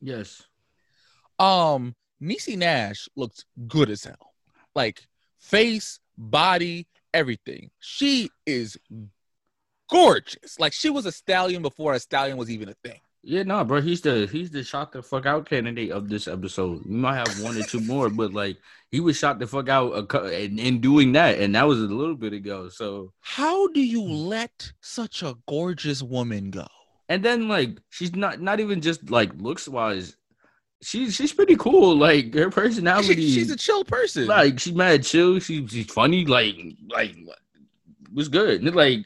Yes. 0.02 0.42
Um, 1.38 1.96
Niecy 2.22 2.58
Nash 2.58 3.08
looks 3.16 3.46
good 3.68 3.90
as 3.90 4.04
hell. 4.04 4.34
Like 4.74 5.08
face, 5.40 6.00
body, 6.18 6.88
everything. 7.14 7.70
She 7.80 8.30
is 8.46 8.78
gorgeous. 9.90 10.60
Like 10.60 10.74
she 10.74 10.90
was 10.90 11.06
a 11.06 11.12
stallion 11.12 11.62
before 11.62 11.94
a 11.94 12.00
stallion 12.00 12.38
was 12.38 12.50
even 12.50 12.70
a 12.70 12.74
thing. 12.84 13.00
Yeah, 13.28 13.42
no, 13.42 13.64
bro. 13.64 13.82
He's 13.82 14.02
the 14.02 14.28
he's 14.32 14.52
the 14.52 14.64
shot 14.64 14.92
the 14.92 15.02
fuck 15.02 15.26
out 15.26 15.50
candidate 15.50 15.92
of 15.92 16.10
this 16.10 16.28
episode. 16.28 16.86
We 16.86 16.96
might 16.96 17.16
have 17.16 17.42
one 17.42 17.58
or 17.58 17.64
two 17.64 17.80
more, 17.80 18.10
but 18.10 18.34
like 18.34 18.58
he 18.92 19.00
was 19.00 19.18
shot 19.18 19.40
the 19.40 19.48
fuck 19.48 19.68
out 19.68 20.14
in, 20.32 20.60
in 20.60 20.80
doing 20.80 21.12
that, 21.14 21.40
and 21.40 21.56
that 21.56 21.68
was 21.68 21.80
a 21.80 21.86
little 21.88 22.16
bit 22.16 22.34
ago. 22.34 22.70
So 22.70 23.14
How 23.22 23.68
do 23.70 23.80
you 23.82 24.04
let 24.04 24.72
such 24.82 25.24
a 25.24 25.36
gorgeous 25.48 26.02
woman 26.04 26.52
go? 26.52 26.68
and 27.08 27.24
then 27.24 27.48
like 27.48 27.80
she's 27.90 28.16
not 28.16 28.42
not 28.42 28.60
even 28.60 28.82
just 28.82 29.10
like 29.12 29.32
looks 29.38 29.68
wise, 29.68 30.16
she's 30.84 31.16
she's 31.16 31.34
pretty 31.34 31.56
cool. 31.56 31.98
Like 31.98 32.32
her 32.36 32.52
personality, 32.52 33.32
She's 33.32 33.50
a 33.50 33.56
chill 33.58 33.84
person. 33.84 34.28
like 34.28 34.60
she's 34.60 34.74
mad 34.76 35.04
chill. 35.04 35.40
She, 35.40 35.66
she's 35.66 35.92
funny. 35.92 36.26
Like 36.26 36.58
like 36.90 37.16
was 38.14 38.28
good. 38.30 38.62
And, 38.62 38.76
Like 38.76 39.06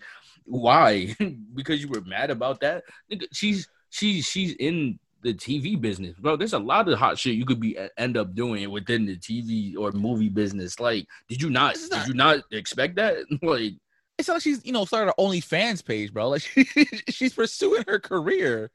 why? 0.49 1.15
because 1.55 1.81
you 1.81 1.87
were 1.87 2.01
mad 2.01 2.31
about 2.31 2.59
that? 2.61 2.83
Nigga, 3.11 3.25
she's 3.31 3.67
she's 3.89 4.25
she's 4.25 4.53
in 4.53 4.99
the 5.21 5.33
TV 5.33 5.79
business, 5.79 6.15
bro. 6.17 6.35
There's 6.35 6.53
a 6.53 6.59
lot 6.59 6.87
of 6.87 6.97
hot 6.97 7.17
shit 7.17 7.35
you 7.35 7.45
could 7.45 7.59
be 7.59 7.77
end 7.97 8.17
up 8.17 8.33
doing 8.33 8.69
within 8.71 9.05
the 9.05 9.17
TV 9.17 9.77
or 9.77 9.91
movie 9.91 10.29
business. 10.29 10.79
Like, 10.79 11.05
did 11.27 11.41
you 11.41 11.49
not? 11.49 11.75
Is 11.75 11.89
Did 11.89 12.07
you 12.07 12.13
not 12.13 12.39
expect 12.51 12.95
that? 12.95 13.17
like, 13.41 13.73
it's 14.17 14.27
not 14.27 14.35
like 14.35 14.43
she's 14.43 14.65
you 14.65 14.71
know 14.71 14.85
started 14.85 15.07
her 15.07 15.23
OnlyFans 15.23 15.85
page, 15.85 16.13
bro. 16.13 16.29
Like 16.29 16.41
she, 16.41 16.63
she's 17.09 17.33
pursuing 17.33 17.83
her 17.87 17.99
career. 17.99 18.71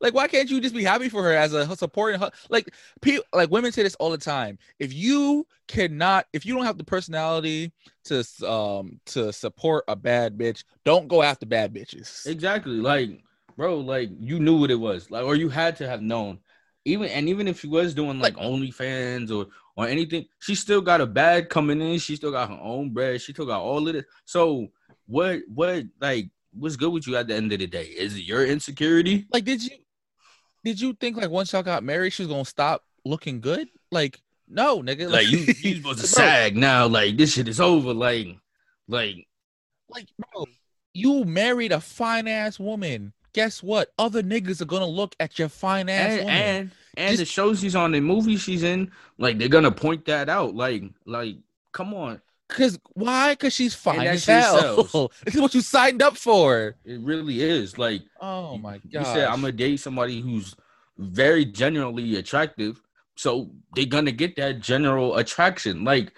Like 0.00 0.14
why 0.14 0.28
can't 0.28 0.50
you 0.50 0.60
just 0.60 0.74
be 0.74 0.84
happy 0.84 1.08
for 1.08 1.22
her 1.22 1.32
as 1.32 1.52
a 1.52 1.76
supporting 1.76 2.20
her? 2.20 2.30
Like 2.48 2.74
people, 3.00 3.24
like 3.32 3.50
women 3.50 3.72
say 3.72 3.82
this 3.82 3.96
all 3.96 4.10
the 4.10 4.18
time. 4.18 4.58
If 4.78 4.92
you 4.92 5.46
cannot, 5.66 6.26
if 6.32 6.46
you 6.46 6.54
don't 6.54 6.64
have 6.64 6.78
the 6.78 6.84
personality 6.84 7.72
to 8.04 8.24
um 8.46 9.00
to 9.06 9.32
support 9.32 9.84
a 9.88 9.96
bad 9.96 10.38
bitch, 10.38 10.64
don't 10.84 11.08
go 11.08 11.22
after 11.22 11.46
bad 11.46 11.74
bitches. 11.74 12.26
Exactly. 12.26 12.76
Like, 12.76 13.22
bro, 13.56 13.78
like 13.78 14.10
you 14.18 14.38
knew 14.38 14.58
what 14.58 14.70
it 14.70 14.76
was. 14.76 15.10
Like, 15.10 15.24
or 15.24 15.34
you 15.34 15.48
had 15.48 15.76
to 15.76 15.88
have 15.88 16.02
known. 16.02 16.38
Even 16.84 17.08
and 17.08 17.28
even 17.28 17.48
if 17.48 17.60
she 17.60 17.66
was 17.66 17.92
doing 17.92 18.18
like 18.18 18.34
OnlyFans 18.36 19.30
or 19.30 19.50
or 19.76 19.86
anything, 19.86 20.26
she 20.38 20.54
still 20.54 20.80
got 20.80 21.00
a 21.00 21.06
bag 21.06 21.48
coming 21.48 21.80
in. 21.80 21.98
She 21.98 22.16
still 22.16 22.32
got 22.32 22.48
her 22.48 22.58
own 22.60 22.90
bread. 22.90 23.20
She 23.20 23.32
still 23.32 23.46
got 23.46 23.60
all 23.60 23.86
of 23.86 23.94
it. 23.94 24.06
So 24.24 24.68
what 25.06 25.40
what 25.52 25.84
like 26.00 26.30
what's 26.52 26.76
good 26.76 26.92
with 26.92 27.06
you 27.06 27.16
at 27.16 27.28
the 27.28 27.34
end 27.34 27.52
of 27.52 27.58
the 27.58 27.66
day? 27.66 27.84
Is 27.84 28.16
it 28.16 28.22
your 28.22 28.46
insecurity? 28.46 29.26
Like 29.32 29.44
did 29.44 29.62
you 29.62 29.70
did 30.68 30.80
you 30.82 30.92
think 30.92 31.16
like 31.16 31.30
once 31.30 31.52
y'all 31.54 31.62
got 31.62 31.82
married 31.82 32.12
she 32.12 32.22
was 32.22 32.30
gonna 32.30 32.44
stop 32.44 32.84
looking 33.06 33.40
good? 33.40 33.68
Like 33.90 34.20
no, 34.46 34.82
nigga. 34.82 35.10
Like 35.10 35.26
you 35.26 35.38
you 35.60 35.76
supposed 35.76 36.00
to 36.00 36.06
sag 36.06 36.56
now, 36.56 36.86
like 36.86 37.16
this 37.16 37.32
shit 37.32 37.48
is 37.48 37.58
over. 37.58 37.94
Like 37.94 38.36
like 38.86 39.26
like 39.88 40.08
bro 40.18 40.44
you 40.92 41.24
married 41.24 41.72
a 41.72 41.80
fine 41.80 42.28
ass 42.28 42.58
woman. 42.58 43.14
Guess 43.32 43.62
what? 43.62 43.92
Other 43.98 44.22
niggas 44.22 44.60
are 44.60 44.66
gonna 44.66 44.86
look 44.86 45.14
at 45.20 45.38
your 45.38 45.48
fine 45.48 45.88
ass 45.88 46.10
and 46.10 46.18
woman. 46.20 46.34
and, 46.36 46.70
and 46.98 47.08
Just- 47.10 47.20
the 47.20 47.24
shows 47.24 47.60
she's 47.60 47.76
on, 47.76 47.92
the 47.92 48.00
movies 48.00 48.42
she's 48.42 48.62
in, 48.62 48.90
like 49.16 49.38
they're 49.38 49.48
gonna 49.48 49.70
point 49.70 50.04
that 50.06 50.28
out. 50.28 50.54
Like, 50.54 50.82
like, 51.06 51.36
come 51.72 51.94
on, 51.94 52.20
Cause 52.48 52.78
why? 52.94 53.34
Cause 53.34 53.52
she's 53.52 53.74
fine 53.74 54.00
as 54.06 54.24
hell. 54.24 55.10
this 55.24 55.34
is 55.34 55.40
what 55.40 55.54
you 55.54 55.60
signed 55.60 56.00
up 56.02 56.16
for. 56.16 56.76
it 56.84 57.00
really 57.00 57.42
is. 57.42 57.76
Like, 57.78 58.02
Oh 58.20 58.54
you- 58.54 58.62
my 58.62 58.74
you 58.76 58.80
god. 58.90 59.04
said 59.04 59.24
I'm 59.28 59.40
gonna 59.42 59.52
date 59.52 59.80
somebody 59.80 60.20
who's 60.20 60.54
very 60.96 61.44
generally 61.44 62.16
attractive, 62.16 62.80
so 63.16 63.50
they're 63.74 63.84
gonna 63.86 64.12
get 64.12 64.36
that 64.36 64.60
general 64.60 65.16
attraction. 65.16 65.84
Like, 65.84 66.12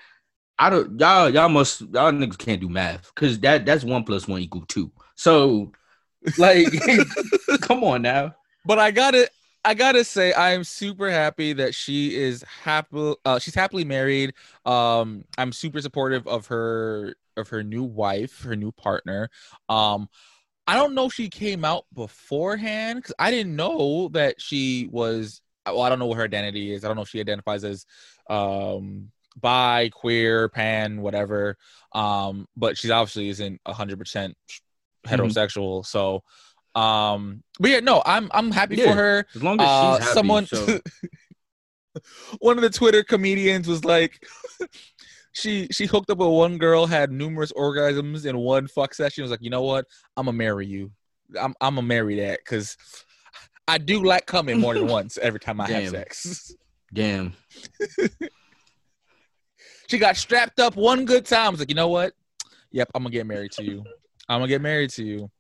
I 0.58 0.70
don't 0.70 0.98
y'all 1.00 1.28
y'all 1.30 1.48
must 1.48 1.80
y'all 1.80 2.12
niggas 2.12 2.38
can't 2.38 2.60
do 2.60 2.68
math 2.68 3.10
because 3.14 3.38
that 3.40 3.66
that's 3.66 3.82
one 3.84 4.04
plus 4.04 4.28
one 4.28 4.40
equal 4.40 4.64
two. 4.68 4.92
So, 5.16 5.72
like, 6.38 6.66
come 7.60 7.82
on 7.84 8.02
now. 8.02 8.34
but 8.64 8.78
I 8.78 8.90
gotta 8.92 9.28
I 9.64 9.74
gotta 9.74 10.04
say 10.04 10.32
I 10.32 10.52
am 10.52 10.64
super 10.64 11.10
happy 11.10 11.52
that 11.54 11.74
she 11.74 12.16
is 12.16 12.42
happy 12.42 13.14
uh 13.24 13.38
she's 13.38 13.54
happily 13.54 13.84
married. 13.84 14.34
Um 14.64 15.24
I'm 15.36 15.52
super 15.52 15.80
supportive 15.80 16.26
of 16.26 16.46
her 16.46 17.14
of 17.36 17.48
her 17.48 17.62
new 17.62 17.84
wife, 17.84 18.42
her 18.42 18.56
new 18.56 18.72
partner. 18.72 19.28
Um 19.68 20.08
I 20.66 20.76
don't 20.76 20.94
know 20.94 21.06
if 21.06 21.14
she 21.14 21.28
came 21.28 21.64
out 21.64 21.84
beforehand 21.94 22.98
because 22.98 23.14
I 23.18 23.30
didn't 23.30 23.56
know 23.56 24.08
that 24.12 24.40
she 24.40 24.88
was 24.92 25.42
well, 25.66 25.82
I 25.82 25.88
don't 25.90 25.98
know 25.98 26.06
what 26.06 26.18
her 26.18 26.24
identity 26.24 26.72
is. 26.72 26.84
I 26.84 26.88
don't 26.88 26.96
know 26.96 27.02
if 27.02 27.08
she 27.08 27.20
identifies 27.20 27.64
as 27.64 27.84
um 28.28 29.10
bi, 29.36 29.90
queer, 29.92 30.48
pan, 30.48 31.02
whatever. 31.02 31.56
Um, 31.92 32.46
but 32.56 32.78
she's 32.78 32.90
obviously 32.90 33.28
isn't 33.28 33.60
hundred 33.66 33.98
percent 33.98 34.36
heterosexual. 35.06 35.84
So 35.86 36.22
um 36.74 37.42
but 37.58 37.70
yeah, 37.70 37.80
no, 37.80 38.02
I'm 38.06 38.30
I'm 38.32 38.50
happy 38.50 38.76
Yeah. 38.76 38.86
for 38.86 38.94
her. 38.94 39.26
As 39.34 39.42
long 39.42 39.60
as 39.60 39.66
Uh, 39.68 39.94
she's 39.96 40.04
happy, 40.04 40.14
someone 40.14 40.46
so 40.46 40.78
one 42.38 42.56
of 42.56 42.62
the 42.62 42.70
Twitter 42.70 43.02
comedians 43.02 43.66
was 43.66 43.84
like 43.84 44.24
she 45.32 45.66
she 45.72 45.86
hooked 45.86 46.10
up 46.10 46.18
with 46.18 46.28
one 46.28 46.58
girl, 46.58 46.86
had 46.86 47.10
numerous 47.10 47.52
orgasms 47.52 48.26
in 48.26 48.36
one 48.38 48.68
fuck 48.68 48.94
session. 48.94 49.22
Was 49.22 49.30
like, 49.30 49.42
you 49.42 49.50
know 49.50 49.62
what? 49.62 49.86
I'm 50.16 50.26
gonna 50.26 50.36
marry 50.36 50.66
you. 50.66 50.92
I'm 51.40 51.54
I'm 51.60 51.74
gonna 51.76 51.86
marry 51.86 52.20
that 52.20 52.40
because 52.44 52.76
I 53.68 53.78
do 53.78 54.02
like 54.04 54.26
coming 54.26 54.58
more 54.60 54.74
than 54.74 54.86
once 54.98 55.18
every 55.18 55.40
time 55.40 55.60
I 55.60 55.68
have 55.68 55.88
sex. 55.90 56.54
damn. 56.92 57.34
she 59.88 59.98
got 59.98 60.16
strapped 60.16 60.60
up 60.60 60.76
one 60.76 61.04
good 61.04 61.26
time. 61.26 61.46
I 61.46 61.50
was 61.50 61.60
like, 61.60 61.68
you 61.68 61.74
know 61.76 61.88
what? 61.88 62.12
Yep, 62.72 62.90
I'm 62.94 63.02
gonna 63.02 63.12
get 63.12 63.26
married 63.26 63.52
to 63.52 63.64
you. 63.64 63.84
I'm 64.28 64.38
gonna 64.40 64.48
get 64.48 64.60
married 64.62 64.90
to 64.90 65.04
you. 65.04 65.30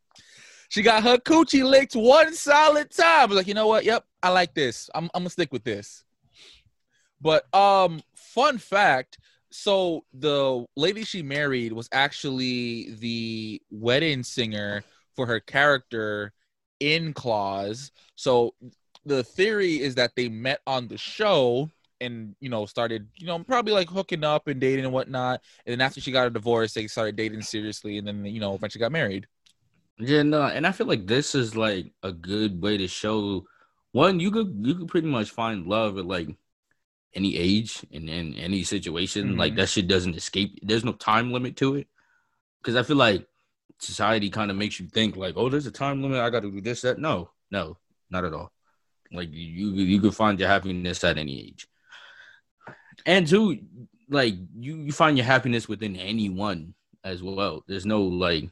She 0.70 0.82
got 0.82 1.02
her 1.02 1.18
coochie 1.18 1.68
licked 1.68 1.94
one 1.94 2.32
solid 2.32 2.92
time. 2.92 3.22
I 3.22 3.24
was 3.26 3.36
like, 3.36 3.48
you 3.48 3.54
know 3.54 3.66
what? 3.66 3.84
Yep, 3.84 4.04
I 4.22 4.28
like 4.30 4.54
this. 4.54 4.88
I'm 4.94 5.10
I'm 5.14 5.22
gonna 5.22 5.30
stick 5.30 5.52
with 5.52 5.64
this. 5.64 6.04
But 7.20 7.52
um, 7.52 8.00
fun 8.14 8.56
fact. 8.56 9.18
So 9.50 10.04
the 10.14 10.64
lady 10.76 11.02
she 11.02 11.22
married 11.24 11.72
was 11.72 11.88
actually 11.90 12.94
the 13.00 13.60
wedding 13.72 14.22
singer 14.22 14.84
for 15.16 15.26
her 15.26 15.40
character 15.40 16.32
in 16.78 17.14
Claws. 17.14 17.90
So 18.14 18.54
the 19.04 19.24
theory 19.24 19.80
is 19.80 19.96
that 19.96 20.12
they 20.14 20.28
met 20.28 20.60
on 20.68 20.86
the 20.86 20.98
show 20.98 21.68
and 22.00 22.36
you 22.40 22.48
know 22.48 22.64
started 22.64 23.08
you 23.16 23.26
know 23.26 23.40
probably 23.40 23.72
like 23.72 23.90
hooking 23.90 24.22
up 24.22 24.46
and 24.46 24.60
dating 24.60 24.84
and 24.84 24.94
whatnot. 24.94 25.40
And 25.66 25.72
then 25.72 25.80
after 25.80 26.00
she 26.00 26.12
got 26.12 26.28
a 26.28 26.30
divorce, 26.30 26.74
they 26.74 26.86
started 26.86 27.16
dating 27.16 27.42
seriously, 27.42 27.98
and 27.98 28.06
then 28.06 28.24
you 28.24 28.38
know 28.38 28.54
eventually 28.54 28.78
got 28.78 28.92
married. 28.92 29.26
Yeah, 30.00 30.22
no, 30.22 30.42
and 30.42 30.66
I 30.66 30.72
feel 30.72 30.86
like 30.86 31.06
this 31.06 31.34
is 31.34 31.54
like 31.56 31.92
a 32.02 32.10
good 32.12 32.60
way 32.62 32.78
to 32.78 32.88
show 32.88 33.44
one 33.92 34.18
you 34.20 34.30
could 34.30 34.56
you 34.62 34.74
could 34.74 34.88
pretty 34.88 35.08
much 35.08 35.30
find 35.30 35.66
love 35.66 35.98
at 35.98 36.06
like 36.06 36.28
any 37.14 37.36
age 37.36 37.84
and 37.92 38.08
in 38.08 38.34
any 38.34 38.62
situation. 38.62 39.36
Like 39.36 39.52
Mhm. 39.52 39.56
that 39.56 39.68
shit 39.68 39.88
doesn't 39.88 40.14
escape. 40.14 40.58
There's 40.62 40.84
no 40.84 40.92
time 40.92 41.32
limit 41.32 41.56
to 41.56 41.74
it. 41.74 41.88
Because 42.62 42.76
I 42.76 42.82
feel 42.82 42.96
like 42.96 43.26
society 43.78 44.30
kind 44.30 44.50
of 44.50 44.56
makes 44.56 44.78
you 44.78 44.86
think 44.86 45.16
like, 45.16 45.34
oh, 45.36 45.48
there's 45.48 45.66
a 45.66 45.70
time 45.72 46.02
limit. 46.02 46.20
I 46.20 46.30
got 46.30 46.40
to 46.42 46.50
do 46.50 46.60
this, 46.60 46.82
that. 46.82 46.98
No, 46.98 47.30
no, 47.50 47.78
not 48.10 48.24
at 48.24 48.32
all. 48.32 48.52
Like 49.12 49.28
you, 49.32 49.70
you 49.72 50.00
could 50.00 50.14
find 50.14 50.38
your 50.38 50.48
happiness 50.48 51.02
at 51.02 51.18
any 51.18 51.40
age. 51.48 51.66
And 53.06 53.26
two, 53.26 53.58
like 54.08 54.34
you, 54.56 54.76
you 54.76 54.92
find 54.92 55.16
your 55.16 55.26
happiness 55.26 55.68
within 55.68 55.96
anyone 55.96 56.74
as 57.02 57.22
well. 57.22 57.64
There's 57.66 57.86
no 57.86 58.02
like 58.02 58.50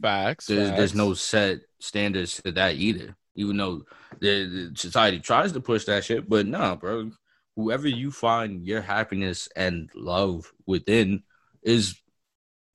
Facts. 0.00 0.46
there's, 0.46 0.70
there's 0.70 0.94
no 0.94 1.14
set 1.14 1.60
standards 1.78 2.40
to 2.42 2.52
that 2.52 2.76
either. 2.76 3.16
Even 3.36 3.56
though 3.56 3.82
the, 4.20 4.70
the 4.70 4.72
society 4.76 5.18
tries 5.18 5.52
to 5.52 5.60
push 5.60 5.84
that 5.84 6.04
shit, 6.04 6.28
but 6.28 6.46
nah, 6.46 6.76
bro. 6.76 7.10
Whoever 7.56 7.86
you 7.86 8.10
find 8.10 8.66
your 8.66 8.80
happiness 8.80 9.48
and 9.54 9.88
love 9.94 10.52
within 10.66 11.22
is 11.62 12.00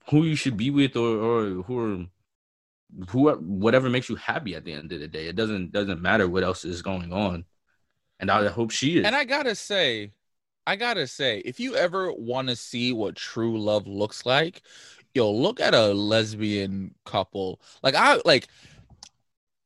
who 0.08 0.22
you 0.22 0.34
should 0.34 0.56
be 0.56 0.70
with, 0.70 0.96
or 0.96 1.18
or 1.18 1.62
who 1.62 1.78
are 1.78 2.06
who 3.10 3.30
whatever 3.36 3.88
makes 3.88 4.08
you 4.08 4.16
happy 4.16 4.54
at 4.54 4.64
the 4.64 4.72
end 4.72 4.92
of 4.92 5.00
the 5.00 5.08
day. 5.08 5.26
It 5.26 5.36
doesn't 5.36 5.72
doesn't 5.72 6.00
matter 6.00 6.28
what 6.28 6.42
else 6.42 6.64
is 6.64 6.82
going 6.82 7.12
on. 7.12 7.44
And 8.18 8.30
I 8.30 8.48
hope 8.48 8.70
she 8.70 8.98
is. 8.98 9.06
And 9.06 9.16
I 9.16 9.24
gotta 9.24 9.54
say, 9.54 10.12
I 10.66 10.76
gotta 10.76 11.06
say, 11.06 11.38
if 11.44 11.58
you 11.60 11.74
ever 11.76 12.12
want 12.12 12.48
to 12.48 12.56
see 12.56 12.92
what 12.92 13.16
true 13.16 13.58
love 13.58 13.86
looks 13.86 14.26
like, 14.26 14.62
yo, 15.14 15.30
look 15.30 15.60
at 15.60 15.74
a 15.74 15.92
lesbian 15.92 16.94
couple. 17.04 17.60
Like 17.82 17.94
I 17.94 18.20
like, 18.24 18.48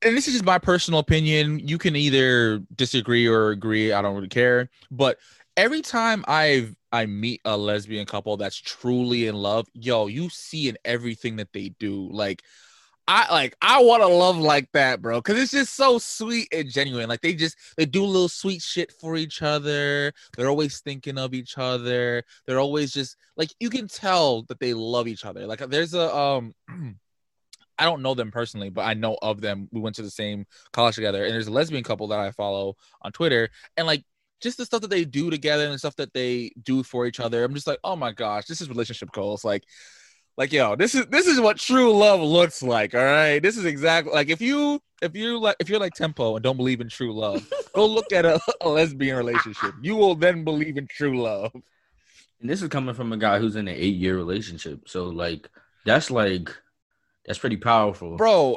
and 0.02 0.16
this 0.16 0.26
is 0.26 0.34
just 0.34 0.44
my 0.44 0.58
personal 0.58 1.00
opinion. 1.00 1.66
You 1.66 1.78
can 1.78 1.96
either 1.96 2.60
disagree 2.74 3.26
or 3.26 3.50
agree. 3.50 3.92
I 3.92 4.02
don't 4.02 4.14
really 4.14 4.28
care. 4.28 4.70
But 4.90 5.18
every 5.56 5.82
time 5.82 6.24
I've 6.28 6.76
I 6.92 7.06
meet 7.06 7.40
a 7.44 7.56
lesbian 7.56 8.06
couple 8.06 8.36
that's 8.36 8.56
truly 8.56 9.26
in 9.26 9.34
love, 9.34 9.66
yo, 9.74 10.06
you 10.06 10.28
see 10.28 10.68
in 10.68 10.78
everything 10.84 11.36
that 11.36 11.52
they 11.52 11.70
do, 11.70 12.08
like. 12.10 12.42
I 13.06 13.30
like 13.30 13.56
I 13.60 13.82
want 13.82 14.02
to 14.02 14.08
love 14.08 14.38
like 14.38 14.70
that, 14.72 15.02
bro, 15.02 15.18
because 15.20 15.38
it's 15.38 15.52
just 15.52 15.74
so 15.74 15.98
sweet 15.98 16.48
and 16.52 16.70
genuine. 16.70 17.08
Like 17.08 17.20
they 17.20 17.34
just 17.34 17.56
they 17.76 17.84
do 17.84 18.04
little 18.04 18.28
sweet 18.28 18.62
shit 18.62 18.92
for 18.92 19.16
each 19.16 19.42
other. 19.42 20.12
They're 20.36 20.48
always 20.48 20.80
thinking 20.80 21.18
of 21.18 21.34
each 21.34 21.58
other. 21.58 22.24
They're 22.46 22.60
always 22.60 22.92
just 22.92 23.16
like 23.36 23.50
you 23.60 23.68
can 23.68 23.88
tell 23.88 24.42
that 24.44 24.58
they 24.58 24.72
love 24.72 25.06
each 25.06 25.24
other. 25.26 25.46
Like 25.46 25.58
there's 25.68 25.92
a 25.94 26.14
um 26.14 26.54
I 27.78 27.84
don't 27.84 28.02
know 28.02 28.14
them 28.14 28.30
personally, 28.30 28.70
but 28.70 28.82
I 28.82 28.94
know 28.94 29.18
of 29.20 29.40
them. 29.40 29.68
We 29.72 29.80
went 29.80 29.96
to 29.96 30.02
the 30.02 30.10
same 30.10 30.46
college 30.72 30.94
together, 30.94 31.24
and 31.24 31.34
there's 31.34 31.48
a 31.48 31.52
lesbian 31.52 31.84
couple 31.84 32.08
that 32.08 32.20
I 32.20 32.30
follow 32.30 32.76
on 33.02 33.12
Twitter, 33.12 33.50
and 33.76 33.86
like 33.86 34.04
just 34.40 34.58
the 34.58 34.64
stuff 34.64 34.80
that 34.82 34.90
they 34.90 35.04
do 35.04 35.30
together 35.30 35.64
and 35.64 35.74
the 35.74 35.78
stuff 35.78 35.96
that 35.96 36.12
they 36.14 36.52
do 36.62 36.82
for 36.82 37.06
each 37.06 37.20
other. 37.20 37.44
I'm 37.44 37.54
just 37.54 37.66
like, 37.66 37.78
oh 37.84 37.96
my 37.96 38.12
gosh, 38.12 38.46
this 38.46 38.60
is 38.60 38.68
relationship 38.68 39.10
goals. 39.12 39.44
Like 39.44 39.64
like 40.36 40.52
yo 40.52 40.74
this 40.76 40.94
is 40.94 41.06
this 41.06 41.26
is 41.26 41.40
what 41.40 41.56
true 41.58 41.92
love 41.96 42.20
looks 42.20 42.62
like 42.62 42.94
all 42.94 43.04
right 43.04 43.40
this 43.42 43.56
is 43.56 43.64
exactly 43.64 44.12
like 44.12 44.28
if 44.28 44.40
you 44.40 44.80
if 45.02 45.14
you 45.14 45.38
like 45.38 45.56
if 45.60 45.68
you're 45.68 45.78
like 45.80 45.94
tempo 45.94 46.36
and 46.36 46.42
don't 46.42 46.56
believe 46.56 46.80
in 46.80 46.88
true 46.88 47.12
love 47.12 47.46
go 47.74 47.86
look 47.86 48.12
at 48.12 48.24
a, 48.24 48.40
a 48.62 48.68
lesbian 48.68 49.16
relationship 49.16 49.72
you 49.82 49.94
will 49.96 50.14
then 50.14 50.44
believe 50.44 50.76
in 50.76 50.86
true 50.88 51.20
love 51.22 51.52
And 52.40 52.50
this 52.50 52.62
is 52.62 52.68
coming 52.68 52.94
from 52.94 53.12
a 53.12 53.16
guy 53.16 53.38
who's 53.38 53.56
in 53.56 53.68
an 53.68 53.74
eight 53.74 53.94
year 53.96 54.16
relationship. 54.16 54.88
So 54.88 55.04
like 55.04 55.48
that's 55.86 56.10
like 56.10 56.54
that's 57.26 57.38
pretty 57.38 57.56
powerful. 57.56 58.16
bro 58.16 58.56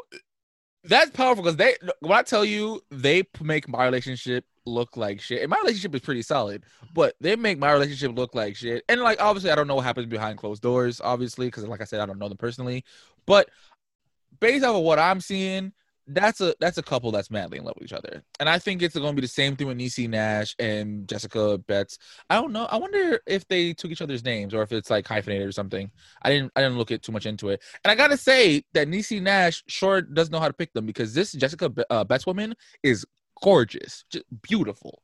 that's 0.83 1.11
powerful 1.11 1.43
because 1.43 1.57
they 1.57 1.75
when 1.99 2.17
i 2.17 2.21
tell 2.23 2.45
you 2.45 2.81
they 2.91 3.23
make 3.41 3.67
my 3.67 3.85
relationship 3.85 4.45
look 4.67 4.97
like 4.97 5.21
shit. 5.21 5.41
And 5.41 5.49
my 5.49 5.57
relationship 5.57 5.95
is 5.95 6.01
pretty 6.01 6.21
solid 6.21 6.63
but 6.93 7.15
they 7.21 7.35
make 7.35 7.59
my 7.59 7.71
relationship 7.71 8.15
look 8.15 8.35
like 8.35 8.55
shit. 8.55 8.83
And 8.89 9.01
like 9.01 9.21
obviously 9.21 9.51
i 9.51 9.55
don't 9.55 9.67
know 9.67 9.75
what 9.75 9.85
happens 9.85 10.07
behind 10.07 10.37
closed 10.37 10.61
doors 10.61 11.01
obviously 11.01 11.47
because 11.47 11.65
like 11.65 11.81
i 11.81 11.85
said 11.85 11.99
i 11.99 12.05
don't 12.05 12.19
know 12.19 12.29
them 12.29 12.37
personally. 12.37 12.83
But 13.25 13.49
based 14.39 14.65
off 14.65 14.75
of 14.75 14.83
what 14.83 14.99
i'm 14.99 15.21
seeing 15.21 15.73
that's 16.09 16.39
a 16.39 16.55
that's 16.59 16.77
a 16.77 16.83
couple 16.83 17.11
that's 17.11 17.29
madly 17.29 17.57
in 17.57 17.65
love 17.65 17.75
with 17.75 17.83
each 17.83 17.93
other. 17.93 18.23
And 18.39 18.47
i 18.47 18.57
think 18.57 18.81
it's 18.81 18.95
going 18.95 19.15
to 19.15 19.21
be 19.21 19.21
the 19.21 19.27
same 19.27 19.55
thing 19.55 19.67
with 19.67 19.77
Niecy 19.77 20.09
nash 20.09 20.55
and 20.57 21.07
jessica 21.07 21.57
betts. 21.57 21.97
I 22.29 22.35
don't 22.35 22.53
know. 22.53 22.65
I 22.65 22.77
wonder 22.77 23.19
if 23.27 23.47
they 23.47 23.73
took 23.73 23.91
each 23.91 24.01
other's 24.01 24.23
names 24.23 24.53
or 24.53 24.61
if 24.61 24.71
it's 24.71 24.89
like 24.89 25.05
hyphenated 25.05 25.47
or 25.47 25.51
something. 25.51 25.91
I 26.21 26.29
didn't 26.29 26.51
i 26.55 26.61
didn't 26.61 26.77
look 26.77 26.91
at 26.91 27.03
too 27.03 27.11
much 27.11 27.25
into 27.25 27.49
it. 27.49 27.61
And 27.83 27.91
I 27.91 27.95
gotta 27.95 28.17
say 28.17 28.63
that 28.73 28.87
Niecy 28.87 29.21
Nash 29.21 29.63
sure 29.67 30.01
does 30.01 30.31
know 30.31 30.39
how 30.39 30.47
to 30.47 30.53
pick 30.53 30.73
them 30.73 30.85
because 30.85 31.13
this 31.13 31.33
Jessica 31.33 31.71
uh, 31.89 32.03
Betts 32.05 32.25
woman 32.25 32.55
is 32.83 33.05
gorgeous, 33.41 34.03
just 34.09 34.25
beautiful. 34.41 35.01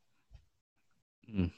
Mm. 1.34 1.52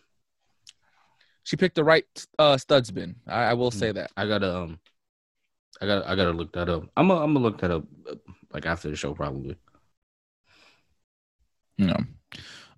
She 1.43 1.57
picked 1.57 1.75
the 1.75 1.83
right 1.83 2.05
uh, 2.39 2.55
studsman. 2.55 3.15
I, 3.27 3.43
I 3.43 3.53
will 3.53 3.71
say 3.71 3.91
that. 3.91 4.11
I 4.17 4.27
gotta 4.27 4.57
um 4.57 4.79
I 5.81 5.85
gotta 5.85 6.09
I 6.09 6.15
gotta 6.15 6.31
look 6.31 6.53
that 6.53 6.69
up. 6.69 6.83
I'm 6.97 7.07
gonna 7.07 7.21
I'm 7.21 7.33
gonna 7.33 7.45
look 7.45 7.59
that 7.61 7.71
up 7.71 7.83
uh, 8.09 8.15
like 8.53 8.65
after 8.65 8.89
the 8.89 8.95
show 8.95 9.13
probably. 9.13 9.57
No. 11.77 11.95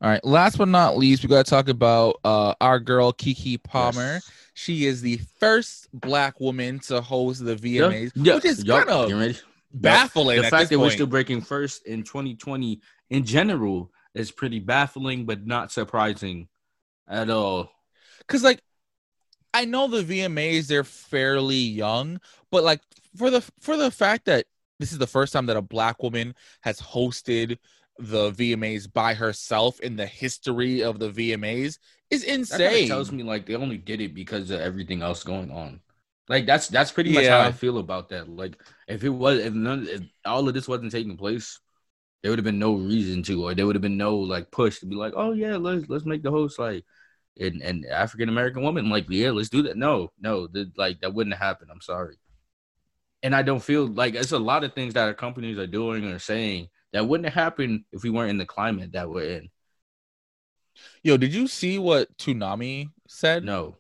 All 0.02 0.10
right. 0.10 0.24
Last 0.24 0.58
but 0.58 0.68
not 0.68 0.98
least, 0.98 1.24
we 1.24 1.30
got 1.30 1.46
to 1.46 1.50
talk 1.50 1.70
about 1.70 2.20
uh, 2.24 2.54
our 2.62 2.80
girl 2.80 3.12
Keke 3.14 3.62
Palmer. 3.64 4.14
Yes. 4.14 4.32
She 4.54 4.86
is 4.86 5.02
the 5.02 5.18
first 5.40 5.88
black 5.94 6.40
woman 6.40 6.80
to 6.80 7.02
host 7.02 7.46
the 7.46 7.56
VMAs, 7.56 8.12
yeah, 8.16 8.36
which 8.36 8.46
is 8.46 8.64
yup, 8.64 8.88
kind 8.88 9.12
of? 9.14 9.42
Baffling. 9.72 10.42
the 10.42 10.50
fact 10.50 10.70
that 10.70 10.80
we're 10.80 10.90
still 10.90 11.08
breaking 11.08 11.42
first 11.42 11.86
in 11.86 12.04
2020 12.04 12.82
in 13.10 13.26
general 13.26 13.92
is 14.14 14.32
pretty 14.32 14.60
baffling, 14.60 15.26
but 15.26 15.46
not 15.46 15.72
surprising 15.72 16.48
at 17.08 17.30
all. 17.30 17.72
because 18.20 18.44
like 18.44 18.62
I 19.54 19.66
know 19.66 19.88
the 19.88 20.04
VMAs 20.04 20.68
they're 20.68 20.84
fairly 20.84 21.56
young, 21.56 22.20
but 22.52 22.64
like 22.64 22.82
for 23.16 23.30
the 23.30 23.42
for 23.60 23.78
the 23.78 23.92
fact 23.92 24.26
that 24.26 24.46
this 24.80 24.92
is 24.92 25.00
the 25.00 25.08
first 25.08 25.34
time 25.34 25.48
that 25.48 25.58
a 25.58 25.62
black 25.62 26.04
woman 26.04 26.36
has 26.62 26.80
hosted 26.80 27.58
the 28.00 28.32
VMAs 28.32 28.92
by 28.92 29.16
herself 29.16 29.80
in 29.80 29.96
the 29.96 30.06
history 30.06 30.84
of 30.84 31.00
the 31.00 31.10
VMAs 31.10 31.80
is 32.12 32.24
insane. 32.24 32.88
tells 32.88 33.12
me 33.12 33.24
like 33.24 33.46
they 33.46 33.56
only 33.56 33.78
did 33.78 34.02
it 34.02 34.14
because 34.14 34.52
of 34.52 34.62
everything 34.62 35.02
else 35.02 35.24
going 35.24 35.50
on. 35.50 35.80
Like 36.30 36.46
that's 36.46 36.68
that's 36.68 36.92
pretty 36.92 37.14
much 37.14 37.26
how 37.26 37.40
I 37.40 37.52
feel 37.52 37.78
about 37.78 38.10
that. 38.10 38.30
Like 38.30 38.62
if 38.88 39.04
it 39.04 39.10
was 39.10 39.40
if 39.40 39.54
none 39.54 39.88
if 39.88 40.02
all 40.26 40.48
of 40.48 40.54
this 40.54 40.68
wasn't 40.68 40.92
taking 40.92 41.16
place, 41.16 41.60
there 42.22 42.32
would 42.32 42.40
have 42.40 42.46
been 42.46 42.60
no 42.60 42.74
reason 42.74 43.24
to, 43.24 43.46
or 43.46 43.56
there 43.56 43.66
would 43.66 43.76
have 43.76 43.82
been 43.82 43.98
no 43.98 44.18
like 44.18 44.52
push 44.52 44.80
to 44.80 44.86
be 44.86 44.96
like, 44.96 45.14
oh 45.16 45.32
yeah, 45.32 45.56
let's 45.56 45.88
let's 45.88 46.06
make 46.06 46.24
the 46.24 46.32
host 46.32 46.60
like 46.60 46.84
an, 47.40 47.62
an 47.62 47.86
African 47.90 48.28
American 48.28 48.62
woman. 48.62 48.90
Like 48.90 49.10
yeah, 49.10 49.32
let's 49.32 49.50
do 49.50 49.62
that. 49.64 49.78
No, 49.78 50.12
no, 50.20 50.48
the, 50.48 50.70
like 50.76 51.00
that 51.02 51.14
wouldn't 51.14 51.38
happen. 51.38 51.70
I'm 51.72 51.82
sorry. 51.82 52.18
And 53.24 53.34
I 53.34 53.42
don't 53.42 53.64
feel 53.64 53.88
like 53.88 54.16
it's 54.16 54.32
a 54.32 54.40
lot 54.40 54.64
of 54.64 54.74
things 54.74 54.94
that 54.96 55.08
our 55.08 55.14
companies 55.14 55.58
are 55.58 55.68
doing 55.68 56.06
or 56.06 56.20
saying 56.20 56.68
that 56.92 57.08
wouldn't 57.08 57.34
happen 57.34 57.86
if 57.92 58.04
we 58.04 58.10
weren't 58.10 58.32
in 58.32 58.38
the 58.38 58.46
climate 58.46 58.92
that 58.92 59.10
we're 59.10 59.38
in. 59.38 59.50
Yo, 61.04 61.18
did 61.18 61.34
you 61.34 61.48
see 61.48 61.80
what 61.80 62.16
Toonami 62.18 62.90
said? 63.08 63.44
No. 63.44 63.78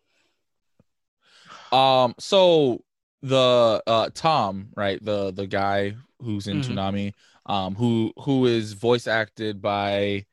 Um, 1.72 2.16
so 2.20 2.84
the 3.22 3.82
uh 3.88 4.10
Tom, 4.14 4.70
right, 4.76 5.04
the 5.04 5.32
the 5.32 5.48
guy 5.48 5.96
who's 6.22 6.48
in 6.48 6.62
Mhm. 6.62 6.64
Toonami, 6.64 7.14
um, 7.46 7.76
who 7.76 8.14
who 8.20 8.46
is 8.46 8.74
voice 8.74 9.08
acted 9.08 9.62
by 9.62 10.26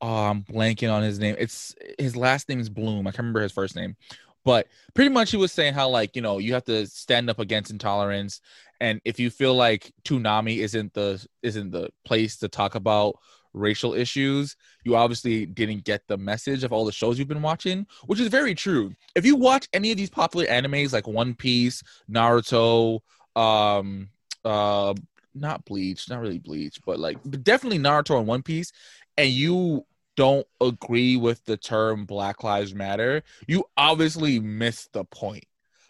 oh, 0.00 0.26
I'm 0.26 0.44
blanking 0.44 0.92
on 0.92 1.02
his 1.02 1.18
name. 1.18 1.36
It's 1.38 1.74
his 1.98 2.16
last 2.16 2.48
name 2.48 2.60
is 2.60 2.68
Blum. 2.68 3.06
I 3.06 3.10
can't 3.10 3.18
remember 3.18 3.42
his 3.42 3.52
first 3.52 3.76
name. 3.76 3.96
But 4.44 4.66
pretty 4.94 5.10
much 5.10 5.30
he 5.30 5.36
was 5.36 5.52
saying 5.52 5.74
how 5.74 5.88
like, 5.88 6.16
you 6.16 6.22
know, 6.22 6.38
you 6.38 6.54
have 6.54 6.64
to 6.64 6.86
stand 6.88 7.30
up 7.30 7.38
against 7.38 7.70
intolerance. 7.70 8.40
And 8.80 9.00
if 9.04 9.20
you 9.20 9.30
feel 9.30 9.54
like 9.54 9.92
Toonami 10.04 10.58
isn't 10.58 10.94
the 10.94 11.24
isn't 11.42 11.70
the 11.70 11.90
place 12.04 12.38
to 12.38 12.48
talk 12.48 12.74
about 12.74 13.16
racial 13.54 13.94
issues, 13.94 14.56
you 14.84 14.96
obviously 14.96 15.46
didn't 15.46 15.84
get 15.84 16.02
the 16.08 16.16
message 16.16 16.64
of 16.64 16.72
all 16.72 16.84
the 16.84 16.92
shows 16.92 17.18
you've 17.18 17.28
been 17.28 17.42
watching, 17.42 17.86
which 18.06 18.20
is 18.20 18.28
very 18.28 18.54
true. 18.54 18.94
If 19.14 19.26
you 19.26 19.36
watch 19.36 19.68
any 19.72 19.90
of 19.90 19.96
these 19.96 20.10
popular 20.10 20.46
animes 20.46 20.92
like 20.92 21.06
One 21.06 21.34
Piece, 21.34 21.82
Naruto, 22.10 23.00
um, 23.36 24.08
uh, 24.44 24.94
not 25.34 25.64
Bleach, 25.64 26.08
not 26.08 26.20
really 26.20 26.38
Bleach, 26.38 26.80
but 26.84 26.98
like 26.98 27.18
but 27.24 27.44
definitely 27.44 27.78
Naruto 27.78 28.18
and 28.18 28.26
One 28.26 28.42
Piece, 28.42 28.72
and 29.16 29.30
you 29.30 29.86
don't 30.16 30.46
agree 30.60 31.16
with 31.16 31.44
the 31.44 31.56
term 31.56 32.04
Black 32.04 32.44
Lives 32.44 32.74
Matter, 32.74 33.22
you 33.46 33.64
obviously 33.76 34.38
missed 34.40 34.92
the 34.92 35.04
point. 35.04 35.44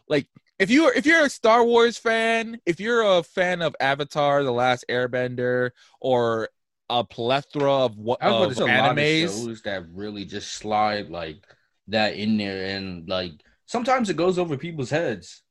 Like 0.08 0.28
if 0.58 0.70
you're 0.70 0.92
if 0.92 1.06
you're 1.06 1.24
a 1.24 1.30
Star 1.30 1.64
Wars 1.64 1.98
fan, 1.98 2.60
if 2.66 2.78
you're 2.78 3.02
a 3.02 3.22
fan 3.22 3.62
of 3.62 3.74
Avatar: 3.80 4.44
The 4.44 4.52
Last 4.52 4.84
Airbender, 4.88 5.70
or 6.00 6.48
a 6.90 7.04
plethora 7.04 7.72
of 7.72 7.96
what 7.96 8.22
I 8.22 8.30
was 8.30 8.58
about 8.58 8.90
of 8.90 8.96
to 8.96 9.02
say 9.04 9.22
a 9.22 9.26
lot 9.26 9.38
of 9.46 9.46
shows 9.48 9.62
that 9.62 9.84
really 9.92 10.24
just 10.24 10.52
slide 10.52 11.08
like 11.10 11.42
that 11.88 12.14
in 12.14 12.36
there, 12.36 12.76
and 12.76 13.08
like 13.08 13.32
sometimes 13.66 14.10
it 14.10 14.16
goes 14.16 14.38
over 14.38 14.56
people's 14.56 14.90
heads. 14.90 15.42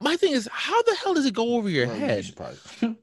my 0.00 0.16
thing 0.16 0.32
is, 0.32 0.48
how 0.52 0.80
the 0.82 0.94
hell 0.96 1.14
does 1.14 1.26
it 1.26 1.34
go 1.34 1.54
over 1.54 1.68
your 1.68 1.86
Well, 1.86 1.96
head? 1.96 2.26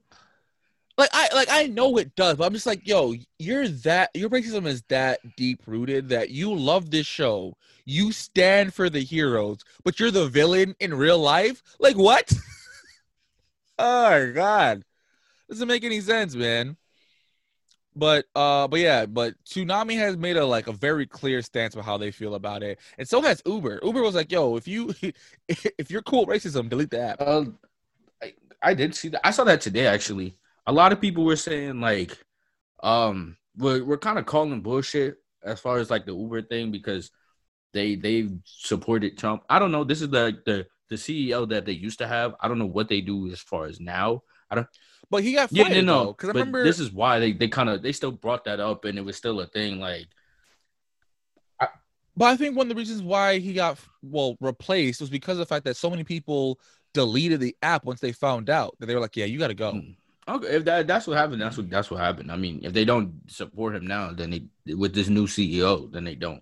like 0.97 1.09
I 1.11 1.29
like 1.33 1.47
I 1.49 1.67
know 1.67 1.97
it 1.97 2.15
does, 2.15 2.37
but 2.37 2.45
I'm 2.45 2.53
just 2.53 2.67
like, 2.67 2.87
yo, 2.87 3.13
you're 3.39 3.67
that 3.67 4.11
your 4.13 4.29
racism 4.29 4.67
is 4.67 4.83
that 4.89 5.19
deep 5.35 5.61
rooted 5.65 6.09
that 6.09 6.29
you 6.29 6.53
love 6.53 6.91
this 6.91 7.07
show. 7.07 7.57
You 7.85 8.11
stand 8.11 8.73
for 8.73 8.89
the 8.89 9.01
heroes, 9.01 9.59
but 9.83 9.99
you're 9.99 10.11
the 10.11 10.27
villain 10.29 10.75
in 10.79 10.93
real 10.93 11.19
life. 11.19 11.63
Like 11.79 11.97
what? 11.97 12.31
oh 13.79 14.09
my 14.09 14.31
god, 14.33 14.83
doesn't 15.49 15.67
make 15.67 15.83
any 15.83 16.01
sense, 16.01 16.35
man. 16.35 16.77
But 17.95 18.25
uh, 18.35 18.67
but 18.67 18.79
yeah, 18.79 19.05
but 19.05 19.35
Toonami 19.45 19.95
has 19.97 20.17
made 20.17 20.37
a 20.37 20.45
like 20.45 20.67
a 20.67 20.71
very 20.71 21.05
clear 21.05 21.41
stance 21.41 21.75
about 21.75 21.85
how 21.85 21.97
they 21.97 22.11
feel 22.11 22.35
about 22.35 22.63
it, 22.63 22.79
and 22.97 23.07
so 23.07 23.21
has 23.21 23.41
Uber. 23.45 23.81
Uber 23.83 24.01
was 24.01 24.15
like, 24.15 24.31
yo, 24.31 24.55
if 24.55 24.67
you 24.67 24.93
if 25.47 25.91
you're 25.91 26.01
cool 26.01 26.25
with 26.25 26.43
racism, 26.43 26.69
delete 26.69 26.89
the 26.89 27.01
app. 27.01 27.21
Uh, 27.21 27.45
I, 28.21 28.33
I 28.61 28.73
did 28.73 28.95
see 28.95 29.09
that. 29.09 29.25
I 29.25 29.31
saw 29.31 29.43
that 29.43 29.61
today 29.61 29.85
actually. 29.85 30.37
A 30.65 30.71
lot 30.71 30.91
of 30.91 31.01
people 31.01 31.23
were 31.23 31.35
saying 31.35 31.81
like, 31.81 32.17
um, 32.81 33.37
we're 33.57 33.83
we're 33.83 33.97
kind 33.97 34.17
of 34.17 34.25
calling 34.25 34.61
bullshit 34.61 35.17
as 35.43 35.59
far 35.59 35.77
as 35.77 35.91
like 35.91 36.05
the 36.05 36.15
Uber 36.15 36.41
thing 36.43 36.71
because 36.71 37.11
they 37.73 37.95
they 37.95 38.29
supported 38.45 39.19
Trump. 39.19 39.43
I 39.49 39.59
don't 39.59 39.71
know. 39.71 39.83
This 39.83 40.01
is 40.01 40.09
the 40.09 40.35
the 40.45 40.65
the 40.89 40.95
CEO 40.95 41.47
that 41.49 41.65
they 41.65 41.73
used 41.73 41.99
to 41.99 42.07
have. 42.07 42.33
I 42.39 42.47
don't 42.47 42.59
know 42.59 42.65
what 42.65 42.89
they 42.89 43.01
do 43.01 43.31
as 43.31 43.39
far 43.39 43.65
as 43.65 43.79
now. 43.79 44.23
But 45.13 45.23
he 45.23 45.33
got 45.33 45.51
Yeah, 45.51 45.65
fired 45.65 45.85
no, 45.85 46.05
no. 46.05 46.13
because 46.13 46.29
I 46.29 46.31
remember 46.33 46.63
this 46.63 46.79
is 46.79 46.91
why 46.91 47.19
they 47.19 47.33
they 47.33 47.47
kind 47.47 47.69
of 47.69 47.83
they 47.83 47.91
still 47.91 48.11
brought 48.11 48.45
that 48.45 48.59
up 48.59 48.83
and 48.85 48.97
it 48.97 49.05
was 49.05 49.15
still 49.15 49.39
a 49.41 49.45
thing. 49.45 49.79
Like 49.79 50.07
But 52.15 52.25
I 52.25 52.35
think 52.35 52.55
one 52.55 52.65
of 52.65 52.69
the 52.69 52.75
reasons 52.75 53.01
why 53.01 53.39
he 53.39 53.53
got 53.53 53.79
well 54.01 54.37
replaced 54.39 55.01
was 55.01 55.09
because 55.11 55.33
of 55.33 55.39
the 55.39 55.45
fact 55.45 55.65
that 55.65 55.77
so 55.77 55.89
many 55.89 56.03
people 56.03 56.59
deleted 56.93 57.39
the 57.39 57.55
app 57.61 57.85
once 57.85 57.99
they 57.99 58.11
found 58.11 58.49
out 58.49 58.75
that 58.79 58.85
they 58.85 58.95
were 58.95 59.01
like, 59.01 59.15
"Yeah, 59.15 59.25
you 59.25 59.39
got 59.39 59.47
to 59.47 59.53
go." 59.55 59.73
Mm. 59.73 59.95
Okay, 60.27 60.47
if 60.47 60.65
that 60.65 60.87
that's 60.87 61.05
what 61.05 61.17
happened, 61.17 61.41
that's 61.41 61.57
what 61.57 61.69
that's 61.69 61.91
what 61.91 61.99
happened. 61.99 62.31
I 62.31 62.37
mean, 62.37 62.61
if 62.63 62.73
they 62.73 62.85
don't 62.85 63.21
support 63.27 63.75
him 63.75 63.85
now, 63.85 64.13
then 64.13 64.29
they 64.65 64.73
with 64.73 64.93
this 64.93 65.09
new 65.09 65.27
CEO, 65.27 65.91
then 65.91 66.03
they 66.05 66.15
don't. 66.15 66.41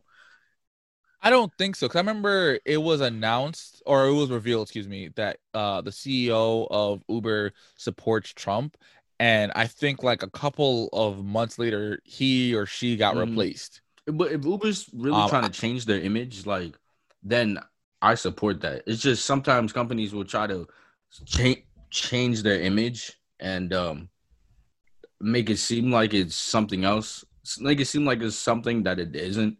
I 1.23 1.29
don't 1.29 1.51
think 1.57 1.75
so 1.75 1.87
because 1.87 1.97
I 1.97 2.01
remember 2.01 2.59
it 2.65 2.77
was 2.77 3.01
announced 3.01 3.83
or 3.85 4.07
it 4.07 4.13
was 4.13 4.29
revealed, 4.31 4.63
excuse 4.63 4.87
me, 4.87 5.09
that 5.15 5.37
uh, 5.53 5.81
the 5.81 5.91
CEO 5.91 6.67
of 6.71 7.03
Uber 7.07 7.53
supports 7.77 8.33
Trump, 8.33 8.75
and 9.19 9.51
I 9.55 9.67
think 9.67 10.01
like 10.01 10.23
a 10.23 10.29
couple 10.29 10.89
of 10.93 11.23
months 11.23 11.59
later, 11.59 11.99
he 12.03 12.55
or 12.55 12.65
she 12.65 12.97
got 12.97 13.15
Mhm. 13.15 13.29
replaced. 13.29 13.81
But 14.07 14.31
if 14.31 14.43
Uber's 14.43 14.89
really 14.93 15.21
Um, 15.21 15.29
trying 15.29 15.43
to 15.43 15.49
change 15.49 15.85
their 15.85 16.01
image, 16.01 16.45
like 16.47 16.75
then 17.21 17.59
I 18.01 18.15
support 18.15 18.61
that. 18.61 18.81
It's 18.87 19.01
just 19.01 19.25
sometimes 19.25 19.71
companies 19.71 20.13
will 20.13 20.25
try 20.25 20.47
to 20.47 20.67
change 21.25 21.63
change 21.91 22.41
their 22.41 22.61
image 22.61 23.11
and 23.41 23.73
um 23.73 24.09
make 25.19 25.49
it 25.49 25.57
seem 25.57 25.91
like 25.91 26.13
it's 26.13 26.35
something 26.35 26.83
else. 26.83 27.23
Make 27.59 27.79
it 27.79 27.85
seem 27.85 28.05
like 28.05 28.21
it's 28.21 28.35
something 28.35 28.83
that 28.83 28.99
it 28.99 29.15
isn't, 29.15 29.57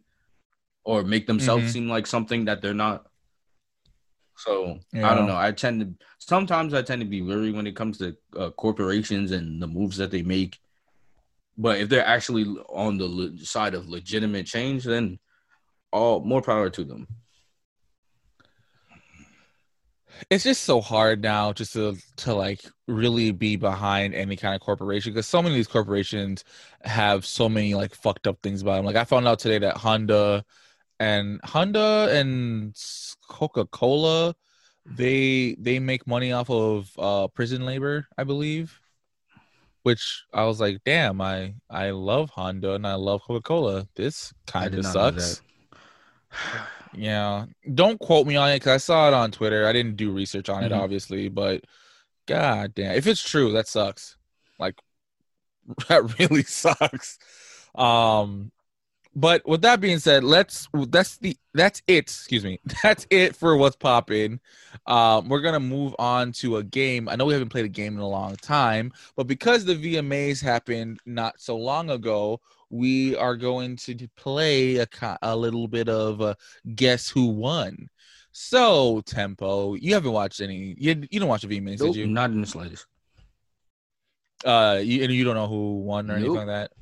or 0.84 1.02
make 1.02 1.26
themselves 1.26 1.64
Mhm. 1.64 1.72
seem 1.72 1.88
like 1.88 2.06
something 2.06 2.46
that 2.46 2.60
they're 2.62 2.74
not. 2.74 3.06
So 4.36 4.80
I 4.94 5.14
don't 5.14 5.26
know. 5.26 5.36
I 5.36 5.52
tend 5.52 5.80
to 5.80 6.04
sometimes 6.18 6.74
I 6.74 6.82
tend 6.82 7.00
to 7.02 7.08
be 7.08 7.22
wary 7.22 7.52
when 7.52 7.66
it 7.66 7.76
comes 7.76 7.98
to 7.98 8.16
uh, 8.36 8.50
corporations 8.50 9.30
and 9.30 9.62
the 9.62 9.68
moves 9.68 9.96
that 9.98 10.10
they 10.10 10.22
make. 10.22 10.58
But 11.56 11.78
if 11.80 11.88
they're 11.88 12.04
actually 12.04 12.44
on 12.70 12.98
the 12.98 13.06
le- 13.06 13.38
side 13.38 13.74
of 13.74 13.88
legitimate 13.88 14.46
change, 14.46 14.84
then 14.84 15.18
all 15.92 16.24
more 16.24 16.42
power 16.42 16.70
to 16.70 16.84
them. 16.84 17.06
it's 20.30 20.44
just 20.44 20.64
so 20.64 20.80
hard 20.80 21.22
now 21.22 21.52
just 21.52 21.72
to 21.72 21.96
to 22.16 22.34
like 22.34 22.60
really 22.86 23.32
be 23.32 23.56
behind 23.56 24.14
any 24.14 24.36
kind 24.36 24.54
of 24.54 24.60
corporation 24.60 25.12
because 25.12 25.26
so 25.26 25.42
many 25.42 25.54
of 25.54 25.58
these 25.58 25.66
corporations 25.66 26.44
have 26.82 27.24
so 27.24 27.48
many 27.48 27.74
like 27.74 27.94
fucked 27.94 28.26
up 28.26 28.38
things 28.42 28.62
about 28.62 28.76
them. 28.76 28.84
Like 28.84 28.96
I 28.96 29.04
found 29.04 29.26
out 29.26 29.38
today 29.38 29.58
that 29.58 29.76
Honda 29.76 30.44
and 31.02 31.40
Honda 31.44 32.08
and 32.12 32.74
Coca 33.28 33.64
Cola 33.66 34.34
they 34.84 35.54
they 35.58 35.78
make 35.78 36.06
money 36.06 36.32
off 36.32 36.50
of 36.50 36.90
uh 36.98 37.28
prison 37.28 37.64
labor, 37.64 38.06
I 38.18 38.24
believe. 38.24 38.78
Which 39.84 40.24
I 40.32 40.44
was 40.44 40.60
like, 40.60 40.78
damn, 40.84 41.20
I 41.20 41.54
I 41.70 41.90
love 41.90 42.30
Honda 42.30 42.74
and 42.74 42.86
I 42.86 42.94
love 42.94 43.22
Coca 43.26 43.42
Cola. 43.42 43.86
This 43.94 44.32
kind 44.46 44.74
of 44.74 44.84
sucks. 44.86 45.42
Yeah. 46.94 47.46
Don't 47.74 47.98
quote 47.98 48.26
me 48.26 48.36
on 48.36 48.50
it 48.50 48.56
because 48.56 48.74
I 48.74 48.76
saw 48.76 49.08
it 49.08 49.14
on 49.14 49.30
Twitter. 49.30 49.66
I 49.66 49.72
didn't 49.72 49.96
do 49.96 50.10
research 50.12 50.50
on 50.50 50.62
it, 50.62 50.72
Mhm. 50.72 50.78
obviously, 50.82 51.30
but 51.30 51.64
god 52.26 52.74
damn. 52.74 52.94
If 52.96 53.06
it's 53.06 53.22
true, 53.22 53.52
that 53.52 53.66
sucks. 53.66 54.16
Like 54.58 54.74
that 55.88 56.18
really 56.18 56.42
sucks. 56.62 57.18
Um 57.74 58.52
But 59.14 59.46
with 59.46 59.60
that 59.62 59.80
being 59.80 59.98
said, 59.98 60.24
let's 60.24 60.68
that's 60.88 61.18
the 61.18 61.36
that's 61.52 61.82
it. 61.86 62.04
Excuse 62.04 62.44
me. 62.44 62.60
That's 62.82 63.06
it 63.10 63.36
for 63.36 63.58
what's 63.58 63.76
popping. 63.76 64.40
Um, 64.86 65.28
we're 65.28 65.42
gonna 65.42 65.60
move 65.60 65.94
on 65.98 66.32
to 66.32 66.56
a 66.56 66.64
game. 66.64 67.10
I 67.10 67.16
know 67.16 67.26
we 67.26 67.34
haven't 67.34 67.50
played 67.50 67.66
a 67.66 67.68
game 67.68 67.94
in 67.94 68.00
a 68.00 68.08
long 68.08 68.36
time, 68.36 68.90
but 69.16 69.26
because 69.26 69.66
the 69.66 69.74
VMAs 69.74 70.42
happened 70.42 71.00
not 71.04 71.38
so 71.38 71.58
long 71.58 71.90
ago, 71.90 72.40
we 72.70 73.14
are 73.16 73.36
going 73.36 73.76
to 73.76 74.08
play 74.16 74.76
a, 74.76 74.88
a 75.20 75.36
little 75.36 75.68
bit 75.68 75.90
of 75.90 76.22
a 76.22 76.36
guess 76.74 77.10
who 77.10 77.26
won. 77.26 77.88
So 78.32 79.02
Tempo, 79.04 79.74
you 79.74 79.92
haven't 79.92 80.12
watched 80.12 80.40
any. 80.40 80.74
You, 80.78 81.06
you 81.10 81.20
don't 81.20 81.28
watch 81.28 81.42
the 81.42 81.48
VMAs, 81.48 81.80
Nope, 81.80 81.94
did 81.94 81.96
you? 81.96 82.06
not 82.06 82.30
in 82.30 82.40
the 82.40 82.46
slightest. 82.46 82.86
Uh, 84.42 84.80
you, 84.82 85.04
and 85.04 85.12
you 85.12 85.22
don't 85.22 85.34
know 85.34 85.46
who 85.46 85.82
won 85.82 86.10
or 86.10 86.14
anything 86.14 86.34
like 86.34 86.46
that. 86.46 86.72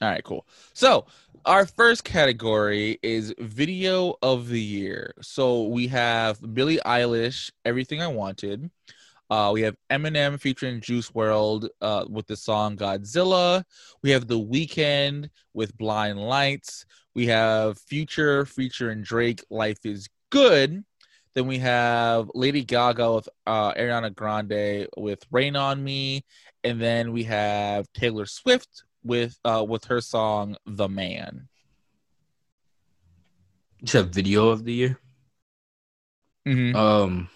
All 0.00 0.08
right, 0.08 0.24
cool. 0.24 0.46
So 0.72 1.06
our 1.44 1.66
first 1.66 2.04
category 2.04 2.98
is 3.02 3.34
video 3.38 4.16
of 4.22 4.48
the 4.48 4.60
year. 4.60 5.12
So 5.20 5.64
we 5.64 5.86
have 5.88 6.40
Billie 6.54 6.80
Eilish, 6.84 7.50
"Everything 7.64 8.00
I 8.00 8.08
Wanted." 8.08 8.70
Uh, 9.30 9.50
we 9.50 9.62
have 9.62 9.76
Eminem 9.90 10.38
featuring 10.38 10.80
Juice 10.80 11.10
WRLD 11.10 11.68
uh, 11.80 12.04
with 12.10 12.26
the 12.26 12.36
song 12.36 12.76
Godzilla. 12.76 13.64
We 14.02 14.10
have 14.10 14.26
The 14.26 14.38
Weeknd 14.38 15.30
with 15.54 15.76
Blind 15.78 16.18
Lights. 16.20 16.84
We 17.14 17.26
have 17.28 17.78
Future 17.78 18.44
featuring 18.44 19.02
Drake, 19.02 19.42
Life 19.48 19.86
is 19.86 20.08
Good. 20.28 20.84
Then 21.34 21.46
we 21.46 21.58
have 21.58 22.30
Lady 22.34 22.62
Gaga 22.62 23.14
with 23.14 23.28
uh, 23.46 23.72
Ariana 23.72 24.14
Grande 24.14 24.86
with 24.98 25.24
Rain 25.30 25.56
on 25.56 25.82
Me. 25.82 26.26
And 26.62 26.78
then 26.78 27.12
we 27.12 27.24
have 27.24 27.90
Taylor 27.94 28.26
Swift 28.26 28.84
with 29.04 29.38
uh, 29.44 29.64
with 29.66 29.84
her 29.86 30.00
song 30.00 30.56
The 30.66 30.88
Man. 30.88 31.48
You 33.80 34.00
a 34.00 34.02
video 34.04 34.48
of 34.48 34.64
the 34.64 34.72
year. 34.72 34.98
Mhm. 36.46 36.74
Um, 36.74 37.28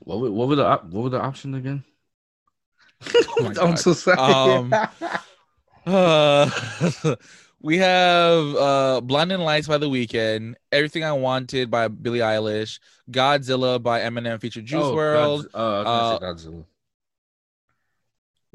what 0.00 0.20
were, 0.20 0.30
what 0.30 0.48
were 0.48 0.56
the 0.56 0.64
op- 0.66 0.84
what 0.86 1.04
were 1.04 1.10
the 1.10 1.20
options 1.20 1.56
again? 1.56 1.84
Oh 3.28 3.34
I'm 3.46 3.52
God. 3.54 3.78
so 3.78 3.92
sorry. 3.92 4.18
Um, 4.18 4.74
Uh, 5.86 6.50
we 7.60 7.78
have 7.78 8.54
uh, 8.56 9.00
Blinding 9.02 9.40
Lights 9.40 9.66
by 9.68 9.78
The 9.78 9.88
Weeknd, 9.88 10.54
Everything 10.72 11.04
I 11.04 11.12
Wanted 11.12 11.70
by 11.70 11.88
Billie 11.88 12.20
Eilish, 12.20 12.78
Godzilla 13.10 13.82
by 13.82 14.00
Eminem 14.00 14.40
featured 14.40 14.64
Juice 14.66 14.80
Oh, 14.84 14.94
World. 14.94 15.46
Godz- 15.52 15.54
uh, 15.54 15.82
I 15.82 16.12
was 16.12 16.20
gonna 16.20 16.38
say 16.38 16.48
Godzilla. 16.48 16.64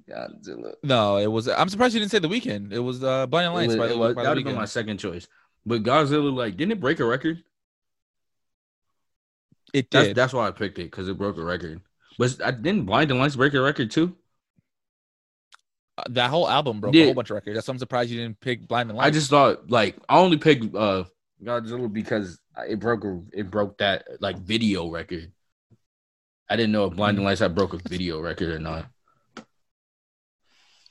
Godzilla. 0.09 0.73
No, 0.83 1.17
it 1.17 1.27
was. 1.27 1.47
I'm 1.47 1.69
surprised 1.69 1.93
you 1.93 1.99
didn't 1.99 2.11
say 2.11 2.19
The 2.19 2.29
Weeknd. 2.29 2.71
It 2.71 2.79
was 2.79 3.03
uh, 3.03 3.27
Blinding 3.27 3.51
It 3.51 3.55
Lights 3.55 3.67
was- 3.69 3.77
by 3.77 3.85
it 3.85 3.89
The, 3.89 3.97
was- 3.97 4.15
by 4.15 4.23
that 4.23 4.29
would 4.29 4.37
have 4.39 4.45
been 4.45 4.55
my 4.55 4.65
second 4.65 4.97
choice. 4.99 5.27
But 5.65 5.83
Godzilla, 5.83 6.33
like, 6.35 6.57
didn't 6.57 6.73
it 6.73 6.79
break 6.81 6.99
a 6.99 7.05
record? 7.05 7.41
It 9.73 9.89
That's 9.89 10.07
did. 10.09 10.15
that's 10.15 10.33
why 10.33 10.47
I 10.47 10.51
picked 10.51 10.77
it 10.77 10.83
because 10.91 11.07
it 11.09 11.17
broke 11.17 11.37
a 11.37 11.43
record. 11.43 11.81
But 12.19 12.35
I 12.43 12.51
didn't 12.51 12.85
Blinding 12.85 13.17
Lights 13.17 13.35
break 13.35 13.53
a 13.53 13.61
record 13.61 13.89
too. 13.91 14.15
That 16.09 16.29
whole 16.29 16.49
album 16.49 16.79
broke 16.79 16.95
a 16.95 17.05
whole 17.05 17.13
bunch 17.13 17.29
of 17.29 17.35
records. 17.35 17.55
That's 17.55 17.67
why 17.67 17.73
I'm 17.73 17.79
surprised 17.79 18.09
you 18.09 18.19
didn't 18.19 18.39
pick 18.39 18.67
Blinding 18.67 18.95
Lights. 18.95 19.07
I 19.07 19.11
just 19.11 19.29
thought 19.29 19.69
like 19.69 19.95
I 20.09 20.17
only 20.17 20.37
picked 20.37 20.75
uh 20.75 21.03
Godzilla 21.43 21.91
because 21.91 22.39
it 22.67 22.79
broke 22.79 23.03
a, 23.03 23.21
it 23.31 23.51
broke 23.51 23.77
that 23.77 24.05
like 24.19 24.37
video 24.39 24.89
record. 24.89 25.31
I 26.49 26.55
didn't 26.55 26.71
know 26.71 26.85
if 26.85 26.95
Blinding 26.95 27.23
Lights 27.23 27.41
had 27.41 27.53
broke 27.55 27.73
a 27.73 27.77
video 27.89 28.19
record 28.19 28.49
or 28.49 28.59
not. 28.59 28.87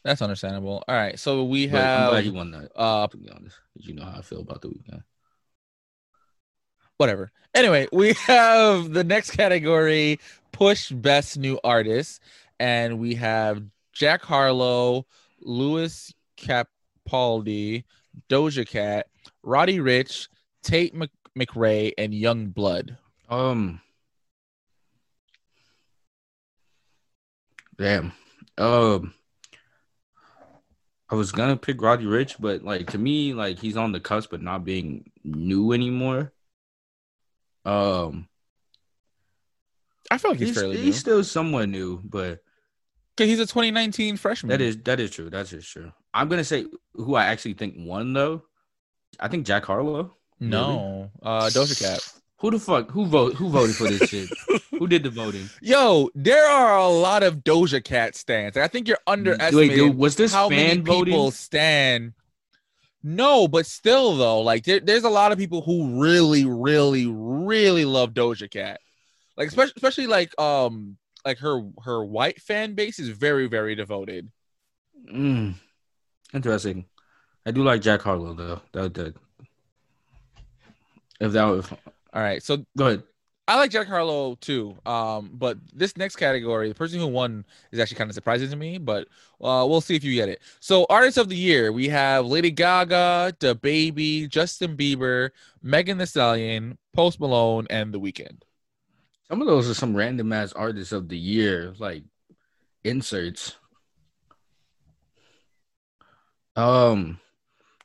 That's 0.04 0.22
understandable. 0.22 0.82
All 0.88 0.94
right, 0.96 1.18
so 1.18 1.44
we 1.44 1.66
But 1.68 1.84
I'm 1.84 2.10
glad 2.10 2.24
have 2.24 2.34
won 2.34 2.50
that. 2.52 2.70
uh 2.76 3.06
To 3.06 3.16
be 3.16 3.30
honest, 3.30 3.56
you 3.74 3.94
know 3.94 4.04
how 4.04 4.18
I 4.18 4.22
feel 4.22 4.40
about 4.40 4.62
the 4.62 4.68
Weeknd. 4.68 5.02
whatever. 6.96 7.32
Anyway, 7.54 7.88
we 7.92 8.12
have 8.26 8.92
the 8.92 9.04
next 9.04 9.32
category 9.32 10.20
push 10.52 10.90
best 10.90 11.38
new 11.38 11.58
artist 11.64 12.20
and 12.60 12.98
we 12.98 13.14
have 13.16 13.62
Jack 13.92 14.22
Harlow, 14.22 15.06
Lewis 15.40 16.12
Capaldi, 16.36 17.84
Doja 18.28 18.66
Cat, 18.66 19.06
Roddy 19.42 19.78
Ricch, 19.78 20.28
Tate 20.62 20.94
Mc- 20.94 21.10
McRae 21.38 21.92
and 21.96 22.12
YUNGBLUD. 22.12 22.96
Um, 23.28 23.80
damn. 27.76 28.12
Um, 28.58 29.14
I 31.08 31.14
was 31.14 31.32
gonna 31.32 31.56
pick 31.56 31.80
Roddy 31.80 32.04
Ricch, 32.04 32.36
but 32.38 32.62
like 32.62 32.90
to 32.92 32.98
me, 32.98 33.34
like 33.34 33.58
he's 33.58 33.76
on 33.76 33.92
the 33.92 34.00
cusp 34.00 34.32
of 34.32 34.42
not 34.42 34.64
being 34.64 35.10
new 35.24 35.72
anymore. 35.72 36.32
Um, 37.64 38.28
I 40.10 40.18
feel 40.18 40.32
like 40.32 40.40
he's, 40.40 40.48
he's, 40.48 40.58
fairly 40.58 40.76
he's 40.76 40.84
new. 40.86 40.92
still 40.92 41.24
somewhat 41.24 41.68
new, 41.68 42.00
but 42.04 42.40
'Cause 43.16 43.26
he's 43.28 43.40
a 43.40 43.46
2019 43.46 44.16
freshman. 44.16 44.48
that 44.50 44.60
is 44.60 44.76
that 44.84 44.98
is 45.00 45.10
true. 45.10 45.28
That 45.30 45.52
is 45.52 45.66
true. 45.66 45.92
I'm 46.14 46.28
gonna 46.28 46.44
say 46.44 46.66
who 46.94 47.14
I 47.14 47.26
actually 47.26 47.54
think 47.54 47.74
won 47.78 48.12
though. 48.12 48.42
I 49.20 49.28
think 49.28 49.46
Jack 49.46 49.64
Harlow. 49.66 50.16
no 50.40 51.10
uh 51.22 51.46
Doja 51.50 51.78
Cat. 51.78 52.00
Who 52.38 52.50
the 52.50 52.58
fuck? 52.58 52.90
Who 52.90 53.06
vote? 53.06 53.34
Who 53.34 53.48
voted 53.50 53.76
for 53.76 53.86
this 53.86 54.08
shit? 54.10 54.28
Who 54.70 54.88
did 54.88 55.04
the 55.04 55.10
voting? 55.10 55.48
Yo, 55.60 56.08
there 56.14 56.44
are 56.44 56.76
a 56.78 56.88
lot 56.88 57.22
of 57.22 57.36
Doja 57.44 57.84
Cat 57.84 58.16
stands. 58.16 58.56
I 58.56 58.66
think 58.66 58.88
you're 58.88 58.98
underestimating 59.06 59.68
Wait, 59.68 59.76
dude, 59.76 59.96
was 59.96 60.16
this 60.16 60.32
how 60.32 60.48
many 60.48 60.68
fan 60.76 60.82
voting? 60.84 61.04
people 61.04 61.30
stand. 61.30 62.14
No, 63.04 63.46
but 63.46 63.66
still 63.66 64.16
though, 64.16 64.40
like 64.40 64.64
there, 64.64 64.80
there's 64.80 65.04
a 65.04 65.10
lot 65.10 65.30
of 65.32 65.38
people 65.38 65.60
who 65.62 66.00
really, 66.02 66.44
really, 66.44 67.06
really 67.06 67.84
love 67.84 68.12
Doja 68.12 68.50
Cat. 68.50 68.80
Like 69.36 69.48
especially, 69.48 69.74
especially 69.76 70.06
like 70.08 70.36
um 70.40 70.96
like 71.24 71.38
her 71.38 71.62
her 71.84 72.04
white 72.04 72.40
fan 72.40 72.74
base 72.74 72.98
is 72.98 73.08
very, 73.08 73.46
very 73.46 73.74
devoted. 73.74 74.30
Mm, 75.12 75.54
interesting. 76.32 76.86
I 77.44 77.50
do 77.50 77.62
like 77.62 77.82
Jack 77.82 78.02
Harlow 78.02 78.34
though. 78.34 78.60
That 78.72 78.94
that. 78.94 79.14
If 81.20 81.32
that 81.32 81.44
was, 81.44 81.70
All 82.12 82.20
right, 82.20 82.42
so 82.42 82.64
go 82.76 82.86
ahead. 82.86 83.04
I 83.48 83.56
like 83.56 83.70
Jack 83.70 83.86
Harlow 83.86 84.36
too. 84.36 84.76
Um, 84.86 85.30
but 85.34 85.58
this 85.72 85.96
next 85.96 86.16
category, 86.16 86.68
the 86.68 86.74
person 86.74 86.98
who 86.98 87.06
won 87.06 87.44
is 87.70 87.78
actually 87.78 87.98
kind 87.98 88.10
of 88.10 88.14
surprising 88.14 88.50
to 88.50 88.56
me, 88.56 88.78
but 88.78 89.08
uh, 89.40 89.66
we'll 89.68 89.80
see 89.80 89.96
if 89.96 90.04
you 90.04 90.14
get 90.14 90.28
it. 90.28 90.40
So, 90.60 90.86
artists 90.88 91.18
of 91.18 91.28
the 91.28 91.36
year, 91.36 91.72
we 91.72 91.88
have 91.88 92.26
Lady 92.26 92.50
Gaga, 92.50 93.36
DaBaby, 93.40 94.28
Justin 94.28 94.76
Bieber, 94.76 95.30
Megan 95.62 95.98
Thee 95.98 96.06
Stallion, 96.06 96.78
Post 96.92 97.20
Malone, 97.20 97.66
and 97.68 97.92
The 97.92 98.00
Weeknd. 98.00 98.42
Some 99.32 99.40
of 99.40 99.46
those 99.48 99.70
are 99.70 99.72
some 99.72 99.96
random 99.96 100.30
ass 100.30 100.52
artists 100.52 100.92
of 100.92 101.08
the 101.08 101.16
year, 101.16 101.72
like 101.78 102.02
inserts. 102.84 103.56
Um, 106.54 107.18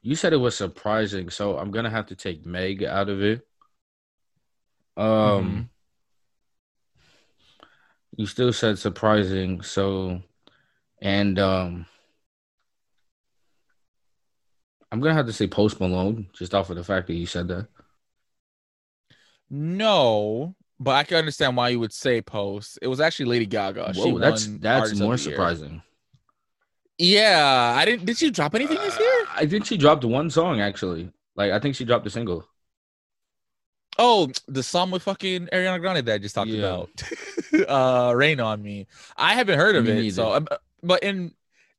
you 0.01 0.17
said 0.17 0.33
it 0.33 0.41
was 0.43 0.57
surprising, 0.57 1.29
so 1.29 1.57
I'm 1.57 1.71
gonna 1.71 1.89
have 1.89 2.07
to 2.07 2.17
take 2.17 2.45
Meg 2.45 2.83
out 2.83 3.07
of 3.07 3.23
it. 3.23 3.47
Um, 4.97 5.69
you 8.17 8.25
still 8.25 8.51
said 8.51 8.77
surprising, 8.77 9.61
so 9.61 10.21
and 11.01 11.39
um, 11.39 11.85
I'm 14.91 14.99
gonna 14.99 15.13
have 15.13 15.27
to 15.27 15.31
say 15.31 15.47
Post 15.47 15.79
Malone 15.79 16.27
just 16.33 16.53
off 16.53 16.69
of 16.69 16.75
the 16.75 16.83
fact 16.83 17.07
that 17.07 17.13
you 17.13 17.25
said 17.25 17.47
that. 17.47 17.69
No, 19.49 20.53
but 20.79 20.91
I 20.91 21.03
can 21.03 21.17
understand 21.17 21.57
why 21.57 21.69
you 21.69 21.79
would 21.79 21.93
say 21.93 22.21
Post. 22.21 22.79
It 22.81 22.87
was 22.87 22.99
actually 22.99 23.25
Lady 23.27 23.45
Gaga. 23.45 23.93
she 23.93 24.01
Whoa, 24.01 24.19
that's 24.19 24.47
that's 24.47 24.95
more 24.99 25.17
surprising. 25.17 25.81
Yeah, 26.97 27.73
I 27.75 27.85
didn't. 27.85 28.05
Did 28.05 28.17
she 28.17 28.31
drop 28.31 28.55
anything 28.55 28.77
this 28.77 28.97
year? 28.99 29.21
Uh, 29.23 29.25
I 29.35 29.45
think 29.45 29.65
she 29.65 29.77
dropped 29.77 30.03
one 30.03 30.29
song 30.29 30.61
actually. 30.61 31.11
Like 31.35 31.51
I 31.51 31.59
think 31.59 31.75
she 31.75 31.85
dropped 31.85 32.07
a 32.07 32.09
single. 32.09 32.47
Oh, 33.99 34.29
the 34.47 34.61
song 34.63 34.91
with 34.91 35.03
fucking 35.03 35.47
Ariana 35.51 35.79
Grande 35.79 36.05
that 36.05 36.13
I 36.13 36.17
just 36.19 36.35
talked 36.35 36.49
Yeah. 36.49 36.65
about. 36.67 36.89
uh 37.67 38.13
Rain 38.15 38.39
on 38.39 38.61
Me. 38.61 38.87
I 39.15 39.33
haven't 39.33 39.57
heard 39.57 39.75
of 39.75 39.85
Me 39.85 39.91
it. 39.91 39.95
neither. 39.95 40.15
So 40.15 40.33
um, 40.33 40.47
but 40.83 41.03
in 41.03 41.33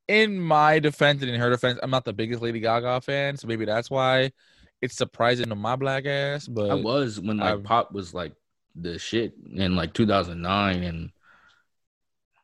in 0.08 0.40
my 0.40 0.78
defense 0.78 1.22
and 1.22 1.30
in 1.30 1.38
her 1.40 1.50
defense, 1.50 1.78
I'm 1.82 1.90
not 1.90 2.04
the 2.04 2.12
biggest 2.12 2.40
Lady 2.42 2.60
Gaga 2.60 3.00
fan, 3.02 3.36
so 3.36 3.46
maybe 3.46 3.64
that's 3.64 3.90
why 3.90 4.32
it's 4.80 4.96
surprising 4.96 5.48
to 5.48 5.54
my 5.54 5.76
black 5.76 6.06
ass. 6.06 6.46
But 6.48 6.70
I 6.70 6.74
was 6.74 7.20
when 7.20 7.38
like 7.38 7.54
I've- 7.54 7.62
pop 7.62 7.92
was 7.92 8.14
like 8.14 8.32
the 8.74 8.98
shit 8.98 9.34
in 9.52 9.76
like 9.76 9.92
2009 9.94 10.82
and 10.82 11.10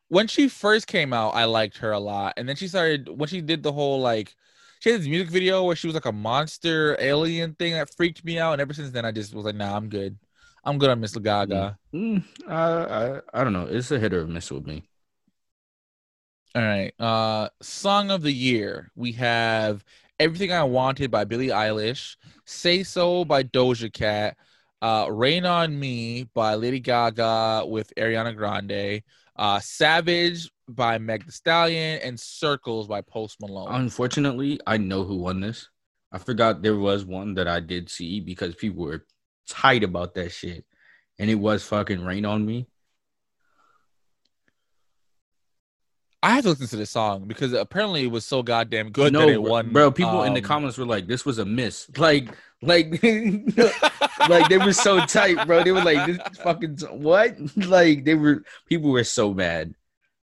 when 0.07 0.27
she 0.27 0.47
first 0.47 0.87
came 0.87 1.13
out, 1.13 1.35
I 1.35 1.45
liked 1.45 1.77
her 1.79 1.91
a 1.91 1.99
lot. 1.99 2.33
And 2.37 2.47
then 2.47 2.55
she 2.55 2.67
started 2.67 3.09
when 3.09 3.27
she 3.27 3.41
did 3.41 3.63
the 3.63 3.73
whole 3.73 3.99
like 3.99 4.35
she 4.79 4.91
had 4.91 5.01
this 5.01 5.07
music 5.07 5.29
video 5.29 5.63
where 5.63 5.75
she 5.75 5.87
was 5.87 5.93
like 5.93 6.05
a 6.05 6.11
monster 6.11 6.95
alien 6.99 7.55
thing 7.55 7.73
that 7.73 7.93
freaked 7.95 8.23
me 8.23 8.37
out. 8.37 8.53
And 8.53 8.61
ever 8.61 8.73
since 8.73 8.91
then 8.91 9.05
I 9.05 9.11
just 9.11 9.33
was 9.33 9.45
like, 9.45 9.55
nah, 9.55 9.75
I'm 9.75 9.89
good. 9.89 10.17
I'm 10.63 10.77
good 10.77 10.89
on 10.89 10.99
Miss 10.99 11.15
Gaga. 11.15 11.77
Mm, 11.93 12.23
I, 12.47 12.55
I 12.55 13.21
I 13.33 13.43
don't 13.43 13.53
know. 13.53 13.67
It's 13.69 13.91
a 13.91 13.99
hit 13.99 14.13
or 14.13 14.25
miss 14.27 14.51
with 14.51 14.65
me. 14.65 14.83
All 16.55 16.61
right. 16.61 16.93
Uh 16.99 17.49
song 17.61 18.11
of 18.11 18.21
the 18.21 18.31
year. 18.31 18.91
We 18.95 19.11
have 19.13 19.83
Everything 20.19 20.51
I 20.51 20.63
Wanted 20.63 21.11
by 21.11 21.25
Billie 21.25 21.49
Eilish, 21.49 22.15
Say 22.45 22.83
So 22.83 23.25
by 23.25 23.43
Doja 23.43 23.91
Cat, 23.91 24.37
uh 24.85 25.07
Rain 25.09 25.45
on 25.45 25.79
Me 25.79 26.29
by 26.35 26.53
Lady 26.55 26.79
Gaga 26.79 27.65
with 27.65 27.91
Ariana 27.97 28.35
Grande, 28.35 29.01
uh 29.35 29.59
Savage 29.59 30.51
by 30.67 30.99
Meg 30.99 31.25
the 31.25 31.31
Stallion, 31.31 31.99
and 32.03 32.19
Circles 32.19 32.87
by 32.87 33.01
Post 33.01 33.41
Malone. 33.41 33.73
Unfortunately, 33.73 34.59
I 34.67 34.77
know 34.77 35.03
who 35.03 35.17
won 35.17 35.39
this. 35.39 35.69
I 36.11 36.19
forgot 36.19 36.61
there 36.61 36.77
was 36.77 37.03
one 37.03 37.33
that 37.35 37.47
I 37.47 37.59
did 37.59 37.89
see 37.89 38.19
because 38.19 38.53
people 38.55 38.83
were 38.85 39.05
tight 39.49 39.83
about 39.83 40.13
that 40.15 40.31
shit. 40.31 40.65
And 41.17 41.29
it 41.29 41.35
was 41.35 41.63
fucking 41.63 42.03
rain 42.03 42.25
on 42.25 42.45
me. 42.45 42.67
I 46.21 46.29
have 46.29 46.43
to 46.43 46.49
listen 46.49 46.67
to 46.67 46.77
this 46.77 46.89
song 46.89 47.25
because 47.25 47.53
apparently 47.53 48.03
it 48.03 48.11
was 48.11 48.25
so 48.25 48.41
goddamn 48.41 48.89
good 48.89 49.13
no, 49.13 49.19
that 49.19 49.29
it 49.29 49.41
won. 49.41 49.71
bro. 49.71 49.91
People 49.91 50.23
in 50.23 50.33
the 50.33 50.39
um, 50.39 50.45
comments 50.45 50.77
were 50.77 50.85
like, 50.85 51.05
"This 51.05 51.23
was 51.23 51.37
a 51.37 51.45
miss." 51.45 51.87
Like, 51.97 52.29
like, 52.61 53.03
like 54.29 54.49
they 54.49 54.57
were 54.57 54.73
so 54.73 55.05
tight, 55.05 55.45
bro. 55.45 55.63
They 55.63 55.71
were 55.71 55.83
like, 55.83 56.05
"This 56.07 56.37
fucking 56.39 56.77
what?" 56.91 57.35
Like 57.57 58.05
they 58.05 58.15
were. 58.15 58.43
People 58.67 58.91
were 58.91 59.03
so 59.03 59.33
mad, 59.33 59.73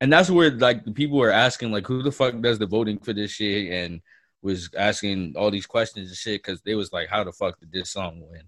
and 0.00 0.12
that's 0.12 0.30
where 0.30 0.50
like 0.50 0.94
people 0.94 1.18
were 1.18 1.30
asking, 1.30 1.72
like, 1.72 1.86
"Who 1.86 2.02
the 2.02 2.12
fuck 2.12 2.40
does 2.40 2.58
the 2.58 2.66
voting 2.66 2.98
for 2.98 3.12
this 3.12 3.32
shit?" 3.32 3.72
And 3.72 4.00
was 4.42 4.68
asking 4.76 5.34
all 5.36 5.50
these 5.50 5.66
questions 5.66 6.08
and 6.08 6.16
shit 6.16 6.42
because 6.42 6.60
they 6.62 6.74
was 6.74 6.92
like, 6.92 7.08
"How 7.08 7.24
the 7.24 7.32
fuck 7.32 7.58
did 7.60 7.72
this 7.72 7.90
song 7.90 8.20
win?" 8.20 8.42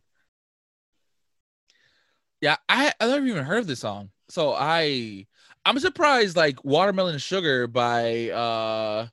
Yeah, 2.41 2.57
I 2.69 2.93
I 3.01 3.07
never 3.07 3.27
even 3.27 3.45
heard 3.45 3.59
of 3.61 3.67
this 3.67 3.81
song. 3.81 4.11
So 4.29 4.55
I 4.57 5.27
I'm 5.65 5.79
surprised 5.79 6.37
like 6.37 6.65
Watermelon 6.65 7.19
Sugar 7.19 7.67
by 7.67 8.31
uh 8.31 9.09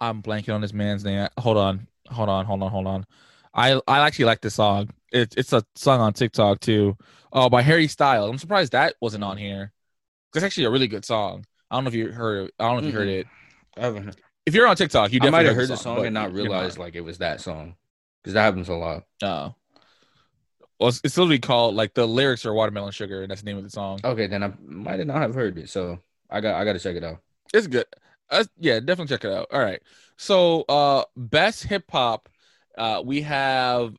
I'm 0.00 0.22
blanking 0.22 0.54
on 0.54 0.60
this 0.60 0.72
man's 0.72 1.04
name. 1.04 1.28
Hold 1.38 1.56
on. 1.56 1.86
Hold 2.08 2.28
on. 2.28 2.46
Hold 2.46 2.62
on. 2.62 2.70
Hold 2.70 2.86
on. 2.86 3.06
I 3.54 3.80
I 3.86 4.06
actually 4.06 4.26
like 4.26 4.40
this 4.40 4.54
song. 4.54 4.90
It, 5.12 5.34
it's 5.36 5.52
a 5.52 5.64
song 5.74 6.00
on 6.00 6.12
TikTok 6.12 6.60
too. 6.60 6.96
Oh, 7.32 7.48
by 7.48 7.62
Harry 7.62 7.88
Styles. 7.88 8.30
I'm 8.30 8.38
surprised 8.38 8.72
that 8.72 8.94
wasn't 9.00 9.24
on 9.24 9.36
here. 9.36 9.72
It's 10.34 10.44
actually 10.44 10.64
a 10.64 10.70
really 10.70 10.88
good 10.88 11.04
song. 11.04 11.44
I 11.70 11.76
don't 11.76 11.84
know 11.84 11.88
if 11.88 11.94
you 11.94 12.12
heard 12.12 12.50
I 12.58 12.68
don't 12.68 12.82
know 12.82 12.88
if 12.88 12.92
you 12.92 12.98
heard 12.98 13.08
it. 13.08 13.26
I 13.76 13.80
haven't. 13.82 14.16
If 14.46 14.54
you're 14.54 14.66
on 14.66 14.76
TikTok, 14.76 15.12
you 15.12 15.20
might 15.20 15.26
definitely 15.26 15.46
have 15.46 15.56
heard 15.56 15.68
the 15.68 15.76
song 15.76 15.96
but 15.96 16.06
and 16.06 16.14
not 16.14 16.32
you're 16.32 16.42
realized 16.42 16.78
like 16.78 16.94
it 16.94 17.02
was 17.02 17.18
that 17.18 17.40
song 17.40 17.74
because 18.22 18.34
that 18.34 18.42
happens 18.42 18.68
a 18.68 18.74
lot. 18.74 19.04
Oh. 19.22 19.54
Well, 20.78 20.90
it's, 20.90 21.00
it's 21.02 21.16
literally 21.16 21.38
called 21.38 21.74
like 21.74 21.94
the 21.94 22.06
lyrics 22.06 22.46
are 22.46 22.54
watermelon 22.54 22.92
sugar, 22.92 23.22
and 23.22 23.30
that's 23.30 23.42
the 23.42 23.46
name 23.46 23.58
of 23.58 23.64
the 23.64 23.70
song. 23.70 24.00
Okay, 24.04 24.26
then 24.26 24.42
I 24.42 24.52
might 24.64 25.04
not 25.06 25.22
have 25.22 25.34
heard 25.34 25.58
it, 25.58 25.68
so 25.68 25.98
I 26.30 26.40
got 26.40 26.54
I 26.54 26.64
got 26.64 26.74
to 26.74 26.78
check 26.78 26.96
it 26.96 27.04
out. 27.04 27.18
It's 27.52 27.66
good. 27.66 27.86
Uh, 28.30 28.44
yeah, 28.58 28.78
definitely 28.78 29.06
check 29.06 29.24
it 29.24 29.32
out. 29.32 29.48
All 29.52 29.60
right. 29.60 29.82
So, 30.16 30.62
uh, 30.62 31.04
best 31.16 31.64
hip 31.64 31.84
hop, 31.90 32.28
uh, 32.78 33.02
we 33.04 33.20
have 33.22 33.94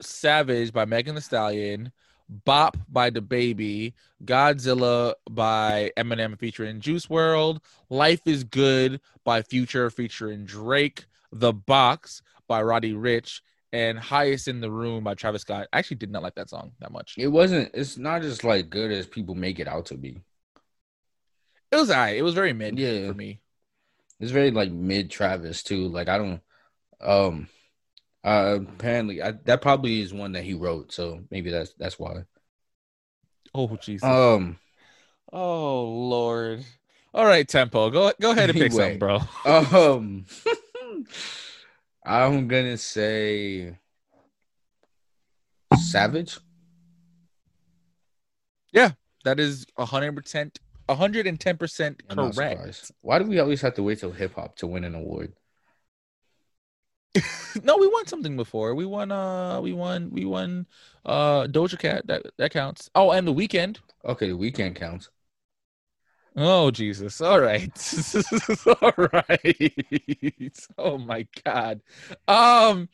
Savage 0.00 0.72
by 0.72 0.84
Megan 0.84 1.14
Thee 1.14 1.20
Stallion, 1.20 1.92
Bop 2.28 2.76
by 2.88 3.10
DaBaby, 3.10 3.92
Godzilla 4.24 5.14
by 5.30 5.92
Eminem 5.96 6.38
featuring 6.38 6.80
Juice 6.80 7.06
WRLD, 7.06 7.60
Life 7.90 8.22
is 8.26 8.42
Good 8.44 9.00
by 9.24 9.42
Future 9.42 9.90
featuring 9.90 10.44
Drake, 10.44 11.04
The 11.30 11.52
Box 11.52 12.22
by 12.48 12.62
Roddy 12.62 12.94
Ricch, 12.94 13.40
and 13.72 13.98
Highest 13.98 14.48
in 14.48 14.60
the 14.60 14.70
Room 14.70 15.04
by 15.04 15.14
Travis 15.14 15.42
Scott. 15.42 15.68
I 15.72 15.78
actually 15.78 15.96
did 15.98 16.10
not 16.10 16.22
like 16.22 16.34
that 16.36 16.50
song 16.50 16.72
that 16.80 16.90
much. 16.92 17.14
It 17.18 17.28
wasn't. 17.28 17.70
It's 17.74 17.96
not 17.96 18.22
just 18.22 18.44
like 18.44 18.70
good 18.70 18.90
as 18.90 19.06
people 19.06 19.34
make 19.34 19.58
it 19.60 19.68
out 19.68 19.86
to 19.86 19.96
be. 19.96 20.20
It 21.70 21.76
was 21.76 21.90
alright. 21.90 22.16
It 22.16 22.22
was 22.22 22.34
very 22.34 22.52
mid 22.52 22.78
Yeah. 22.78 23.08
for 23.08 23.14
me. 23.14 23.40
It's 24.20 24.30
very 24.30 24.50
like 24.50 24.70
mid 24.70 25.10
Travis 25.10 25.62
too. 25.62 25.88
Like 25.88 26.08
I 26.08 26.18
don't. 26.18 26.40
Um. 27.00 27.48
Uh. 28.24 28.60
Apparently, 28.60 29.22
I, 29.22 29.32
that 29.44 29.62
probably 29.62 30.00
is 30.00 30.12
one 30.12 30.32
that 30.32 30.44
he 30.44 30.54
wrote. 30.54 30.92
So 30.92 31.22
maybe 31.30 31.50
that's 31.50 31.74
that's 31.74 31.98
why. 31.98 32.24
Oh 33.54 33.76
Jesus. 33.76 34.08
Um. 34.08 34.58
Oh 35.32 35.84
Lord. 35.84 36.64
All 37.14 37.26
right, 37.26 37.46
Tempo. 37.46 37.90
Go 37.90 38.12
go 38.20 38.30
ahead 38.30 38.50
and 38.50 38.58
pick 38.58 38.72
Anyway. 38.72 38.98
something, 38.98 38.98
bro. 38.98 39.20
Um. 39.44 40.26
I'm 42.04 42.48
gonna 42.48 42.76
say 42.78 43.78
Savage. 45.74 46.38
Yeah, 48.72 48.92
that 49.24 49.38
is 49.38 49.66
hundred 49.78 50.16
percent, 50.16 50.58
hundred 50.88 51.26
and 51.26 51.38
ten 51.38 51.56
percent 51.56 52.02
correct. 52.08 52.90
Why 53.02 53.18
do 53.18 53.26
we 53.26 53.38
always 53.38 53.60
have 53.60 53.74
to 53.74 53.82
wait 53.82 54.00
till 54.00 54.12
hip 54.12 54.34
hop 54.34 54.56
to 54.56 54.66
win 54.66 54.84
an 54.84 54.94
award? 54.94 55.34
No, 57.62 57.76
we 57.76 57.86
won 57.86 58.06
something 58.06 58.36
before. 58.36 58.74
We 58.74 58.84
won. 58.86 59.12
Uh, 59.12 59.60
we 59.60 59.72
won. 59.72 60.10
We 60.10 60.24
won. 60.24 60.66
Uh, 61.04 61.46
Doja 61.46 61.78
Cat. 61.78 62.06
That 62.06 62.26
that 62.38 62.52
counts. 62.52 62.90
Oh, 62.94 63.10
and 63.12 63.26
the 63.26 63.34
Weeknd. 63.34 63.78
Okay, 64.04 64.28
the 64.28 64.36
Weeknd 64.38 64.76
counts. 64.76 65.10
Oh 66.34 66.70
Jesus! 66.70 67.20
All 67.20 67.40
right, 67.40 67.70
all 68.82 68.92
right. 69.12 70.52
Oh 70.78 70.96
my 70.98 71.26
God. 71.44 71.82
Um, 72.26 72.88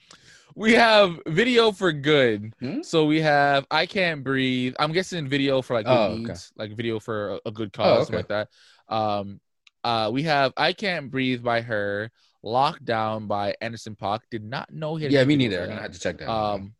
we 0.54 0.74
have 0.74 1.20
video 1.26 1.72
for 1.72 1.92
good. 1.92 2.54
Hmm? 2.60 2.82
So 2.82 3.06
we 3.06 3.20
have 3.22 3.66
I 3.70 3.86
can't 3.86 4.24
breathe. 4.24 4.74
I'm 4.78 4.92
guessing 4.92 5.28
video 5.28 5.62
for 5.62 5.74
like 5.74 5.86
good 5.86 5.94
Oh, 5.94 6.12
okay. 6.14 6.34
needs, 6.34 6.52
like 6.56 6.72
video 6.76 7.00
for 7.00 7.34
a, 7.34 7.40
a 7.46 7.52
good 7.52 7.72
Oh, 7.82 7.98
cause, 7.98 8.06
something 8.06 8.14
okay. 8.14 8.16
like 8.16 8.28
that. 8.28 8.48
Um, 8.88 9.40
uh, 9.84 10.10
we 10.12 10.24
have 10.24 10.52
I 10.56 10.72
can't 10.72 11.10
breathe 11.10 11.42
by 11.42 11.62
her. 11.62 12.10
Lockdown 12.44 13.26
by 13.28 13.54
Anderson 13.60 13.96
.Paak. 13.96 14.20
Did 14.30 14.44
not 14.44 14.72
know 14.72 14.96
had. 14.96 15.12
Yeah, 15.12 15.24
me 15.24 15.36
neither. 15.36 15.62
I'm 15.62 15.68
gonna 15.68 15.82
have 15.82 15.92
to 15.92 16.00
check 16.00 16.18
that. 16.18 16.30
Um, 16.30 16.74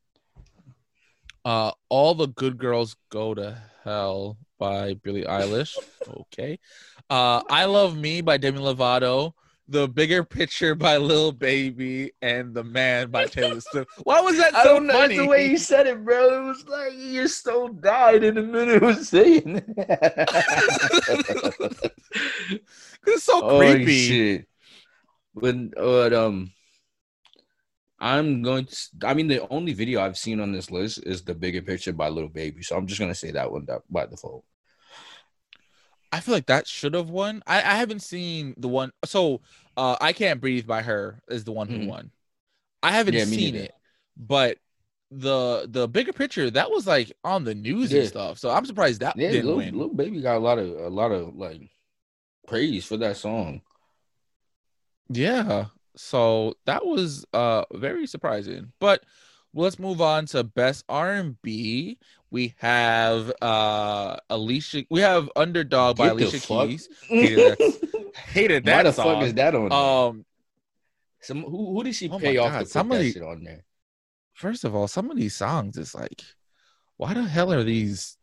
uh, 1.45 1.73
all 1.89 2.15
the 2.15 2.29
good 2.29 2.59
girls 2.59 2.97
go 3.11 3.35
to 3.35 3.61
hell 3.85 4.37
by 4.59 4.95
Billie 4.95 5.25
Eilish. 5.25 5.77
okay. 6.09 6.59
Uh, 7.09 7.43
I 7.49 7.65
love 7.65 7.97
me 7.97 8.21
by 8.21 8.37
Demi 8.37 8.59
Lovato. 8.59 9.33
The 9.71 9.87
bigger 9.87 10.25
picture 10.25 10.75
by 10.75 10.97
Lil 10.97 11.31
Baby 11.31 12.13
and 12.23 12.55
the 12.55 12.65
man 12.65 13.11
by 13.11 13.27
Taylor 13.27 13.61
Swift. 13.61 13.91
Why 14.03 14.21
was 14.21 14.39
that 14.39 14.53
so 14.63 14.77
funny? 14.87 15.15
It's 15.15 15.23
the 15.23 15.29
way 15.29 15.51
you 15.51 15.59
said 15.59 15.87
it, 15.87 16.03
bro. 16.05 16.43
It 16.43 16.47
was 16.47 16.67
like 16.67 16.93
your 16.97 17.29
so 17.29 17.69
died 17.69 18.25
in 18.25 18.37
the 18.37 18.43
minute 18.43 18.83
of 18.83 18.97
saying 19.05 19.57
it. 19.57 19.65
it's 23.07 23.25
so 23.25 23.43
oh 23.43 23.59
creepy. 23.59 24.09
shit! 24.09 24.49
But, 25.41 25.71
but 25.75 26.13
um, 26.13 26.53
I'm 28.01 28.43
going 28.43 28.67
to. 28.67 28.77
I 29.05 29.15
mean, 29.15 29.27
the 29.29 29.47
only 29.49 29.73
video 29.73 30.01
I've 30.01 30.17
seen 30.19 30.41
on 30.41 30.53
this 30.53 30.71
list 30.71 30.99
is 31.05 31.23
the 31.23 31.35
bigger 31.35 31.63
picture 31.63 31.93
by 31.93 32.09
Lil 32.09 32.29
Baby. 32.29 32.63
So 32.63 32.77
I'm 32.77 32.87
just 32.87 33.01
gonna 33.01 33.15
say 33.15 33.33
that 33.33 33.51
one 33.51 33.65
that, 33.67 33.83
by 33.91 34.07
default. 34.07 34.45
I 36.11 36.21
feel 36.21 36.35
like 36.35 36.47
that 36.47 36.67
should 36.67 36.95
have 36.95 37.11
won. 37.11 37.43
I, 37.47 37.59
I 37.59 37.77
haven't 37.77 38.01
seen 38.01 38.55
the 38.57 38.69
one. 38.69 38.93
So 39.05 39.43
uh, 39.77 39.97
I 40.01 40.13
can't 40.13 40.41
breathe 40.41 40.67
by 40.67 40.81
H.E.R. 40.81 41.23
is 41.29 41.45
the 41.45 41.53
one 41.53 41.69
who 41.69 41.77
Mhm. 41.77 41.81
won. 41.81 42.11
I 42.83 42.93
haven't 42.93 43.19
Yeah, 43.19 43.21
seen 43.21 43.55
neither. 43.55 43.57
it, 43.57 43.75
but 44.17 44.59
the 45.11 45.67
the 45.71 45.89
bigger 45.89 46.13
picture 46.13 46.51
that 46.51 46.71
was 46.71 46.87
like 46.87 47.13
on 47.25 47.45
the 47.45 47.55
news 47.55 47.95
and 47.95 48.07
stuff. 48.07 48.39
So 48.39 48.51
I'm 48.51 48.67
surprised 48.67 49.01
that 49.03 49.17
Yeah, 49.17 49.31
didn't 49.31 49.55
little, 49.55 49.55
win. 49.55 49.77
Lil 49.77 49.89
Baby 49.95 50.21
got 50.23 50.37
a 50.37 50.39
lot 50.41 50.59
of 50.59 50.69
a 50.69 50.89
lot 50.89 51.13
of 51.13 51.35
like 51.35 51.71
praise 52.47 52.87
for 52.87 52.97
that 52.99 53.17
song. 53.19 53.63
Yeah. 55.09 55.67
So 55.97 56.55
that 56.67 56.85
was 56.87 57.25
uh 57.33 57.65
very 57.75 58.07
surprising. 58.07 58.73
But 58.79 59.05
let's 59.55 59.79
move 59.79 60.01
on 60.01 60.27
to 60.27 60.45
best 60.45 60.85
R&B. 60.89 61.99
We 62.31 62.55
have 62.59 63.33
uh 63.43 64.17
Alicia 64.31 64.85
we 64.91 65.01
have 65.01 65.31
Underdog 65.35 65.97
by 65.97 66.09
Get 66.09 66.17
the 66.19 66.25
Alicia 66.25 66.39
fuck- 66.47 66.69
Keys. 66.69 66.89
Hated 67.09 67.59
Hated 68.33 68.67
Why 68.67 68.71
that 68.71 68.83
the 68.85 68.93
song. 68.93 69.15
fuck 69.15 69.23
is 69.25 69.35
that 69.35 69.55
on? 69.55 69.69
there? 69.71 69.79
Um 69.79 70.25
Some 71.21 71.43
who, 71.43 71.75
who 71.75 71.85
did 71.85 71.95
she 71.95 72.09
oh 72.11 72.19
pay 72.19 72.37
off 72.37 72.53
God, 72.53 72.59
to 72.59 72.65
put 72.65 72.71
somebody- 72.71 73.07
that 73.09 73.13
shit 73.15 73.23
on 73.23 73.43
there? 73.45 73.65
first 74.35 74.63
of 74.65 74.73
all, 74.75 74.87
some 74.87 75.11
of 75.11 75.17
these 75.17 75.35
songs 75.35 75.77
is 75.77 75.97
like, 75.97 76.23
why 76.97 77.13
the 77.13 77.25
hell 77.25 77.53
are 77.53 77.65
these 77.65 78.17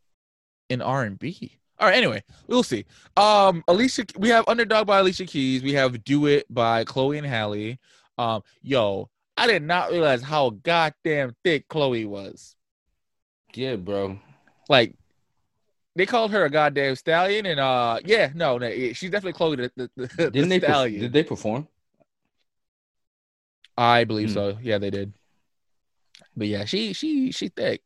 in 0.70 0.82
R 0.82 1.04
and 1.04 1.20
B? 1.20 1.60
All 1.80 1.88
right, 1.88 1.98
anyway, 1.98 2.24
we'll 2.48 2.64
see. 2.64 2.86
Um, 3.18 3.64
Alicia, 3.68 4.06
we 4.18 4.30
have 4.30 4.46
Underdog 4.48 4.88
by 4.88 5.00
Alicia 5.00 5.26
Keys. 5.26 5.62
We 5.62 5.74
have 5.74 6.04
Do 6.06 6.26
It 6.28 6.46
by 6.54 6.84
Chloe 6.86 7.18
and 7.18 7.28
Halle. 7.28 7.78
Um, 8.18 8.44
yo, 8.62 9.10
I 9.38 9.46
did 9.48 9.62
not 9.62 9.92
realize 9.92 10.22
how 10.24 10.52
goddamn 10.52 11.36
thick 11.44 11.68
Chloe 11.68 12.06
was. 12.06 12.56
Yeah, 13.54 13.76
bro. 13.76 14.18
Like, 14.70 14.96
they 15.98 16.06
called 16.06 16.32
her 16.32 16.46
a 16.46 16.50
goddamn 16.50 16.96
stallion, 16.96 17.46
and 17.46 17.60
uh, 17.60 18.00
yeah, 18.06 18.32
no, 18.34 18.58
no, 18.58 18.70
she's 18.94 19.10
definitely 19.10 19.34
Chloe 19.34 19.56
the, 19.58 19.72
the, 19.76 19.90
the, 19.96 20.08
the 20.18 20.32
Didn't 20.32 20.50
they? 20.50 20.60
perf- 20.62 20.64
stallion. 20.64 21.02
did 21.02 21.14
they 21.14 21.24
perform? 21.24 21.68
I 23.78 24.06
believe 24.06 24.30
Hmm. 24.30 24.34
so. 24.34 24.58
Yeah, 24.62 24.78
they 24.78 24.90
did. 24.90 25.14
But 26.38 26.48
yeah, 26.48 26.64
she 26.66 26.94
she 26.94 27.32
she 27.32 27.50
thick. 27.50 27.82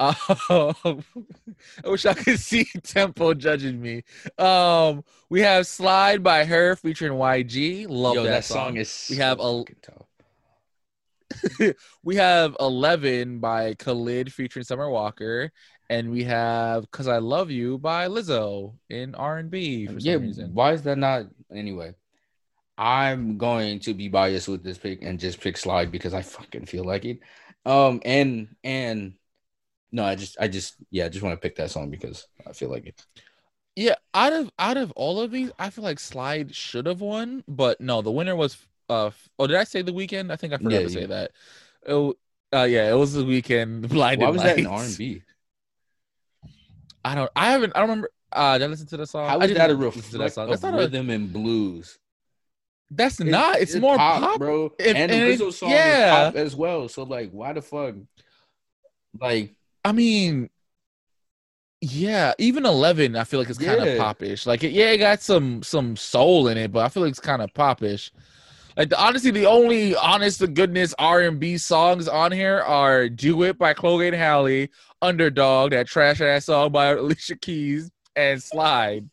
Um, 0.00 0.14
I 1.84 1.88
wish 1.88 2.04
I 2.06 2.14
could 2.14 2.40
see 2.40 2.64
Tempo 2.82 3.34
judging 3.34 3.80
me. 3.80 4.02
Um, 4.38 5.04
we 5.30 5.40
have 5.40 5.66
"Slide" 5.66 6.22
by 6.22 6.42
H.E.R. 6.42 6.76
featuring 6.76 7.12
YG. 7.12 7.86
Love 7.88 8.16
Yo, 8.16 8.24
that, 8.24 8.30
that, 8.30 8.44
song. 8.44 8.68
song 8.70 8.76
is. 8.78 9.06
We 9.10 9.16
have 9.16 9.38
a- 9.40 9.64
we 12.02 12.16
have 12.16 12.56
11 12.60 13.38
by 13.38 13.74
Khalid 13.74 14.32
featuring 14.32 14.64
Summer 14.64 14.90
Walker, 14.90 15.50
and 15.88 16.10
we 16.10 16.24
have 16.24 16.90
"Cause 16.90 17.08
I 17.08 17.18
Love 17.18 17.50
You" 17.50 17.78
by 17.78 18.08
Lizzo 18.08 18.74
in 18.90 19.14
R&B 19.14 19.88
Yeah, 19.98 20.16
reason. 20.16 20.54
why 20.54 20.72
is 20.72 20.82
that 20.82 20.98
not? 20.98 21.26
Anyway, 21.52 21.94
I'm 22.76 23.38
going 23.38 23.78
to 23.80 23.94
be 23.94 24.08
biased 24.08 24.48
with 24.48 24.62
this 24.64 24.78
pick 24.78 25.02
and 25.02 25.20
just 25.20 25.40
pick 25.40 25.56
slide 25.56 25.90
because 25.92 26.14
I 26.14 26.22
fucking 26.22 26.66
feel 26.66 26.84
like 26.84 27.04
it. 27.04 27.20
Um, 27.64 28.00
and 28.04 28.48
and 28.62 29.14
no, 29.94 30.04
I 30.04 30.16
just 30.16 30.36
I 30.40 30.48
just 30.48 30.74
yeah, 30.90 31.04
I 31.04 31.08
just 31.08 31.22
want 31.22 31.34
to 31.34 31.40
pick 31.40 31.54
that 31.56 31.70
song 31.70 31.88
because 31.88 32.26
I 32.44 32.52
feel 32.52 32.68
like 32.68 32.86
it. 32.86 33.00
Yeah, 33.76 33.94
out 34.12 34.32
of 34.32 34.50
out 34.58 34.76
of 34.76 34.90
all 34.92 35.20
of 35.20 35.30
these, 35.30 35.52
I 35.56 35.70
feel 35.70 35.84
like 35.84 36.00
Slide 36.00 36.52
should 36.52 36.86
have 36.86 37.00
won, 37.00 37.44
but 37.46 37.80
no, 37.80 38.02
the 38.02 38.10
winner 38.10 38.34
was 38.34 38.56
uh 38.90 39.10
oh, 39.38 39.46
did 39.46 39.56
I 39.56 39.62
say 39.62 39.82
the 39.82 39.92
Weeknd? 39.92 40.32
I 40.32 40.36
think 40.36 40.52
I 40.52 40.56
forgot 40.56 40.72
Yeah, 40.72 40.80
to 40.80 40.90
say 40.90 41.06
that. 41.06 41.30
Oh, 41.86 42.14
uh, 42.52 42.64
yeah, 42.64 42.90
it 42.90 42.96
was 42.96 43.12
the 43.12 43.22
Weeknd. 43.22 43.88
Blinded 43.88 44.24
Why 44.24 44.30
was 44.30 44.42
that 44.42 44.58
in 44.58 44.66
R 44.66 44.78
Lights. 44.78 44.88
and 44.88 44.98
B? 44.98 45.22
I 47.04 47.14
don't. 47.14 47.30
I 47.36 47.52
haven't. 47.52 47.72
I 47.76 47.78
don't 47.78 47.88
remember. 47.88 48.10
Uh, 48.32 48.58
did 48.58 48.64
I 48.64 48.66
listen 48.66 48.88
to 48.88 48.96
the 48.96 49.06
song? 49.06 49.28
How 49.28 49.38
I 49.38 49.44
is 49.44 49.54
that 49.54 49.70
a 49.70 49.74
listen 49.74 50.02
to 50.02 50.18
reflect 50.18 50.34
song. 50.34 50.50
That's 50.50 50.62
not 50.62 50.74
a, 50.74 50.78
rhythm 50.78 51.10
and 51.10 51.32
blues? 51.32 51.98
That's 52.90 53.20
not. 53.20 53.60
It's, 53.60 53.76
more 53.76 53.96
pop, 53.96 54.40
bro. 54.40 54.72
If- 54.76 54.96
and 54.96 55.10
the 55.10 55.14
and 55.14 55.30
it- 55.30 55.40
Lizzo 55.40 55.52
song 55.52 55.70
yeah. 55.70 56.26
is 56.26 56.32
pop 56.32 56.36
as 56.36 56.56
well. 56.56 56.88
So 56.88 57.04
like, 57.04 57.30
why 57.30 57.52
the 57.52 57.62
fuck? 57.62 57.94
Like, 59.20 59.54
I 59.84 59.92
mean, 59.92 60.48
yeah, 61.80 62.32
even 62.38 62.64
eleven, 62.64 63.16
I 63.16 63.24
feel 63.24 63.40
like 63.40 63.50
it's 63.50 63.58
kind 63.58 63.80
of 63.80 63.86
Yeah. 63.88 63.98
popish. 63.98 64.46
Like, 64.46 64.64
it, 64.64 64.72
yeah, 64.72 64.86
it 64.90 64.98
got 64.98 65.20
some 65.20 65.62
some 65.62 65.96
soul 65.96 66.48
in 66.48 66.56
it, 66.56 66.72
but 66.72 66.84
I 66.84 66.88
feel 66.88 67.02
like 67.02 67.10
it's 67.10 67.20
kind 67.20 67.42
of 67.42 67.52
popish. 67.54 68.10
Like, 68.76 68.88
the, 68.88 69.00
honestly, 69.00 69.30
the 69.30 69.46
only 69.46 69.94
honest 69.94 70.40
to 70.40 70.48
goodness 70.48 70.94
R 70.98 71.20
and 71.20 71.38
B 71.38 71.58
songs 71.58 72.08
on 72.08 72.32
here 72.32 72.60
are 72.60 73.08
"Do 73.08 73.42
It" 73.44 73.58
by 73.58 73.74
Chloe 73.74 74.06
and 74.08 74.16
Halle, 74.16 74.68
"Underdog," 75.02 75.72
that 75.72 75.86
trash 75.86 76.20
ass 76.20 76.46
song 76.46 76.72
by 76.72 76.86
Alicia 76.92 77.36
Keys, 77.36 77.90
and 78.16 78.42
"Slide." 78.42 79.08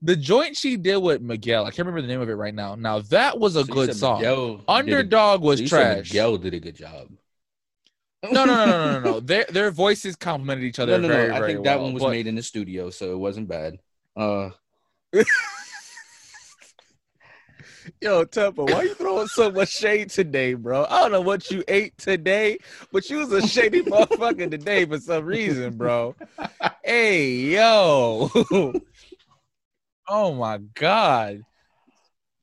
The 0.00 0.16
joint 0.16 0.54
she 0.56 0.76
did 0.76 0.98
with 0.98 1.22
Miguel, 1.22 1.64
I 1.64 1.70
can't 1.70 1.86
remember 1.86 2.02
the 2.02 2.08
name 2.08 2.20
of 2.20 2.28
it 2.28 2.34
right 2.34 2.54
now. 2.54 2.74
Now 2.74 3.00
that 3.00 3.40
was 3.40 3.56
a 3.56 3.64
so 3.64 3.72
good 3.72 3.96
song. 3.96 4.18
Miguel 4.18 4.56
did 4.58 4.64
a- 4.66 4.72
Underdog 4.72 5.42
was 5.42 5.60
so 5.60 5.66
trash. 5.66 6.10
Miguel 6.10 6.36
did 6.36 6.54
a 6.54 6.60
good 6.60 6.76
job. 6.76 7.08
No, 8.30 8.44
no, 8.44 8.54
no, 8.54 8.66
no, 8.66 8.92
no, 8.92 9.00
no. 9.00 9.20
Their 9.24 9.44
their 9.50 9.70
voices 9.70 10.16
complemented 10.16 10.64
each 10.64 10.78
other 10.78 10.98
no, 10.98 11.08
no, 11.08 11.14
very, 11.14 11.28
no. 11.28 11.34
I 11.34 11.46
think 11.46 11.64
that 11.64 11.76
well, 11.76 11.84
one 11.84 11.94
was 11.94 12.02
but- 12.02 12.10
made 12.10 12.26
in 12.26 12.34
the 12.34 12.42
studio, 12.42 12.90
so 12.90 13.12
it 13.12 13.18
wasn't 13.18 13.48
bad. 13.48 13.78
Uh, 14.16 14.50
Yo, 18.00 18.24
Tempo, 18.24 18.64
why 18.64 18.82
you 18.82 18.94
throwing 18.94 19.26
so 19.26 19.50
much 19.50 19.68
shade 19.68 20.08
today, 20.08 20.54
bro? 20.54 20.86
I 20.88 21.00
don't 21.02 21.12
know 21.12 21.20
what 21.20 21.50
you 21.50 21.62
ate 21.68 21.96
today, 21.98 22.58
but 22.92 23.08
you 23.10 23.18
was 23.18 23.32
a 23.32 23.46
shady 23.46 23.82
motherfucker 23.84 24.50
today 24.50 24.86
for 24.86 24.98
some 24.98 25.24
reason, 25.26 25.76
bro. 25.76 26.14
Hey, 26.82 27.30
yo. 27.52 28.30
oh 30.08 30.34
my 30.34 30.58
god. 30.74 31.42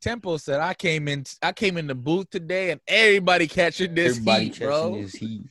Tempo 0.01 0.37
said 0.37 0.59
I 0.59 0.73
came 0.73 1.07
in 1.07 1.25
I 1.43 1.51
came 1.53 1.77
in 1.77 1.87
the 1.87 1.95
booth 1.95 2.29
today 2.29 2.71
and 2.71 2.81
everybody 2.87 3.47
catching 3.47 3.93
this 3.93 4.13
everybody 4.17 4.45
heat, 4.45 4.53
catching 4.53 4.67
bro. 4.67 4.93
his 4.95 5.13
heat, 5.13 5.43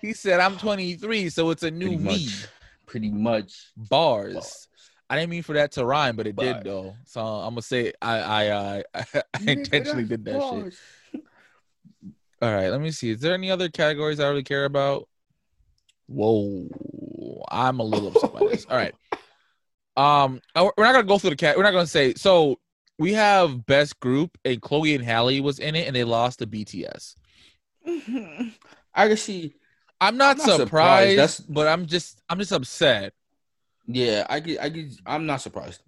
He 0.00 0.12
said 0.12 0.40
I'm 0.40 0.56
23, 0.56 1.28
so 1.28 1.50
it's 1.50 1.62
a 1.62 1.70
new 1.70 1.86
pretty 1.86 2.02
me. 2.02 2.04
much. 2.04 2.46
Pretty 2.86 3.10
much. 3.10 3.72
Bars. 3.76 4.34
Bars. 4.34 4.68
I 5.10 5.16
didn't 5.16 5.30
mean 5.30 5.42
for 5.42 5.54
that 5.54 5.72
to 5.72 5.86
rhyme, 5.86 6.16
but 6.16 6.26
it 6.26 6.36
did 6.36 6.64
though. 6.64 6.94
So 7.04 7.20
I'm 7.20 7.52
gonna 7.52 7.62
say 7.62 7.92
I 8.02 8.18
I 8.18 8.46
uh, 8.48 8.82
I 8.94 9.22
intentionally 9.46 10.04
did 10.04 10.24
that 10.26 10.72
shit. 11.12 11.24
All 12.42 12.54
right, 12.54 12.68
let 12.68 12.80
me 12.80 12.90
see. 12.90 13.10
Is 13.10 13.20
there 13.20 13.34
any 13.34 13.50
other 13.50 13.68
categories 13.68 14.20
I 14.20 14.28
really 14.28 14.44
care 14.44 14.64
about? 14.66 15.08
Whoa, 16.06 16.68
I'm 17.50 17.80
a 17.80 17.82
little 17.82 18.08
upset 18.08 18.32
by 18.32 18.40
this. 18.40 18.66
All 18.70 18.76
right. 18.76 18.94
Um, 19.96 20.40
we're 20.54 20.84
not 20.84 20.92
gonna 20.92 21.04
go 21.04 21.18
through 21.18 21.30
the 21.30 21.36
cat. 21.36 21.56
We're 21.56 21.64
not 21.64 21.72
gonna 21.72 21.86
say. 21.86 22.14
So 22.14 22.58
we 22.98 23.14
have 23.14 23.64
best 23.66 23.98
group, 24.00 24.36
and 24.44 24.60
Chloe 24.60 24.94
and 24.94 25.04
Halle 25.04 25.40
was 25.40 25.58
in 25.58 25.74
it, 25.74 25.86
and 25.86 25.96
they 25.96 26.04
lost 26.04 26.40
to 26.40 26.46
BTS. 26.46 27.16
I 27.86 29.08
can 29.08 29.16
see. 29.16 29.54
I'm 30.00 30.16
not, 30.16 30.32
I'm 30.40 30.46
not 30.46 30.56
surprised. 30.56 30.60
surprised, 30.60 31.18
That's- 31.18 31.40
but 31.40 31.66
I'm 31.68 31.86
just 31.86 32.22
I'm 32.28 32.38
just 32.38 32.52
upset. 32.52 33.12
Yeah, 33.86 34.26
I 34.28 34.40
get. 34.40 34.60
I 34.60 34.68
get. 34.68 34.92
I'm 35.06 35.26
not 35.26 35.40
surprised, 35.40 35.80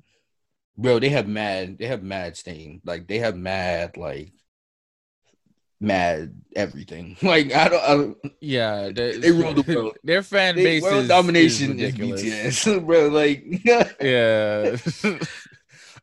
bro. 0.77 0.99
They 0.99 1.11
have 1.11 1.29
mad. 1.29 1.79
They 1.79 1.87
have 1.87 2.03
mad 2.03 2.37
stain. 2.37 2.81
Like 2.85 3.07
they 3.07 3.19
have 3.19 3.37
mad. 3.37 3.97
Like 3.97 4.33
mad 5.81 6.35
everything. 6.57 7.17
Like 7.23 7.53
I 7.55 7.69
don't. 7.69 7.83
I 7.85 7.89
don't 7.97 8.17
Yeah, 8.41 8.91
they, 8.93 9.19
They 9.19 9.31
rule 9.31 9.55
the 9.55 9.63
world. 9.75 9.97
Their 10.05 10.23
fan 10.23 10.57
they, 10.57 10.65
base 10.65 10.83
world 10.83 11.03
is, 11.03 11.09
domination 11.09 11.79
is 11.79 11.95
is. 11.95 12.63
BTS, 12.65 12.87
bro. 12.87 13.09
Like 13.09 13.45
Yeah. 13.65 14.77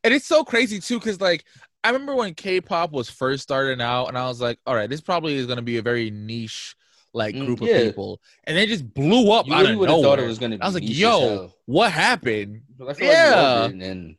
and 0.03 0.13
it's 0.13 0.25
so 0.25 0.43
crazy 0.43 0.79
too, 0.79 0.99
because 0.99 1.19
like 1.21 1.43
I 1.83 1.89
remember 1.89 2.15
when 2.15 2.33
K-pop 2.33 2.91
was 2.91 3.09
first 3.09 3.43
starting 3.43 3.81
out, 3.81 4.07
and 4.07 4.17
I 4.17 4.27
was 4.27 4.41
like, 4.41 4.59
all 4.65 4.75
right, 4.75 4.89
this 4.89 5.01
probably 5.01 5.35
is 5.35 5.45
gonna 5.47 5.61
be 5.61 5.77
a 5.77 5.81
very 5.81 6.09
niche 6.11 6.75
like 7.13 7.35
Mm, 7.35 7.45
group 7.45 7.61
yeah. 7.61 7.75
of 7.75 7.87
people. 7.87 8.21
And 8.43 8.55
they 8.57 8.65
just 8.65 8.93
blew 8.93 9.31
up 9.31 9.47
you 9.47 9.53
out 9.53 9.61
really 9.61 9.73
of 9.73 9.79
would 9.79 9.89
have 9.89 9.97
nowhere. 9.97 10.17
thought 10.17 10.23
it 10.23 10.27
was 10.27 10.39
gonna. 10.39 10.57
Be 10.57 10.61
I 10.61 10.65
was 10.65 10.75
like, 10.75 10.83
yo, 10.85 11.51
what 11.65 11.91
happened? 11.91 12.61
Yeah. 12.79 12.85
like 12.85 12.99
we 12.99 13.07
loved 13.07 13.75
it, 13.75 13.87
and 13.87 14.15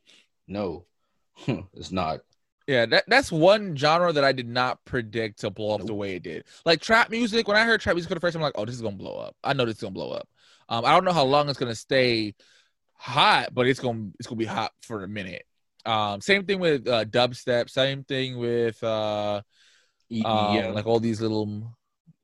no, 0.46 0.84
it's 1.74 1.92
not. 1.92 2.20
Yeah, 2.66 2.84
that, 2.84 3.04
that's 3.08 3.32
one 3.32 3.74
genre 3.76 4.12
that 4.12 4.24
I 4.24 4.32
did 4.32 4.46
not 4.46 4.84
predict 4.84 5.40
to 5.40 5.48
blow 5.48 5.74
up 5.76 5.86
the 5.86 5.94
way 5.94 6.16
it 6.16 6.22
did. 6.22 6.44
Like 6.66 6.82
trap 6.82 7.10
music, 7.10 7.48
when 7.48 7.56
I 7.56 7.64
heard 7.64 7.80
trap 7.80 7.94
music 7.94 8.10
for 8.10 8.14
the 8.14 8.20
first 8.20 8.34
time, 8.34 8.42
I'm 8.42 8.46
like, 8.48 8.52
oh, 8.56 8.66
this 8.66 8.74
is 8.74 8.82
gonna 8.82 8.96
blow 8.96 9.16
up. 9.16 9.34
I 9.42 9.54
know 9.54 9.64
this 9.64 9.76
is 9.76 9.80
gonna 9.80 9.94
blow 9.94 10.10
up. 10.10 10.28
Um, 10.68 10.84
I 10.84 10.90
don't 10.92 11.04
know 11.04 11.12
how 11.14 11.24
long 11.24 11.48
it's 11.48 11.58
gonna 11.58 11.74
stay 11.74 12.34
hot, 12.92 13.54
but 13.54 13.66
it's 13.66 13.80
gonna 13.80 14.10
it's 14.18 14.26
gonna 14.28 14.38
be 14.38 14.44
hot 14.44 14.72
for 14.82 15.02
a 15.02 15.08
minute. 15.08 15.44
Um, 15.86 16.20
same 16.20 16.44
thing 16.44 16.60
with 16.60 16.86
uh, 16.86 17.06
dubstep. 17.06 17.70
Same 17.70 18.04
thing 18.04 18.36
with 18.36 18.82
uh, 18.84 19.40
um, 20.24 20.54
yeah, 20.54 20.70
like 20.74 20.86
all 20.86 21.00
these 21.00 21.22
little, 21.22 21.74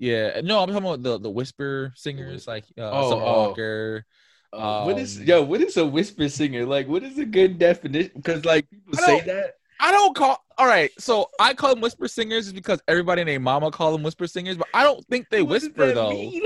yeah. 0.04 0.40
No, 0.42 0.60
I'm 0.60 0.68
talking 0.68 0.84
about 0.86 1.02
the 1.02 1.18
the 1.18 1.30
whisper 1.30 1.92
singers, 1.96 2.46
like 2.46 2.64
uh, 2.78 2.90
Oh, 2.90 3.12
oh. 3.12 3.16
Walker. 3.48 4.04
Uh, 4.52 4.84
what 4.84 4.98
is 4.98 5.18
um, 5.18 5.24
yo? 5.24 5.42
What 5.42 5.60
is 5.60 5.76
a 5.76 5.84
whisper 5.86 6.28
singer? 6.28 6.64
Like, 6.64 6.86
what 6.86 7.02
is 7.02 7.18
a 7.18 7.24
good 7.24 7.58
definition? 7.58 8.12
Because 8.14 8.44
like 8.44 8.68
people 8.70 8.94
say 8.94 9.20
that. 9.22 9.54
I 9.80 9.90
don't 9.90 10.14
call. 10.14 10.44
All 10.56 10.66
right, 10.66 10.90
so 10.98 11.28
I 11.40 11.52
call 11.54 11.70
them 11.74 11.80
whisper 11.80 12.06
singers 12.06 12.44
just 12.44 12.54
because 12.54 12.80
everybody 12.86 13.22
and 13.22 13.28
their 13.28 13.40
mama 13.40 13.70
call 13.72 13.90
them 13.92 14.02
whisper 14.04 14.26
singers, 14.28 14.56
but 14.56 14.68
I 14.72 14.84
don't 14.84 15.04
think 15.06 15.28
they 15.30 15.42
What 15.42 15.50
whisper 15.62 15.92
though. 15.92 16.30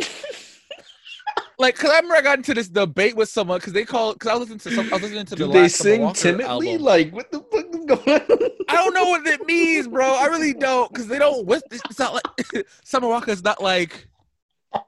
Like, 1.61 1.75
cause 1.75 1.91
I 1.91 1.97
remember 1.97 2.15
I 2.15 2.21
got 2.23 2.39
into 2.39 2.55
this 2.55 2.69
debate 2.69 3.17
with 3.17 3.29
someone 3.29 3.59
because 3.59 3.73
they 3.73 3.85
call 3.85 4.13
because 4.13 4.29
I 4.29 4.35
was 4.35 4.49
listening 4.49 4.61
to 4.61 4.71
some. 4.77 4.87
I 4.93 4.97
was 4.97 5.03
listening 5.03 5.27
to 5.27 5.35
the 5.35 5.47
Do 5.47 5.53
they 5.53 5.69
sing 5.69 6.13
timidly? 6.13 6.71
album. 6.71 6.85
Like, 6.85 7.13
what 7.13 7.33
the 7.33 7.41
fuck 7.41 7.67
is 7.67 7.68
going 7.89 8.20
on? 8.20 8.20
I 8.68 8.74
don't 8.74 8.95
know 8.95 9.07
what 9.07 9.26
it 9.26 9.45
means, 9.47 9.89
bro. 9.89 10.05
I 10.07 10.26
really 10.26 10.55
don't 10.55 10.93
because 10.93 11.09
they 11.09 11.18
don't. 11.18 11.47
whisper. 11.47 11.76
It's 11.91 11.99
not 11.99 12.14
like 12.14 12.66
Summer 12.84 13.09
Walker 13.09 13.30
is 13.32 13.43
not 13.43 13.62
like. 13.62 14.07
They 14.72 14.80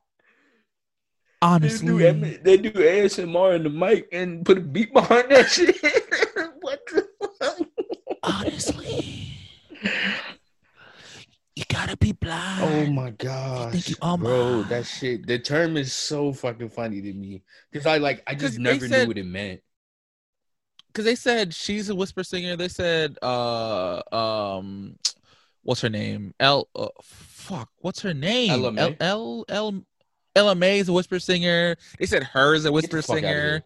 do, 1.42 1.46
Honestly, 1.46 2.36
they 2.44 2.56
do 2.58 2.70
ASMR 2.70 3.56
in 3.56 3.62
the 3.62 3.70
mic 3.70 4.08
and 4.12 4.44
put 4.44 4.58
a 4.58 4.60
beat 4.60 4.92
behind 4.92 5.30
that 5.30 5.48
shit. 5.48 5.74
what 6.60 6.80
the 6.92 7.08
fuck? 7.40 7.58
honestly, 8.22 9.32
you 11.56 11.64
gotta 11.70 11.96
be 11.96 12.12
blind. 12.12 12.62
Oh 12.62 12.92
my 12.92 13.10
god, 13.12 13.74
you 13.88 13.94
bro, 14.18 14.64
that 14.64 14.84
shit. 14.84 15.26
The 15.26 15.38
term 15.38 15.78
is 15.78 15.94
so 15.94 16.34
fucking 16.34 16.68
funny 16.68 17.00
to 17.00 17.12
me 17.14 17.42
because 17.72 17.86
I 17.86 17.96
like 17.96 18.22
I 18.26 18.34
just 18.34 18.58
never 18.58 18.86
said- 18.86 19.02
knew 19.02 19.08
what 19.08 19.16
it 19.18 19.24
meant. 19.24 19.60
Because 20.92 21.04
they 21.04 21.14
said 21.14 21.54
she's 21.54 21.88
a 21.88 21.94
whisper 21.94 22.24
singer. 22.24 22.56
They 22.56 22.68
said, 22.68 23.16
uh, 23.22 24.02
um, 24.12 24.96
what's 25.62 25.80
her 25.82 25.88
name? 25.88 26.34
L. 26.40 26.68
Uh, 26.74 26.88
fuck, 27.02 27.68
what's 27.78 28.00
her 28.00 28.14
name? 28.14 28.50
Ella 28.50 28.96
L. 29.00 29.44
L. 29.48 29.84
L. 30.36 30.54
May 30.54 30.78
is 30.80 30.88
a 30.88 30.92
whisper 30.92 31.18
singer. 31.18 31.76
They 31.98 32.06
said 32.06 32.24
her 32.24 32.54
is 32.54 32.64
a 32.64 32.72
whisper 32.72 33.02
singer. 33.02 33.62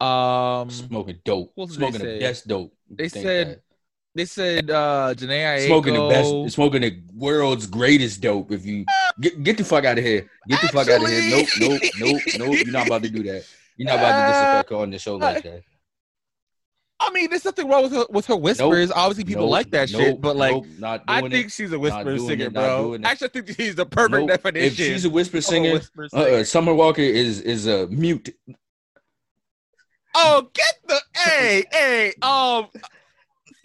Um, 0.00 0.70
Smoking 0.70 1.20
dope, 1.24 1.52
what 1.54 1.68
did 1.68 1.76
they 1.76 1.90
smoking 1.90 2.06
the 2.06 2.18
best 2.18 2.48
dope. 2.48 2.72
They 2.90 3.08
said 3.08 3.48
that. 3.48 3.60
they 4.14 4.24
said 4.24 4.70
uh, 4.70 5.14
Jhené 5.16 5.44
Aiko. 5.44 5.66
smoking 5.66 5.94
the 5.94 6.08
best, 6.08 6.54
smoking 6.54 6.80
the 6.82 7.00
world's 7.14 7.66
greatest 7.66 8.20
dope. 8.20 8.50
If 8.50 8.66
you 8.66 8.84
get 9.20 9.42
get 9.42 9.56
the 9.56 9.64
fuck 9.64 9.84
out 9.84 9.98
of 9.98 10.04
here, 10.04 10.28
get 10.48 10.60
the 10.60 10.68
fuck 10.68 10.88
out 10.88 11.02
of 11.02 11.08
here. 11.08 11.30
Nope, 11.30 11.48
nope, 11.60 11.82
nope, 11.98 12.22
nope. 12.38 12.56
You're 12.64 12.72
not 12.72 12.88
about 12.88 13.02
to 13.04 13.08
do 13.10 13.22
that. 13.22 13.46
You're 13.76 13.86
not 13.86 13.98
about 13.98 14.20
to 14.20 14.32
disrespect 14.32 14.70
her 14.70 14.76
on 14.76 14.90
the 14.90 14.98
show 14.98 15.16
like 15.16 15.42
that. 15.44 15.62
I 17.00 17.10
mean, 17.10 17.28
there's 17.28 17.44
nothing 17.44 17.68
wrong 17.68 17.82
with 17.82 17.92
her 17.92 18.06
with 18.08 18.26
her 18.26 18.36
whispers. 18.36 18.90
Obviously, 18.92 19.24
people 19.24 19.42
Nope, 19.44 19.50
like 19.50 19.70
that 19.72 19.90
nope, 19.90 20.00
shit, 20.00 20.20
but 20.20 20.36
like, 20.36 20.52
nope, 20.54 20.66
not 20.78 21.02
I 21.08 21.20
think 21.22 21.46
it. 21.46 21.52
she's 21.52 21.72
a 21.72 21.78
whisper 21.78 22.18
singer, 22.18 22.46
it, 22.46 22.52
bro. 22.54 22.82
doing 22.88 23.02
it. 23.02 23.06
Actually, 23.06 23.26
I 23.26 23.30
think 23.30 23.48
she's 23.56 23.74
the 23.74 23.84
perfect 23.86 24.12
Nope. 24.12 24.28
definition. 24.28 24.66
If 24.66 24.74
she's 24.74 25.04
a 25.04 25.10
whisper 25.10 25.38
of 25.38 25.44
a 25.44 25.46
singer, 25.46 25.72
whisper 25.72 26.08
uh. 26.12 26.44
Summer 26.44 26.72
Walker 26.72 27.02
is 27.02 27.40
is 27.40 27.66
a 27.66 27.88
mute. 27.88 28.34
oh, 30.14 30.48
get 30.54 30.74
the 30.86 31.00
hey, 31.16 31.64
hey, 31.72 32.08
um, 32.22 32.68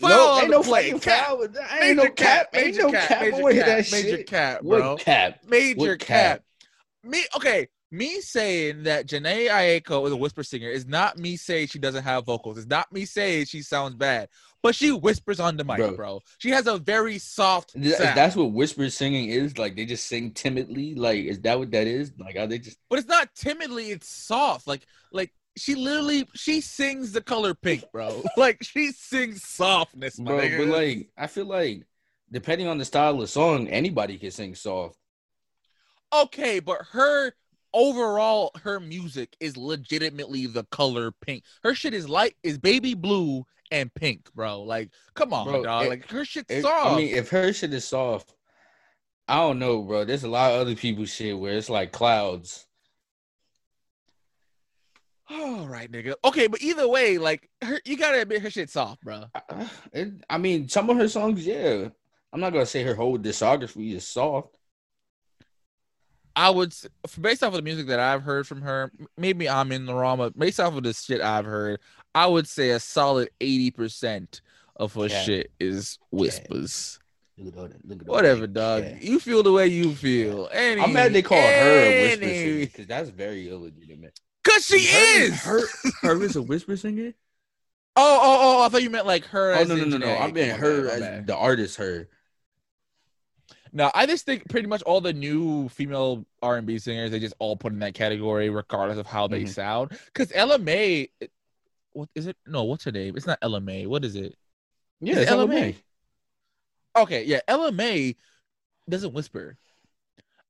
foul 0.01 0.11
on 0.11 0.41
ain't 0.41 0.49
no 0.51 0.64
play. 0.64 0.84
fucking 0.85 0.99
Cap. 0.99 1.27
foul. 1.27 1.43
Ain't 1.43 1.53
Major 1.80 1.95
no 1.95 2.10
cap. 2.11 2.47
Ain't 2.56 2.77
no 2.77 2.91
cap, 2.91 3.07
cap. 3.10 3.22
Major 3.22 3.38
wanna 3.43 3.53
cap, 3.64 3.68
major 3.68 3.91
shit. 4.18 4.27
cap, 4.27 4.61
bro. 4.61 4.91
What 4.93 4.99
cap? 5.01 5.39
Major 5.47 5.77
What 5.80 5.99
cap. 5.99 6.07
cap? 6.07 6.43
Me 7.03 7.23
okay. 7.35 7.68
Me 7.91 8.22
saying 8.22 8.84
that 8.84 9.07
Jhené 9.07 9.49
Aiko 9.49 10.06
is 10.06 10.11
a 10.11 10.16
whisper 10.16 10.44
singer 10.44 10.70
is 10.70 10.86
not 10.86 11.18
me 11.18 11.36
saying 11.36 11.68
she 11.68 11.80
doesn't 11.80 12.03
have 12.03 12.24
vocals. 12.26 12.60
It's 12.60 12.68
not 12.68 12.91
me 12.91 13.06
saying 13.06 13.45
she 13.45 13.64
sounds 13.64 13.95
bad, 13.95 14.30
but 14.61 14.76
she 14.76 14.91
whispers 14.91 15.40
on 15.40 15.57
the 15.57 15.64
mic, 15.64 15.78
bro. 15.78 15.95
Bro. 15.95 16.22
She 16.38 16.52
has 16.52 16.68
a 16.68 16.78
very 16.78 17.18
soft 17.18 17.74
Th-. 17.74 17.98
That's 17.98 18.36
what 18.36 18.52
whisper 18.52 18.90
singing 18.91 19.30
is. 19.30 19.57
Like 19.57 19.76
they 19.76 19.86
just 19.86 20.06
sing 20.06 20.32
timidly. 20.32 20.94
Like 20.94 21.26
is 21.26 21.40
that 21.41 21.57
what 21.57 21.72
that 21.72 21.88
is? 21.88 22.11
Like 22.20 22.36
are 22.36 22.45
they 22.45 22.60
just 22.60 22.78
but 22.91 22.99
it's 22.99 23.07
not 23.07 23.34
timidly. 23.34 23.90
It's 23.90 24.07
soft. 24.07 24.68
Like 24.68 24.86
like 25.11 25.34
she 25.57 25.74
literally 25.74 26.28
she 26.36 26.61
sings 26.61 27.11
the 27.11 27.22
color 27.22 27.56
pink, 27.56 27.84
bro. 27.91 28.22
like 28.38 28.61
she 28.61 28.91
sings 28.91 29.44
softness, 29.44 30.20
my 30.20 30.32
bro? 30.32 30.40
nigga. 30.41 30.57
But 30.57 30.68
like 30.68 31.10
I 31.18 31.26
feel 31.26 31.45
like 31.45 31.88
depending 32.32 32.68
on 32.68 32.78
the 32.78 32.86
style 32.86 33.20
of 33.20 33.30
song, 33.30 33.68
anybody 33.68 34.20
can 34.20 34.30
sing 34.30 34.53
soft. 34.53 34.95
okay, 36.14 36.60
but 36.60 36.82
her 36.91 37.34
overall 37.74 38.52
her 38.64 38.80
music 38.80 39.36
is 39.40 39.56
legitimately 39.58 40.48
the 40.48 40.64
color 40.66 41.12
pink. 41.12 41.44
Her 41.64 41.74
shit 41.76 41.94
is 41.94 42.08
light 42.10 42.36
is 42.44 42.58
baby 42.58 42.94
blue 42.94 43.46
and 43.72 43.94
pink, 43.94 44.30
bro. 44.34 44.64
Like, 44.64 44.90
come 45.14 45.34
on, 45.34 45.46
Bro, 45.48 45.64
dog. 45.64 45.86
it- 45.86 45.90
like 45.90 46.10
her 46.10 46.26
shit's 46.26 46.50
If- 46.50 46.64
soft. 46.64 46.94
I 46.94 46.96
mean, 46.98 47.16
if 47.16 47.30
her 47.30 47.54
shit 47.54 47.74
is 47.74 47.86
soft, 47.86 48.34
I 49.28 49.36
don't 49.38 49.60
know, 49.60 49.84
bro. 49.84 50.06
There's 50.06 50.24
a 50.24 50.28
lot 50.30 50.54
of 50.54 50.62
other 50.62 50.76
people's 50.76 51.14
shit 51.14 51.38
where 51.38 51.56
it's 51.58 51.70
like 51.70 51.91
clouds. 51.91 52.66
All 55.32 55.68
right, 55.68 55.91
nigga. 55.91 56.16
Okay, 56.26 56.48
but 56.48 56.62
either 56.64 56.88
way, 56.88 57.20
like 57.20 57.48
her, 57.62 57.80
you 57.86 57.96
gotta 57.98 58.22
admit 58.22 58.41
her 58.41 58.50
shit's 58.50 58.74
soft, 58.74 59.02
bro. 59.04 59.26
I, 59.36 59.70
it, 59.94 60.14
I 60.28 60.40
mean, 60.40 60.68
some 60.68 60.90
of 60.90 60.98
her 60.98 61.08
songs, 61.08 61.46
yeah. 61.46 61.90
I'm 62.34 62.40
not 62.40 62.52
gonna 62.54 62.66
say 62.66 62.82
her 62.84 62.96
whole 62.96 63.18
discography 63.20 63.94
is 63.94 64.08
soft. 64.08 64.56
I 66.40 66.49
would, 66.49 66.74
based 67.20 67.44
off 67.44 67.49
of 67.49 67.56
the 67.56 67.61
music 67.61 67.88
that 67.88 67.99
I've 67.99 68.24
heard 68.24 68.48
from 68.48 68.61
her, 68.61 68.90
maybe 69.18 69.49
I'm 69.49 69.74
in 69.74 69.86
the 69.86 69.94
wrong, 69.94 70.20
but 70.20 70.40
based 70.40 70.57
off 70.61 70.74
of 70.74 70.84
the 70.84 70.94
shit 70.94 71.20
I've 71.20 71.44
heard, 71.44 71.82
I 72.16 72.28
would 72.28 72.48
say 72.48 72.70
a 72.70 72.80
solid 72.80 73.30
eighty 73.41 73.72
percent 73.72 74.40
of 74.78 74.94
her 74.94 75.10
Cat. 75.10 75.26
shit 75.26 75.52
is 75.60 75.99
whispers. 76.11 76.98
Look 77.38 77.53
at 77.53 77.60
all 77.60 77.68
that. 77.68 77.86
Look 77.86 78.02
at 78.03 78.07
Whatever, 78.07 78.41
that 78.41 78.53
dog. 78.53 78.84
cat. 78.84 79.03
You 79.03 79.20
feel 79.20 79.44
the 79.44 79.52
way 79.52 79.68
you 79.68 79.94
feel. 79.95 80.48
Any, 80.53 80.82
I'm 80.82 80.94
mad 80.94 81.11
they 81.11 81.22
call 81.22 81.38
her 81.41 81.44
a 81.45 82.07
whisper 82.10 82.24
singer 82.26 82.60
because 82.66 82.88
that's 82.88 83.10
very 83.10 83.49
illegitimate. 83.49 84.18
Cause 84.45 84.66
she 84.66 84.86
Her- 84.88 85.24
is. 85.24 85.44
Her, 85.44 85.61
her 86.03 86.24
is 86.24 86.36
a 86.38 86.41
whisper 86.41 86.78
singer. 86.78 87.14
Oh, 88.02 88.20
oh, 88.22 88.38
oh, 88.40 88.60
oh! 88.61 88.66
I 88.66 88.70
thought 88.70 88.84
you 88.84 88.90
meant 88.90 89.07
like 89.07 89.26
her. 89.26 89.56
Oh 89.56 89.64
no, 89.66 89.76
no, 89.76 89.84
no, 89.84 89.98
no! 89.98 90.16
I 90.16 90.32
meant 90.32 90.57
her 90.57 90.88
as 90.90 91.02
bad. 91.02 91.28
the 91.28 91.36
artist. 91.36 91.76
Her. 91.78 92.07
No, 93.72 93.91
I 93.94 94.06
just 94.06 94.26
think 94.26 94.48
pretty 94.50 94.68
much 94.68 94.82
all 94.84 95.02
the 95.02 95.14
new 95.14 95.70
female 95.70 96.26
R 96.41 96.58
and 96.58 96.66
B 96.66 96.80
singers 96.80 97.12
they 97.12 97.20
just 97.20 97.36
all 97.40 97.56
put 97.56 97.72
in 97.74 97.80
that 97.80 97.94
category, 97.94 98.50
regardless 98.50 98.98
of 98.98 99.06
how 99.06 99.28
they 99.28 99.44
Mhm. 99.44 99.50
sound. 99.50 99.91
Because 100.06 100.32
Ella 100.34 100.58
Mai, 100.58 101.10
what 101.91 102.10
is 102.16 102.28
it? 102.28 102.38
No, 102.48 102.64
what's 102.64 102.84
her 102.86 102.91
name? 102.91 103.16
It's 103.16 103.28
not 103.28 103.40
Ella 103.41 103.62
Mai. 103.62 103.86
What 103.86 104.04
is 104.06 104.16
it? 104.16 104.36
Yeah, 105.02 105.14
Is 105.14 105.20
it's 105.20 105.32
Ella 105.32 105.41
Ella 105.44 105.48
Mai? 105.48 105.60
May. 105.62 105.76
Okay, 106.96 107.24
yeah, 107.26 107.41
Ella 107.48 107.72
Mai 107.72 108.16
doesn't 108.90 109.14
whisper. 109.14 109.58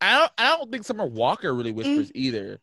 I 0.02 0.18
don't. 0.18 0.32
I 0.38 0.56
don't 0.58 0.72
think 0.72 0.86
Summer 0.86 1.06
Walker 1.06 1.54
really 1.54 1.74
whispers 1.74 2.12
either. 2.16 2.60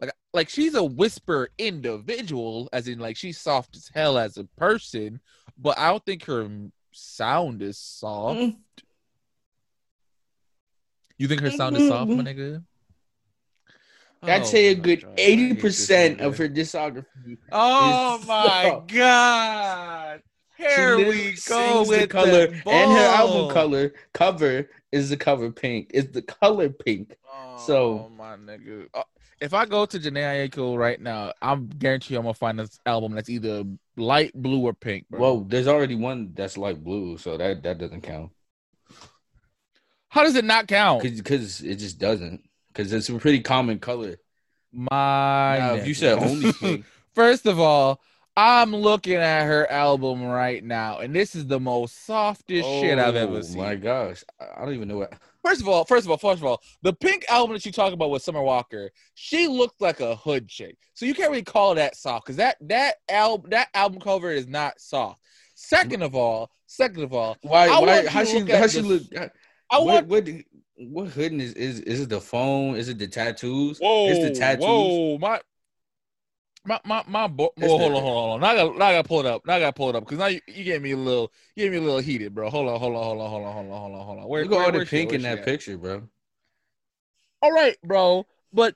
Like, 0.00 0.12
like 0.32 0.48
she's 0.48 0.74
a 0.74 0.82
whisper 0.84 1.50
individual, 1.58 2.68
as 2.72 2.88
in 2.88 2.98
like 2.98 3.16
she's 3.16 3.38
soft 3.38 3.76
as 3.76 3.90
hell 3.92 4.16
as 4.16 4.38
a 4.38 4.44
person, 4.44 5.20
but 5.58 5.78
I 5.78 5.90
don't 5.90 6.04
think 6.06 6.24
her 6.24 6.48
sound 6.92 7.62
is 7.62 7.76
soft. 7.78 8.38
Mm. 8.40 8.56
You 11.18 11.26
think 11.28 11.40
her 11.40 11.50
sound 11.50 11.76
is 11.76 11.88
soft, 11.88 12.10
my 12.10 12.22
nigga? 12.22 12.62
I'd 14.22 14.42
Oh 14.42 14.44
say 14.44 14.68
a 14.68 14.74
good 14.74 15.02
God, 15.02 15.10
I 15.16 15.20
hate 15.20 15.28
eighty 15.28 15.52
this 15.52 15.62
percent 15.62 16.20
of 16.20 16.36
her 16.38 16.48
discography. 16.48 17.38
Oh 17.52 18.20
my 18.26 18.62
soft. 18.70 18.92
god! 18.92 20.22
Here 20.56 20.96
literally 20.96 21.06
we 21.30 21.36
go 21.48 21.84
with 21.88 22.00
the 22.00 22.06
color, 22.08 22.46
the 22.48 22.68
and 22.68 22.92
her 22.92 23.06
album 23.06 23.50
color 23.54 23.92
cover 24.12 24.68
is 24.90 25.10
the 25.10 25.16
cover 25.16 25.52
pink. 25.52 25.90
It's 25.94 26.10
the 26.12 26.22
color 26.22 26.68
pink. 26.68 27.16
So- 27.66 28.06
Oh, 28.06 28.08
my 28.16 28.36
nigga. 28.36 28.86
Uh, 28.94 29.02
if 29.40 29.54
I 29.54 29.66
go 29.66 29.86
to 29.86 29.98
Jhené 30.00 30.48
Aiko 30.50 30.76
right 30.76 31.00
now, 31.00 31.32
I'm 31.40 31.68
guarantee 31.68 32.16
I'm 32.16 32.22
gonna 32.22 32.34
find 32.34 32.58
this 32.58 32.80
album 32.86 33.12
that's 33.12 33.28
either 33.28 33.62
light 33.96 34.32
blue 34.34 34.62
or 34.62 34.72
pink. 34.74 35.06
Bro. 35.10 35.20
Well, 35.20 35.40
there's 35.42 35.68
already 35.68 35.94
one 35.94 36.32
that's 36.34 36.58
light 36.58 36.82
blue, 36.82 37.18
so 37.18 37.36
that 37.36 37.62
that 37.62 37.78
doesn't 37.78 38.00
count 38.00 38.32
how 40.08 40.22
does 40.22 40.36
it 40.36 40.44
not 40.44 40.66
count? 40.68 41.02
because 41.02 41.60
it 41.62 41.76
just 41.76 41.98
doesn't 41.98 42.42
because 42.68 42.92
it's 42.92 43.08
a 43.08 43.14
pretty 43.18 43.40
common 43.40 43.78
color. 43.78 44.16
My 44.72 45.58
Now, 45.58 45.74
if 45.74 45.86
you 45.86 45.94
said 45.94 46.18
only 46.18 46.52
pink, 46.60 46.84
First 47.14 47.46
of 47.46 47.58
all, 47.58 48.00
I'm 48.36 48.74
looking 48.74 49.16
at 49.16 49.46
her 49.46 49.68
album 49.70 50.22
right 50.24 50.62
now, 50.62 50.98
and 50.98 51.14
this 51.14 51.34
is 51.34 51.46
the 51.46 51.58
most 51.58 52.06
softest 52.06 52.68
shit 52.68 52.98
I've 52.98 53.16
ever 53.16 53.38
Oh, 53.38 53.42
seen. 53.42 53.58
My 53.62 53.74
gosh, 53.74 54.22
I 54.38 54.64
don't 54.64 54.74
even 54.74 54.88
know 54.88 54.98
what. 54.98 55.12
First 55.44 55.62
of 55.62 55.68
all, 55.68 55.84
first 55.84 56.04
of 56.04 56.10
all, 56.10 56.18
first 56.18 56.40
of 56.42 56.44
all, 56.44 56.60
the 56.82 56.92
pink 56.92 57.24
album 57.30 57.54
that 57.54 57.64
you 57.64 57.72
talk 57.72 57.94
about 57.94 58.10
with 58.10 58.22
Summer 58.22 58.42
Walker, 58.42 58.90
she 59.14 59.46
looked 59.48 59.80
like 59.80 60.00
a 60.00 60.14
hood 60.14 60.46
chick. 60.46 60.76
So 60.92 61.06
you 61.06 61.14
can't 61.14 61.30
really 61.30 61.42
call 61.42 61.74
that 61.76 61.96
soft 61.96 62.26
because 62.26 62.36
that 62.36 62.56
that 62.62 62.96
album 63.08 63.50
that 63.50 63.68
album 63.72 63.98
cover 63.98 64.30
is 64.30 64.46
not 64.46 64.78
soft. 64.78 65.22
Second 65.54 66.02
of 66.02 66.14
all, 66.14 66.50
second 66.66 67.02
of 67.02 67.14
all, 67.14 67.36
Why? 67.42 67.68
Why? 67.68 68.06
How 68.06 68.24
she? 68.24 68.40
How 68.40 68.66
she 68.66 68.82
look? 68.82 69.02
I 69.70 69.78
what? 69.78 70.06
want 70.06 70.06
What? 70.06 70.28
What 70.76 71.08
hood 71.08 71.32
is 71.34 71.54
is 71.54 71.80
is 71.80 72.00
it 72.02 72.08
the 72.08 72.20
phone? 72.20 72.76
Is 72.76 72.88
it 72.88 72.98
the 72.98 73.08
tattoos? 73.08 73.78
whoa, 73.80 74.04
It's 74.04 74.20
the 74.20 74.30
tattoos. 74.30 75.00
whoa, 75.12 75.18
my. 75.18 75.40
My 76.64 76.78
my 76.84 77.02
my 77.08 77.26
bo- 77.28 77.54
It's 77.56 77.72
hold 77.72 77.94
on, 77.94 78.02
hold 78.02 78.04
on, 78.04 78.04
hold 78.04 78.30
on. 78.34 78.40
Now 78.40 78.48
I 78.48 78.54
got, 78.56 78.76
now 78.78 78.86
I 78.86 78.92
got 78.92 79.02
to 79.02 79.08
pull 79.08 79.20
it 79.20 79.26
up. 79.26 79.46
Now 79.46 79.54
I 79.54 79.60
got 79.60 79.66
to 79.68 79.72
pull 79.72 79.88
it 79.88 79.96
up 79.96 80.04
because 80.04 80.18
now 80.18 80.26
you, 80.26 80.40
you 80.46 80.64
get 80.64 80.82
me 80.82 80.90
a 80.90 80.96
little, 80.96 81.32
you 81.56 81.64
get 81.64 81.72
me 81.72 81.78
a 81.78 81.80
little 81.82 81.98
heated, 82.00 82.34
bro. 82.34 82.50
Hold 82.50 82.68
on, 82.68 82.78
hold 82.78 82.94
on, 82.96 83.02
hold 83.04 83.20
on, 83.20 83.30
hold 83.30 83.46
on, 83.46 83.52
hold 83.54 83.66
on, 83.72 83.78
hold 83.80 83.94
on, 83.94 84.06
hold 84.06 84.18
on. 84.18 84.28
Where, 84.28 84.44
Look 84.44 84.52
at 84.52 84.58
all 84.58 84.72
the 84.72 84.72
where's 84.74 84.88
she 84.88 84.98
at? 84.98 85.00
pink 85.00 85.12
in 85.14 85.22
that 85.22 85.38
at? 85.38 85.44
picture, 85.44 85.78
bro. 85.78 86.08
All 87.42 87.52
right, 87.52 87.76
bro, 87.84 88.26
but 88.52 88.74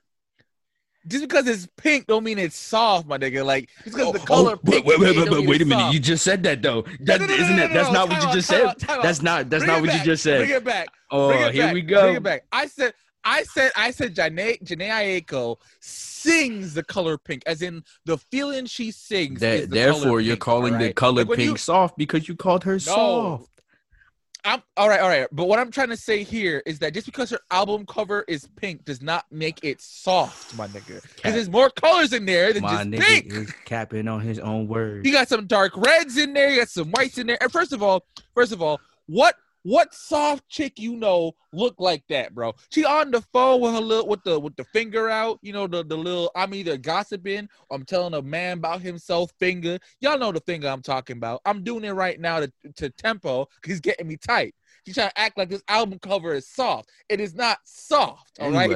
just 1.07 1.23
because 1.29 1.47
it's 1.47 1.69
pink 1.77 2.07
don't 2.07 2.25
mean 2.25 2.39
it's 2.39 2.57
soft, 2.57 3.07
my 3.07 3.19
nigga. 3.19 3.45
Like 3.45 3.69
just 3.85 3.97
because 3.97 4.13
the 4.13 4.21
oh, 4.21 4.25
color 4.25 4.53
oh, 4.53 4.57
pink. 4.71 4.85
Oh, 4.87 4.89
wait, 4.89 4.99
wait, 5.01 5.17
wait, 5.17 5.31
wait, 5.31 5.39
mean 5.39 5.49
wait 5.49 5.63
a 5.63 5.65
minute. 5.65 5.81
soft. 5.83 5.95
You 5.95 6.01
just 6.01 6.25
said 6.25 6.43
that 6.45 6.63
though. 6.63 6.83
That 7.01 7.21
No, 7.21 7.27
no, 7.27 7.37
no, 7.37 7.43
isn't 7.43 7.57
no, 7.57 7.65
it? 7.65 7.69
no, 7.69 7.75
That's 7.75 7.89
no. 7.89 7.95
not 7.95 8.09
what 8.09 8.23
you 8.23 8.33
just 8.33 8.49
said. 8.49 8.75
That's 9.03 9.23
not. 9.23 9.51
That's 9.51 9.65
not 9.65 9.81
what 9.81 9.93
you 9.93 10.05
just 10.05 10.23
said. 10.23 10.39
Bring 10.41 10.51
it 10.51 10.65
back. 10.65 10.89
Oh, 11.11 11.29
Bring 11.29 11.43
it 11.43 11.55
here 11.55 11.65
back. 11.65 11.75
we 11.75 11.83
go. 11.83 12.01
Bring 12.03 12.17
it 12.17 12.23
back. 12.23 12.45
I 12.53 12.67
said, 12.67 12.95
I 13.25 13.45
said, 13.45 13.71
I 13.77 13.91
said, 13.93 14.15
Jhené, 14.17 14.63
Jhené 14.65 15.23
Aiko 15.23 15.57
sings 15.81 16.75
the 16.75 16.83
color 16.83 17.19
pink, 17.19 17.43
as 17.47 17.63
in 17.63 17.85
the 18.05 18.19
feeling 18.19 18.67
she 18.67 18.91
sings. 18.91 19.41
That, 19.41 19.71
the 19.71 19.77
color 19.77 19.93
therefore, 19.93 20.21
you're 20.21 20.35
pink, 20.35 20.41
calling 20.41 20.79
the 20.79 20.93
color 20.93 21.25
Like, 21.25 21.37
pink 21.37 21.51
you- 21.51 21.57
soft 21.57 21.97
because 21.97 22.29
you 22.29 22.35
called 22.35 22.65
her 22.65 22.79
soft. 22.79 23.49
I'm 24.45 24.63
all 24.77 24.89
right, 24.89 25.01
all 25.01 25.09
right. 25.09 25.29
But 25.31 25.47
what 25.47 25.59
I'm 25.61 25.71
trying 25.71 25.91
to 25.91 25.97
say 25.97 26.25
here 26.25 26.63
is 26.67 26.79
that 26.81 26.95
just 26.95 27.07
because 27.07 27.31
her 27.31 27.39
album 27.51 27.87
cover 27.87 28.25
is 28.27 28.49
pink 28.57 28.85
does 28.85 29.01
not 29.01 29.25
make 29.31 29.61
it 29.63 29.81
soft, 29.81 30.57
my 30.57 30.67
nigga. 30.69 31.01
Because 31.15 31.35
there's 31.35 31.49
more 31.51 31.71
colors 31.71 32.13
in 32.13 32.27
there 32.27 32.53
than 32.53 32.63
My 32.63 32.85
just 32.85 32.91
nigga 32.91 33.01
pink. 33.01 33.33
is 33.33 33.53
capping 33.65 34.09
on 34.09 34.21
his 34.21 34.41
own 34.41 34.67
words. 34.67 35.07
You 35.07 35.13
got 35.13 35.29
some 35.29 35.47
dark 35.47 35.77
reds 35.77 36.17
in 36.17 36.33
there. 36.33 36.51
You 36.51 36.59
got 36.59 36.69
some 36.71 36.91
whites 36.91 37.19
in 37.19 37.29
there. 37.29 37.39
And 37.41 37.53
first 37.53 37.73
of 37.73 37.83
all, 37.83 38.05
first 38.35 38.51
of 38.53 38.61
all, 38.61 38.81
what 39.07 39.37
what 39.63 39.95
soft 39.95 40.49
chick 40.49 40.79
you 40.79 40.97
know 40.97 41.33
look 41.53 41.75
like 41.79 42.05
that, 42.09 42.35
bro? 42.35 42.55
She 42.71 42.85
on 42.85 43.11
the 43.11 43.21
phone 43.21 43.61
with 43.61 43.75
her 43.75 43.81
little 43.81 44.09
with 44.09 44.23
the 44.25 44.39
with 44.39 44.57
the 44.57 44.65
finger 44.65 45.09
out. 45.09 45.39
You 45.43 45.53
know 45.53 45.67
the 45.67 45.85
the 45.85 45.97
little. 45.97 46.31
I'm 46.35 46.55
either 46.55 46.77
gossiping 46.77 47.49
or 47.69 47.77
I'm 47.77 47.85
telling 47.85 48.15
a 48.15 48.23
man 48.23 48.59
about 48.59 48.81
himself. 48.81 49.33
Finger. 49.39 49.79
Y'all 50.01 50.19
know 50.19 50.33
the 50.33 50.41
finger 50.41 50.69
I'm 50.69 50.83
talking 50.83 51.17
about. 51.17 51.41
I'm 51.45 51.63
doing 51.63 51.85
it 51.85 51.93
right 51.93 52.21
now 52.21 52.41
to 52.41 52.53
to 52.77 52.91
tempo 52.91 53.47
because 53.57 53.73
he's 53.73 53.81
getting 53.81 54.09
me 54.09 54.17
tight. 54.17 54.55
She's 54.87 54.97
trying 54.97 55.11
to 55.11 55.19
act 55.19 55.39
like 55.39 55.49
this 55.49 55.63
album 55.69 55.99
cover 56.01 56.35
is 56.35 56.49
soft. 56.49 56.91
It 57.09 57.21
is 57.21 57.35
not 57.35 57.59
soft. 57.65 58.39
All 58.41 58.51
right. 58.51 58.71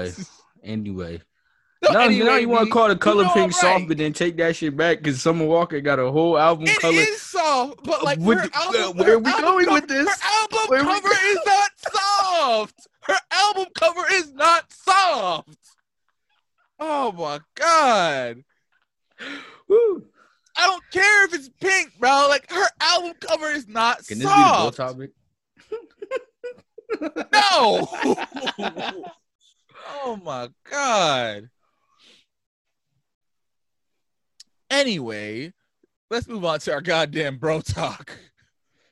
Anyway. 0.63 1.21
No, 1.83 1.91
now, 1.93 2.01
anyway, 2.01 2.25
now 2.27 2.37
you 2.37 2.49
want 2.49 2.67
to 2.67 2.73
call 2.73 2.89
the 2.89 2.97
color 2.97 3.25
know 3.25 3.33
pink 3.35 3.45
I'm 3.47 3.53
soft, 3.53 3.65
right. 3.81 3.89
but 3.89 3.99
then 3.99 4.13
take 4.13 4.37
that 4.39 4.57
shit 4.57 4.77
back 4.77 4.99
because 4.99 5.21
Summer 5.21 5.45
Walker 5.45 5.81
got 5.81 5.99
a 5.99 6.11
whole 6.11 6.39
album 6.39 6.67
It 6.67 6.81
color. 6.81 6.95
is 6.95 7.21
soft, 7.21 7.85
but 7.85 8.03
like 8.03 8.19
What 8.19 8.39
her 8.39 8.51
album, 8.55 8.97
where 8.97 9.09
her 9.09 9.15
are 9.15 9.19
we 9.21 9.31
going 9.33 9.65
cover, 9.67 9.75
with 9.75 9.89
this? 9.89 10.09
Her 10.09 10.29
album 10.41 10.59
Where 10.69 10.85
we 10.85 10.89
cover 11.01 11.09
is 11.09 11.39
not 11.47 11.71
soft. 11.93 12.89
Her 13.03 13.17
album 13.31 13.67
cover 13.75 14.05
is 14.13 14.33
not 14.33 14.73
soft. 14.73 15.59
Oh 16.81 17.13
my 17.13 17.41
god. 17.55 18.43
Woo. 19.69 20.05
I 20.57 20.67
don't 20.67 20.83
care 20.91 21.25
if 21.27 21.35
it's 21.35 21.51
pink, 21.61 21.93
bro. 21.99 22.27
Like 22.31 22.51
her 22.51 22.67
album 22.81 23.13
cover 23.21 23.51
is 23.51 23.69
not 23.69 23.99
Can 24.07 24.19
this 24.19 24.27
be 24.27 24.33
the 24.35 24.71
topic? 24.75 25.11
no. 27.33 27.89
oh 30.03 30.19
my 30.25 30.49
god. 30.71 31.51
Anyway, 34.71 35.53
let's 36.11 36.29
move 36.29 36.45
on 36.45 36.59
to 36.61 36.73
our 36.73 36.81
goddamn 36.81 37.39
bro 37.39 37.61
talk. 37.61 38.17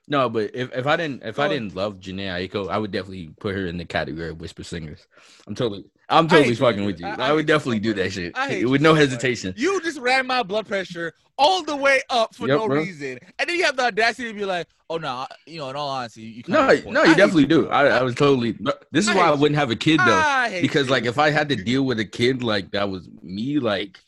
No, 0.06 0.28
but 0.28 0.50
if, 0.54 0.70
if 0.76 0.86
I 0.86 0.96
didn't 0.96 1.22
if 1.24 1.38
I 1.38 1.48
didn't 1.48 1.74
love 1.74 1.94
Jhené 1.98 2.26
Aiko, 2.50 2.68
I 2.68 2.76
would 2.76 2.90
definitely 2.90 3.30
put 3.40 3.54
her 3.54 3.66
in 3.66 3.78
the 3.78 3.86
category 3.86 4.28
of 4.28 4.38
whisper 4.40 4.62
singers. 4.62 5.06
I'm 5.46 5.54
totally 5.54 5.86
I'm 6.10 6.28
totally 6.28 6.54
fucking 6.54 6.80
you. 6.82 6.86
with 6.86 7.00
you. 7.00 7.06
I- 7.06 7.14
I, 7.14 7.28
I 7.30 7.32
would 7.32 7.40
you 7.48 7.54
definitely 7.54 7.80
do 7.80 7.94
that 7.94 8.12
shit 8.12 8.34
with 8.36 8.52
you 8.60 8.78
no 8.78 8.92
hesitation. 8.94 9.54
You 9.56 9.80
just 9.80 9.98
ran 9.98 10.26
my 10.26 10.42
blood 10.42 10.66
pressure 10.68 11.14
all 11.38 11.62
the 11.64 11.74
way 11.74 12.02
up 12.10 12.34
for 12.34 12.46
Yep, 12.46 12.58
no 12.58 12.66
bro. 12.68 12.80
reason, 12.82 13.18
and 13.38 13.48
then 13.48 13.56
you 13.56 13.64
have 13.64 13.76
the 13.76 13.84
audacity 13.84 14.28
to 14.28 14.34
be 14.34 14.44
like, 14.44 14.68
"Oh 14.90 14.98
no, 14.98 15.08
I- 15.08 15.26
you 15.46 15.58
know." 15.58 15.70
In 15.70 15.74
all 15.76 15.88
honesty, 15.88 16.20
you 16.22 16.42
No, 16.48 16.60
have 16.60 16.78
a 16.78 16.82
point. 16.82 16.94
no, 16.94 17.02
you 17.02 17.08
hate 17.08 17.16
definitely 17.16 17.46
do. 17.46 17.62
bro. 17.62 17.70
I, 17.70 17.86
I 17.86 18.02
was 18.02 18.14
totally. 18.14 18.52
This 18.92 19.06
is 19.06 19.08
I 19.08 19.16
why 19.16 19.28
I 19.28 19.32
wouldn't 19.34 19.58
have 19.58 19.70
a 19.70 19.74
kid 19.76 20.00
though, 20.00 20.48
because 20.60 20.86
you. 20.88 20.92
like 20.92 21.06
if 21.06 21.18
I 21.18 21.30
had 21.30 21.48
to 21.48 21.56
deal 21.56 21.82
with 21.86 21.98
a 21.98 22.04
kid 22.04 22.42
like 22.42 22.70
that 22.72 22.90
was 22.90 23.08
me, 23.22 23.58
like 23.58 23.98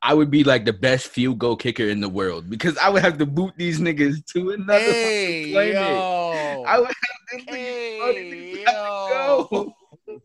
I 0.00 0.14
would 0.14 0.30
be 0.30 0.44
like 0.44 0.64
the 0.64 0.72
best 0.72 1.08
field 1.08 1.38
goal 1.38 1.56
kicker 1.56 1.88
in 1.88 2.00
the 2.00 2.08
world 2.08 2.48
because 2.48 2.76
I 2.78 2.88
would 2.88 3.02
have 3.02 3.18
to 3.18 3.26
boot 3.26 3.54
these 3.56 3.80
niggas 3.80 4.24
to 4.26 4.50
another 4.50 4.94
hey, 4.94 5.50
planet. 5.52 5.74
yo. 5.74 6.64
I 6.66 6.78
would 6.78 6.86
have 6.88 6.94
this 7.32 7.44
Hey, 7.48 8.64
have 8.64 8.74
to 8.74 9.50
go. 9.50 9.74
yo. 10.06 10.16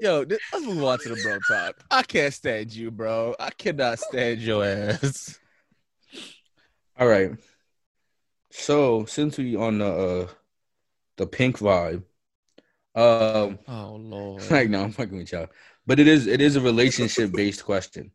Yo, 0.00 0.26
let's 0.28 0.66
move 0.66 0.84
on 0.84 0.98
to 0.98 1.08
the 1.10 1.22
bro 1.22 1.38
talk. 1.38 1.76
I 1.90 2.02
can't 2.02 2.32
stand 2.32 2.74
you, 2.74 2.90
bro. 2.90 3.34
I 3.38 3.50
cannot 3.50 3.98
stand 3.98 4.40
your 4.40 4.64
ass. 4.64 5.38
All 6.98 7.06
right. 7.06 7.32
So 8.50 9.04
since 9.04 9.38
we 9.38 9.56
on 9.56 9.78
the 9.78 9.86
uh, 9.86 10.28
the 11.16 11.26
pink 11.26 11.58
vibe, 11.58 12.02
um, 12.94 13.58
Oh 13.66 13.96
lord. 14.00 14.42
like 14.50 14.68
no, 14.68 14.82
I'm 14.82 14.92
fucking 14.92 15.16
with 15.16 15.32
y'all, 15.32 15.48
but 15.86 16.00
it 16.00 16.08
is 16.08 16.26
it 16.26 16.40
is 16.40 16.56
a 16.56 16.60
relationship 16.60 17.32
based 17.32 17.64
question. 17.64 18.10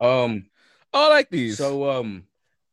Um, 0.00 0.46
I 0.92 1.08
like 1.08 1.30
these. 1.30 1.56
so 1.58 1.88
um, 1.90 2.24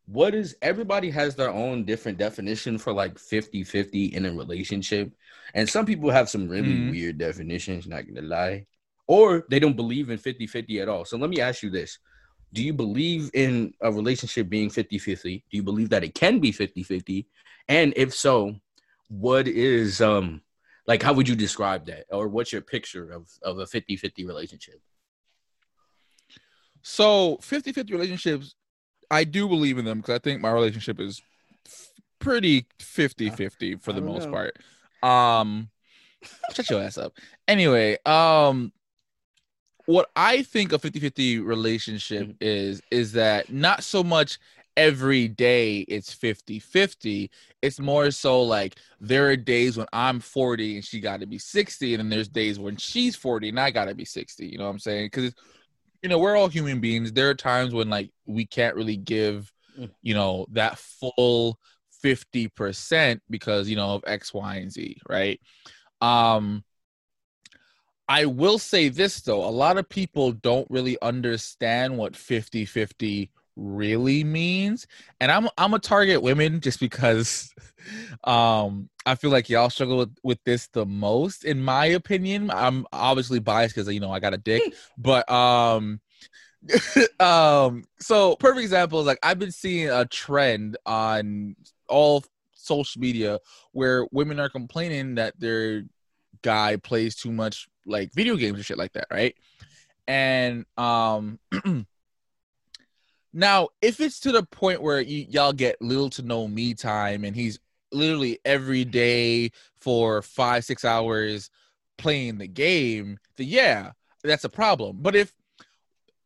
what 0.08 0.34
is 0.34 0.56
everybody 0.62 1.10
has 1.12 1.36
their 1.36 1.52
own 1.52 1.86
different 1.86 2.18
definition 2.18 2.78
for 2.78 2.92
like 2.92 3.16
50-50 3.16 4.14
in 4.14 4.26
a 4.26 4.34
relationship, 4.34 5.14
and 5.54 5.70
some 5.70 5.86
people 5.86 6.10
have 6.10 6.30
some 6.30 6.48
really 6.50 6.74
Mhm. 6.74 6.90
weird 6.92 7.18
definitions. 7.18 7.88
Not 7.88 8.08
gonna 8.08 8.28
lie, 8.28 8.66
or 9.08 9.46
they 9.50 9.60
don't 9.60 9.76
believe 9.76 10.10
in 10.10 10.18
50-50 10.18 10.80
at 10.82 10.90
all. 10.90 11.06
So 11.06 11.18
let 11.18 11.30
me 11.30 11.40
ask 11.42 11.62
you 11.64 11.70
this. 11.70 12.00
Do 12.52 12.64
you 12.64 12.74
believe 12.74 13.30
in 13.36 13.74
a 13.82 13.92
relationship 13.92 14.50
being 14.50 14.70
50-50? 14.72 15.44
Do 15.52 15.58
you 15.58 15.64
believe 15.64 15.90
that 15.90 16.04
it 16.04 16.16
can 16.16 16.40
be 16.40 16.52
50-50? 16.52 17.28
And 17.68 17.94
if 17.96 18.14
so, 18.16 18.56
what 19.08 19.48
is 19.48 20.02
um 20.02 20.42
like 20.90 21.04
how 21.04 21.14
would 21.14 21.30
you 21.30 21.36
describe 21.36 21.86
that? 21.86 22.06
Or 22.12 22.28
what's 22.28 22.52
your 22.52 22.64
picture 22.64 23.12
of, 23.12 23.30
of 23.44 23.60
a 23.60 23.66
50-50 23.66 24.26
relationship? 24.26 24.82
So 26.82 27.38
50 27.42 27.72
50 27.72 27.94
relationships, 27.94 28.56
I 29.12 29.24
do 29.24 29.48
believe 29.48 29.78
in 29.78 29.86
them 29.86 30.00
because 30.00 30.16
I 30.16 30.20
think 30.20 30.42
my 30.42 30.50
relationship 30.50 31.00
is 31.00 31.22
f- 31.68 31.92
pretty 32.18 32.66
50 32.80 33.30
50 33.30 33.76
for 33.76 33.94
the 33.94 34.02
most 34.02 34.26
know. 34.26 34.32
part. 34.32 34.58
Um, 35.04 35.70
shut 36.54 36.72
your 36.72 36.82
ass 36.82 36.98
up. 36.98 37.14
Anyway, 37.48 38.00
um, 38.08 38.74
what 39.86 40.10
I 40.16 40.42
think 40.42 40.74
a 40.74 40.80
50 40.80 41.00
50 41.00 41.40
relationship 41.40 42.30
Mhm. 42.30 42.38
is, 42.42 42.82
is 42.90 43.12
that 43.12 43.52
not 43.52 43.84
so 43.84 44.04
much 44.04 44.40
every 44.80 45.28
day 45.28 45.80
it's 45.90 46.14
50 46.14 46.58
50. 46.60 47.30
It's 47.62 47.80
more 47.82 48.10
so 48.12 48.42
like 48.42 48.78
there 49.02 49.28
are 49.28 49.36
days 49.36 49.76
when 49.76 49.88
I'm 49.92 50.22
40 50.22 50.76
and 50.76 50.86
she 50.86 51.02
got 51.02 51.20
to 51.20 51.28
be 51.28 51.38
60, 51.38 51.94
and 51.94 52.00
then 52.00 52.10
there's 52.10 52.30
days 52.30 52.58
when 52.58 52.78
she's 52.78 53.18
40 53.18 53.50
and 53.50 53.60
I 53.60 53.72
got 53.72 53.86
to 53.86 53.94
be 53.94 54.06
60. 54.06 54.48
You 54.48 54.58
know 54.58 54.64
what 54.64 54.70
I'm 54.72 54.80
saying? 54.80 55.08
Because 55.08 55.36
you 56.02 56.08
know 56.08 56.18
we're 56.18 56.38
all 56.38 56.48
human 56.48 56.80
beings 56.80 57.12
there 57.12 57.30
are 57.30 57.36
times 57.36 57.74
when 57.74 57.90
like 57.90 58.10
we 58.26 58.46
can't 58.46 58.76
really 58.76 58.98
give 58.98 59.52
Mm. 59.78 59.92
you 60.02 60.14
know 60.14 60.46
that 60.52 60.78
full 60.78 61.60
50% 62.04 63.20
because 63.30 63.70
you 63.70 63.76
know 63.76 63.92
of 63.96 64.04
x 64.08 64.34
y 64.34 64.56
and 64.56 64.72
z 64.72 64.98
right 65.08 65.40
um 66.02 66.64
i 68.08 68.26
will 68.26 68.58
say 68.58 68.90
this 68.90 69.22
though 69.22 69.46
a 69.46 69.52
lot 69.64 69.78
of 69.78 69.88
people 69.88 70.32
don't 70.32 70.70
really 70.72 70.98
understand 71.02 71.98
what 71.98 72.14
50-50 72.14 73.30
really 73.60 74.24
means 74.24 74.88
and 75.20 75.32
i'm 75.32 75.48
i'm 75.58 75.74
a 75.74 75.80
target 75.80 76.22
women 76.22 76.60
just 76.60 76.80
because 76.80 77.54
um 78.24 78.90
i 79.06 79.16
feel 79.16 79.32
like 79.32 79.50
y'all 79.50 79.70
struggle 79.70 79.98
with, 79.98 80.16
with 80.24 80.44
this 80.46 80.68
the 80.68 80.86
most 80.86 81.44
in 81.46 81.62
my 81.62 81.86
opinion. 81.86 82.52
I'm 82.52 82.86
obviously 82.94 83.40
biased 83.40 83.76
because 83.76 83.92
you 83.92 84.00
know 84.00 84.12
i 84.12 84.20
got 84.20 84.34
a 84.34 84.38
dick 84.38 84.74
but 84.98 85.30
um 85.30 86.00
um 87.20 87.84
so 88.00 88.36
perfect 88.36 88.64
example 88.64 89.00
is 89.00 89.06
like 89.06 89.20
i've 89.24 89.40
been 89.40 89.52
seeing 89.52 89.90
a 89.90 90.06
trend 90.06 90.78
on 90.86 91.56
all 91.88 92.24
social 92.54 93.00
media 93.02 93.40
where 93.72 94.06
women 94.12 94.40
are 94.40 94.50
complaining 94.50 95.16
that 95.16 95.40
their 95.40 95.84
guy 96.42 96.76
plays 96.78 97.16
too 97.16 97.32
much 97.32 97.68
like 97.86 98.14
video 98.14 98.36
games 98.36 98.56
and 98.56 98.66
shit 98.66 98.78
like 98.78 98.94
that 98.94 99.08
right? 99.12 99.36
And 100.08 100.66
um 100.78 101.40
now 103.34 103.70
if 103.82 104.00
it's 104.00 104.20
to 104.20 104.32
the 104.32 104.44
point 104.44 104.82
where 104.82 105.02
you, 105.02 105.26
y'all 105.30 105.54
get 105.54 105.82
little 105.82 106.10
to 106.10 106.22
no 106.22 106.48
me 106.48 106.74
time 106.74 107.24
and 107.24 107.36
he's 107.36 107.60
literally 107.92 108.40
every 108.46 108.86
day 108.86 109.52
for 109.78 110.22
five 110.22 110.64
six 110.64 110.86
hours 110.86 111.50
playing 111.98 112.38
the 112.38 112.48
game 112.48 113.18
then 113.38 113.48
yeah 113.48 113.92
that's 114.24 114.44
a 114.44 114.50
problem. 114.50 114.98
But 115.02 115.16
if 115.16 115.34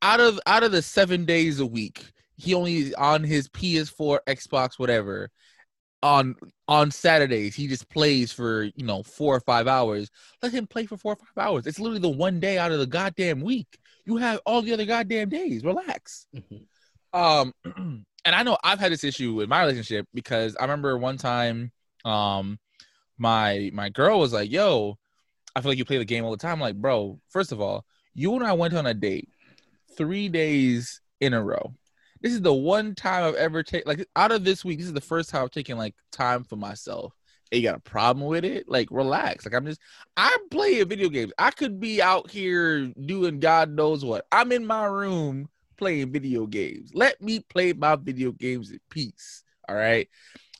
out 0.02 0.20
of 0.20 0.40
out 0.46 0.64
of 0.64 0.72
the 0.72 0.82
seven 0.82 1.26
days 1.26 1.60
a 1.60 1.66
week 1.66 2.12
he 2.36 2.54
only 2.54 2.76
is 2.78 2.94
on 2.96 3.24
his 3.24 3.48
ps4 3.48 4.20
xbox 4.28 4.78
whatever 4.78 5.30
on 6.02 6.36
on 6.68 6.92
saturdays 6.92 7.56
he 7.56 7.68
just 7.68 7.88
plays 7.88 8.34
for 8.34 8.64
you 8.64 8.86
know 8.86 9.02
four 9.02 9.34
or 9.34 9.40
five 9.40 9.66
hours 9.66 10.12
let 10.42 10.52
him 10.52 10.68
play 10.68 10.86
for 10.86 10.98
four 10.98 11.14
or 11.14 11.16
five 11.16 11.48
hours. 11.48 11.68
It's 11.68 11.80
literally 11.80 12.02
the 12.02 12.10
one 12.10 12.40
day 12.42 12.58
out 12.58 12.72
of 12.74 12.80
the 12.80 12.88
goddamn 12.88 13.40
week. 13.40 13.78
You 14.06 14.18
have 14.18 14.42
all 14.46 14.62
the 14.62 14.74
other 14.74 14.86
goddamn 14.86 15.30
days. 15.30 15.64
Relax 15.64 16.28
mm-hmm. 16.36 16.58
Um 17.14 17.54
and 17.76 18.06
i 18.36 18.44
know 18.44 18.58
i've 18.64 18.80
had 18.80 18.92
this 18.92 19.04
issue 19.04 19.34
with 19.34 19.50
my 19.50 19.62
relationship 19.62 20.08
because 20.14 20.56
i 20.58 20.64
remember 20.64 20.98
one 20.98 21.18
time 21.18 21.72
um 22.06 22.58
my 23.18 23.70
my 23.74 23.90
girl 23.90 24.20
was 24.20 24.34
like 24.34 24.52
yo 24.52 24.98
i 25.56 25.62
feel 25.62 25.72
like 25.72 25.78
you 25.78 25.86
play 25.86 25.98
the 25.98 26.06
game 26.06 26.26
all 26.26 26.32
the 26.32 26.38
time. 26.38 26.54
I'm 26.54 26.60
like 26.60 26.76
bro 26.76 27.20
first 27.30 27.52
of 27.52 27.62
all 27.62 27.86
you 28.14 28.34
and 28.36 28.44
i 28.44 28.54
went 28.54 28.74
on 28.74 28.86
a 28.86 28.94
date 28.94 29.30
three 29.96 30.30
days 30.30 31.02
in 31.22 31.34
a 31.34 31.44
row. 31.44 31.74
This 32.22 32.34
is 32.34 32.42
the 32.42 32.54
one 32.54 32.96
time 32.96 33.24
i've 33.24 33.36
ever 33.36 33.64
taken 33.64 33.88
like 33.88 34.08
out 34.16 34.32
of 34.32 34.44
this 34.44 34.66
week 34.66 34.80
this 34.80 34.88
is 34.88 34.94
the 34.94 35.02
first 35.02 35.30
time 35.30 35.44
i've 35.44 35.52
taken 35.52 35.78
like 35.78 35.96
time 36.12 36.44
for 36.44 36.56
myself. 36.56 37.14
And 37.52 37.62
you 37.62 37.70
got 37.70 37.78
a 37.78 37.82
problem 37.82 38.26
with 38.26 38.46
it? 38.46 38.68
Like 38.68 38.88
relax. 38.92 39.46
Like 39.46 39.54
i'm 39.54 39.66
just 39.66 39.80
i'm 40.18 40.50
playing 40.50 40.88
video 40.88 41.10
games. 41.10 41.34
I 41.38 41.52
could 41.52 41.80
be 41.80 42.02
out 42.02 42.32
here 42.32 42.88
doing 43.06 43.40
god 43.40 43.70
knows 43.70 44.04
what. 44.04 44.26
I'm 44.32 44.52
in 44.52 44.66
my 44.66 44.86
room 44.86 45.50
playing 45.78 46.12
video 46.12 46.46
games. 46.46 46.92
Let 46.94 47.22
me 47.22 47.40
play 47.40 47.74
my 47.74 47.96
video 47.96 48.32
games 48.32 48.72
in 48.72 48.80
peace. 48.90 49.44
All 49.68 49.76
right. 49.76 50.08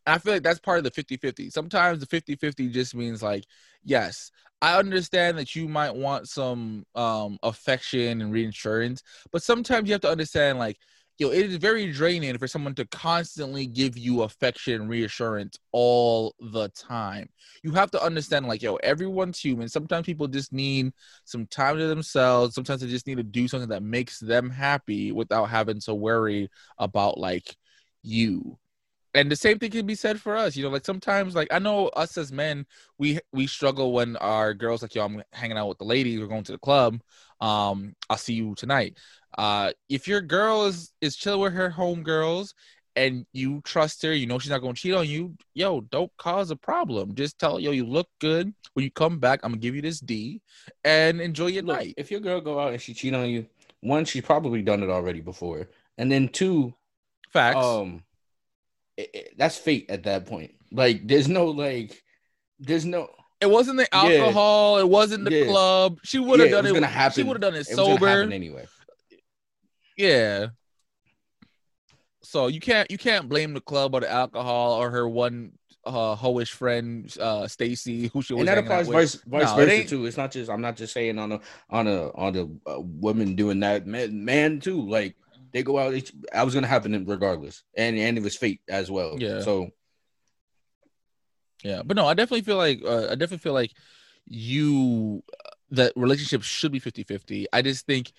And 0.06 0.16
I 0.16 0.18
feel 0.18 0.34
like 0.34 0.44
that's 0.44 0.60
part 0.60 0.80
of 0.80 0.84
the 0.84 0.92
50 0.92 1.18
50. 1.18 1.50
Sometimes 1.50 2.00
the 2.00 2.06
50 2.06 2.36
50 2.36 2.70
just 2.70 2.96
means 2.96 3.24
like, 3.24 3.46
yes, 3.84 4.32
I 4.62 4.78
understand 4.78 5.38
that 5.38 5.56
you 5.56 5.68
might 5.68 5.96
want 5.96 6.30
some 6.30 6.86
um, 6.96 7.38
affection 7.44 8.22
and 8.22 8.32
reinsurance, 8.32 9.04
but 9.32 9.44
sometimes 9.44 9.88
you 9.88 9.94
have 9.94 10.02
to 10.02 10.10
understand 10.12 10.60
like, 10.60 10.78
yo, 11.18 11.30
it 11.30 11.46
is 11.46 11.58
very 11.58 11.92
draining 11.92 12.38
for 12.38 12.48
someone 12.48 12.74
to 12.76 12.86
constantly 12.86 13.66
give 13.66 13.98
you 13.98 14.24
affection 14.24 14.88
reassurance 14.88 15.58
all 15.72 16.36
the 16.40 16.70
time. 16.70 17.30
You 17.64 17.72
have 17.72 17.92
to 17.92 18.04
understand, 18.04 18.48
like, 18.48 18.62
yo, 18.62 18.76
everyone's 18.78 19.40
human. 19.40 19.70
Sometimes 19.70 20.06
people 20.06 20.28
just 20.28 20.52
need 20.52 20.92
some 21.26 21.46
time 21.48 21.78
to 21.78 21.88
themselves. 21.88 22.56
Sometimes 22.56 22.82
they 22.82 22.88
just 22.88 23.08
need 23.08 23.18
to 23.18 23.24
do 23.24 23.48
something 23.48 23.70
that 23.70 23.84
makes 23.84 24.20
them 24.20 24.50
happy 24.50 25.12
without 25.12 25.46
having 25.46 25.80
to 25.82 25.94
worry 25.94 26.50
about 26.78 27.18
like 27.18 27.56
you. 28.02 28.58
And 29.16 29.32
the 29.32 29.36
same 29.36 29.60
thing 29.60 29.70
can 29.70 29.86
be 29.86 29.96
said 29.96 30.20
for 30.20 30.36
us. 30.36 30.56
You 30.56 30.64
know, 30.64 30.70
like 30.70 30.86
sometimes 30.86 31.36
like 31.36 31.48
I 31.52 31.60
know 31.60 31.88
us 31.90 32.18
as 32.18 32.32
men, 32.32 32.66
we 32.98 33.20
we 33.32 33.46
struggle 33.46 33.94
when 33.94 34.16
our 34.18 34.56
girls 34.56 34.82
like, 34.82 34.96
yo, 34.96 35.06
I'm 35.06 35.24
hanging 35.32 35.58
out 35.58 35.68
with 35.68 35.78
the 35.78 35.84
ladies, 35.84 36.20
we're 36.20 36.28
going 36.28 36.44
to 36.46 36.52
the 36.52 36.58
club. 36.58 37.00
Um, 37.44 37.94
I'll 38.10 38.18
see 38.18 38.34
you 38.36 38.56
tonight. 38.56 38.98
Uh 39.38 39.72
if 39.90 40.08
your 40.08 40.22
girl 40.22 40.66
is 40.66 40.94
is 41.02 41.16
chilling 41.16 41.42
with 41.42 41.54
her 41.54 41.70
homegirls 41.70 42.54
and 42.96 43.26
you 43.34 43.60
trust 43.66 44.04
her, 44.04 44.14
you 44.14 44.28
know 44.28 44.38
she's 44.40 44.52
not 44.52 44.62
gonna 44.62 44.76
cheat 44.76 44.94
on 44.94 45.08
you, 45.08 45.36
yo, 45.56 45.82
don't 45.82 46.12
cause 46.18 46.52
a 46.52 46.56
problem. 46.56 47.16
Just 47.16 47.40
tell 47.40 47.60
yo, 47.60 47.72
you 47.72 47.86
look 47.86 48.08
good. 48.22 48.54
When 48.74 48.84
you 48.84 48.92
come 48.92 49.20
back, 49.20 49.40
I'm 49.44 49.52
gonna 49.52 49.60
give 49.62 49.76
you 49.76 49.82
this 49.82 50.00
D 50.00 50.42
and 50.84 51.20
enjoy 51.20 51.48
your 51.48 51.64
Look, 51.64 51.78
night. 51.80 51.94
if 51.98 52.12
your 52.12 52.20
girl 52.22 52.40
go 52.42 52.60
out 52.60 52.72
and 52.74 52.82
she 52.82 52.94
cheat 52.94 53.14
on 53.16 53.28
you, 53.30 53.48
one, 53.82 54.06
she's 54.06 54.24
probably 54.24 54.62
done 54.62 54.84
it 54.84 54.90
already 54.90 55.20
before, 55.22 55.68
and 55.98 56.12
then 56.12 56.30
two, 56.30 56.74
Facts. 57.32 57.66
um, 57.66 58.04
it- 58.98 59.10
it- 59.14 59.34
that's 59.38 59.58
fate 59.58 59.88
at 59.90 60.04
that 60.04 60.28
point. 60.28 60.54
Like, 60.72 61.08
there's 61.08 61.28
no 61.28 61.46
like, 61.48 62.04
there's 62.60 62.86
no. 62.86 63.10
It 63.44 63.50
wasn't 63.50 63.78
the 63.78 63.88
yeah. 63.94 64.00
alcohol. 64.00 64.78
It 64.80 64.90
wasn't 64.90 65.26
the 65.26 65.32
Yeah. 65.34 65.46
club. 65.46 66.00
She 66.04 66.18
would 66.20 66.40
have 66.40 66.50
Yeah, 66.50 66.60
it 66.60 66.62
done 66.62 66.64
was 66.64 66.72
it. 66.72 66.76
gonna 66.76 66.88
She 66.88 66.94
happen. 66.94 67.28
would 67.28 67.34
have 67.36 67.42
done 67.54 67.56
it, 67.56 67.68
It 67.70 67.76
sober. 67.76 68.08
anyway. 68.08 68.66
Yeah. 69.98 70.48
So 72.22 72.48
you 72.48 72.60
can't 72.60 72.90
you 72.90 72.98
can't 72.98 73.30
blame 73.30 73.54
the 73.54 73.62
club 73.62 73.94
or 73.94 74.00
the 74.02 74.10
alcohol 74.12 74.74
or 74.82 74.90
her 74.90 75.08
one 75.08 75.52
uh 75.86 76.16
hoish 76.16 76.50
friend 76.52 77.14
uh 77.20 77.46
Stacy 77.48 78.08
who 78.14 78.22
she 78.22 78.34
was 78.34 78.40
and 78.40 78.48
that 78.48 78.58
applies 78.58 78.88
vice, 78.88 79.16
vice 79.16 79.50
No, 79.52 79.56
versa 79.58 79.72
ain't- 79.74 79.90
too. 79.90 80.06
It's 80.06 80.18
not 80.18 80.32
just 80.32 80.50
I'm 80.50 80.62
not 80.62 80.78
just 80.78 80.94
saying 80.94 81.20
on 81.20 81.34
a 81.34 81.42
on 81.70 81.88
a 81.88 82.10
on 82.16 82.36
a 82.36 82.72
uh, 82.72 82.80
woman 82.80 83.36
doing 83.36 83.60
that. 83.60 83.86
Man, 83.86 84.24
man 84.26 84.60
too. 84.62 84.82
Like 84.88 85.16
they 85.52 85.62
go 85.62 85.78
out. 85.78 85.94
I 86.34 86.44
was 86.44 86.54
gonna 86.56 86.68
happen 86.68 87.06
regardless, 87.06 87.64
and 87.76 87.98
and 87.98 88.18
it 88.18 88.24
was 88.24 88.36
fate 88.38 88.62
as 88.70 88.90
well. 88.90 89.18
Yeah. 89.20 89.42
So 89.42 89.70
Yeah, 91.64 91.82
but 91.84 91.96
no, 91.96 92.06
I 92.08 92.14
definitely 92.14 92.42
feel 92.42 92.58
like 92.58 92.82
uh, 92.84 93.06
I 93.08 93.16
definitely 93.16 93.38
feel 93.40 93.54
like 93.54 93.72
you 94.26 95.24
that 95.72 95.94
relationships 95.96 96.46
should 96.46 96.72
be 96.72 96.80
50-50. 96.80 97.48
I 97.54 97.62
just 97.62 97.86
think 97.86 98.12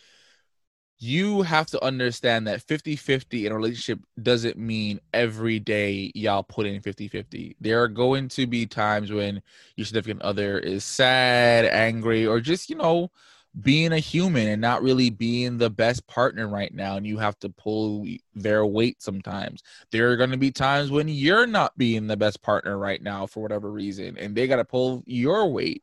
you 0.99 1.43
have 1.43 1.67
to 1.67 1.85
understand 1.85 2.47
that 2.47 2.63
50-50 2.63 3.47
in 3.47 3.53
a 3.53 3.57
relationship 3.57 3.99
doesn't 4.23 4.57
mean 4.57 5.01
every 5.13 5.59
day 5.59 6.11
y'all 6.15 6.43
put 6.43 6.67
in 6.67 6.81
50-50. 6.81 7.57
There 7.61 7.83
are 7.83 7.89
going 7.89 8.29
to 8.31 8.47
be 8.47 8.67
times 8.67 9.11
when 9.13 9.43
your 9.77 9.85
significant 9.87 10.23
other 10.23 10.59
is 10.59 10.85
sad, 10.85 11.67
angry, 11.67 12.27
or 12.27 12.41
just, 12.41 12.71
you 12.71 12.77
know, 12.77 13.11
being 13.61 13.93
a 13.93 13.99
human 13.99 14.49
and 14.49 14.61
not 14.61 14.83
really 14.83 15.11
being 15.11 15.59
the 15.59 15.71
best 15.71 16.07
partner 16.09 16.49
right 16.49 16.75
now 16.75 16.97
and 16.97 17.07
you 17.07 17.19
have 17.19 17.39
to 17.39 17.49
pull 17.49 18.07
their 18.35 18.67
weight 18.67 19.01
sometimes. 19.03 19.63
There 19.93 20.11
are 20.11 20.17
going 20.17 20.31
to 20.31 20.37
be 20.37 20.51
times 20.51 20.91
when 20.91 21.09
you're 21.09 21.47
not 21.47 21.77
being 21.79 22.07
the 22.07 22.17
best 22.17 22.43
partner 22.43 22.79
right 22.79 23.01
now 23.01 23.27
for 23.27 23.43
whatever 23.43 23.71
reason 23.71 24.17
and 24.19 24.35
they 24.35 24.47
got 24.49 24.57
to 24.57 24.65
pull 24.65 25.03
your 25.07 25.49
weight. 25.49 25.83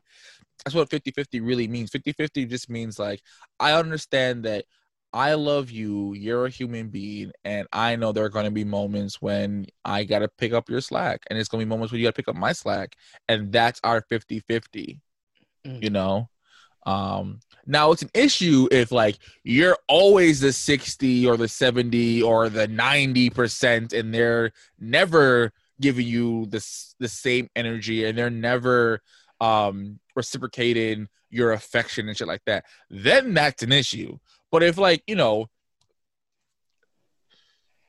That's 0.66 0.76
what 0.76 0.90
50-50 0.90 1.42
really 1.42 1.68
means. 1.68 1.92
50-50 1.92 2.50
just 2.50 2.70
means 2.70 3.00
like 3.00 3.22
i 3.60 3.74
understand 3.74 4.44
that 4.44 4.66
i 5.14 5.34
love 5.34 5.72
you 5.72 6.14
you're 6.14 6.46
a 6.46 6.50
human 6.50 6.90
being 6.90 7.32
and 7.44 7.68
i 7.74 7.96
know 7.96 8.12
there 8.12 8.24
are 8.24 8.30
going 8.30 8.46
to 8.46 8.52
be 8.52 8.64
moments 8.64 9.22
when 9.22 9.66
i 9.84 10.04
got 10.04 10.20
to 10.20 10.28
pick 10.28 10.54
up 10.54 10.70
your 10.70 10.82
slack 10.82 11.22
and 11.30 11.38
it's 11.40 11.50
going 11.50 11.60
to 11.60 11.66
be 11.66 11.70
moments 11.70 11.92
when 11.92 12.00
you 12.00 12.08
got 12.08 12.16
to 12.16 12.22
pick 12.22 12.28
up 12.28 12.36
my 12.36 12.54
slack 12.54 12.96
and 13.28 13.52
that's 13.52 13.80
our 13.84 14.02
50-50 14.02 15.00
Mm. 15.66 15.84
you 15.84 15.90
know 15.90 16.28
um 16.86 17.40
now 17.68 17.92
it's 17.92 18.02
an 18.02 18.10
issue 18.14 18.68
if 18.72 18.92
like 18.92 19.18
you're 19.44 19.78
always 19.88 20.40
the 20.40 20.52
60 20.52 21.28
or 21.28 21.38
the 21.38 21.48
70 21.48 22.24
or 22.24 22.50
the 22.50 22.68
90% 22.68 23.94
and 23.94 24.14
they're 24.14 24.52
never 24.80 25.54
giving 25.80 26.08
you 26.08 26.48
this 26.48 26.96
the 27.00 27.08
same 27.08 27.50
energy 27.56 28.06
and 28.06 28.18
they're 28.18 28.30
never 28.30 29.02
um 29.40 30.00
reciprocating 30.16 31.08
your 31.32 31.54
affection 31.54 32.08
and 32.08 32.18
shit 32.18 32.28
like 32.28 32.44
that. 32.46 32.66
Then 32.90 33.34
that's 33.34 33.64
an 33.64 33.72
issue. 33.72 34.20
But 34.52 34.64
if 34.64 34.78
like, 34.78 35.02
you 35.08 35.16
know, 35.16 35.48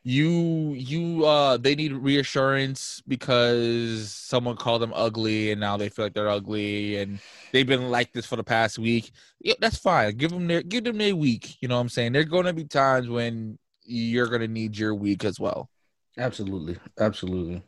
you 0.05 0.73
you 0.75 1.25
uh 1.25 1.57
they 1.57 1.75
need 1.77 1.93
reassurance 1.93 3.01
because 3.07 4.13
someone 4.13 4.57
called 4.57 4.83
them 4.83 4.93
ugly 4.95 5.53
and 5.53 5.61
now 5.61 5.77
they 5.77 5.89
feel 5.89 6.05
like 6.05 6.13
they're 6.13 6.29
ugly 6.29 6.97
and 6.97 7.21
they've 7.53 7.69
been 7.69 7.89
like 7.89 8.13
this 8.13 8.27
for 8.27 8.35
the 8.35 8.43
past 8.43 8.81
week 8.81 9.13
yeah 9.41 9.55
that's 9.61 9.77
fine 9.77 10.17
give 10.17 10.31
them 10.31 10.49
their 10.49 10.61
give 10.63 10.83
them 10.83 10.99
their 10.99 11.15
week 11.15 11.57
you 11.61 11.69
know 11.69 11.77
what 11.77 11.83
i'm 11.83 11.89
saying 11.89 12.13
there's 12.13 12.25
going 12.25 12.47
to 12.47 12.53
be 12.53 12.65
times 12.65 13.09
when 13.09 13.57
you're 13.85 14.27
going 14.27 14.41
to 14.41 14.49
need 14.49 14.77
your 14.77 14.95
week 14.95 15.25
as 15.25 15.39
well 15.39 15.71
absolutely, 16.19 16.79
absolutely. 16.99 17.63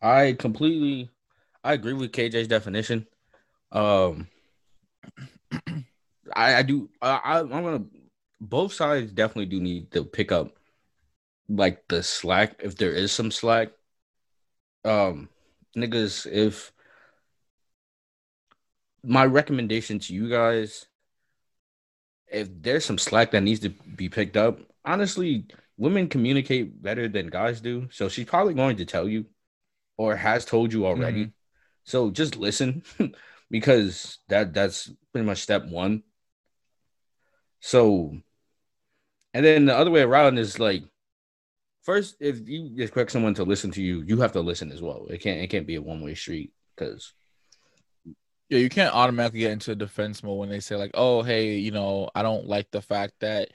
I 0.00 0.32
completely, 0.38 1.10
I 1.62 1.74
agree 1.74 1.92
with 1.92 2.12
KJ's 2.12 2.48
definition. 2.48 3.06
Um, 3.70 4.28
I 6.34 6.56
I 6.56 6.62
do. 6.62 6.88
I 7.00 7.40
I'm 7.40 7.48
gonna. 7.48 7.84
Both 8.40 8.72
sides 8.72 9.12
definitely 9.12 9.46
do 9.46 9.60
need 9.60 9.92
to 9.92 10.04
pick 10.04 10.32
up 10.32 10.56
like 11.56 11.86
the 11.88 12.02
slack 12.02 12.60
if 12.62 12.76
there 12.76 12.92
is 12.92 13.12
some 13.12 13.30
slack. 13.30 13.70
Um, 14.84 15.28
niggas, 15.76 16.26
if 16.26 16.72
my 19.04 19.24
recommendation 19.26 19.98
to 20.00 20.14
you 20.14 20.28
guys, 20.28 20.86
if 22.28 22.48
there's 22.62 22.84
some 22.84 22.98
slack 22.98 23.30
that 23.32 23.42
needs 23.42 23.60
to 23.60 23.70
be 23.70 24.08
picked 24.08 24.36
up, 24.36 24.60
honestly, 24.84 25.46
women 25.76 26.08
communicate 26.08 26.82
better 26.82 27.08
than 27.08 27.28
guys 27.28 27.60
do. 27.60 27.88
So 27.90 28.08
she's 28.08 28.26
probably 28.26 28.54
going 28.54 28.76
to 28.76 28.84
tell 28.84 29.08
you 29.08 29.26
or 29.96 30.16
has 30.16 30.44
told 30.44 30.72
you 30.72 30.86
already. 30.86 31.32
So 31.84 32.10
just 32.10 32.36
listen 32.36 32.82
because 33.50 34.18
that 34.28 34.54
that's 34.54 34.90
pretty 35.12 35.26
much 35.26 35.38
step 35.38 35.66
one. 35.66 36.02
So 37.60 38.16
and 39.34 39.44
then 39.44 39.66
the 39.66 39.76
other 39.76 39.90
way 39.90 40.02
around 40.02 40.38
is 40.38 40.58
like 40.58 40.84
first 41.82 42.16
if 42.20 42.48
you 42.48 42.82
expect 42.82 43.12
someone 43.12 43.34
to 43.34 43.44
listen 43.44 43.70
to 43.72 43.82
you, 43.82 44.02
you 44.06 44.20
have 44.20 44.32
to 44.32 44.40
listen 44.40 44.72
as 44.72 44.82
well. 44.82 45.06
It 45.10 45.18
can't 45.18 45.40
it 45.40 45.48
can't 45.48 45.66
be 45.66 45.76
a 45.76 45.82
one-way 45.82 46.14
street 46.14 46.52
because 46.76 47.12
yeah 48.48 48.58
you 48.58 48.68
can't 48.68 48.94
automatically 48.94 49.40
get 49.40 49.52
into 49.52 49.74
defense 49.74 50.22
mode 50.22 50.38
when 50.38 50.48
they 50.50 50.60
say 50.60 50.76
like 50.76 50.90
oh 50.94 51.22
hey 51.22 51.56
you 51.56 51.70
know 51.70 52.10
i 52.14 52.22
don't 52.22 52.46
like 52.46 52.70
the 52.70 52.82
fact 52.82 53.14
that 53.20 53.48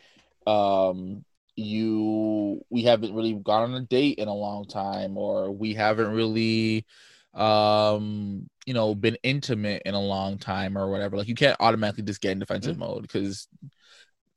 um 0.47 1.23
you 1.55 2.63
we 2.69 2.83
haven't 2.83 3.13
really 3.13 3.33
gone 3.33 3.71
on 3.71 3.75
a 3.75 3.85
date 3.85 4.17
in 4.17 4.27
a 4.27 4.33
long 4.33 4.65
time 4.65 5.17
or 5.17 5.51
we 5.51 5.73
haven't 5.73 6.11
really 6.11 6.85
um 7.33 8.49
you 8.65 8.73
know 8.73 8.95
been 8.95 9.17
intimate 9.23 9.81
in 9.85 9.93
a 9.93 10.01
long 10.01 10.37
time 10.37 10.77
or 10.77 10.89
whatever 10.89 11.17
like 11.17 11.27
you 11.27 11.35
can't 11.35 11.57
automatically 11.59 12.03
just 12.03 12.21
get 12.21 12.31
in 12.31 12.39
defensive 12.39 12.75
Mm. 12.75 12.79
mode 12.79 13.01
because 13.03 13.47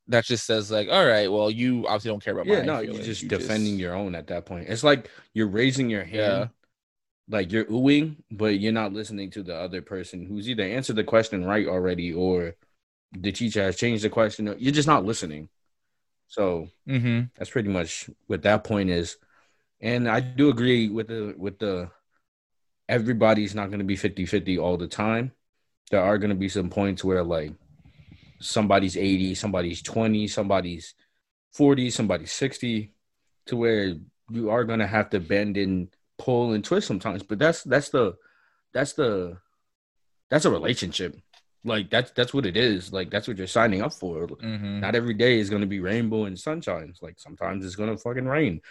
that 0.07 0.25
just 0.25 0.45
says 0.45 0.71
like 0.71 0.89
all 0.89 1.05
right 1.05 1.31
well 1.31 1.49
you 1.49 1.85
obviously 1.87 2.09
don't 2.11 2.23
care 2.23 2.33
about 2.33 2.45
yeah, 2.47 2.59
my 2.59 2.65
no, 2.65 2.79
you're 2.81 3.01
just 3.03 3.23
You 3.23 3.29
defending 3.29 3.77
your 3.77 3.95
own 3.95 4.15
at 4.15 4.27
that 4.27 4.45
point. 4.45 4.67
It's 4.69 4.83
like 4.83 5.09
you're 5.33 5.47
raising 5.47 5.89
your 5.89 6.03
hand, 6.03 6.19
Yeah. 6.19 6.47
like 7.29 7.51
you're 7.51 7.65
oohing, 7.65 8.17
but 8.31 8.59
you're 8.59 8.73
not 8.73 8.93
listening 8.93 9.29
to 9.31 9.43
the 9.43 9.55
other 9.55 9.81
person 9.81 10.25
who's 10.25 10.49
either 10.49 10.63
answered 10.63 10.97
the 10.97 11.03
question 11.03 11.45
right 11.45 11.67
already 11.67 12.13
or 12.13 12.55
the 13.13 13.31
teacher 13.31 13.61
has 13.63 13.75
changed 13.75 14.03
the 14.03 14.09
question. 14.09 14.53
You're 14.57 14.73
just 14.73 14.87
not 14.87 15.05
listening. 15.05 15.49
So 16.27 16.69
Mhm. 16.87 17.29
that's 17.35 17.49
pretty 17.49 17.69
much 17.69 18.09
what 18.27 18.41
that 18.43 18.63
point 18.63 18.89
is. 18.89 19.17
And 19.81 20.09
I 20.09 20.19
do 20.19 20.49
agree 20.49 20.89
with 20.89 21.07
the 21.07 21.35
with 21.37 21.59
the 21.59 21.91
everybody's 22.89 23.55
not 23.55 23.67
going 23.67 23.79
to 23.79 23.85
be 23.85 23.95
50-50 23.95 24.57
all 24.57 24.77
the 24.77 24.87
time. 24.87 25.31
There 25.91 26.01
are 26.01 26.17
going 26.17 26.29
to 26.29 26.35
be 26.35 26.49
some 26.49 26.69
points 26.69 27.03
where 27.03 27.23
like 27.23 27.53
somebody's 28.41 28.97
80, 28.97 29.35
somebody's 29.35 29.81
20, 29.81 30.27
somebody's 30.27 30.93
40, 31.53 31.89
somebody's 31.89 32.31
60 32.31 32.93
to 33.47 33.55
where 33.57 33.95
you 34.29 34.49
are 34.49 34.63
going 34.63 34.79
to 34.79 34.87
have 34.87 35.09
to 35.11 35.19
bend 35.19 35.57
and 35.57 35.87
pull 36.17 36.53
and 36.53 36.63
twist 36.63 36.87
sometimes, 36.87 37.23
but 37.23 37.39
that's 37.39 37.63
that's 37.63 37.89
the 37.89 38.15
that's 38.73 38.93
the 38.93 39.37
that's 40.29 40.45
a 40.45 40.51
relationship. 40.51 41.17
Like 41.63 41.89
that's 41.89 42.11
that's 42.11 42.33
what 42.33 42.45
it 42.45 42.57
is. 42.57 42.91
Like 42.93 43.09
that's 43.11 43.27
what 43.27 43.37
you're 43.37 43.47
signing 43.47 43.81
up 43.81 43.93
for. 43.93 44.27
Mhm. 44.27 44.79
Not 44.79 44.95
every 44.95 45.13
day 45.13 45.39
is 45.39 45.49
going 45.49 45.61
to 45.61 45.67
be 45.67 45.79
rainbow 45.79 46.25
and 46.25 46.39
sunshine. 46.39 46.93
Like 47.01 47.19
sometimes 47.19 47.65
it's 47.65 47.75
going 47.75 47.89
to 47.89 47.97
fucking 48.01 48.25
rain. 48.25 48.61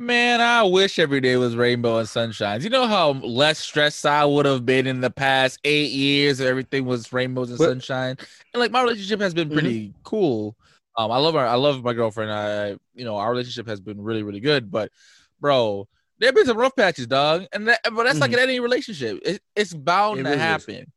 Man, 0.00 0.40
I 0.40 0.62
wish 0.62 0.98
every 0.98 1.20
day 1.20 1.36
was 1.36 1.54
rainbow 1.54 1.98
and 1.98 2.08
sunshines. 2.08 2.62
You 2.62 2.70
know 2.70 2.86
how 2.86 3.10
less 3.10 3.58
stressed 3.58 4.06
I 4.06 4.24
would 4.24 4.46
have 4.46 4.64
been 4.64 4.86
in 4.86 5.02
the 5.02 5.10
past 5.10 5.58
eight 5.62 5.90
years 5.90 6.40
if 6.40 6.46
everything 6.46 6.86
was 6.86 7.12
rainbows 7.12 7.50
and 7.50 7.58
But- 7.58 7.68
sunshine. 7.68 8.16
And 8.54 8.60
like 8.62 8.70
my 8.70 8.80
relationship 8.80 9.20
has 9.20 9.34
been 9.34 9.50
pretty 9.50 9.92
cool. 10.02 10.56
Um, 10.96 11.10
I 11.12 11.18
love 11.18 11.34
her. 11.34 11.40
I 11.40 11.56
love 11.56 11.84
my 11.84 11.92
girlfriend. 11.92 12.32
I, 12.32 12.78
you 12.94 13.04
know, 13.04 13.16
our 13.16 13.30
relationship 13.30 13.66
has 13.68 13.78
been 13.82 14.00
really, 14.00 14.22
really 14.22 14.40
good. 14.40 14.70
But, 14.70 14.90
bro, 15.38 15.86
there 16.18 16.28
have 16.28 16.34
been 16.34 16.46
some 16.46 16.56
rough 16.56 16.74
patches, 16.74 17.06
dog. 17.06 17.44
And 17.52 17.68
that, 17.68 17.80
but 17.92 18.04
that's 18.04 18.20
like 18.20 18.32
in 18.32 18.38
any 18.38 18.58
relationship. 18.58 19.20
It, 19.22 19.42
it's 19.54 19.74
bound 19.74 20.20
It 20.20 20.22
to 20.22 20.28
really 20.30 20.36
is. 20.40 20.42
happen. 20.42 20.92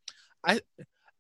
I, 0.46 0.62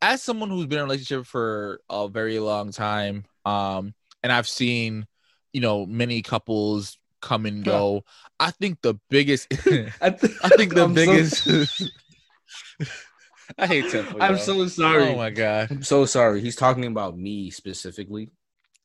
as 0.01 0.23
someone 0.23 0.49
who's 0.49 0.68
been 0.68 0.77
in 0.80 0.84
a 0.84 0.85
relationship 0.85 1.26
for 1.26 1.81
a 1.89 2.07
very 2.07 2.39
long 2.39 2.72
time, 2.72 3.26
um, 3.43 3.93
and 4.23 4.31
I've 4.31 4.47
seen, 4.47 5.05
you 5.51 5.60
know, 5.60 5.85
many 5.85 6.22
couples 6.22 6.97
come 7.23 7.45
and 7.45 7.63
go. 7.63 8.03
I 8.39 8.51
think 8.51 8.81
the 8.81 8.95
biggest, 9.09 9.47
I, 10.01 10.09
th- 10.11 10.33
I 10.43 10.49
think 10.49 10.73
the 10.75 10.83
I'm 10.83 10.95
so- 10.95 11.05
biggest. 11.05 11.83
I 13.57 13.67
hate 13.67 13.89
Tempo. 13.91 14.17
I'm 14.19 14.33
yo. 14.33 14.37
so 14.37 14.67
sorry. 14.67 15.03
Oh 15.09 15.15
my 15.17 15.29
god. 15.29 15.67
I'm 15.69 15.83
so 15.83 16.05
sorry. 16.05 16.41
He's 16.41 16.55
talking 16.55 16.85
about 16.85 17.17
me 17.17 17.49
specifically. 17.51 18.29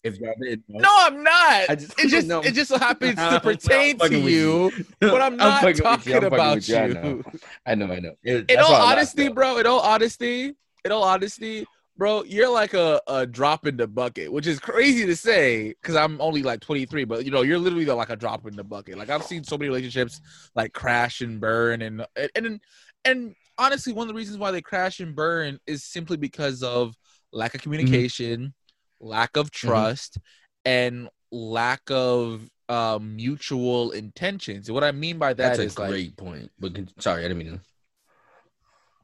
If 0.05 0.19
y'all 0.19 0.35
didn't 0.41 0.65
know. 0.69 0.81
No, 0.81 0.91
I'm 0.93 1.23
not. 1.23 1.71
I 1.71 1.75
just- 1.75 1.99
it 1.99 2.09
just 2.09 2.27
no. 2.27 2.41
it 2.41 2.53
just 2.53 2.69
so 2.71 2.79
happens 2.79 3.17
to 3.17 3.41
pertain 3.43 3.99
to 3.99 4.05
fucking 4.05 4.25
with 4.25 4.33
you. 4.33 4.71
but 5.01 5.21
I'm 5.23 5.37
not 5.37 5.61
fucking 5.63 5.75
with 5.77 5.83
talking 5.83 6.15
I'm 6.15 6.21
fucking 6.23 6.27
about 6.35 6.55
with 6.57 6.71
I 6.75 6.87
you. 6.87 6.95
know. 6.95 7.23
I 7.67 7.75
know. 7.75 7.93
I 7.93 8.01
know. 8.01 8.15
It- 8.23 8.51
In 8.51 8.59
all 8.59 8.71
why 8.73 8.79
I 8.79 8.81
laughed, 8.81 8.93
honesty, 8.99 9.29
though. 9.29 9.35
bro. 9.35 9.59
In 9.59 9.67
all 9.67 9.81
honesty, 9.81 10.55
in 10.85 10.93
all 10.93 11.03
honesty, 11.05 11.67
bro, 11.99 12.23
you're 12.23 12.49
like 12.49 12.73
a, 12.75 13.01
a 13.09 13.27
drop 13.27 13.67
in 13.67 13.77
the 13.77 13.89
bucket, 13.89 14.33
which 14.33 14.47
is 14.47 14.61
crazy 14.61 15.05
to 15.05 15.17
say 15.17 15.75
because 15.83 15.97
I'm 15.97 16.21
only 16.21 16.43
like 16.43 16.61
23, 16.61 17.05
but 17.05 17.25
you 17.25 17.33
know, 17.33 17.43
you're 17.43 17.59
literally 17.59 17.85
like 17.85 18.09
a 18.09 18.17
drop 18.17 18.47
in 18.47 18.57
the 18.57 18.65
bucket. 18.65 18.97
Like 18.97 19.11
I've 19.11 19.25
seen 19.25 19.45
so 19.45 19.59
many 19.59 19.69
relationships 19.69 20.21
like 20.55 20.73
crash 20.73 21.21
and 21.21 21.41
burn, 21.41 21.83
and 21.83 22.07
and 22.17 22.31
and, 22.35 22.61
and 23.05 23.35
honestly, 23.59 23.93
one 23.93 24.05
of 24.05 24.09
the 24.09 24.15
reasons 24.15 24.39
why 24.39 24.53
they 24.53 24.63
crash 24.63 25.01
and 25.01 25.15
burn 25.15 25.59
is 25.67 25.85
simply 25.85 26.17
because 26.17 26.63
of 26.63 26.95
lack 27.33 27.55
of 27.55 27.61
communication, 27.61 28.41
mm-hmm. 28.41 29.07
lack 29.07 29.37
of 29.37 29.51
trust, 29.51 30.15
mm-hmm. 30.15 30.71
and 30.71 31.09
lack 31.33 31.83
of 31.91 32.49
um, 32.69 33.17
mutual 33.17 33.91
intentions. 33.91 34.69
And 34.69 34.75
what 34.75 34.85
I 34.85 34.93
mean 34.93 35.19
by 35.19 35.35
that 35.35 35.57
That's 35.57 35.59
is 35.59 35.73
a 35.73 35.89
great 35.89 35.91
like, 35.91 36.17
point. 36.17 36.51
But 36.61 36.79
sorry, 37.01 37.25
I 37.25 37.29
didn't 37.29 37.39
mean 37.39 37.53
to. 37.55 37.61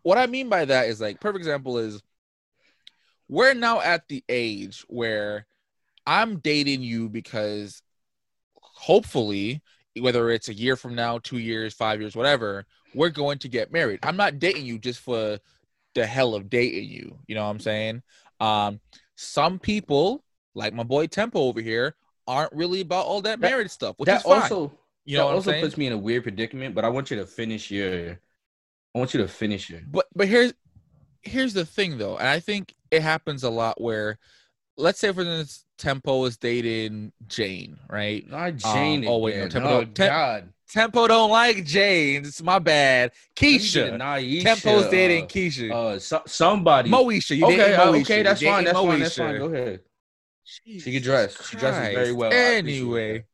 What 0.02 0.18
I 0.18 0.26
mean 0.26 0.48
by 0.50 0.66
that 0.66 0.88
is 0.88 1.00
like 1.00 1.18
perfect 1.18 1.38
example 1.40 1.78
is 1.78 2.02
we're 3.28 3.54
now 3.54 3.80
at 3.80 4.08
the 4.08 4.22
age 4.28 4.84
where 4.88 5.46
I'm 6.06 6.38
dating 6.38 6.82
you 6.82 7.08
because 7.08 7.82
hopefully, 8.56 9.62
whether 9.98 10.30
it's 10.30 10.48
a 10.48 10.54
year 10.54 10.76
from 10.76 10.94
now, 10.94 11.18
two 11.18 11.38
years, 11.38 11.72
five 11.72 12.00
years, 12.00 12.16
whatever, 12.16 12.66
we're 12.94 13.10
going 13.10 13.38
to 13.38 13.48
get 13.48 13.72
married. 13.72 14.00
I'm 14.02 14.16
not 14.16 14.38
dating 14.38 14.66
you 14.66 14.78
just 14.78 15.00
for 15.00 15.38
the 15.94 16.06
hell 16.06 16.34
of 16.34 16.50
dating 16.50 16.88
you. 16.90 17.18
You 17.26 17.34
know 17.34 17.44
what 17.44 17.50
I'm 17.50 17.60
saying? 17.60 18.02
Um, 18.40 18.80
some 19.16 19.58
people, 19.58 20.24
like 20.54 20.74
my 20.74 20.82
boy 20.82 21.06
Tempo 21.06 21.40
over 21.40 21.60
here, 21.60 21.94
aren't 22.26 22.52
really 22.52 22.80
about 22.80 23.06
all 23.06 23.22
that 23.22 23.40
marriage 23.40 23.70
stuff, 23.70 23.94
which 23.98 24.06
that 24.06 24.18
is 24.18 24.22
fine. 24.22 24.42
also 24.42 24.72
you 25.04 25.18
know 25.18 25.28
also 25.28 25.58
puts 25.60 25.76
me 25.76 25.86
in 25.86 25.92
a 25.92 25.98
weird 25.98 26.22
predicament. 26.22 26.74
But 26.74 26.84
I 26.84 26.88
want 26.88 27.10
you 27.10 27.16
to 27.18 27.26
finish 27.26 27.70
your. 27.70 28.18
I 28.94 28.98
want 28.98 29.14
you 29.14 29.20
to 29.20 29.28
finish 29.28 29.70
your. 29.70 29.80
But 29.86 30.06
but 30.14 30.28
here's 30.28 30.54
here's 31.24 31.54
the 31.54 31.64
thing 31.64 31.98
though, 31.98 32.16
and 32.16 32.28
I 32.28 32.40
think 32.40 32.74
it 32.90 33.02
happens 33.02 33.42
a 33.42 33.50
lot 33.50 33.80
where, 33.80 34.18
let's 34.76 34.98
say 34.98 35.12
for 35.12 35.22
instance, 35.22 35.64
Tempo 35.78 36.24
is 36.24 36.36
dating 36.36 37.12
Jane, 37.26 37.78
right? 37.88 38.28
Not 38.30 38.50
um, 38.50 38.58
Jane. 38.58 39.04
Um, 39.04 39.10
oh 39.10 39.18
wait, 39.18 39.36
no, 39.38 39.48
Tempo. 39.48 39.68
Oh, 39.68 39.84
Tem- 39.84 40.08
God. 40.08 40.48
Tempo 40.70 41.06
don't 41.06 41.30
like 41.30 41.64
Jane. 41.64 42.24
It's 42.24 42.42
my 42.42 42.58
bad. 42.58 43.12
Keisha. 43.36 43.96
Naisha, 43.96 44.42
Tempo's 44.42 44.88
dating 44.90 45.24
uh, 45.24 45.28
Keisha. 45.28 45.72
Uh, 45.72 45.98
so, 45.98 46.22
somebody. 46.26 46.90
Moesha. 46.90 47.36
You 47.36 47.46
okay, 47.46 47.74
uh, 47.74 47.92
okay, 47.92 48.22
that's 48.22 48.42
fine. 48.42 48.64
That's 48.64 48.76
Moesha. 48.76 48.88
fine. 48.88 49.00
That's 49.00 49.16
fine. 49.16 49.38
Go 49.38 49.46
ahead. 49.46 49.80
Jesus 50.64 50.84
she 50.84 50.92
can 50.92 51.02
dress. 51.02 51.36
Christ. 51.36 51.50
She 51.50 51.56
dresses 51.58 51.94
very 51.94 52.12
well. 52.12 52.32
Anyway. 52.32 53.24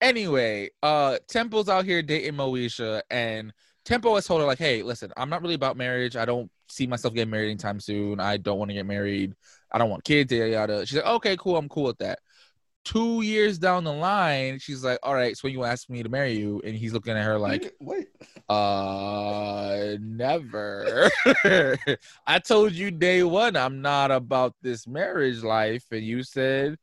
Anyway, 0.00 0.70
uh, 0.82 1.18
Tempo's 1.28 1.68
out 1.68 1.84
here 1.84 2.02
dating 2.02 2.34
Moesha, 2.34 3.02
and 3.10 3.52
Tempo 3.88 4.14
has 4.16 4.26
told 4.26 4.42
her 4.42 4.46
like, 4.46 4.58
"Hey, 4.58 4.82
listen, 4.82 5.10
I'm 5.16 5.30
not 5.30 5.40
really 5.40 5.54
about 5.54 5.78
marriage. 5.78 6.14
I 6.14 6.26
don't 6.26 6.50
see 6.68 6.86
myself 6.86 7.14
getting 7.14 7.30
married 7.30 7.46
anytime 7.46 7.80
soon. 7.80 8.20
I 8.20 8.36
don't 8.36 8.58
want 8.58 8.68
to 8.70 8.74
get 8.74 8.84
married. 8.84 9.34
I 9.72 9.78
don't 9.78 9.88
want 9.88 10.04
kids. 10.04 10.30
Yada 10.30 10.50
yada." 10.50 10.86
She's 10.86 10.96
like, 10.98 11.06
"Okay, 11.06 11.38
cool. 11.38 11.56
I'm 11.56 11.70
cool 11.70 11.84
with 11.84 11.98
that." 11.98 12.18
Two 12.84 13.22
years 13.22 13.58
down 13.58 13.84
the 13.84 13.92
line, 13.92 14.58
she's 14.58 14.84
like, 14.84 14.98
"All 15.02 15.14
right, 15.14 15.34
so 15.34 15.40
when 15.44 15.54
you 15.54 15.64
ask 15.64 15.88
me 15.88 16.02
to 16.02 16.10
marry 16.10 16.34
you," 16.38 16.60
and 16.66 16.76
he's 16.76 16.92
looking 16.92 17.16
at 17.16 17.24
her 17.24 17.38
like, 17.38 17.74
"What? 17.78 18.04
Uh, 18.46 19.96
never. 20.00 21.10
I 22.26 22.38
told 22.40 22.72
you 22.72 22.90
day 22.90 23.22
one 23.22 23.56
I'm 23.56 23.80
not 23.80 24.10
about 24.10 24.54
this 24.60 24.86
marriage 24.86 25.42
life, 25.42 25.84
and 25.90 26.02
you 26.02 26.22
said 26.24 26.76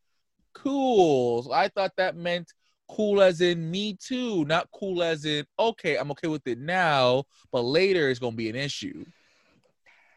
cool. 0.55 1.43
So 1.43 1.51
I 1.51 1.67
thought 1.67 1.91
that 1.97 2.15
meant 2.15 2.51
cool 2.87 3.21
as 3.21 3.41
in 3.41 3.69
me 3.69 3.93
too, 3.93 4.45
not 4.45 4.69
cool 4.71 5.03
as 5.03 5.25
in 5.25 5.45
okay, 5.57 5.97
I'm 5.97 6.11
okay 6.11 6.27
with 6.27 6.45
it 6.47 6.59
now, 6.59 7.23
but 7.51 7.61
later 7.61 8.09
it's 8.09 8.19
gonna 8.19 8.35
be 8.35 8.49
an 8.49 8.55
issue. 8.55 9.05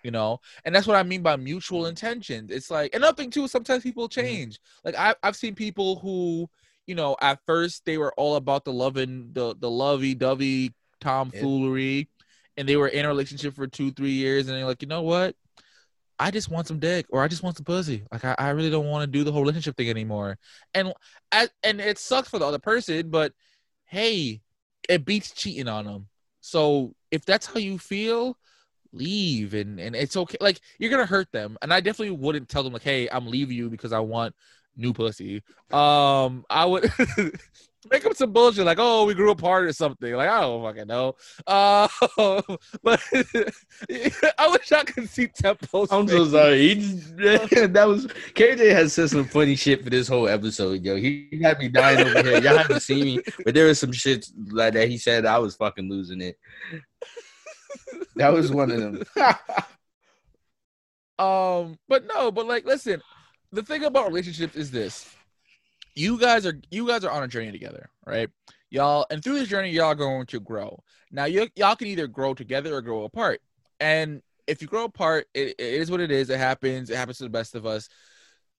You 0.05 0.13
know, 0.13 0.41
and 0.65 0.75
that's 0.75 0.87
what 0.87 0.97
I 0.97 1.03
mean 1.03 1.23
by 1.23 1.37
mutual 1.37 1.87
intentions. 1.87 2.51
It's 2.51 2.71
like 2.71 2.95
another 2.95 3.17
thing 3.17 3.31
too. 3.31 3.49
Sometimes 3.49 3.83
people 3.83 4.09
mm-hmm. 4.09 4.21
change. 4.21 4.55
Mm-hmm. 4.55 4.89
Like 4.89 4.95
I, 4.97 5.15
I've 5.27 5.37
seen 5.37 5.55
people 5.55 5.99
who, 5.99 6.49
you 6.87 6.95
know, 6.95 7.17
at 7.21 7.41
first 7.47 7.85
they 7.85 7.99
were 7.99 8.15
all 8.17 8.37
about 8.37 8.65
the 8.65 8.73
loving, 8.73 9.31
the 9.33 9.57
the 9.59 9.71
lovey 9.71 10.15
dovey 10.15 10.73
tomfoolery, 11.01 12.09
and 12.57 12.69
they 12.69 12.77
were 12.77 12.89
in 12.89 13.05
a 13.05 13.09
relationship 13.09 13.55
for 13.55 13.67
two, 13.67 13.91
three 13.93 14.13
years, 14.13 14.49
and 14.49 14.57
they're 14.57 14.65
like, 14.65 14.83
you 14.83 14.89
know 14.89 15.03
what? 15.03 15.35
I 16.19 16.31
just 16.31 16.51
want 16.51 16.67
some 16.67 16.81
dick, 16.81 17.07
or 17.11 17.23
I 17.23 17.29
just 17.29 17.43
want 17.43 17.57
some 17.57 17.65
pussy. 17.65 18.05
Like 18.11 18.25
I, 18.25 18.35
I 18.39 18.51
really 18.51 18.71
don't 18.71 18.87
want 18.89 19.03
to 19.03 19.07
do 19.19 19.25
the 19.25 19.33
whole 19.33 19.43
relationship 19.43 19.77
thing 19.77 19.91
anymore. 19.91 20.39
And 20.75 20.93
and 21.33 21.81
it 21.81 21.99
sucks 21.99 22.29
for 22.29 22.39
the 22.39 22.47
other 22.47 22.59
person, 22.59 23.11
but 23.11 23.33
hey, 23.87 24.41
it 24.89 25.05
beats 25.05 25.33
cheating 25.33 25.69
on 25.69 25.85
them. 25.85 26.09
So 26.41 26.95
if 27.11 27.25
that's 27.25 27.47
how 27.47 27.59
you 27.61 27.79
feel, 27.79 28.37
leave 28.93 29.55
and 29.55 29.79
and 29.81 29.95
it's 29.95 30.17
okay. 30.17 30.39
Like 30.41 30.61
you're 30.79 30.91
gonna 30.91 31.07
hurt 31.07 31.31
them, 31.33 31.57
and 31.63 31.73
I 31.73 31.81
definitely 31.81 32.17
wouldn't 32.17 32.49
tell 32.49 32.63
them 32.63 32.73
like, 32.73 32.83
hey, 32.83 33.09
I'm 33.11 33.27
leaving 33.27 33.57
you 33.57 33.71
because 33.71 33.93
I 33.93 34.01
want 34.01 34.35
new 34.79 34.93
pussy. 34.93 35.43
Um, 35.71 36.47
I 36.49 36.65
would 36.65 36.91
make 37.91 38.05
up 38.05 38.17
some 38.17 38.33
bullshit 38.33 38.65
like, 38.65 38.79
"Oh, 38.81 39.05
we 39.05 39.15
grew 39.15 39.31
apart" 39.31 39.65
or 39.65 39.73
something. 39.73 40.13
Like 40.15 40.29
I 40.29 40.41
don't 40.41 40.63
fucking 40.63 40.87
know. 40.87 41.17
Uh, 41.47 41.89
but 42.83 43.03
I 44.39 44.49
wish 44.49 44.73
I 44.73 44.85
could 44.85 45.09
see 45.09 45.27
Tempo. 45.27 45.87
I'm 45.91 46.09
so 46.09 46.27
sorry. 46.29 46.77
Just, 46.77 47.17
that 47.17 47.85
was 47.87 48.07
KJ 48.35 48.73
has 48.73 48.93
said 48.93 49.11
some 49.11 49.25
funny 49.25 49.57
shit 49.57 49.85
for 49.85 49.91
this 49.91 50.09
whole 50.09 50.29
episode, 50.29 50.83
yo. 50.83 50.97
He 50.97 51.41
had 51.43 51.59
me 51.59 51.69
dying 51.69 52.01
over 52.01 52.23
here. 52.23 52.41
Y'all 52.41 52.57
haven't 52.57 52.81
seen 52.81 53.05
me, 53.05 53.23
but 53.45 53.55
there 53.55 53.67
was 53.67 53.79
some 53.79 53.93
shit 53.93 54.27
like 54.51 54.75
that 54.75 54.89
he 54.89 54.99
said. 54.99 55.27
I 55.27 55.39
was 55.39 55.57
fucking 55.57 55.89
losing 55.89 56.21
it. 56.21 56.39
That 58.17 58.33
was 58.33 58.51
one 58.51 58.71
of 58.71 58.81
them. 58.81 59.05
um, 61.19 61.79
but 61.89 62.07
no, 62.07 62.31
but 62.33 62.47
like, 62.47 62.65
listen. 62.65 63.03
The 63.53 63.63
thing 63.63 63.85
about 63.85 64.09
relationships 64.09 64.57
is 64.57 64.71
this 64.71 65.15
you 65.99 66.19
guys 66.19 66.47
are 66.47 66.61
you 66.71 66.87
guys 66.87 67.05
are 67.05 67.11
on 67.11 67.25
a 67.25 67.29
journey 67.29 67.51
together, 67.51 67.91
right? 68.07 68.29
Y'all, 68.71 69.07
and 69.11 69.23
through 69.23 69.39
this 69.39 69.49
journey, 69.49 69.71
y'all 69.71 69.95
going 69.95 70.27
to 70.27 70.41
grow. 70.41 70.83
Now, 71.11 71.25
you 71.25 71.49
y'all 71.57 71.77
can 71.77 71.89
either 71.89 72.07
grow 72.07 72.35
together 72.35 72.75
or 72.75 72.83
grow 72.83 73.05
apart. 73.05 73.41
And 73.81 74.23
if 74.47 74.63
you 74.63 74.69
grow 74.69 74.85
apart, 74.85 75.27
it, 75.35 75.57
it 75.59 75.75
is 75.75 75.91
what 75.91 76.01
it 76.01 76.11
is. 76.11 76.31
It 76.31 76.39
happens. 76.39 76.91
It 76.91 76.97
happens 76.97 77.19
to 77.19 77.25
the 77.25 77.31
best 77.31 77.55
of 77.55 77.67
us. 77.67 77.89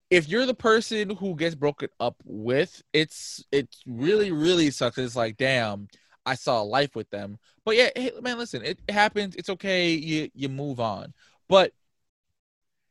If 0.10 0.28
you're 0.28 0.48
the 0.48 0.56
person 0.56 1.12
who 1.12 1.36
gets 1.36 1.56
broken 1.56 1.90
up 2.00 2.16
with, 2.26 2.82
it's 2.92 3.44
it's 3.52 3.82
really 3.86 4.32
really 4.32 4.72
sucks. 4.72 4.98
It's 4.98 5.16
like, 5.16 5.38
damn, 5.38 5.88
I 6.26 6.36
saw 6.36 6.62
life 6.62 6.96
with 6.96 7.10
them. 7.10 7.38
But 7.64 7.78
yeah, 7.78 7.90
hey, 7.96 8.12
man, 8.22 8.38
listen, 8.38 8.64
it, 8.66 8.80
it 8.88 8.94
happens. 8.94 9.36
It's 9.36 9.50
okay. 9.50 9.92
You 9.92 10.30
you 10.34 10.50
move 10.50 10.80
on. 10.80 11.14
But 11.48 11.72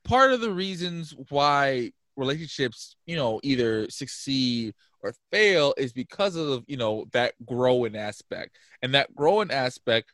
part 0.08 0.32
of 0.32 0.40
the 0.40 0.50
reasons 0.50 1.14
why 1.28 1.92
relationships, 2.16 2.96
you 3.06 3.14
know, 3.14 3.40
either 3.42 3.88
succeed 3.90 4.74
or 5.02 5.12
fail 5.30 5.74
is 5.76 5.92
because 5.92 6.34
of, 6.34 6.64
you 6.66 6.78
know, 6.78 7.04
that 7.12 7.34
growing 7.44 7.94
aspect. 7.94 8.56
And 8.82 8.94
that 8.94 9.14
growing 9.14 9.50
aspect 9.50 10.12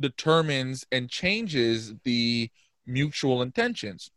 determines 0.00 0.86
and 0.90 1.10
changes 1.10 1.94
the 2.04 2.50
mutual 2.86 3.42
intentions. 3.42 4.10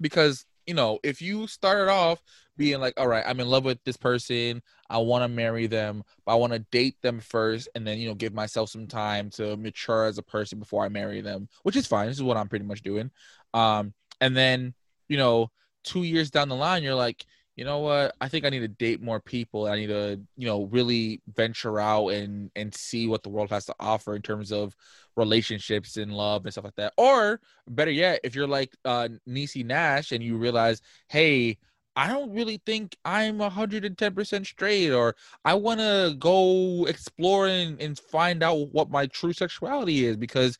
Because, 0.00 0.44
you 0.66 0.74
know, 0.74 0.98
if 1.04 1.22
you 1.22 1.46
started 1.46 1.88
off 1.88 2.20
being 2.56 2.80
like, 2.80 2.94
all 2.96 3.06
right, 3.06 3.24
I'm 3.26 3.38
in 3.38 3.48
love 3.48 3.64
with 3.64 3.82
this 3.84 3.96
person, 3.96 4.60
I 4.90 4.98
want 4.98 5.22
to 5.22 5.28
marry 5.28 5.68
them, 5.68 6.02
but 6.26 6.32
I 6.32 6.36
want 6.36 6.52
to 6.52 6.58
date 6.58 6.96
them 7.00 7.20
first 7.20 7.68
and 7.74 7.86
then, 7.86 7.98
you 7.98 8.08
know, 8.08 8.14
give 8.14 8.34
myself 8.34 8.70
some 8.70 8.88
time 8.88 9.30
to 9.30 9.56
mature 9.56 10.06
as 10.06 10.18
a 10.18 10.22
person 10.22 10.58
before 10.58 10.84
I 10.84 10.88
marry 10.88 11.20
them, 11.20 11.48
which 11.62 11.76
is 11.76 11.86
fine. 11.86 12.08
This 12.08 12.16
is 12.16 12.22
what 12.22 12.36
I'm 12.36 12.48
pretty 12.48 12.64
much 12.64 12.82
doing. 12.82 13.10
Um, 13.54 13.94
and 14.20 14.36
then, 14.36 14.74
you 15.08 15.16
know, 15.16 15.50
two 15.84 16.02
years 16.02 16.30
down 16.30 16.48
the 16.48 16.56
line, 16.56 16.82
you're 16.82 16.94
like, 16.94 17.24
you 17.56 17.64
know 17.64 17.78
what? 17.78 18.14
I 18.20 18.28
think 18.28 18.44
I 18.44 18.50
need 18.50 18.60
to 18.60 18.68
date 18.68 19.00
more 19.00 19.20
people. 19.20 19.66
I 19.66 19.76
need 19.76 19.86
to, 19.86 20.20
you 20.36 20.46
know, 20.46 20.64
really 20.64 21.22
venture 21.36 21.78
out 21.80 22.08
and 22.08 22.50
and 22.56 22.74
see 22.74 23.06
what 23.06 23.22
the 23.22 23.28
world 23.28 23.50
has 23.50 23.66
to 23.66 23.74
offer 23.78 24.16
in 24.16 24.22
terms 24.22 24.50
of 24.52 24.74
relationships 25.16 25.96
and 25.96 26.12
love 26.12 26.44
and 26.44 26.52
stuff 26.52 26.64
like 26.64 26.74
that. 26.76 26.94
Or 26.98 27.40
better 27.68 27.92
yet, 27.92 28.20
if 28.24 28.34
you're 28.34 28.48
like 28.48 28.74
uh 28.84 29.08
Niecy 29.28 29.64
Nash 29.64 30.10
and 30.12 30.22
you 30.22 30.36
realize, 30.36 30.82
hey, 31.08 31.58
I 31.96 32.08
don't 32.08 32.32
really 32.32 32.60
think 32.66 32.96
I'm 33.04 33.38
110% 33.38 34.46
straight, 34.46 34.90
or 34.90 35.14
I 35.44 35.54
want 35.54 35.78
to 35.80 36.16
go 36.18 36.86
explore 36.86 37.46
and, 37.46 37.80
and 37.80 37.96
find 37.98 38.42
out 38.42 38.72
what 38.72 38.90
my 38.90 39.06
true 39.06 39.32
sexuality 39.32 40.04
is 40.06 40.16
because, 40.16 40.58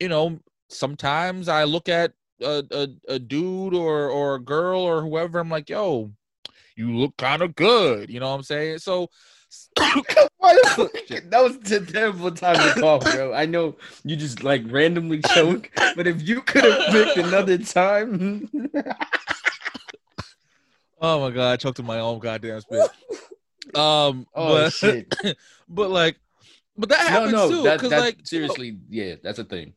you 0.00 0.08
know, 0.08 0.38
sometimes 0.68 1.48
I 1.48 1.64
look 1.64 1.88
at 1.88 2.12
a, 2.42 2.64
a, 2.70 2.88
a 3.14 3.18
dude 3.18 3.74
or 3.74 4.08
or 4.08 4.36
a 4.36 4.40
girl 4.40 4.80
or 4.80 5.02
whoever, 5.02 5.38
I'm 5.38 5.48
like, 5.50 5.68
yo, 5.68 6.12
you 6.76 6.96
look 6.96 7.16
kind 7.16 7.42
of 7.42 7.54
good. 7.54 8.10
You 8.10 8.20
know 8.20 8.28
what 8.28 8.36
I'm 8.36 8.42
saying? 8.42 8.78
So 8.78 9.08
that 9.76 10.28
was 11.32 11.72
a 11.72 11.80
terrible 11.84 12.30
time 12.30 12.56
to 12.56 12.80
call, 12.80 12.98
bro. 13.00 13.32
I 13.34 13.46
know 13.46 13.76
you 14.04 14.16
just 14.16 14.44
like 14.44 14.62
randomly 14.66 15.20
choke, 15.34 15.70
but 15.96 16.06
if 16.06 16.26
you 16.26 16.42
could 16.42 16.64
have 16.64 16.92
picked 16.92 17.16
another 17.16 17.58
time. 17.58 18.50
oh 21.00 21.20
my 21.20 21.30
god, 21.30 21.52
I 21.52 21.56
choked 21.56 21.78
in 21.78 21.86
my 21.86 22.00
own 22.00 22.18
goddamn 22.18 22.60
spit. 22.60 22.90
Um, 23.74 24.26
oh 24.34 24.54
but, 24.54 24.72
shit. 24.72 25.14
but 25.68 25.90
like, 25.90 26.18
but 26.76 26.90
that 26.90 27.08
happens 27.08 27.32
no, 27.32 27.50
too. 27.50 27.62
That, 27.62 27.82
like 27.82 28.18
seriously, 28.24 28.78
yeah, 28.88 29.16
that's 29.22 29.38
a 29.38 29.44
thing 29.44 29.74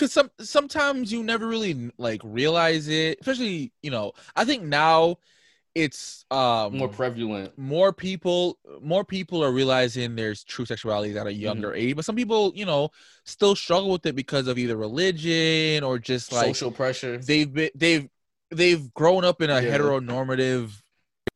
because 0.00 0.12
some 0.14 0.30
sometimes 0.40 1.12
you 1.12 1.22
never 1.22 1.46
really 1.46 1.90
like 1.98 2.22
realize 2.24 2.88
it 2.88 3.18
especially 3.20 3.70
you 3.82 3.90
know 3.90 4.12
i 4.34 4.44
think 4.44 4.62
now 4.62 5.16
it's 5.74 6.24
um 6.30 6.78
More 6.78 6.88
prevalent. 6.88 7.52
more 7.58 7.92
people 7.92 8.58
more 8.80 9.04
people 9.04 9.44
are 9.44 9.52
realizing 9.52 10.16
there's 10.16 10.42
true 10.42 10.64
sexuality 10.64 11.16
at 11.18 11.26
a 11.26 11.32
younger 11.32 11.74
age 11.74 11.94
but 11.94 12.04
some 12.06 12.16
people 12.16 12.50
you 12.54 12.64
know 12.64 12.88
still 13.24 13.54
struggle 13.54 13.90
with 13.90 14.06
it 14.06 14.16
because 14.16 14.48
of 14.48 14.56
either 14.58 14.76
religion 14.76 15.84
or 15.84 15.98
just 15.98 16.32
like 16.32 16.46
social 16.46 16.70
pressure. 16.72 17.18
they've 17.18 17.52
been 17.52 17.70
they've 17.74 18.08
they've 18.50 18.92
grown 18.94 19.22
up 19.24 19.42
in 19.42 19.50
a 19.50 19.60
Yeah. 19.60 19.76
heteronormative 19.76 20.72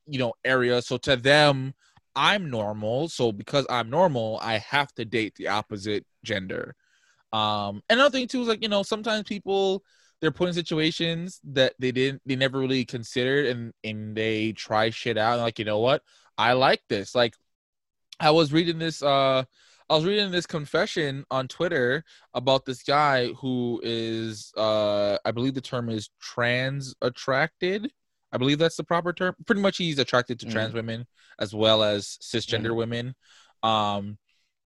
you 0.07 0.19
know 0.19 0.33
area 0.45 0.81
so 0.81 0.97
to 0.97 1.17
them 1.17 1.75
i'm 2.17 2.49
normal 2.51 3.09
so 3.09 3.31
because 3.31 3.67
i'm 3.69 3.91
normal 3.91 4.39
i 4.43 4.57
have 4.59 4.93
to 4.95 5.05
date 5.05 5.35
the 5.37 5.49
opposite 5.49 6.05
gender 6.25 6.75
um 7.35 7.83
and 7.89 7.99
another 7.99 8.17
thing 8.17 8.29
too 8.29 8.43
is 8.43 8.49
like 8.49 8.63
you 8.63 8.69
know 8.69 8.83
sometimes 8.83 9.25
people 9.25 9.83
they're 10.21 10.31
put 10.31 10.49
in 10.49 10.55
situations 10.55 11.41
that 11.45 11.75
they 11.79 11.91
didn't 11.93 12.23
they 12.25 12.37
never 12.37 12.59
really 12.59 12.85
considered 12.85 13.47
and 13.47 13.73
and 13.83 14.17
they 14.17 14.53
try 14.53 14.89
shit 14.89 15.19
out 15.19 15.35
and 15.35 15.43
like 15.43 15.59
you 15.59 15.65
know 15.65 15.81
what 15.81 16.01
i 16.39 16.53
like 16.53 16.81
this 16.89 17.15
like 17.15 17.35
i 18.21 18.31
was 18.31 18.53
reading 18.53 18.79
this 18.79 19.03
uh 19.03 19.43
I 19.91 19.97
was 19.97 20.07
reading 20.07 20.31
this 20.31 20.47
confession 20.47 21.25
on 21.31 21.47
Twitter 21.47 22.05
about 22.33 22.65
this 22.65 22.83
guy 22.83 23.27
who 23.35 23.83
is 23.85 24.51
uh 24.57 25.19
I 25.27 25.31
believe 25.31 25.53
the 25.53 25.61
term 25.61 25.91
is 25.91 26.09
trans 26.23 26.95
attracted. 27.03 27.93
I 28.33 28.39
believe 28.39 28.59
that's 28.59 28.77
the 28.77 28.85
proper 28.85 29.13
term. 29.13 29.35
Pretty 29.47 29.61
much 29.61 29.77
he's 29.77 29.99
attracted 29.99 30.41
to 30.41 30.47
Mhm. 30.47 30.53
trans 30.53 30.73
women 30.73 31.07
as 31.39 31.55
well 31.55 31.83
as 31.83 32.17
cisgender 32.23 32.75
women. 32.75 33.15
Um 33.63 34.17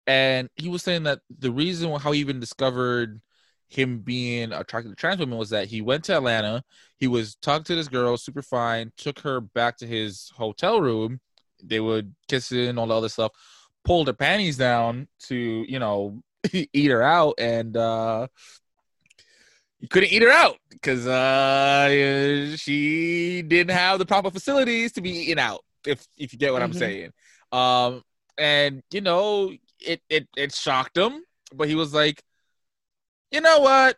and 0.07 0.49
he 0.57 0.69
was 0.69 0.83
saying 0.83 1.05
that 1.05 1.21
the 1.39 1.51
reason 1.51 1.91
how 1.99 2.13
he 2.13 2.21
even 2.21 2.41
discovered 2.41 3.21
him 3.69 4.01
being 4.01 4.53
attracted 4.53 4.91
to 4.91 4.95
trans 4.95 5.19
women 5.19 5.39
was 5.39 5.51
that 5.51 5.67
he 5.69 5.81
went 5.81 6.05
to 6.05 6.17
Atlanta, 6.17 6.63
he 6.99 7.09
was 7.09 7.35
talking 7.37 7.65
to 7.65 7.75
this 7.75 7.89
girl, 7.89 8.17
super 8.17 8.43
fine, 8.43 8.93
took 8.97 9.19
her 9.21 9.41
back 9.41 9.77
to 9.79 9.87
his 9.87 10.31
hotel 10.37 10.81
room. 10.81 11.21
They 11.63 11.81
would 11.81 12.15
kiss 12.29 12.53
and 12.53 12.79
all 12.79 12.87
the 12.87 12.97
other 12.97 13.09
stuff 13.09 13.33
pulled 13.85 14.07
her 14.07 14.13
panties 14.13 14.57
down 14.57 15.07
to 15.21 15.37
you 15.69 15.79
know 15.79 16.23
eat 16.53 16.91
her 16.91 17.03
out 17.03 17.35
and 17.39 17.77
uh 17.77 18.27
you 19.79 19.89
couldn't 19.89 20.11
eat 20.11 20.23
her 20.23 20.31
out 20.31 20.57
because 20.71 21.07
uh 21.07 22.57
she 22.57 23.43
didn't 23.43 23.75
have 23.77 23.99
the 23.99 24.07
proper 24.07 24.31
facilities 24.31 24.93
to 24.93 25.03
be 25.03 25.11
eaten 25.11 25.39
out 25.39 25.61
if 25.87 26.07
if 26.17 26.33
you 26.33 26.39
get 26.39 26.53
what 26.53 26.63
i'm 26.63 26.73
Mhm. 26.73 26.77
saying 26.79 27.13
um 27.53 28.03
and 28.39 28.83
you 28.91 29.01
know 29.03 29.53
it 29.81 30.03
it 30.09 30.29
it 30.37 30.55
shocked 30.55 30.97
him 30.97 31.23
but 31.55 31.69
he 31.69 31.75
was 31.75 31.95
like 31.95 32.23
you 33.35 33.41
know 33.41 33.59
what? 33.59 33.97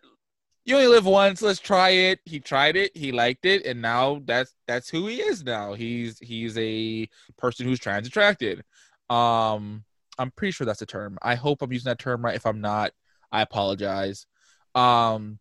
You 0.65 0.77
only 0.77 0.89
live 0.89 1.05
once. 1.05 1.43
Let's 1.43 1.61
try 1.61 1.91
it. 1.91 2.21
He 2.25 2.41
tried 2.41 2.75
it. 2.75 2.97
He 2.97 3.13
liked 3.13 3.45
it. 3.45 3.67
And 3.67 3.83
now 3.83 4.23
that's 4.25 4.55
that's 4.67 4.89
who 4.89 5.07
he 5.07 5.21
is 5.21 5.45
now. 5.45 5.75
He's 5.75 6.19
he's 6.21 6.57
a 6.57 7.07
person 7.37 7.67
who's 7.67 7.79
trans 7.79 8.07
attracted 8.09 8.65
um 9.09 9.85
i'm 10.19 10.33
pretty 10.33 10.51
sure 10.51 10.65
that's 10.65 10.83
a 10.83 10.87
term. 10.87 11.19
I 11.23 11.37
hope 11.37 11.63
i'm 11.63 11.73
using 11.73 11.91
that 11.91 11.99
term 12.01 12.25
right. 12.25 12.35
If 12.35 12.47
i'm 12.47 12.61
not 12.61 12.93
i 13.31 13.43
apologize. 13.43 14.27
Um 14.75 15.39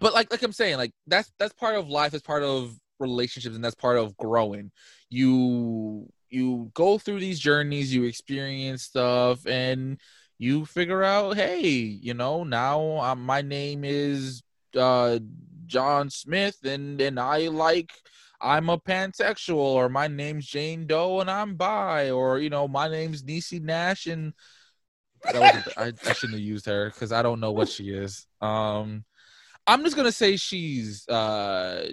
but 0.00 0.14
like 0.14 0.30
like 0.32 0.42
i'm 0.42 0.52
saying 0.52 0.78
like 0.78 0.92
that's 1.06 1.30
that's 1.38 1.52
part 1.52 1.76
of 1.76 1.88
life. 1.88 2.12
That's 2.12 2.24
part 2.24 2.42
of 2.42 2.74
relationships 2.98 3.54
and 3.54 3.64
that's 3.64 3.74
part 3.74 3.98
of 3.98 4.16
growing. 4.16 4.72
You 5.10 6.08
you 6.30 6.70
go 6.74 6.98
through 6.98 7.20
these 7.20 7.38
journeys 7.38 7.94
you 7.94 8.04
experience 8.04 8.82
stuff 8.82 9.46
and 9.46 9.98
you 10.38 10.64
figure 10.64 11.02
out 11.02 11.36
hey 11.36 11.68
you 11.68 12.14
know 12.14 12.44
now 12.44 12.98
um, 12.98 13.24
my 13.24 13.42
name 13.42 13.84
is 13.84 14.42
uh 14.76 15.18
john 15.66 16.10
smith 16.10 16.58
and 16.64 17.00
and 17.00 17.18
i 17.18 17.48
like 17.48 17.92
I'm 18.40 18.68
a 18.68 18.78
pansexual, 18.78 19.56
or 19.56 19.88
my 19.88 20.06
name's 20.06 20.46
Jane 20.46 20.86
Doe 20.86 21.18
and 21.18 21.28
I'm 21.28 21.56
bi, 21.56 22.10
or 22.10 22.38
you 22.38 22.50
know, 22.50 22.68
my 22.68 22.88
name's 22.88 23.24
Niecy 23.24 23.60
Nash 23.60 24.06
and 24.06 24.32
I 25.26 25.92
shouldn't 26.12 26.34
have 26.34 26.40
used 26.40 26.66
her 26.66 26.90
because 26.90 27.12
I 27.12 27.22
don't 27.22 27.40
know 27.40 27.52
what 27.52 27.68
she 27.68 27.90
is. 27.90 28.26
Um, 28.40 29.04
I'm 29.66 29.82
just 29.84 29.96
gonna 29.96 30.12
say 30.12 30.36
she's. 30.36 31.06
Uh, 31.08 31.88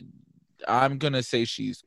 I'm 0.67 0.97
gonna 0.97 1.23
say 1.23 1.45
she's. 1.45 1.83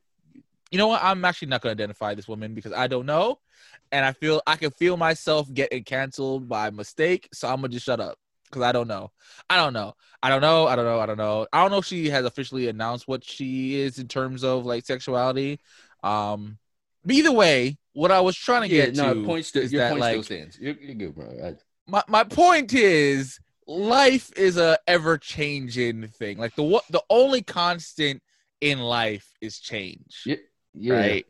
You 0.71 0.77
know 0.77 0.87
what? 0.87 1.03
I'm 1.03 1.23
actually 1.25 1.47
not 1.49 1.61
gonna 1.61 1.71
identify 1.73 2.13
this 2.15 2.27
woman 2.27 2.53
because 2.53 2.73
I 2.73 2.87
don't 2.87 3.05
know, 3.05 3.39
and 3.91 4.05
I 4.05 4.13
feel 4.13 4.41
I 4.45 4.55
can 4.55 4.71
feel 4.71 4.97
myself 4.97 5.51
getting 5.53 5.83
canceled 5.83 6.47
by 6.47 6.69
mistake. 6.69 7.27
So 7.33 7.47
I'm 7.47 7.57
gonna 7.57 7.69
just 7.69 7.85
shut 7.85 7.99
up 7.99 8.17
because 8.45 8.61
I 8.61 8.71
don't 8.71 8.87
know. 8.87 9.11
I 9.49 9.57
don't 9.57 9.73
know. 9.73 9.93
I 10.21 10.29
don't 10.29 10.41
know. 10.41 10.67
I 10.67 10.75
don't 10.75 10.85
know. 10.85 10.99
I 10.99 11.05
don't 11.07 11.17
know. 11.17 11.47
I 11.51 11.61
don't 11.61 11.71
know 11.71 11.79
if 11.79 11.85
she 11.85 12.09
has 12.09 12.25
officially 12.25 12.67
announced 12.67 13.07
what 13.07 13.23
she 13.23 13.75
is 13.81 13.97
in 13.99 14.07
terms 14.07 14.43
of 14.43 14.65
like 14.65 14.85
sexuality. 14.85 15.59
Um, 16.03 16.57
but 17.03 17.15
either 17.15 17.31
way, 17.31 17.77
what 17.93 18.11
I 18.11 18.21
was 18.21 18.35
trying 18.35 18.61
to 18.61 18.69
Yeah, 18.69 18.75
get 18.75 18.93
no, 18.93 19.15
to 19.15 19.15
point 19.15 19.45
still, 19.45 19.63
is 19.63 19.71
your 19.71 19.81
that 19.81 19.91
point 19.91 20.05
still 20.05 20.23
stands. 20.23 20.57
You're, 20.59 20.75
you're 20.75 20.95
good, 20.95 21.15
bro. 21.15 21.27
I, 21.43 21.55
my 21.87 22.03
my 22.07 22.23
point 22.23 22.73
is 22.73 23.39
life 23.67 24.31
is 24.35 24.57
a 24.57 24.77
ever 24.87 25.17
changing 25.17 26.07
thing. 26.09 26.37
Like 26.37 26.55
the 26.55 26.63
what 26.63 26.83
the 26.89 27.03
only 27.09 27.41
constant 27.41 28.21
in 28.61 28.79
life 28.79 29.27
is 29.41 29.59
change. 29.59 30.31
Yeah. 30.79 30.95
Right. 30.95 31.25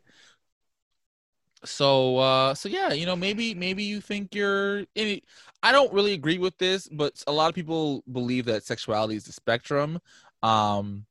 So 1.64 2.16
uh 2.18 2.54
so 2.54 2.68
yeah, 2.68 2.92
you 2.92 3.04
know, 3.06 3.16
maybe 3.16 3.54
maybe 3.54 3.84
you 3.84 4.00
think 4.00 4.34
you're 4.34 4.84
any 4.96 5.22
I 5.62 5.72
don't 5.72 5.92
really 5.92 6.14
agree 6.14 6.38
with 6.38 6.56
this, 6.58 6.88
but 6.88 7.22
a 7.26 7.32
lot 7.32 7.48
of 7.50 7.54
people 7.54 8.02
believe 8.10 8.46
that 8.46 8.64
sexuality 8.64 9.16
is 9.16 9.24
the 9.24 9.32
spectrum. 9.32 9.98
Um 10.42 11.04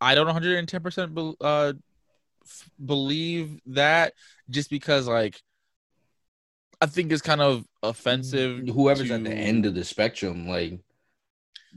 I 0.00 0.14
don't 0.14 0.26
110% 0.26 1.14
be, 1.14 1.34
uh 1.40 1.74
f- 2.44 2.70
believe 2.84 3.60
that 3.66 4.14
just 4.50 4.70
because 4.70 5.08
like 5.08 5.42
I 6.80 6.86
think 6.86 7.12
it's 7.12 7.22
kind 7.22 7.40
of 7.40 7.66
offensive 7.82 8.64
Whoever's 8.72 9.10
at 9.10 9.24
the 9.24 9.32
end 9.32 9.66
of 9.66 9.74
the 9.74 9.84
spectrum, 9.84 10.46
like, 10.48 10.80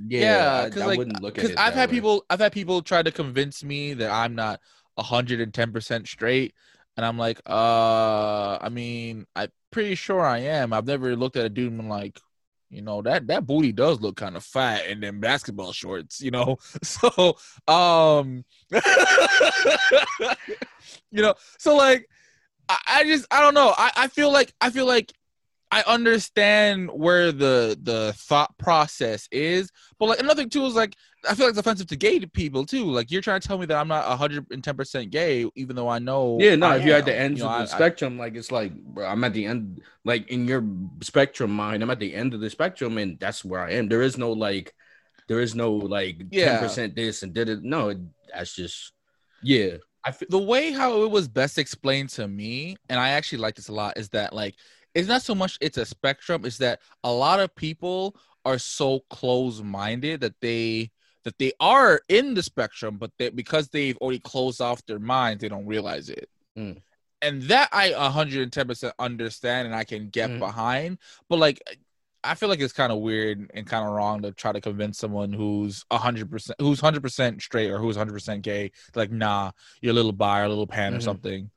yeah, 0.08 0.28
Yeah, 0.28 0.70
I, 0.82 0.84
I 0.84 0.88
like, 0.88 0.98
wouldn't 0.98 1.22
look 1.22 1.38
at 1.40 1.48
it. 1.48 1.60
I've 1.60 1.74
had 1.74 1.90
way. 1.90 1.96
people 1.98 2.26
I've 2.30 2.40
had 2.40 2.52
people 2.54 2.82
try 2.82 3.04
to 3.04 3.12
convince 3.12 3.64
me 3.64 3.94
that 3.96 4.12
I'm 4.12 4.36
not 4.36 4.60
hundred 4.98 5.42
and 5.42 5.54
ten 5.54 5.72
percent 5.72 6.08
straight, 6.08 6.54
and 6.98 7.06
I'm 7.06 7.18
like, 7.18 7.42
uh, 7.48 8.58
I 8.62 8.70
mean, 8.72 9.26
I'm 9.36 9.50
pretty 9.72 9.96
sure 9.96 10.22
I 10.22 10.40
am. 10.40 10.74
I've 10.74 10.88
never 10.88 11.16
looked 11.16 11.38
at 11.38 11.46
a 11.46 11.50
dude 11.50 11.72
and 11.72 11.78
been 11.82 11.90
like, 11.90 12.20
you 12.70 12.82
know, 12.82 13.02
that 13.04 13.28
that 13.28 13.46
booty 13.46 13.72
does 13.72 14.02
look 14.02 14.16
kind 14.18 14.36
of 14.36 14.44
fat 14.44 14.86
and 14.88 15.02
then 15.04 15.20
basketball 15.20 15.74
shorts, 15.74 16.22
you 16.22 16.32
know. 16.32 16.58
So, 16.84 17.38
um, 17.68 18.44
you 21.12 21.22
know, 21.22 21.36
so 21.58 21.76
like, 21.76 22.08
I, 22.70 22.78
I 22.88 23.04
just 23.06 23.26
I 23.32 23.42
don't 23.42 23.54
know. 23.54 23.74
I 23.78 23.92
I 23.96 24.08
feel 24.08 24.32
like 24.32 24.54
I 24.62 24.70
feel 24.70 24.86
like 24.88 25.14
I 25.74 25.84
understand 25.92 26.90
where 26.92 27.32
the 27.32 27.78
the 27.82 28.14
thought 28.16 28.56
process 28.60 29.28
is, 29.32 29.72
but 30.00 30.06
like 30.08 30.20
another 30.20 30.36
thing 30.44 30.50
too 30.50 30.66
is 30.66 30.76
like 30.76 30.96
I 31.28 31.34
feel 31.36 31.46
like 31.46 31.52
it's 31.52 31.60
offensive 31.60 31.88
to 31.88 31.96
gay 31.96 32.20
people 32.20 32.66
too. 32.66 32.86
Like 32.86 33.10
you're 33.10 33.22
trying 33.22 33.40
to 33.42 33.48
tell 33.48 33.58
me 33.58 33.66
that 33.66 33.78
I'm 33.78 33.88
not 33.88 34.08
110 34.08 34.76
percent 34.76 35.10
gay, 35.10 35.50
even 35.56 35.76
though 35.76 35.88
I 35.90 35.98
know. 36.00 36.38
Yeah, 36.40 36.56
no, 36.56 36.68
I 36.68 36.78
if 36.78 36.86
you're 36.86 36.98
at 36.98 37.06
the 37.06 37.16
am. 37.16 37.26
ends 37.26 37.40
You 37.40 37.48
of 37.48 37.68
the 37.68 37.74
I- 37.74 37.78
spectrum, 37.78 38.18
like 38.20 38.36
it's 38.36 38.52
like 38.52 38.74
bro, 38.76 39.08
I'm 39.08 39.24
at 39.24 39.34
the 39.34 39.46
end, 39.46 39.82
like 40.06 40.28
in 40.30 40.48
your 40.48 40.64
spectrum 41.02 41.50
mind, 41.52 41.82
I'm 41.82 41.90
at 41.90 42.00
the 42.00 42.14
end 42.14 42.34
of 42.36 42.40
the 42.42 42.50
spectrum, 42.52 42.98
and 43.00 43.20
that's 43.20 43.44
where 43.44 43.62
I 43.62 43.72
am. 43.72 43.88
There 43.90 44.02
is 44.04 44.18
no 44.18 44.32
like, 44.32 44.74
there 45.28 45.40
is 45.40 45.56
no 45.56 45.72
like 45.74 46.18
ten 46.20 46.28
Yeah. 46.32 46.60
percent 46.60 46.96
this 46.96 47.24
and 47.24 47.34
did 47.34 47.50
it. 47.50 47.64
No, 47.64 47.90
it, 47.90 47.98
that's 48.32 48.54
just 48.56 48.92
yeah. 49.42 49.78
I 50.06 50.12
feel 50.12 50.28
the 50.30 50.38
way 50.38 50.72
how 50.72 51.04
it 51.04 51.10
was 51.12 51.28
best 51.30 51.58
explained 51.58 52.10
to 52.10 52.28
me, 52.28 52.76
and 52.90 53.00
I 53.00 53.10
actually 53.12 53.38
like 53.40 53.56
this 53.56 53.70
a 53.70 53.74
lot, 53.74 53.98
is 53.98 54.10
that 54.10 54.34
like 54.34 54.56
it's 54.96 55.08
not 55.08 55.22
so 55.22 55.36
much 55.36 55.58
it's 55.62 55.78
a 55.78 55.86
spectrum, 55.86 56.46
it's 56.46 56.58
that 56.60 56.80
a 57.04 57.12
lot 57.12 57.40
of 57.40 57.54
people 57.56 58.16
are 58.46 58.58
so 58.58 59.02
close-minded 59.10 60.22
that 60.22 60.40
they 60.42 60.92
that 61.24 61.38
they 61.40 61.54
are 61.60 62.02
in 62.10 62.34
the 62.34 62.44
spectrum, 62.44 62.98
but 62.98 63.12
that 63.18 63.36
because 63.36 63.70
they've 63.70 63.98
already 63.98 64.20
closed 64.20 64.60
off 64.60 64.86
their 64.86 65.00
minds, 65.00 65.42
they 65.42 65.48
don't 65.50 65.66
realize 65.66 66.10
it. 66.10 66.30
Mm. 66.58 66.82
And 67.22 67.44
that 67.44 67.70
I 67.72 67.92
110% 67.92 68.94
understand 69.00 69.66
and 69.68 69.74
I 69.76 69.86
can 69.86 70.10
get 70.10 70.30
Mhm. 70.32 70.40
behind. 70.40 70.98
But 71.30 71.40
like 71.40 71.62
I 72.26 72.36
feel 72.36 72.48
like 72.50 72.60
it's 72.62 72.74
kind 72.74 72.92
of 72.92 73.00
weird 73.00 73.50
and 73.54 73.68
kind 73.68 73.86
of 73.86 73.92
wrong 73.94 74.22
to 74.22 74.32
try 74.32 74.52
to 74.54 74.62
convince 74.62 74.98
someone 74.98 75.32
who's 75.34 75.86
100% 75.92 76.56
who's 76.60 76.82
100% 76.82 77.42
straight 77.42 77.70
or 77.70 77.80
who's 77.80 77.96
100% 77.98 78.44
gay 78.44 78.72
like 78.96 79.12
nah, 79.12 79.52
you're 79.82 79.92
a 79.92 79.96
little 79.96 80.12
bi 80.14 80.42
or 80.42 80.46
a 80.46 80.50
little 80.50 80.68
pan 80.68 80.94
or 80.94 81.00
Mhm. 81.00 81.04
something. 81.04 81.52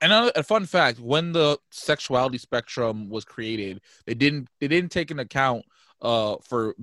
And 0.00 0.12
a, 0.12 0.42
fun 0.42 0.66
fact: 0.66 0.98
when 0.98 1.32
the 1.32 1.58
sexuality 1.70 2.38
spectrum 2.38 3.08
was 3.08 3.24
created, 3.24 3.80
they 4.06 4.14
didn't 4.14 4.48
they 4.60 4.68
didn't 4.68 4.90
take 4.90 5.10
into 5.10 5.22
account 5.22 5.64
uh 6.02 6.36
for 6.42 6.74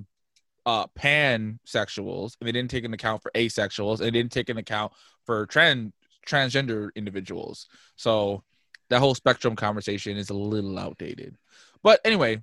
uh 0.65 0.88
pansexuals, 0.97 2.35
and 2.39 2.47
they 2.47 2.51
didn't 2.51 2.71
take 2.71 2.83
into 2.83 2.95
account 2.95 3.21
for 3.21 3.31
asexuals, 3.35 3.97
and 3.97 4.07
they 4.07 4.11
didn't 4.11 4.31
take 4.31 4.49
into 4.49 4.61
account 4.61 4.93
for 5.25 5.45
trans 5.47 5.91
transgender 6.25 6.89
individuals. 6.95 7.67
So 7.95 8.43
that 8.89 8.99
whole 8.99 9.15
spectrum 9.15 9.55
conversation 9.55 10.17
is 10.17 10.29
a 10.29 10.33
little 10.33 10.77
outdated. 10.77 11.38
But 11.83 11.99
anyway, 12.05 12.41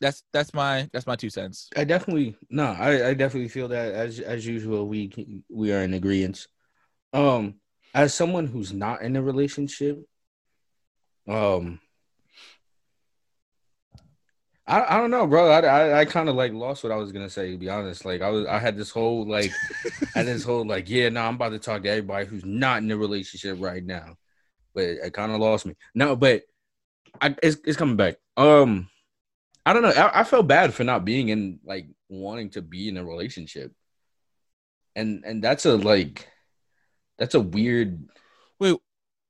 that's 0.00 0.22
that's 0.32 0.54
my 0.54 0.88
that's 0.92 1.06
my 1.06 1.16
two 1.16 1.30
cents. 1.30 1.68
I 1.76 1.84
definitely 1.84 2.36
no, 2.50 2.64
I, 2.64 3.08
I 3.08 3.14
definitely 3.14 3.48
feel 3.48 3.68
that 3.68 3.92
as 3.92 4.20
as 4.20 4.46
usual 4.46 4.86
we 4.86 5.42
we 5.48 5.72
are 5.72 5.82
in 5.82 5.94
agreement. 5.94 6.46
Um, 7.12 7.54
as 7.94 8.14
someone 8.14 8.46
who's 8.46 8.72
not 8.72 9.02
in 9.02 9.16
a 9.16 9.22
relationship, 9.22 9.98
um, 11.26 11.80
I 14.66 14.96
I 14.96 14.98
don't 14.98 15.10
know, 15.10 15.26
bro. 15.26 15.50
I 15.50 15.60
I, 15.60 16.00
I 16.00 16.04
kind 16.04 16.28
of 16.28 16.34
like 16.36 16.52
lost 16.52 16.82
what 16.82 16.92
I 16.92 16.96
was 16.96 17.12
gonna 17.12 17.30
say. 17.30 17.52
To 17.52 17.58
be 17.58 17.68
honest, 17.70 18.04
like 18.04 18.22
I 18.22 18.30
was 18.30 18.46
I 18.46 18.58
had 18.58 18.76
this 18.76 18.90
whole 18.90 19.26
like 19.26 19.50
I 20.14 20.18
had 20.18 20.26
this 20.26 20.44
whole 20.44 20.66
like 20.66 20.88
yeah, 20.88 21.08
no, 21.08 21.22
I'm 21.22 21.34
about 21.36 21.50
to 21.50 21.58
talk 21.58 21.82
to 21.82 21.88
everybody 21.90 22.26
who's 22.26 22.44
not 22.44 22.82
in 22.82 22.90
a 22.90 22.96
relationship 22.96 23.58
right 23.60 23.84
now, 23.84 24.16
but 24.74 24.84
it 24.84 25.12
kind 25.12 25.32
of 25.32 25.40
lost 25.40 25.66
me. 25.66 25.74
No, 25.94 26.16
but 26.16 26.42
I 27.20 27.34
it's 27.42 27.58
it's 27.64 27.76
coming 27.76 27.96
back. 27.96 28.16
Um. 28.36 28.88
I 29.66 29.74
don't 29.74 29.82
know. 29.82 29.90
I, 29.90 30.20
I 30.20 30.24
felt 30.24 30.46
bad 30.46 30.72
for 30.72 30.82
not 30.82 31.04
being 31.04 31.28
in 31.28 31.60
like 31.62 31.88
wanting 32.08 32.48
to 32.50 32.62
be 32.62 32.88
in 32.88 32.96
a 32.96 33.04
relationship, 33.04 33.70
and 34.96 35.22
and 35.26 35.44
that's 35.44 35.66
a 35.66 35.76
like, 35.76 36.26
that's 37.18 37.34
a 37.34 37.40
weird. 37.40 38.08
Wait, 38.58 38.76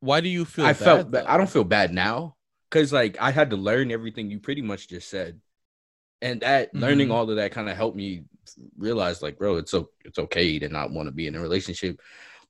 why 0.01 0.21
do 0.21 0.29
you 0.29 0.45
feel? 0.45 0.65
I 0.67 0.73
bad, 0.73 0.77
felt. 0.79 1.11
though? 1.11 1.25
I 1.27 1.37
don't 1.37 1.51
feel 1.51 1.65
bad 1.65 1.93
now 1.93 2.37
because 2.71 2.93
like 2.93 3.17
I 3.21 3.31
had 3.31 3.51
to 3.51 3.57
learn 3.57 3.91
everything 3.91 4.31
you 4.31 4.39
pretty 4.41 4.63
much 4.63 4.89
just 4.89 5.09
said, 5.09 5.41
and 6.23 6.41
that 6.43 6.75
learning 6.75 7.09
Mhm. 7.09 7.13
all 7.13 7.31
of 7.31 7.37
that 7.37 7.53
kind 7.53 7.69
of 7.69 7.77
helped 7.77 7.97
me 7.97 8.25
realize 8.77 9.23
like, 9.23 9.39
bro, 9.39 9.57
it's 9.57 9.71
so 9.71 9.91
it's 10.05 10.19
okay 10.19 10.59
to 10.59 10.69
not 10.69 10.91
want 10.91 11.07
to 11.09 11.13
be 11.13 11.27
in 11.27 11.35
a 11.35 11.41
relationship. 11.41 12.01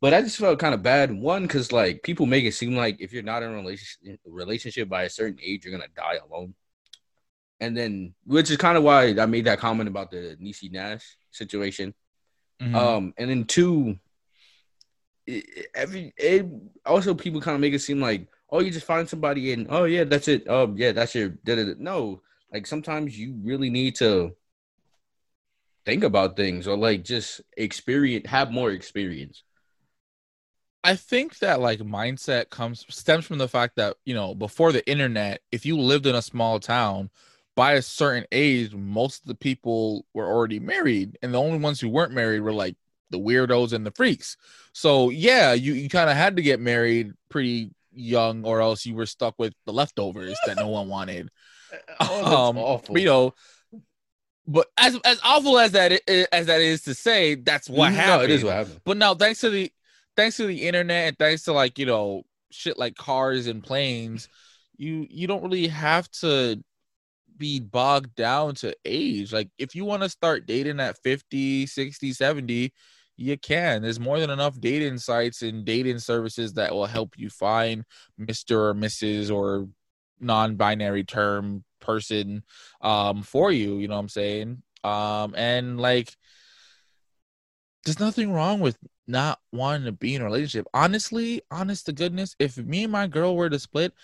But 0.01 0.15
I 0.15 0.23
just 0.23 0.37
felt 0.39 0.61
kind 0.61 0.75
of 0.75 0.83
bad. 0.83 1.13
One, 1.13 1.43
because 1.43 1.73
like 1.73 2.03
people 2.05 2.27
make 2.27 2.45
it 2.45 2.55
seem 2.55 2.77
like 2.77 3.01
if 3.01 3.13
you're 3.13 3.25
not 3.25 3.43
in 3.43 3.51
a 3.51 3.57
relationship 3.57 4.21
relationship 4.25 4.89
by 4.89 5.03
a 5.05 5.11
certain 5.11 5.39
age, 5.43 5.65
you're 5.65 5.73
gonna 5.77 5.89
die 5.97 6.19
alone. 6.25 6.55
And 7.61 7.77
then, 7.77 8.15
which 8.25 8.51
is 8.53 8.57
kind 8.57 8.79
of 8.79 8.85
why 8.85 9.09
I 9.19 9.27
made 9.27 9.47
that 9.47 9.59
comment 9.59 9.89
about 9.89 10.13
the 10.13 10.37
Niecy 10.41 10.71
Nash 10.71 11.17
situation. 11.33 11.93
Mhm. 12.63 12.75
Um, 12.75 13.15
and 13.19 13.29
then 13.29 13.45
two, 13.45 13.99
every 15.75 16.13
it 16.17 16.47
also 16.87 17.15
people 17.15 17.41
kind 17.41 17.55
of 17.55 17.61
make 17.61 17.75
it 17.75 17.81
seem 17.81 18.01
like 18.01 18.27
oh 18.51 18.61
you 18.61 18.71
just 18.71 18.87
find 18.87 19.09
somebody 19.09 19.53
and 19.53 19.67
oh 19.71 19.85
yeah 19.85 20.05
that's 20.05 20.29
it 20.29 20.45
oh 20.49 20.73
yeah 20.77 20.93
that's 20.93 21.15
your 21.15 21.29
da-da-da. 21.29 21.75
no 21.79 22.21
like 22.53 22.67
sometimes 22.67 23.19
you 23.19 23.39
really 23.43 23.71
need 23.71 23.95
to 23.95 24.35
think 25.89 26.05
about 26.05 26.37
things 26.37 26.69
or 26.69 26.77
like 26.77 27.03
just 27.03 27.41
experience 27.57 28.27
have 28.29 28.51
more 28.51 28.71
experience. 28.71 29.43
I 30.85 30.97
think 30.97 31.39
that 31.39 31.61
like 31.61 31.81
mindset 31.81 32.51
comes 32.51 32.85
stems 32.91 33.25
from 33.25 33.39
the 33.39 33.49
fact 33.49 33.77
that 33.77 33.97
you 34.05 34.15
know 34.15 34.35
before 34.35 34.71
the 34.71 34.87
internet, 34.89 35.41
if 35.51 35.65
you 35.65 35.79
lived 35.79 36.07
in 36.07 36.15
a 36.15 36.21
small 36.21 36.61
town, 36.61 37.09
by 37.57 37.73
a 37.73 37.83
certain 37.83 38.27
age, 38.33 38.75
most 38.75 39.23
of 39.23 39.29
the 39.29 39.35
people 39.35 40.05
were 40.13 40.27
already 40.27 40.61
married, 40.61 41.19
and 41.23 41.33
the 41.33 41.41
only 41.41 41.59
ones 41.59 41.81
who 41.81 41.89
weren't 41.89 42.13
married 42.13 42.41
were 42.41 42.53
like 42.53 42.77
the 43.11 43.19
weirdos 43.19 43.73
and 43.73 43.85
the 43.87 43.91
freaks. 43.93 44.37
So 44.73 45.11
yeah, 45.11 45.53
you 45.55 45.73
you 45.75 45.89
kind 45.89 46.11
of 46.11 46.17
had 46.17 46.37
to 46.37 46.43
get 46.43 46.61
married 46.61 47.13
pretty 47.29 47.71
young, 47.93 48.45
or 48.45 48.61
else 48.61 48.87
you 48.87 48.95
were 48.95 49.07
stuck 49.07 49.35
with 49.39 49.55
the 49.67 49.73
leftovers 49.73 50.37
that 50.47 50.57
no 50.57 50.69
one 50.69 50.89
wanted. 50.97 51.31
Oh, 52.01 52.49
um, 52.89 52.97
You 52.97 53.05
know, 53.05 53.35
but 54.47 54.69
as 54.79 54.99
as 55.05 55.21
awful 55.23 55.59
as 55.59 55.73
that 55.73 55.93
as 56.33 56.47
that 56.47 56.61
is 56.61 56.83
to 56.83 56.95
say, 56.95 57.35
that's 57.35 57.69
what 57.69 57.91
No, 57.91 57.97
happened. 57.97 58.25
it 58.25 58.35
is 58.35 58.45
what 58.45 58.55
happened. 58.55 58.81
But 58.85 58.97
now, 58.97 59.15
thanks 59.15 59.41
to 59.41 59.51
the 59.51 59.71
thanks 60.17 60.37
to 60.39 60.47
the 60.47 60.67
internet 60.67 61.09
and 61.09 61.19
thanks 61.19 61.43
to 61.45 61.53
like 61.53 61.79
you 61.79 61.87
know 61.87 62.23
shit 62.51 62.79
like 62.79 62.95
cars 62.97 63.47
and 63.47 63.63
planes, 63.63 64.29
you 64.77 65.07
you 65.11 65.27
don't 65.27 65.43
really 65.43 65.69
have 65.69 66.11
to 66.23 66.63
be 67.37 67.61
bogged 67.61 68.15
down 68.17 68.55
to 68.57 68.75
age. 68.85 69.33
Like 69.33 69.51
if 69.59 69.75
you 69.75 69.85
want 69.85 70.03
to 70.03 70.09
start 70.09 70.47
dating 70.47 70.81
at 70.81 70.99
50, 71.03 71.67
60, 71.67 72.13
70, 72.13 72.73
you 73.19 73.37
can. 73.37 73.83
There's 73.83 74.01
more 74.01 74.21
than 74.21 74.31
enough 74.31 74.59
dating 74.61 74.99
sites 74.99 75.43
and 75.43 75.65
dating 75.65 75.99
services 75.99 76.55
that 76.55 76.73
will 76.73 76.87
help 76.87 77.19
you 77.19 77.29
find 77.29 77.85
Mr. 78.19 78.53
or 78.53 78.75
Mrs. 78.75 79.35
or 79.35 79.69
non-binary 80.21 81.05
term 81.05 81.65
person 81.81 82.43
um 82.81 83.23
for 83.23 83.53
you, 83.53 83.77
you 83.79 83.89
know 83.89 83.95
what 83.95 84.01
I'm 84.01 84.09
saying? 84.09 84.63
Um 84.85 85.35
and 85.37 85.81
like 85.81 86.17
there's 87.85 88.01
nothing 88.01 88.33
wrong 88.33 88.61
with 88.61 88.77
not 89.07 89.41
wanting 89.53 89.87
to 89.87 89.93
be 89.93 90.15
in 90.15 90.23
a 90.23 90.25
relationship. 90.25 90.67
Honestly, 90.75 91.41
honest 91.51 91.87
to 91.87 91.93
goodness, 91.93 92.37
if 92.39 92.59
me 92.59 92.85
and 92.85 92.93
my 92.93 93.07
girl 93.07 93.37
were 93.37 93.49
to 93.49 93.59
split, 93.59 93.95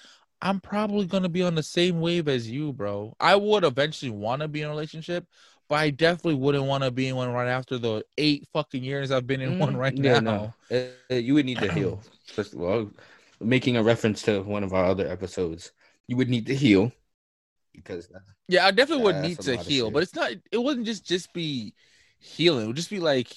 I'm 0.41 0.61
probably 0.61 1.07
gonna 1.07 1.29
be 1.29 1.43
on 1.43 1.55
the 1.55 1.63
same 1.63 2.01
wave 2.01 2.29
as 2.29 2.51
you, 2.51 2.73
bro. 2.73 3.15
I 3.21 3.37
would 3.37 3.65
eventually 3.65 4.11
want 4.11 4.43
to 4.43 4.49
be 4.49 4.63
in 4.63 4.69
a 4.69 4.71
relationship, 4.71 5.27
but 5.69 5.77
I 5.77 5.91
definitely 5.91 6.35
wouldn't 6.37 6.65
want 6.65 6.85
to 6.85 6.91
be 6.91 7.09
in 7.09 7.17
one 7.17 7.31
right 7.33 7.49
after 7.49 7.79
the 7.79 8.05
eight 8.19 8.49
fucking 8.53 8.85
years 8.85 9.11
I've 9.11 9.27
been 9.27 9.41
in 9.41 9.55
one 9.59 9.77
Mm, 9.77 9.79
right 9.79 9.97
yeah, 10.03 10.19
now. 10.19 10.21
no. 10.21 10.55
Uh, 10.71 11.15
you 11.15 11.35
would 11.35 11.47
need 11.47 11.61
to 11.61 11.69
heal. 11.69 12.03
First 12.37 12.55
of 12.55 12.61
all, 12.63 12.91
making 13.41 13.77
a 13.77 13.83
reference 13.83 14.23
to 14.23 14.43
one 14.43 14.65
of 14.65 14.73
our 14.73 14.87
other 14.87 15.07
episodes, 15.07 15.73
you 16.07 16.17
would 16.17 16.29
need 16.31 16.47
to 16.47 16.55
heal 16.55 16.93
because 17.75 18.11
Yeah, 18.49 18.67
I 18.67 18.71
definitely 18.73 19.05
would 19.05 19.17
need 19.17 19.41
to 19.43 19.57
heal, 19.57 19.91
but 19.91 20.03
it's 20.03 20.15
not. 20.15 20.33
It 20.53 20.59
wouldn't 20.59 20.87
just 20.87 21.05
just 21.07 21.33
be 21.33 21.75
healing. 22.19 22.65
It 22.65 22.67
would 22.69 22.77
just 22.77 22.91
be 22.91 23.01
like 23.01 23.33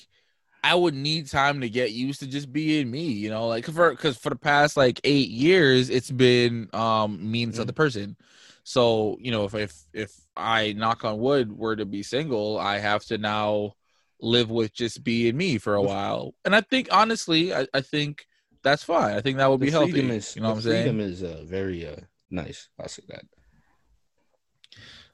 I 0.63 0.75
would 0.75 0.95
need 0.95 1.27
time 1.29 1.61
to 1.61 1.69
get 1.69 1.91
used 1.93 2.21
to 2.21 2.27
just 2.27 2.53
being 2.53 2.91
me. 2.91 3.05
You 3.11 3.29
know, 3.31 3.47
like 3.47 3.65
for 3.67 3.91
because 3.91 4.17
for 4.17 4.29
the 4.31 4.37
past 4.37 4.77
like 4.77 5.01
eight 5.05 5.29
years, 5.29 5.89
it's 5.89 6.11
been 6.11 6.69
um 6.73 7.31
me 7.31 7.43
and 7.43 7.53
this 7.53 7.59
Mhm. 7.59 7.61
other 7.61 7.73
person. 7.73 8.17
So 8.67 9.15
you 9.21 9.31
know, 9.31 9.45
if 9.45 9.55
if 9.55 9.73
if 9.93 10.11
I 10.35 10.73
knock 10.73 11.05
on 11.05 11.19
wood 11.19 11.57
were 11.57 11.77
to 11.77 11.85
be 11.85 12.03
single, 12.03 12.59
I 12.59 12.79
have 12.79 13.05
to 13.05 13.17
now 13.17 13.75
live 14.19 14.51
with 14.51 14.73
just 14.73 15.05
being 15.05 15.37
me 15.37 15.57
for 15.57 15.75
a 15.75 15.81
while. 15.81 16.33
And 16.43 16.53
I 16.53 16.59
think 16.59 16.89
honestly, 16.91 17.53
I, 17.53 17.65
I 17.73 17.79
think 17.79 18.27
that's 18.63 18.83
fine. 18.83 19.15
I 19.15 19.21
think 19.21 19.37
that 19.37 19.49
would 19.49 19.61
be 19.61 19.71
healthy. 19.71 20.01
is 20.09 20.35
you 20.35 20.41
know 20.41 20.49
what 20.49 20.55
I'm 20.55 20.61
the 20.61 20.69
freedom 20.69 20.99
saying? 20.99 21.11
is 21.11 21.23
uh, 21.23 21.43
very 21.45 21.87
uh, 21.87 21.95
nice. 22.29 22.67
I'll 22.77 22.89
say 22.89 23.03
that. 23.07 23.23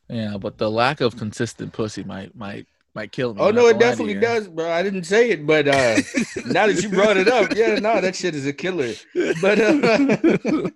Yeah, 0.10 0.38
but 0.38 0.58
the 0.58 0.72
lack 0.72 1.00
of 1.00 1.16
consistent 1.16 1.74
pussy 1.74 2.04
might 2.04 2.36
might 2.36 2.66
might 2.96 3.12
kill 3.12 3.36
me. 3.36 3.42
Oh 3.42 3.52
no, 3.52 3.68
it 3.68 3.74
gonna 3.74 3.86
lie 3.86 3.92
to 3.92 3.92
definitely 3.92 4.14
does, 4.16 4.48
bro. 4.48 4.72
I 4.72 4.82
didn't 4.82 5.04
say 5.04 5.30
it, 5.30 5.46
but 5.46 5.68
uh 5.68 5.98
now 6.48 6.66
that 6.66 6.82
you 6.82 6.90
brought 6.90 7.18
it 7.18 7.28
up, 7.28 7.56
yeah, 7.56 7.76
no, 7.76 8.02
that 8.02 8.16
shit 8.16 8.34
is 8.34 8.48
a 8.48 8.54
killer. 8.54 8.96
But 9.44 9.62
uh, 9.62 10.70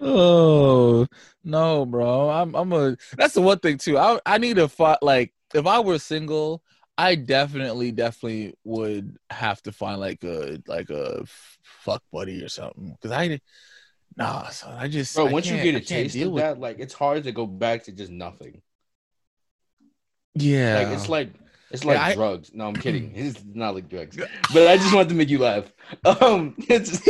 oh 0.00 1.06
no, 1.44 1.86
bro. 1.86 2.30
I'm 2.30 2.54
I'm 2.54 2.72
a. 2.72 2.96
That's 3.16 3.34
the 3.34 3.42
one 3.42 3.58
thing 3.58 3.78
too. 3.78 3.98
I 3.98 4.18
I 4.26 4.38
need 4.38 4.56
to 4.56 4.68
find 4.68 4.98
like 5.02 5.32
if 5.54 5.66
I 5.66 5.80
were 5.80 5.98
single, 5.98 6.62
I 6.98 7.14
definitely 7.14 7.92
definitely 7.92 8.54
would 8.64 9.16
have 9.30 9.62
to 9.62 9.72
find 9.72 10.00
like 10.00 10.22
a 10.24 10.60
like 10.66 10.90
a 10.90 11.24
fuck 11.62 12.02
buddy 12.12 12.42
or 12.42 12.48
something 12.48 12.92
because 13.00 13.10
I. 13.12 13.40
Nah, 14.14 14.48
son, 14.50 14.76
I 14.78 14.88
just 14.88 15.14
bro, 15.14 15.26
I 15.28 15.32
once 15.32 15.46
you 15.46 15.56
get 15.62 15.74
a 15.74 15.80
taste 15.80 16.16
of 16.16 16.32
with- 16.32 16.42
that, 16.42 16.60
like 16.60 16.78
it's 16.78 16.92
hard 16.92 17.24
to 17.24 17.32
go 17.32 17.46
back 17.46 17.84
to 17.84 17.92
just 17.92 18.10
nothing. 18.12 18.60
yeah, 20.34 20.80
Like 20.80 20.88
it's 20.98 21.08
like 21.08 21.32
it's 21.70 21.82
like 21.86 21.96
Yeah, 21.96 22.04
I- 22.04 22.14
drugs. 22.14 22.50
No, 22.52 22.66
I'm 22.68 22.76
kidding. 22.76 23.12
It's 23.16 23.42
not 23.54 23.74
like 23.74 23.88
drugs. 23.88 24.18
But 24.52 24.68
I 24.68 24.76
just 24.76 24.94
wanted 24.94 25.08
to 25.08 25.14
make 25.14 25.30
you 25.30 25.38
laugh. 25.38 25.72
Um, 26.04 26.54
it's 26.68 27.00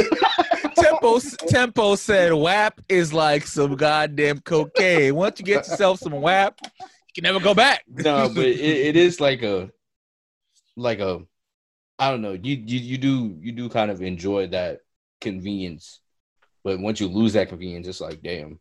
Tempo 1.02 1.20
Tempo 1.48 1.94
said 1.96 2.32
WAP 2.32 2.80
is 2.88 3.12
like 3.12 3.46
some 3.46 3.74
goddamn 3.74 4.38
cocaine. 4.40 5.14
Once 5.14 5.40
you 5.40 5.44
get 5.44 5.68
yourself 5.68 5.98
some 5.98 6.12
WAP, 6.12 6.60
you 6.62 6.88
can 7.14 7.24
never 7.24 7.40
go 7.40 7.54
back. 7.54 7.82
no, 7.88 8.30
but 8.32 8.44
it, 8.44 8.60
it 8.60 8.96
is 8.96 9.20
like 9.20 9.42
a 9.42 9.70
like 10.76 11.00
a 11.00 11.22
I 11.98 12.10
don't 12.10 12.22
know. 12.22 12.32
You 12.32 12.54
you 12.54 12.78
you 12.78 12.98
do 12.98 13.36
you 13.40 13.52
do 13.52 13.68
kind 13.68 13.90
of 13.90 14.00
enjoy 14.00 14.46
that 14.48 14.80
convenience, 15.20 16.00
but 16.62 16.78
once 16.78 17.00
you 17.00 17.08
lose 17.08 17.32
that 17.32 17.48
convenience, 17.48 17.88
it's 17.88 18.00
like 18.00 18.22
damn. 18.22 18.60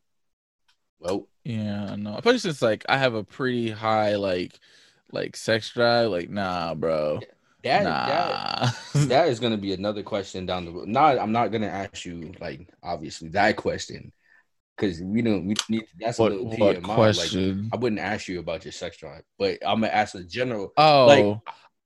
Well, 1.00 1.28
Yeah, 1.44 1.96
no. 1.96 2.16
Especially 2.16 2.40
since 2.40 2.62
like 2.62 2.86
I 2.90 2.98
have 2.98 3.14
a 3.14 3.24
pretty 3.24 3.70
high 3.70 4.16
like 4.16 4.60
like 5.12 5.36
sex 5.36 5.70
drive. 5.70 6.10
Like, 6.10 6.30
nah, 6.30 6.74
bro. 6.74 7.20
that 7.20 7.30
that 7.64 7.84
nah. 7.84 8.70
that 9.08 9.28
is 9.30 9.40
gonna 9.40 9.58
be 9.58 9.74
another 9.74 10.04
question 10.04 10.46
down 10.46 10.66
the 10.66 10.72
road. 10.72 10.88
Not 10.88 11.18
I'm 11.20 11.32
not 11.32 11.52
gonna 11.52 11.68
ask 11.68 12.06
you 12.06 12.34
like 12.40 12.68
obviously 12.84 13.30
that 13.30 13.56
question 13.56 14.12
because 14.76 15.02
we 15.02 15.22
don't 15.22 15.46
we 15.48 15.56
need 15.70 15.86
that's 16.00 16.20
a 16.20 16.22
what 16.22 16.32
little 16.32 16.48
what 16.48 16.78
TMI. 16.78 16.88
Like, 16.88 16.96
question? 16.96 17.70
I 17.72 17.78
wouldn't 17.78 18.02
ask 18.02 18.28
you 18.28 18.40
about 18.40 18.66
your 18.66 18.72
sex 18.72 18.98
drive, 18.98 19.24
but 19.38 19.60
I'm 19.66 19.82
gonna 19.82 19.94
ask 19.94 20.16
a 20.16 20.24
general. 20.24 20.74
oh, 20.78 21.06
like, 21.08 21.38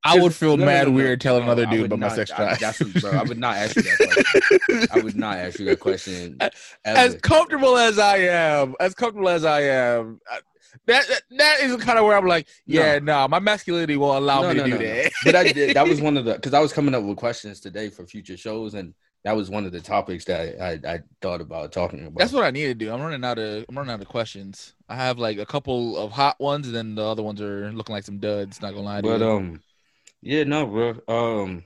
I 0.04 0.20
would 0.20 0.34
feel 0.34 0.56
no, 0.56 0.64
mad 0.64 0.84
no, 0.86 0.92
no. 0.92 0.96
weird 0.96 1.20
telling 1.20 1.42
another 1.42 1.66
dude 1.66 1.86
about 1.86 1.98
my 1.98 2.06
not- 2.06 2.16
sex 2.16 2.30
I- 2.30 2.36
drive. 2.36 2.58
that's 2.60 2.80
what- 2.80 2.94
bro, 2.94 3.10
I 3.10 3.22
would 3.24 3.38
not 3.38 3.56
ask 3.56 3.74
you 3.76 3.82
that 3.82 3.98
question. 3.98 4.88
I 4.92 5.00
would 5.00 5.16
not 5.16 5.36
ask 5.38 5.58
you 5.58 5.64
that 5.66 5.80
question. 5.80 6.38
as 6.84 7.16
comfortable 7.16 7.76
as 7.76 7.98
I 7.98 8.18
am, 8.18 8.74
as 8.78 8.94
comfortable 8.94 9.28
as 9.28 9.44
I 9.44 9.62
am, 9.62 10.20
I- 10.30 10.40
that 10.86 11.06
that, 11.08 11.22
that 11.38 11.60
is 11.60 11.76
kind 11.78 11.98
of 11.98 12.04
where 12.04 12.16
I'm 12.16 12.26
like, 12.26 12.48
yeah, 12.66 12.98
no, 13.00 13.26
my 13.28 13.38
masculinity 13.38 13.96
will 13.96 14.16
allow 14.16 14.42
No, 14.42 14.44
me 14.44 14.54
no, 14.54 14.62
to 14.62 14.62
do 14.62 14.78
no, 14.78 14.82
no. 14.82 14.96
that. 15.02 15.12
But 15.22 15.34
I 15.34 15.44
did. 15.44 15.74
That 15.74 15.88
was 15.88 16.00
one 16.00 16.16
of 16.16 16.24
the 16.24 16.34
because 16.34 16.54
I 16.54 16.60
was 16.60 16.72
coming 16.72 16.94
up 16.94 17.02
with 17.04 17.16
questions 17.16 17.60
today 17.60 17.90
for 17.90 18.06
future 18.06 18.36
shows, 18.36 18.74
and 18.74 18.94
that 19.24 19.36
was 19.36 19.50
one 19.50 19.66
of 19.66 19.72
the 19.72 19.80
topics 19.80 20.24
that 20.26 20.60
I, 20.60 20.72
I, 20.90 20.94
I 20.94 21.00
thought 21.20 21.40
about 21.40 21.72
talking 21.72 22.06
about. 22.06 22.18
That's 22.18 22.32
what 22.32 22.44
I 22.44 22.50
need 22.50 22.66
to 22.66 22.74
do. 22.74 22.92
I'm 22.92 23.00
running 23.00 23.24
out 23.24 23.38
of 23.38 23.64
I'm 23.68 23.76
running 23.76 23.92
out 23.92 24.00
of 24.00 24.08
questions. 24.08 24.74
I 24.88 24.96
have 24.96 25.18
like 25.18 25.38
a 25.38 25.46
couple 25.46 25.96
of 25.96 26.12
hot 26.12 26.40
ones, 26.40 26.66
and 26.66 26.74
then 26.74 26.94
the 26.94 27.04
other 27.04 27.22
ones 27.22 27.40
are 27.40 27.72
looking 27.72 27.94
like 27.94 28.04
some 28.04 28.18
duds. 28.18 28.60
Not 28.62 28.72
gonna 28.72 28.82
lie 28.82 29.02
to 29.02 29.08
But 29.08 29.22
you. 29.22 29.22
um, 29.22 29.62
yeah, 30.22 30.44
no, 30.44 30.66
bro. 30.66 31.00
Um, 31.08 31.64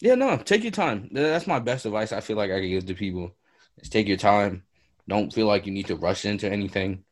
yeah, 0.00 0.14
no, 0.14 0.36
take 0.38 0.62
your 0.62 0.72
time. 0.72 1.08
That's 1.12 1.46
my 1.46 1.58
best 1.58 1.84
advice. 1.86 2.12
I 2.12 2.20
feel 2.20 2.36
like 2.36 2.50
I 2.50 2.60
can 2.60 2.68
give 2.70 2.86
to 2.86 2.94
people. 2.94 3.36
Is 3.78 3.88
take 3.88 4.08
your 4.08 4.16
time. 4.16 4.64
Don't 5.08 5.32
feel 5.32 5.46
like 5.46 5.66
you 5.66 5.72
need 5.72 5.86
to 5.88 5.96
rush 5.96 6.24
into 6.24 6.50
anything. 6.50 7.04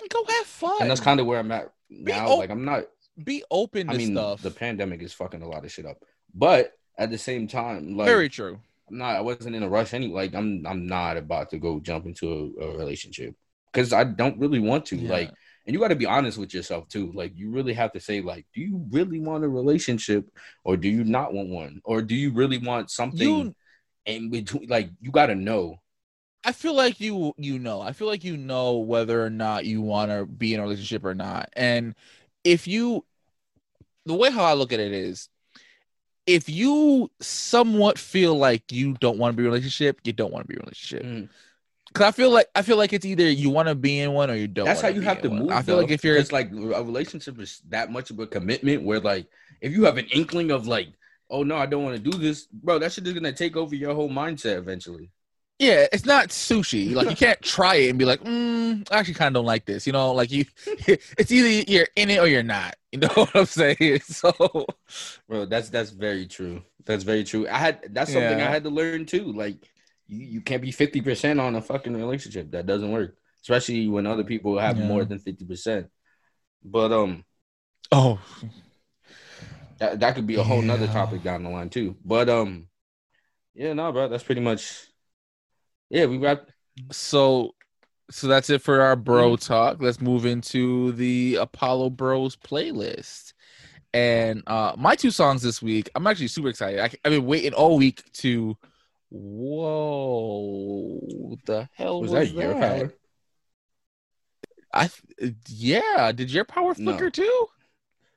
And 0.00 0.10
go 0.10 0.24
have 0.24 0.46
fun. 0.46 0.76
And 0.80 0.90
that's 0.90 1.00
kind 1.00 1.20
of 1.20 1.26
where 1.26 1.38
I'm 1.38 1.52
at 1.52 1.72
now. 1.90 2.28
op- 2.28 2.38
like 2.38 2.50
I'm 2.50 2.64
not. 2.64 2.84
be 3.22 3.44
open 3.50 3.88
to 3.88 3.94
I 3.94 3.96
mean, 3.96 4.14
stuff. 4.14 4.42
the 4.42 4.50
pandemic 4.50 5.02
is 5.02 5.12
fucking 5.12 5.42
a 5.42 5.48
lot 5.48 5.64
of 5.64 5.72
shit 5.72 5.86
up. 5.86 5.98
But 6.34 6.72
at 6.98 7.10
the 7.10 7.18
same 7.18 7.46
time, 7.48 7.96
like 7.96 8.06
Very 8.06 8.28
true. 8.28 8.60
I'm 8.88 8.98
not. 8.98 9.16
I 9.16 9.20
wasn't 9.20 9.56
in 9.56 9.62
a 9.62 9.68
rush. 9.68 9.94
Any 9.94 10.08
like 10.08 10.34
I'm. 10.34 10.66
I'm 10.66 10.86
not 10.86 11.16
about 11.16 11.50
to 11.50 11.58
go 11.58 11.80
jump 11.80 12.06
into 12.06 12.54
a, 12.60 12.64
a 12.64 12.76
relationship 12.76 13.34
because 13.72 13.92
I 13.92 14.04
don't 14.04 14.38
really 14.38 14.58
want 14.58 14.86
to. 14.86 14.96
Yeah. 14.96 15.10
Like, 15.10 15.30
and 15.66 15.74
you 15.74 15.80
got 15.80 15.88
to 15.88 15.96
be 15.96 16.06
honest 16.06 16.38
with 16.38 16.52
yourself 16.52 16.88
too. 16.88 17.12
Like, 17.14 17.32
you 17.36 17.50
really 17.50 17.72
have 17.74 17.92
to 17.92 18.00
say, 18.00 18.20
like, 18.20 18.46
do 18.54 18.60
you 18.60 18.84
really 18.90 19.20
want 19.20 19.44
a 19.44 19.48
relationship, 19.48 20.28
or 20.64 20.76
do 20.76 20.88
you 20.88 21.04
not 21.04 21.32
want 21.32 21.48
one, 21.48 21.80
or 21.84 22.02
do 22.02 22.14
you 22.14 22.32
really 22.32 22.58
want 22.58 22.90
something 22.90 23.20
You, 23.20 23.54
in 24.04 24.30
between? 24.30 24.68
Like, 24.68 24.90
you 25.00 25.10
got 25.10 25.26
to 25.26 25.34
know. 25.34 25.80
I 26.44 26.52
feel 26.52 26.74
like 26.74 27.00
you 27.00 27.32
you 27.36 27.58
know. 27.58 27.80
I 27.80 27.92
feel 27.92 28.08
like 28.08 28.24
you 28.24 28.36
know 28.36 28.78
whether 28.78 29.24
or 29.24 29.30
not 29.30 29.64
you 29.64 29.80
want 29.80 30.10
to 30.10 30.26
be 30.26 30.54
in 30.54 30.60
a 30.60 30.62
relationship 30.62 31.04
or 31.04 31.14
not. 31.14 31.50
And 31.54 31.94
if 32.44 32.66
you 32.66 33.04
the 34.06 34.14
way 34.14 34.30
how 34.30 34.44
I 34.44 34.54
look 34.54 34.72
at 34.72 34.80
it 34.80 34.92
is 34.92 35.28
if 36.26 36.48
you 36.48 37.10
somewhat 37.20 37.98
feel 37.98 38.36
like 38.36 38.70
you 38.70 38.94
don't 38.94 39.18
want 39.18 39.32
to 39.32 39.36
be 39.36 39.42
in 39.42 39.46
a 39.46 39.50
relationship, 39.50 40.00
you 40.04 40.12
don't 40.12 40.32
want 40.32 40.44
to 40.44 40.48
be 40.48 40.54
in 40.54 40.60
a 40.60 40.64
relationship. 40.64 41.04
Mm. 41.04 41.28
Cause 41.94 42.06
I 42.06 42.10
feel 42.10 42.30
like 42.30 42.46
I 42.54 42.62
feel 42.62 42.78
like 42.78 42.92
it's 42.94 43.04
either 43.04 43.28
you 43.28 43.50
want 43.50 43.68
to 43.68 43.74
be 43.74 44.00
in 44.00 44.12
one 44.12 44.30
or 44.30 44.34
you 44.34 44.48
don't. 44.48 44.64
That's 44.64 44.80
how 44.80 44.88
you 44.88 45.02
have 45.02 45.20
to 45.22 45.28
one. 45.28 45.40
move. 45.40 45.50
I 45.50 45.60
feel 45.60 45.76
though, 45.76 45.82
like 45.82 45.90
if 45.90 46.02
you're 46.02 46.16
it's 46.16 46.32
like 46.32 46.50
a 46.50 46.82
relationship 46.82 47.38
is 47.38 47.60
that 47.68 47.92
much 47.92 48.10
of 48.10 48.18
a 48.18 48.26
commitment 48.26 48.82
where 48.82 48.98
like 48.98 49.26
if 49.60 49.72
you 49.72 49.84
have 49.84 49.98
an 49.98 50.06
inkling 50.06 50.50
of 50.50 50.66
like, 50.66 50.88
oh 51.28 51.42
no, 51.42 51.56
I 51.56 51.66
don't 51.66 51.84
want 51.84 52.02
to 52.02 52.10
do 52.10 52.16
this, 52.16 52.46
bro, 52.46 52.78
that 52.78 52.92
shit 52.92 53.06
is 53.06 53.12
gonna 53.12 53.32
take 53.32 53.56
over 53.56 53.74
your 53.74 53.94
whole 53.94 54.08
mindset 54.08 54.56
eventually. 54.56 55.10
Yeah, 55.58 55.86
it's 55.92 56.04
not 56.04 56.28
sushi. 56.30 56.92
Like 56.92 57.08
you 57.08 57.14
can't 57.16 57.40
try 57.40 57.76
it 57.76 57.90
and 57.90 57.98
be 57.98 58.04
like, 58.04 58.20
mm, 58.20 58.86
I 58.90 58.98
actually 58.98 59.14
kind 59.14 59.28
of 59.28 59.34
don't 59.40 59.46
like 59.46 59.64
this. 59.64 59.86
You 59.86 59.92
know, 59.92 60.12
like 60.12 60.32
you, 60.32 60.44
it's 60.66 61.30
either 61.30 61.70
you're 61.70 61.86
in 61.94 62.10
it 62.10 62.18
or 62.18 62.26
you're 62.26 62.42
not. 62.42 62.74
You 62.90 63.00
know 63.00 63.08
what 63.14 63.34
I'm 63.36 63.46
saying? 63.46 64.00
So, 64.02 64.66
Bro, 65.28 65.46
that's 65.46 65.68
that's 65.70 65.90
very 65.90 66.26
true. 66.26 66.62
That's 66.84 67.04
very 67.04 67.22
true. 67.24 67.46
I 67.48 67.58
had 67.58 67.80
that's 67.94 68.12
something 68.12 68.38
Yeah. 68.38 68.46
I 68.46 68.50
had 68.50 68.64
to 68.64 68.70
learn 68.70 69.06
too. 69.06 69.32
Like 69.32 69.56
you, 70.08 70.26
you 70.26 70.40
can't 70.40 70.62
be 70.62 70.72
fifty 70.72 71.00
percent 71.00 71.38
on 71.40 71.54
a 71.54 71.62
fucking 71.62 71.94
relationship. 71.94 72.50
That 72.50 72.66
doesn't 72.66 72.90
work. 72.90 73.16
Especially 73.42 73.88
when 73.88 74.06
other 74.06 74.24
people 74.24 74.58
have 74.58 74.78
Yeah. 74.78 74.86
more 74.88 75.04
than 75.04 75.18
fifty 75.18 75.44
percent. 75.44 75.88
But 76.64 76.92
um 76.92 77.24
oh, 77.92 78.20
that, 79.78 80.00
that 80.00 80.14
could 80.14 80.26
be 80.26 80.36
a 80.36 80.42
whole 80.42 80.62
nother 80.62 80.86
topic 80.86 81.22
down 81.22 81.42
the 81.42 81.50
line 81.50 81.70
too. 81.70 81.96
But 82.04 82.28
um 82.28 82.68
yeah, 83.54 83.72
no, 83.74 83.92
bro, 83.92 84.08
that's 84.08 84.24
pretty 84.24 84.40
much 84.40 84.91
yeah, 85.92 86.06
we 86.06 86.16
wrapped 86.18 86.50
so, 86.90 87.54
so 88.10 88.26
that's 88.26 88.50
it 88.50 88.62
for 88.62 88.80
our 88.80 88.96
bro 88.96 89.36
talk. 89.36 89.76
Let's 89.80 90.00
move 90.00 90.24
into 90.26 90.92
the 90.92 91.36
Apollo 91.36 91.90
Bros 91.90 92.34
playlist. 92.34 93.34
And 93.94 94.42
uh 94.46 94.74
my 94.78 94.96
two 94.96 95.10
songs 95.10 95.42
this 95.42 95.60
week, 95.60 95.90
I'm 95.94 96.06
actually 96.06 96.28
super 96.28 96.48
excited. 96.48 96.80
I, 96.80 96.84
I've 97.04 97.12
been 97.12 97.26
waiting 97.26 97.52
all 97.52 97.76
week 97.76 98.02
to. 98.14 98.56
Whoa! 99.10 100.98
The 101.44 101.68
hell 101.74 102.00
was, 102.00 102.10
was, 102.10 102.32
that 102.32 102.40
your 102.40 102.54
power? 102.54 102.94
I 104.72 104.88
yeah. 105.46 106.10
Did 106.12 106.32
your 106.32 106.46
power 106.46 106.74
No. 106.78 106.92
flicker 106.92 107.10
too? 107.10 107.46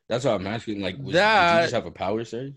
That's 0.07 0.23
what 0.23 0.35
I'm 0.35 0.47
asking. 0.47 0.79
Like 0.79 0.95
was, 0.97 1.15
did 1.15 1.15
you 1.15 1.61
just 1.63 1.73
have 1.73 1.85
a 1.85 1.91
power 1.91 2.23
surge? 2.23 2.53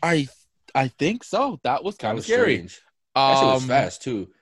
I 0.00 0.28
I 0.76 0.86
think 0.86 1.24
so. 1.24 1.58
That 1.64 1.82
was 1.82 1.96
That 1.96 2.02
kind 2.02 2.12
of 2.12 2.16
was 2.18 2.26
scary. 2.26 2.54
strange. 2.54 2.80
That 3.26 3.38
shit 3.38 3.48
was 3.48 3.62
Um, 3.62 3.64
fast 3.64 4.02
too. 4.02 4.32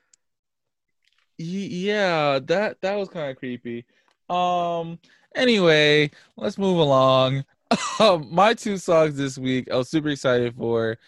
yeah, 1.39 2.39
that 2.45 2.81
that 2.83 2.95
was 2.97 3.09
kind 3.09 3.31
of 3.31 3.37
creepy. 3.37 3.85
Um. 4.29 4.99
Anyway, 5.35 6.11
let's 6.37 6.59
move 6.59 6.79
along. 6.79 7.45
Um, 7.99 8.29
my 8.31 8.53
two 8.53 8.77
songs 8.77 9.17
this 9.17 9.39
week 9.39 9.71
I 9.73 9.77
was 9.77 9.89
super 9.89 10.09
excited 10.11 10.55
for 10.55 10.99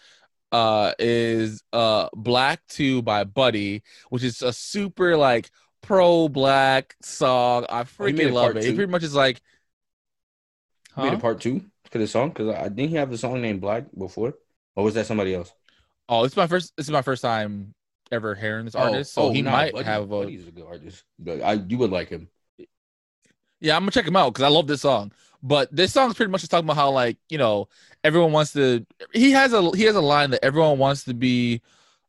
uh 0.51 0.93
is 0.99 1.63
uh 1.73 2.09
Black 2.15 2.61
2 2.69 3.01
by 3.03 3.23
Buddy, 3.25 3.83
which 4.09 4.23
is 4.23 4.41
a 4.41 4.53
super 4.53 5.17
like 5.17 5.51
pro 5.81 6.29
black 6.29 6.95
song. 7.03 7.65
I 7.69 7.81
Oh, 7.81 7.83
freaking 7.83 8.31
love 8.33 8.55
it. 8.57 8.65
It 8.65 8.75
pretty 8.75 8.91
much 8.91 9.03
is 9.03 9.15
like 9.15 9.41
You 10.97 11.03
Made 11.03 11.13
a 11.13 11.17
part 11.17 11.39
two 11.41 11.69
to 11.91 11.97
the 11.97 12.07
song 12.07 12.29
because 12.29 12.49
I 12.55 12.69
didn't 12.69 12.89
he 12.89 12.95
have 12.95 13.09
the 13.11 13.17
song 13.17 13.41
named 13.41 13.61
Black 13.61 13.85
before, 13.97 14.35
or 14.75 14.83
was 14.83 14.93
that 14.95 15.05
somebody 15.05 15.33
else? 15.35 15.53
Oh, 16.07 16.23
it's 16.23 16.35
my 16.35 16.47
first 16.47 16.73
this 16.77 16.85
is 16.85 16.91
my 16.91 17.01
first 17.01 17.21
time 17.21 17.73
ever 18.11 18.35
hearing 18.35 18.65
this 18.65 18.75
artist, 18.75 19.13
so 19.13 19.31
he 19.31 19.41
nah, 19.41 19.51
might 19.51 19.73
Buddy- 19.73 19.85
have 19.85 20.03
a 20.03 20.07
Buddy's 20.07 20.47
a 20.47 20.51
good 20.51 20.65
artist. 20.65 21.03
But 21.17 21.41
I 21.41 21.53
you 21.53 21.77
would 21.79 21.91
like 21.91 22.09
him. 22.09 22.29
Yeah, 23.61 23.75
I'm 23.75 23.81
gonna 23.81 23.91
check 23.91 24.07
him 24.07 24.15
out 24.15 24.33
because 24.33 24.43
I 24.43 24.49
love 24.49 24.67
this 24.67 24.81
song. 24.81 25.11
But 25.41 25.73
this 25.75 25.93
song's 25.93 26.15
pretty 26.15 26.31
much 26.31 26.41
just 26.41 26.51
talking 26.51 26.65
about 26.65 26.75
how 26.75 26.91
like 26.91 27.17
you 27.29 27.37
know 27.37 27.67
everyone 28.03 28.31
wants 28.31 28.53
to. 28.53 28.85
He 29.13 29.31
has 29.31 29.53
a 29.53 29.71
he 29.75 29.83
has 29.83 29.95
a 29.95 30.01
line 30.01 30.31
that 30.31 30.43
everyone 30.43 30.77
wants 30.77 31.03
to 31.05 31.13
be 31.13 31.61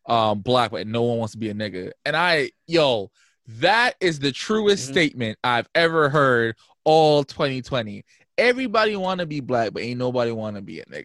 um 0.06 0.40
black, 0.40 0.70
but 0.70 0.86
no 0.86 1.02
one 1.02 1.18
wants 1.18 1.32
to 1.32 1.38
be 1.38 1.48
a 1.48 1.54
nigga. 1.54 1.92
And 2.04 2.16
I 2.16 2.50
yo, 2.66 3.10
that 3.48 3.94
is 4.00 4.18
the 4.18 4.32
truest 4.32 4.88
Mhm. 4.88 4.92
statement 4.92 5.38
I've 5.42 5.68
ever 5.74 6.08
heard 6.10 6.56
all 6.84 7.24
2020. 7.24 8.04
Everybody 8.38 8.96
want 8.96 9.20
to 9.20 9.26
be 9.26 9.40
black, 9.40 9.72
but 9.72 9.82
ain't 9.82 9.98
nobody 9.98 10.30
want 10.32 10.56
to 10.56 10.62
be 10.62 10.80
a 10.80 10.84
nigga. 10.86 11.04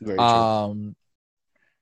Very. 0.00 0.18
Um, 0.18 0.96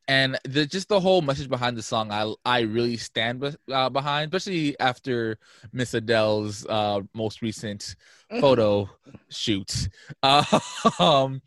and 0.09 0.39
the 0.45 0.65
just 0.65 0.89
the 0.89 0.99
whole 0.99 1.21
message 1.21 1.51
behind 1.51 1.77
the 1.77 1.83
song, 1.83 2.11
I 2.11 2.33
I 2.45 2.61
really 2.61 2.97
stand 2.97 3.41
be, 3.41 3.55
uh, 3.71 3.91
behind, 3.91 4.35
especially 4.35 4.79
after 4.81 5.39
Miss 5.73 5.93
Adele's 5.93 6.67
uh 6.67 7.01
most 7.15 7.43
recent 7.43 7.95
photo 8.41 8.89
shoot. 9.29 9.89
Um, 10.99 11.43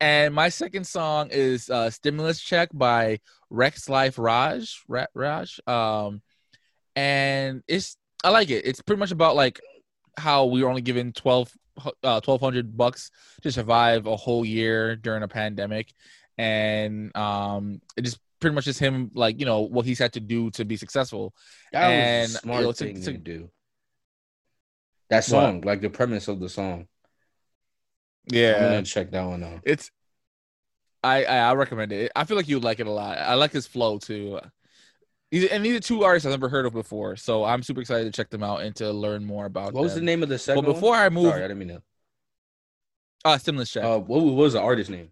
and 0.00 0.34
my 0.34 0.50
second 0.50 0.86
song 0.86 1.28
is 1.30 1.70
uh, 1.70 1.88
"Stimulus 1.88 2.40
Check" 2.40 2.68
by 2.74 3.20
Rexx 3.50 3.88
Life 3.88 4.18
Raj. 4.18 4.82
Ra- 4.86 5.06
Raj. 5.14 5.58
Um, 5.66 6.20
and 6.94 7.62
it's 7.66 7.96
I 8.22 8.30
like 8.30 8.50
it. 8.50 8.66
It's 8.66 8.82
pretty 8.82 9.00
much 9.00 9.12
about 9.12 9.34
like 9.34 9.60
how 10.18 10.44
we 10.44 10.62
were 10.62 10.68
only 10.68 10.82
given 10.82 11.12
12 11.12 11.50
uh 12.04 12.20
1200 12.20 12.76
bucks 12.76 13.10
to 13.42 13.50
survive 13.50 14.06
a 14.06 14.14
whole 14.14 14.44
year 14.44 14.94
during 14.94 15.22
a 15.22 15.28
pandemic 15.28 15.92
and 16.38 17.16
um 17.16 17.80
it 17.96 18.02
just 18.02 18.18
pretty 18.40 18.54
much 18.54 18.64
just 18.64 18.80
him 18.80 19.10
like 19.14 19.38
you 19.40 19.46
know 19.46 19.60
what 19.60 19.86
he's 19.86 19.98
had 19.98 20.12
to 20.12 20.20
do 20.20 20.50
to 20.50 20.64
be 20.64 20.76
successful 20.76 21.32
that 21.72 21.84
and, 21.90 22.22
was 22.32 22.40
smart 22.40 22.60
you 22.60 22.66
know, 22.66 22.72
to- 22.72 22.84
thing 22.84 22.94
to- 23.02 23.12
to 23.12 23.18
do. 23.18 23.50
That 25.10 25.24
song, 25.24 25.60
like 25.60 25.80
the 25.82 25.90
premise 25.90 26.28
of 26.28 26.40
the 26.40 26.48
song. 26.48 26.88
Yeah, 28.32 28.54
I'm 28.56 28.62
gonna 28.62 28.82
check 28.82 29.10
that 29.10 29.22
one 29.24 29.44
out. 29.44 29.60
it's 29.64 29.90
I, 31.04 31.24
I 31.24 31.36
I 31.50 31.54
recommend 31.54 31.92
it. 31.92 32.10
I 32.16 32.24
feel 32.24 32.36
like 32.38 32.48
you'd 32.48 32.64
like 32.64 32.80
it 32.80 32.86
a 32.86 32.90
lot. 32.90 33.18
I 33.18 33.34
like 33.34 33.52
his 33.52 33.66
flow 33.66 33.98
too. 33.98 34.40
These 35.30 35.50
and 35.50 35.64
these 35.64 35.76
are 35.76 35.80
two 35.80 36.04
artists 36.04 36.24
I've 36.26 36.32
never 36.32 36.48
heard 36.48 36.64
of 36.64 36.72
before, 36.72 37.16
so 37.16 37.44
I'm 37.44 37.62
super 37.62 37.82
excited 37.82 38.04
to 38.04 38.16
check 38.16 38.30
them 38.30 38.42
out 38.42 38.62
and 38.62 38.74
to 38.76 38.90
learn 38.92 39.24
more 39.24 39.44
about. 39.44 39.74
What 39.74 39.82
was 39.82 39.94
the 39.94 40.00
name 40.00 40.22
of 40.22 40.30
the 40.30 40.36
But 40.36 40.40
second 40.40 40.64
before 40.64 40.94
I 40.96 41.10
move, 41.10 41.26
Sorry, 41.30 41.44
I 41.44 41.48
didn't 41.48 41.58
mean 41.58 41.68
to. 41.68 41.82
uh, 43.26 43.36
stimulus 43.38 43.70
check. 43.70 43.84
Uh, 43.84 43.98
what 43.98 44.20
was 44.22 44.54
the 44.54 44.60
artist 44.60 44.88
name? 44.90 45.10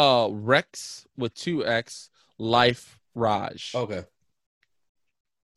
Uh, 0.00 0.28
Rexx 0.28 1.04
with 1.18 1.34
two 1.34 1.66
X, 1.66 2.08
Life 2.38 2.98
Raj. 3.14 3.72
Okay. 3.74 4.02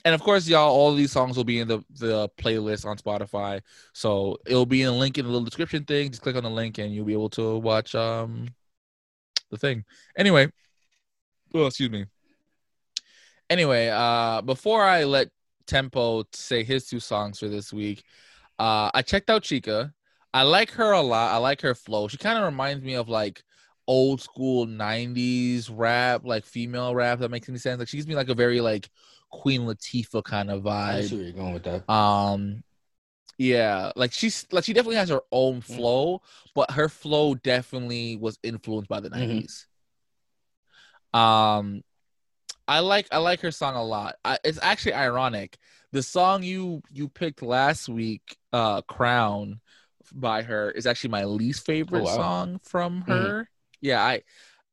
And 0.03 0.13
of 0.13 0.21
course, 0.21 0.49
y'all, 0.49 0.69
all 0.69 0.93
these 0.93 1.13
songs 1.13 1.37
will 1.37 1.45
be 1.45 1.59
in 1.59 1.69
the, 1.69 1.81
the 1.97 2.27
playlist 2.37 2.85
on 2.85 2.97
Spotify. 2.97 3.61
So 3.93 4.37
it'll 4.45 4.65
be 4.65 4.81
in 4.81 4.89
a 4.89 4.91
link 4.91 5.17
in 5.17 5.23
the 5.23 5.31
little 5.31 5.45
description 5.45 5.85
thing. 5.85 6.09
Just 6.09 6.23
click 6.23 6.35
on 6.35 6.43
the 6.43 6.49
link 6.49 6.77
and 6.77 6.93
you'll 6.93 7.05
be 7.05 7.13
able 7.13 7.29
to 7.29 7.55
watch 7.57 7.95
um 7.95 8.49
the 9.49 9.57
thing. 9.57 9.85
Anyway, 10.17 10.49
oh 11.53 11.67
excuse 11.67 11.89
me. 11.89 12.03
Anyway, 13.49 13.87
uh 13.93 14.41
before 14.41 14.83
I 14.83 15.05
let 15.05 15.29
Tempo 15.67 16.25
say 16.33 16.65
his 16.65 16.85
two 16.85 16.99
songs 16.99 17.39
for 17.39 17.47
this 17.47 17.71
week, 17.71 18.03
uh 18.59 18.91
I 18.93 19.03
checked 19.03 19.29
out 19.29 19.43
Chika. 19.43 19.93
I 20.33 20.43
like 20.43 20.71
her 20.71 20.91
a 20.91 21.01
lot. 21.01 21.31
I 21.31 21.37
like 21.37 21.61
her 21.61 21.75
flow. 21.75 22.09
She 22.09 22.17
kind 22.17 22.37
of 22.37 22.43
reminds 22.43 22.83
me 22.83 22.95
of 22.95 23.07
like 23.07 23.41
old 23.87 24.21
school 24.21 24.65
90s 24.65 25.69
rap, 25.69 26.21
like 26.25 26.45
female 26.45 26.95
rap 26.95 27.19
that 27.19 27.29
makes 27.29 27.49
any 27.49 27.57
sense. 27.57 27.79
Like 27.79 27.87
she 27.87 27.97
gives 27.97 28.07
me 28.07 28.15
like 28.15 28.29
a 28.29 28.35
very 28.35 28.61
like 28.61 28.89
Queen 29.29 29.61
Latifah 29.61 30.23
kind 30.23 30.51
of 30.51 30.63
vibe. 30.63 30.69
I 30.69 31.01
see 31.01 31.15
where 31.15 31.23
you're 31.25 31.33
going 31.33 31.53
with 31.53 31.63
that. 31.63 31.89
Um, 31.91 32.63
Yeah, 33.37 33.91
like 33.95 34.13
she's 34.13 34.45
like 34.51 34.63
she 34.63 34.73
definitely 34.73 34.97
has 34.97 35.09
her 35.09 35.21
own 35.31 35.61
Mm. 35.61 35.63
flow, 35.63 36.21
but 36.53 36.71
her 36.71 36.87
flow 36.89 37.35
definitely 37.35 38.15
was 38.17 38.37
influenced 38.43 38.89
by 38.89 38.99
the 38.99 39.09
Mhm. 39.09 39.11
90s. 39.11 39.67
Um 41.13 41.83
I 42.67 42.79
like 42.79 43.07
I 43.11 43.17
like 43.17 43.41
her 43.41 43.51
song 43.51 43.75
a 43.75 43.83
lot. 43.83 44.15
I, 44.23 44.37
it's 44.43 44.59
actually 44.61 44.93
ironic. 44.93 45.57
The 45.91 46.03
song 46.03 46.43
you 46.43 46.81
you 46.91 47.09
picked 47.09 47.41
last 47.41 47.89
week, 47.89 48.37
uh 48.53 48.81
Crown 48.83 49.59
by 50.13 50.43
her 50.43 50.71
is 50.71 50.85
actually 50.85 51.11
my 51.11 51.25
least 51.25 51.65
favorite 51.65 52.01
Oh, 52.01 52.03
wow. 52.03 52.15
song 52.15 52.59
from 52.63 53.01
Mhm. 53.03 53.07
her. 53.07 53.49
Yeah, 53.83 54.01
I 54.01 54.23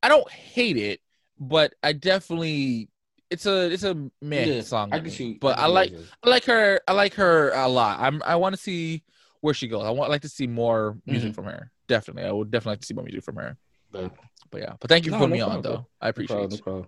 I 0.01 0.07
don't 0.07 0.27
hate 0.31 0.77
it, 0.77 1.01
but 1.37 1.73
I 1.83 1.91
definitely 1.91 2.89
it's 3.29 3.45
a 3.45 3.69
it's 3.69 3.83
a 3.83 3.93
meh 4.21 4.45
Yeah, 4.45 4.61
song. 4.61 4.89
I 4.93 4.99
can 4.99 5.11
see. 5.11 5.33
but 5.33 5.59
I 5.59 5.67
see 5.67 5.73
like. 5.73 5.93
I 6.23 6.29
like 6.29 6.45
her. 6.45 6.79
I 6.87 6.93
like 6.93 7.13
her 7.15 7.51
a 7.51 7.67
lot. 7.67 7.99
I'm. 7.99 8.23
I 8.25 8.37
want 8.37 8.55
to 8.55 8.61
see 8.61 9.03
where 9.41 9.53
she 9.53 9.67
goes. 9.67 9.83
I 9.85 9.89
want 9.91 10.09
like 10.09 10.21
to 10.21 10.29
see 10.29 10.47
more 10.47 10.97
music 11.05 11.31
Mhm. 11.31 11.35
from 11.35 11.45
her. 11.45 11.71
Definitely, 11.87 12.23
I 12.23 12.31
would 12.31 12.51
definitely 12.51 12.71
like 12.73 12.79
to 12.81 12.87
see 12.87 12.93
more 12.93 13.03
music 13.03 13.23
from 13.23 13.35
her. 13.35 13.57
But- 13.91 14.15
But 14.49 14.61
yeah. 14.61 14.73
But 14.79 14.89
thank 14.89 15.05
you 15.05 15.11
for 15.11 15.19
No, 15.19 15.25
putting 15.27 15.31
no 15.31 15.35
me 15.35 15.41
on, 15.41 15.61
problem, 15.61 15.73
though. 15.75 15.87
I 15.99 16.07
No 16.07 16.09
appreciate 16.11 16.35
problem, 16.35 16.49
no 16.51 16.55
it. 16.55 16.63
problem. 16.63 16.87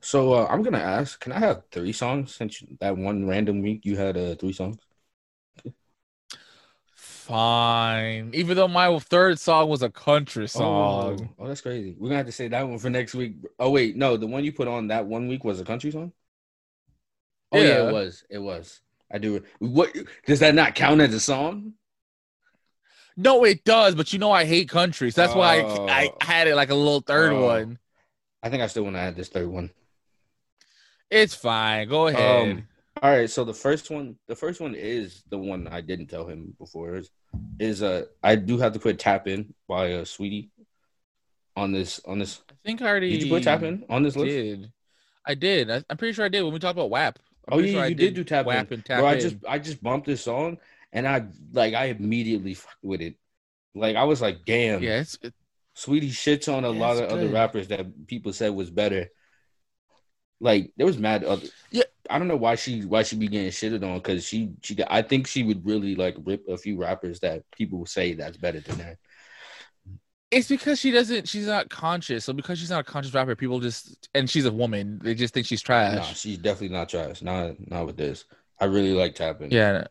So 0.00 0.32
uh, 0.34 0.46
I'm 0.50 0.62
gonna 0.62 0.78
ask, 0.78 1.20
can 1.20 1.32
I 1.32 1.38
have 1.38 1.62
three 1.70 1.92
songs 1.92 2.34
since 2.34 2.62
that 2.80 2.96
one 2.96 3.26
random 3.26 3.62
week 3.62 3.84
you 3.84 3.96
had 3.96 4.16
uh, 4.16 4.34
three 4.34 4.52
songs? 4.52 4.78
Fine. 7.32 8.30
Even 8.34 8.56
though 8.58 8.68
my 8.68 8.98
third 8.98 9.38
song 9.40 9.68
was 9.70 9.82
a 9.82 9.88
country 9.88 10.46
song. 10.46 11.18
Oh, 11.38 11.44
oh, 11.44 11.48
that's 11.48 11.62
crazy. 11.62 11.96
We're 11.98 12.08
gonna 12.08 12.18
have 12.18 12.26
to 12.26 12.32
say 12.32 12.48
that 12.48 12.68
one 12.68 12.78
for 12.78 12.90
next 12.90 13.14
week. 13.14 13.36
Oh 13.58 13.70
wait, 13.70 13.96
no, 13.96 14.18
the 14.18 14.26
one 14.26 14.44
you 14.44 14.52
put 14.52 14.68
on 14.68 14.88
that 14.88 15.06
one 15.06 15.28
week 15.28 15.42
was 15.42 15.58
a 15.58 15.64
country 15.64 15.90
song. 15.90 16.12
Oh 17.50 17.58
yeah, 17.58 17.64
Yeah. 17.68 17.88
it 17.88 17.92
was. 17.92 18.24
It 18.28 18.38
was. 18.38 18.80
I 19.10 19.16
do 19.18 19.36
it. 19.36 19.44
What 19.60 19.96
does 20.26 20.40
that 20.40 20.54
not 20.54 20.74
count 20.74 21.00
as 21.00 21.14
a 21.14 21.20
song? 21.20 21.72
No, 23.16 23.44
it 23.44 23.64
does. 23.64 23.94
But 23.94 24.12
you 24.12 24.18
know, 24.18 24.30
I 24.32 24.44
hate 24.44 24.68
country, 24.68 25.10
so 25.10 25.22
that's 25.22 25.34
why 25.34 25.60
Oh. 25.62 25.86
I, 25.86 26.10
I 26.20 26.24
had 26.24 26.48
it 26.48 26.54
like 26.54 26.70
a 26.70 26.74
little 26.74 27.00
third 27.00 27.32
Oh. 27.32 27.46
one. 27.46 27.78
I 28.42 28.50
think 28.50 28.62
I 28.62 28.66
still 28.66 28.84
want 28.84 28.96
to 28.96 29.00
add 29.00 29.16
this 29.16 29.28
third 29.28 29.48
one. 29.48 29.70
It's 31.10 31.34
fine. 31.34 31.88
Go 31.88 32.08
ahead. 32.08 32.48
Um, 32.58 32.68
all 33.02 33.10
right, 33.10 33.28
so 33.28 33.44
the 33.44 33.52
first 33.52 33.90
one, 33.90 34.16
the 34.28 34.36
first 34.36 34.60
one 34.60 34.74
is 34.76 35.24
the 35.28 35.38
one 35.38 35.66
I 35.66 35.80
didn't 35.80 36.06
tell 36.06 36.26
him 36.26 36.54
before. 36.58 36.94
Is, 36.96 37.10
is 37.58 37.82
uh, 37.82 38.04
I 38.22 38.36
do 38.36 38.58
have 38.58 38.72
to 38.74 38.78
put 38.78 38.98
"Tap 38.98 39.26
In" 39.26 39.54
by 39.68 39.92
uh, 39.94 40.04
Saweetie 40.04 40.50
on 41.56 41.72
this 41.72 42.00
on 42.06 42.20
this. 42.20 42.40
I 42.48 42.54
think 42.64 42.80
I 42.80 42.86
already 42.86 43.10
Did 43.10 43.24
you 43.24 43.34
put 43.34 43.42
"Tap 43.42 43.62
In" 43.62 43.84
on 43.90 44.04
this 44.04 44.14
list? 44.14 44.36
Did 44.36 44.72
I 45.26 45.34
did? 45.34 45.70
I, 45.70 45.82
I'm 45.90 45.96
pretty 45.96 46.12
sure 46.12 46.24
I 46.24 46.28
did 46.28 46.42
when 46.42 46.52
we 46.52 46.60
talked 46.60 46.76
about 46.76 46.90
WAP. 46.90 47.18
I'm 47.48 47.58
Oh 47.58 47.60
yeah, 47.60 47.72
sure 47.72 47.88
you 47.88 47.94
did 47.96 48.14
do 48.14 48.24
"Tap 48.24 48.46
WAP 48.46 48.70
In." 48.70 48.74
and 48.74 48.84
tap 48.84 49.00
Bro, 49.00 49.08
I 49.08 49.16
just 49.16 49.36
I 49.48 49.58
just 49.58 49.82
bumped 49.82 50.06
this 50.06 50.22
song 50.22 50.58
and 50.92 51.08
I 51.08 51.24
like 51.52 51.74
I 51.74 51.86
immediately 51.86 52.54
fucked 52.54 52.84
with 52.84 53.00
it. 53.00 53.16
Like 53.74 53.96
I 53.96 54.04
was 54.04 54.20
like, 54.22 54.44
damn, 54.46 54.82
yeah, 54.82 55.02
Saweetie 55.76 56.10
shits 56.10 56.52
on 56.52 56.64
a 56.64 56.70
Yeah, 56.70 56.78
lot 56.78 56.98
of 56.98 57.10
other 57.10 57.28
rappers 57.28 57.68
that 57.68 58.06
people 58.06 58.32
said 58.32 58.54
was 58.54 58.70
better. 58.70 59.08
Like 60.40 60.72
there 60.76 60.86
was 60.86 60.98
mad 60.98 61.24
other. 61.24 61.46
Yeah. 61.70 61.84
I 62.10 62.18
don't 62.18 62.28
know 62.28 62.36
why 62.36 62.56
she 62.56 62.82
why 62.82 63.02
she 63.02 63.16
be 63.16 63.28
getting 63.28 63.50
shitted 63.50 63.82
on 63.82 63.98
because 63.98 64.24
she 64.24 64.50
she 64.62 64.74
got, 64.74 64.88
I 64.90 65.02
think 65.02 65.26
she 65.26 65.42
would 65.42 65.64
really 65.64 65.94
like 65.94 66.16
rip 66.24 66.48
a 66.48 66.56
few 66.56 66.76
rappers 66.76 67.20
that 67.20 67.42
people 67.52 67.86
say 67.86 68.14
that's 68.14 68.36
better 68.36 68.60
than 68.60 68.78
her. 68.80 68.98
it's 70.30 70.48
because 70.48 70.80
she 70.80 70.90
doesn't. 70.90 71.28
She's 71.28 71.46
not 71.46 71.68
conscious. 71.68 72.24
So 72.24 72.32
because 72.32 72.58
she's 72.58 72.70
not 72.70 72.80
a 72.80 72.84
conscious 72.84 73.14
rapper, 73.14 73.36
people 73.36 73.60
just 73.60 74.08
and 74.14 74.28
she's 74.28 74.46
a 74.46 74.52
woman. 74.52 75.00
They 75.02 75.14
just 75.14 75.34
think 75.34 75.46
she's 75.46 75.62
trash. 75.62 75.96
Nah, 75.96 76.02
she's 76.04 76.38
definitely 76.38 76.76
not 76.76 76.88
trash. 76.88 77.22
Not 77.22 77.54
not 77.70 77.86
with 77.86 77.96
this. 77.96 78.24
I 78.58 78.66
really 78.66 78.92
like 78.92 79.14
Tap 79.14 79.40
In. 79.40 79.50
Yeah. 79.50 79.84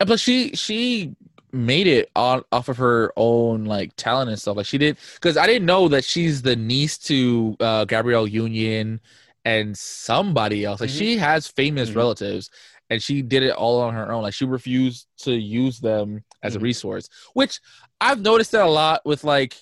And 0.00 0.06
Plus, 0.06 0.20
she 0.20 0.50
she 0.54 1.14
made 1.52 1.86
it 1.86 2.10
on 2.14 2.42
off 2.52 2.68
of 2.68 2.76
her 2.76 3.12
own 3.16 3.64
like 3.64 3.94
talent 3.96 4.30
and 4.30 4.38
stuff. 4.38 4.56
Like 4.56 4.66
she 4.66 4.78
did 4.78 4.96
because 5.14 5.36
I 5.36 5.46
didn't 5.46 5.66
know 5.66 5.88
that 5.88 6.04
she's 6.04 6.42
the 6.42 6.56
niece 6.56 6.98
to 6.98 7.56
uh, 7.60 7.84
Gabrielle 7.84 8.26
Union 8.26 9.00
and 9.46 9.78
somebody 9.78 10.64
else. 10.64 10.80
Like 10.80 10.90
Mhm. 10.90 10.98
she 10.98 11.16
has 11.18 11.46
famous 11.46 11.90
Mhm. 11.90 11.96
relatives, 11.96 12.50
and 12.90 13.00
she 13.02 13.22
did 13.22 13.44
it 13.44 13.52
all 13.52 13.80
on 13.80 13.94
her 13.94 14.12
own. 14.12 14.22
Like 14.22 14.34
she 14.34 14.44
refused 14.44 15.06
to 15.18 15.32
use 15.32 15.78
them 15.78 16.24
as 16.42 16.56
a 16.56 16.58
Mhm. 16.58 16.62
resource, 16.62 17.08
which 17.32 17.60
I've 18.00 18.20
noticed 18.20 18.50
that 18.52 18.66
a 18.66 18.70
lot 18.70 19.06
with 19.06 19.22
like 19.24 19.56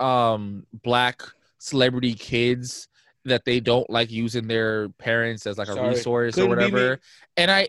um 0.00 0.66
black 0.72 1.22
celebrity 1.58 2.14
kids 2.14 2.88
that 3.24 3.44
they 3.44 3.60
don't 3.60 3.88
like 3.90 4.10
using 4.10 4.46
their 4.48 4.88
parents 4.90 5.46
as 5.46 5.56
like 5.58 5.68
a 5.68 5.74
Sorry, 5.74 5.88
resource 5.94 6.34
or 6.34 6.42
couldn't 6.42 6.50
me. 6.50 6.64
whatever. 6.64 7.00
And 7.36 7.50
I 7.50 7.68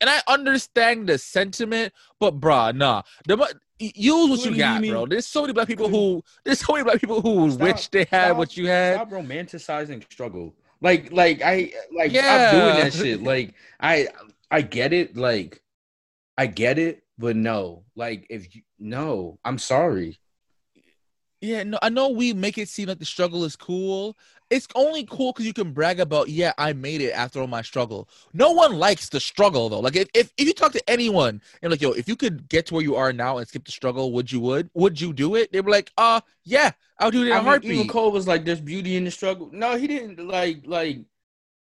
and 0.00 0.08
I 0.10 0.20
understand 0.26 1.08
the 1.08 1.18
sentiment, 1.18 1.92
but 2.18 2.40
bruh, 2.40 2.74
nah. 2.74 3.02
The, 3.26 3.36
use 3.78 4.30
what 4.30 4.38
you 4.38 4.50
Couldn't 4.52 4.58
got, 4.58 4.86
bro. 4.86 5.06
There's 5.06 5.26
so 5.26 5.42
many 5.42 5.52
black 5.52 5.68
people 5.68 5.88
who 5.88 6.22
there's 6.44 6.60
so 6.60 6.72
many 6.72 6.84
black 6.84 7.00
people 7.00 7.20
who 7.20 7.50
Stop, 7.50 7.62
wish 7.62 7.88
they 7.88 8.04
had 8.10 8.28
stop, 8.28 8.36
what 8.36 8.56
you 8.56 8.66
had. 8.68 8.94
Stop 8.96 9.10
romanticizing 9.10 10.02
struggle. 10.10 10.54
Like 10.80 11.12
like 11.12 11.42
I 11.42 11.72
like 11.94 12.12
Yeah. 12.12 12.22
stop 12.22 12.52
doing 12.52 12.76
that 12.84 12.92
shit. 12.92 13.22
Like 13.22 13.54
I 13.80 14.08
I 14.50 14.62
get 14.62 14.92
it. 14.92 15.16
Like 15.16 15.62
I 16.38 16.46
get 16.46 16.78
it, 16.78 17.04
but 17.18 17.36
no. 17.36 17.84
Like 17.96 18.26
if 18.30 18.54
you 18.54 18.62
no, 18.78 19.38
I'm 19.44 19.58
sorry. 19.58 20.18
Yeah, 21.40 21.62
no, 21.62 21.78
I 21.80 21.88
know 21.88 22.10
we 22.10 22.34
make 22.34 22.58
it 22.58 22.68
seem 22.68 22.88
like 22.88 22.98
the 22.98 23.06
struggle 23.06 23.44
is 23.44 23.56
cool. 23.56 24.16
It's 24.50 24.68
only 24.74 25.04
cool 25.04 25.32
because 25.32 25.46
you 25.46 25.54
can 25.54 25.72
brag 25.72 25.98
about, 25.98 26.28
yeah, 26.28 26.52
I 26.58 26.72
made 26.74 27.00
it 27.00 27.12
after 27.12 27.40
all 27.40 27.46
my 27.46 27.62
struggle. 27.62 28.08
No 28.34 28.50
one 28.50 28.74
likes 28.78 29.08
the 29.08 29.20
struggle 29.20 29.68
though. 29.70 29.80
Like 29.80 29.96
if, 29.96 30.08
if, 30.12 30.32
if 30.36 30.46
you 30.46 30.52
talk 30.52 30.72
to 30.72 30.90
anyone 30.90 31.40
and 31.62 31.70
like, 31.70 31.80
yo, 31.80 31.92
if 31.92 32.08
you 32.08 32.16
could 32.16 32.46
get 32.48 32.66
to 32.66 32.74
where 32.74 32.82
you 32.82 32.96
are 32.96 33.12
now 33.12 33.38
and 33.38 33.48
skip 33.48 33.64
the 33.64 33.72
struggle, 33.72 34.12
would 34.12 34.30
you 34.30 34.40
would? 34.40 34.68
Would 34.74 35.00
you 35.00 35.12
do 35.14 35.34
it? 35.36 35.50
They 35.52 35.62
were 35.62 35.70
like, 35.70 35.92
uh, 35.96 36.20
yeah, 36.44 36.72
I'll 36.98 37.10
do 37.10 37.22
it 37.22 37.28
in 37.28 37.32
I 37.32 37.36
mean, 37.38 37.46
heartbeat. 37.46 37.72
even 37.72 37.88
Cole 37.88 38.12
was 38.12 38.26
like, 38.28 38.44
"There's 38.44 38.60
beauty 38.60 38.96
in 38.96 39.04
the 39.04 39.10
struggle." 39.10 39.48
No, 39.52 39.76
he 39.76 39.86
didn't 39.86 40.26
like 40.26 40.62
like, 40.66 40.98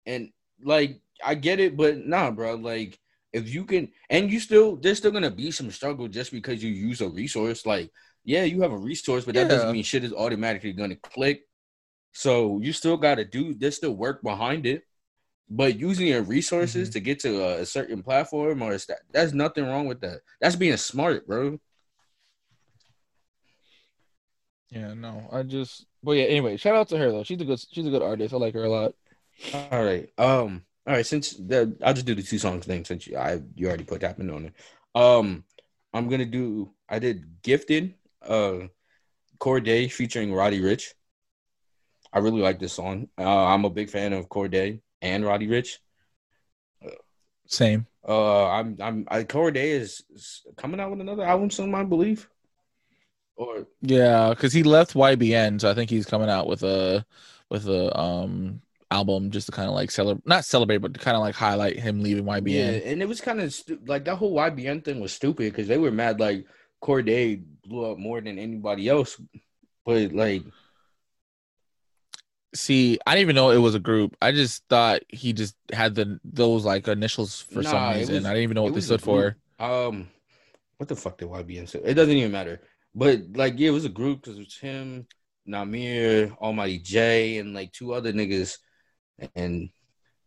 and 0.06 0.31
like 0.64 0.99
I 1.23 1.35
get 1.35 1.60
it, 1.60 1.77
but 1.77 2.06
nah, 2.06 2.31
bro. 2.31 2.56
Like 2.56 2.99
if 3.31 3.53
you 3.53 3.64
can, 3.64 3.89
and 4.10 4.31
you 4.31 4.39
still, 4.39 4.76
there's 4.76 4.97
still 4.97 5.11
gonna 5.11 5.31
be 5.31 5.51
some 5.51 5.72
struggle 5.72 6.07
just 6.07 6.31
because 6.31 6.64
you 6.64 6.72
use 6.72 7.01
a 7.01 7.07
resource. 7.10 7.65
Like, 7.65 7.91
yeah, 8.30 8.43
you 8.43 8.61
have 8.61 8.72
a 8.72 8.77
resource, 8.77 9.26
but 9.26 9.34
that 9.34 9.49
doesn't 9.49 9.72
mean 9.72 9.81
shit 9.84 10.03
is 10.03 10.14
automatically 10.14 10.72
gonna 10.72 10.95
click. 10.95 11.47
So 12.14 12.60
you 12.61 12.73
still 12.73 12.95
gotta 12.95 13.26
do. 13.26 13.56
There's 13.56 13.77
still 13.77 13.95
work 13.95 14.22
behind 14.22 14.68
it. 14.68 14.84
But 15.49 15.80
using 15.80 16.06
your 16.06 16.22
resources 16.22 16.89
Mhm. 16.89 16.93
to 16.93 16.99
get 16.99 17.19
to 17.22 17.41
a, 17.43 17.61
a 17.61 17.65
certain 17.65 18.03
platform 18.03 18.61
or 18.61 18.77
that, 18.77 18.99
that's 19.11 19.34
nothing 19.34 19.65
wrong 19.65 19.88
with 19.88 19.99
that. 20.01 20.19
That's 20.39 20.56
being 20.56 20.77
smart, 20.77 21.26
bro. 21.26 21.60
Yeah, 24.69 24.93
no, 24.93 25.27
I 25.31 25.41
just, 25.41 25.88
but 26.03 26.11
yeah. 26.11 26.26
Anyway, 26.26 26.57
shout 26.57 26.76
out 26.76 26.88
to 26.89 26.97
her 26.99 27.11
though. 27.11 27.23
She's 27.23 27.41
a 27.41 27.45
good, 27.45 27.60
she's 27.72 27.88
a 27.88 27.89
good 27.89 28.03
artist. 28.03 28.31
I 28.34 28.38
like 28.38 28.53
her 28.53 28.64
a 28.65 28.69
lot. 28.69 28.93
All 29.72 29.84
right. 29.84 30.07
Um. 30.19 30.64
All 30.85 30.93
right. 30.93 31.06
Since 31.06 31.31
the, 31.31 31.76
I'll 31.84 31.95
just 31.95 32.06
do 32.06 32.14
the 32.14 32.22
two 32.22 32.38
songs 32.38 32.68
thing 32.68 32.85
since 32.85 33.07
you, 33.07 33.18
I 33.18 33.41
you 33.56 33.68
already 33.68 33.85
put 33.85 34.01
Tap 34.01 34.19
In 34.19 34.30
on 34.30 34.45
it. 34.45 34.53
Um. 34.93 35.43
I'm 35.91 36.07
gonna 36.07 36.26
do. 36.26 36.69
I 36.88 36.99
did 36.99 37.41
gifted. 37.41 37.95
Uh, 38.26 38.68
Cordae 39.40 39.91
featuring 39.91 40.34
Roddy 40.34 40.60
Ricch. 40.62 40.94
I 42.12 42.20
really 42.20 42.41
like 42.41 42.60
this 42.60 42.74
song. 42.74 43.08
Uh, 43.18 43.46
I'm 43.46 43.66
a 43.66 43.70
big 43.70 43.90
fan 43.90 44.14
of 44.14 44.30
Cordae 44.30 44.82
and 45.02 45.26
Roddy 45.26 45.48
Ricch. 45.48 45.78
Same. 47.46 47.88
Uh, 48.08 48.48
I'm 48.48 48.78
I'm 48.82 49.08
I, 49.10 49.24
Cordae 49.24 49.56
is, 49.56 50.04
is 50.14 50.44
coming 50.56 50.80
out 50.80 50.91
with 50.91 51.02
another 51.02 51.24
album 51.24 51.50
soon, 51.50 51.74
I 51.74 51.84
believe. 51.84 52.30
Or 53.36 53.68
Yeah, 53.82 54.30
because 54.30 54.54
he 54.54 54.64
left 54.64 54.94
YBN, 54.94 55.62
so 55.62 55.70
I 55.70 55.74
think 55.74 55.90
he's 55.90 56.06
coming 56.06 56.30
out 56.30 56.48
with 56.48 56.64
a 56.64 57.06
with 57.50 57.68
a 57.68 57.98
um 57.98 58.62
album 58.91 59.32
just 59.32 59.48
to 59.48 59.52
kind 59.52 59.70
of 59.70 59.76
like 59.76 59.91
celebrate, 59.91 60.28
not 60.28 60.46
celebrate, 60.46 60.78
but 60.78 60.94
to 60.94 61.00
kind 61.00 61.16
of 61.16 61.22
like 61.22 61.36
highlight 61.36 61.80
him 61.80 62.02
leaving 62.02 62.26
YBN. 62.26 62.52
Yeah, 62.52 62.90
and 62.91 63.02
it 63.02 63.08
was 63.08 63.22
kind 63.22 63.40
of 63.40 63.54
stu- 63.54 63.80
like 63.86 64.06
that 64.06 64.16
whole 64.16 64.36
YBN 64.36 64.84
thing 64.84 65.00
was 65.00 65.14
stupid 65.14 65.52
because 65.52 65.68
they 65.68 65.78
were 65.78 65.91
mad 65.91 66.20
like 66.20 66.46
Cordae 66.81 67.43
blew 67.65 67.91
up 67.91 67.97
more 67.97 68.22
than 68.22 68.39
anybody 68.39 68.88
else, 68.89 69.19
but 69.85 70.11
like 70.14 70.43
See, 72.56 72.97
I 73.06 73.14
didn't 73.14 73.22
even 73.22 73.35
know 73.35 73.51
it 73.51 73.57
was 73.57 73.76
a 73.76 73.80
group. 73.80 74.15
I 74.22 74.31
just 74.31 74.64
thought 74.69 75.01
he 75.10 75.34
just 75.34 75.56
had 75.72 75.93
the 75.93 76.19
those 76.23 76.65
like 76.65 76.88
initials 76.88 77.41
for 77.41 77.61
Nah, 77.61 77.69
some 77.69 77.89
reason. 77.93 78.15
was- 78.15 78.26
I 78.26 78.30
didn't 78.30 78.43
even 78.43 78.56
know 78.56 78.64
what 78.64 78.73
they 78.73 78.81
stood 78.81 79.01
for. 79.03 79.38
um, 79.60 80.10
what 80.77 80.89
the 80.89 80.95
fuck 80.95 81.18
did 81.19 81.27
YBN 81.27 81.68
say? 81.68 81.80
It 81.84 81.93
doesn't 81.93 82.15
even 82.15 82.31
matter. 82.31 82.61
But 82.95 83.22
like, 83.35 83.53
yeah, 83.57 83.68
it 83.68 83.73
was 83.73 83.85
a 83.85 83.89
group 83.89 84.22
because 84.22 84.38
it 84.38 84.45
was 84.45 84.57
him, 84.57 85.06
Nahmir, 85.47 86.35
Almighty 86.38 86.80
Jay, 86.80 87.38
and 87.38 87.53
like 87.53 87.72
two 87.72 87.93
other 87.93 88.11
niggas, 88.14 88.57
and 89.35 89.69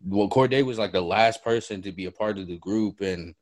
well, 0.04 0.28
Cordae 0.28 0.64
was 0.64 0.78
like 0.78 0.92
the 0.92 1.00
last 1.00 1.42
person 1.42 1.82
to 1.82 1.90
be 1.92 2.04
a 2.04 2.12
part 2.12 2.38
of 2.38 2.46
the 2.46 2.58
group, 2.58 3.00
and 3.00 3.34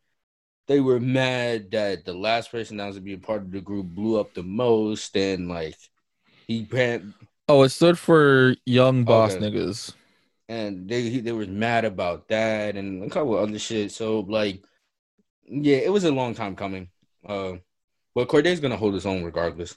they 0.70 0.78
were 0.78 1.00
mad 1.00 1.72
that 1.72 2.04
the 2.04 2.14
last 2.14 2.52
person 2.52 2.76
that 2.76 2.86
was 2.86 2.94
to 2.94 3.02
be 3.02 3.14
a 3.14 3.18
part 3.18 3.42
of 3.42 3.50
the 3.50 3.60
group 3.60 3.86
blew 3.88 4.20
up 4.20 4.32
the 4.34 4.42
most, 4.44 5.16
and 5.16 5.48
like 5.48 5.74
he 6.46 6.64
ran 6.70 7.12
Oh, 7.48 7.62
it 7.64 7.70
stood 7.70 7.98
for 7.98 8.54
Young 8.64 9.02
Boss 9.04 9.32
Okay. 9.34 9.50
Niggas. 9.50 9.92
and 10.48 10.88
they 10.88 11.02
he- 11.10 11.20
they 11.20 11.32
was 11.32 11.48
mad 11.48 11.84
about 11.84 12.28
that 12.28 12.76
and 12.76 13.02
a 13.02 13.10
couple 13.10 13.36
other 13.36 13.58
shit. 13.58 13.90
So 13.90 14.20
like, 14.20 14.62
Yeah, 15.44 15.78
it 15.78 15.92
was 15.92 16.04
a 16.04 16.12
long 16.12 16.34
time 16.36 16.54
coming. 16.54 16.88
Uh, 17.26 17.54
but 18.14 18.28
Cordae's 18.28 18.60
gonna 18.60 18.76
hold 18.76 18.94
his 18.94 19.06
own 19.06 19.24
regardless. 19.24 19.76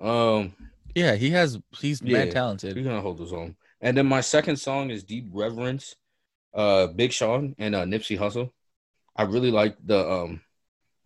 Um, 0.00 0.56
Yeah, 0.96 1.14
he 1.14 1.30
has. 1.30 1.56
He's 1.78 2.02
Yeah. 2.02 2.24
mad 2.24 2.60
he's 2.60 2.84
gonna 2.84 3.00
hold 3.00 3.20
his 3.20 3.32
own. 3.32 3.54
And 3.80 3.96
then 3.96 4.06
my 4.06 4.22
second 4.22 4.56
song 4.56 4.90
is 4.90 5.04
Deep 5.04 5.28
Reverence, 5.30 5.94
uh, 6.52 6.88
Big 6.88 7.12
Sean 7.12 7.54
and 7.58 7.76
uh, 7.76 7.84
Nipsey 7.84 8.18
Hussle. 8.18 8.50
I 9.16 9.22
really 9.22 9.50
like 9.50 9.76
the 9.84 10.08
um 10.10 10.40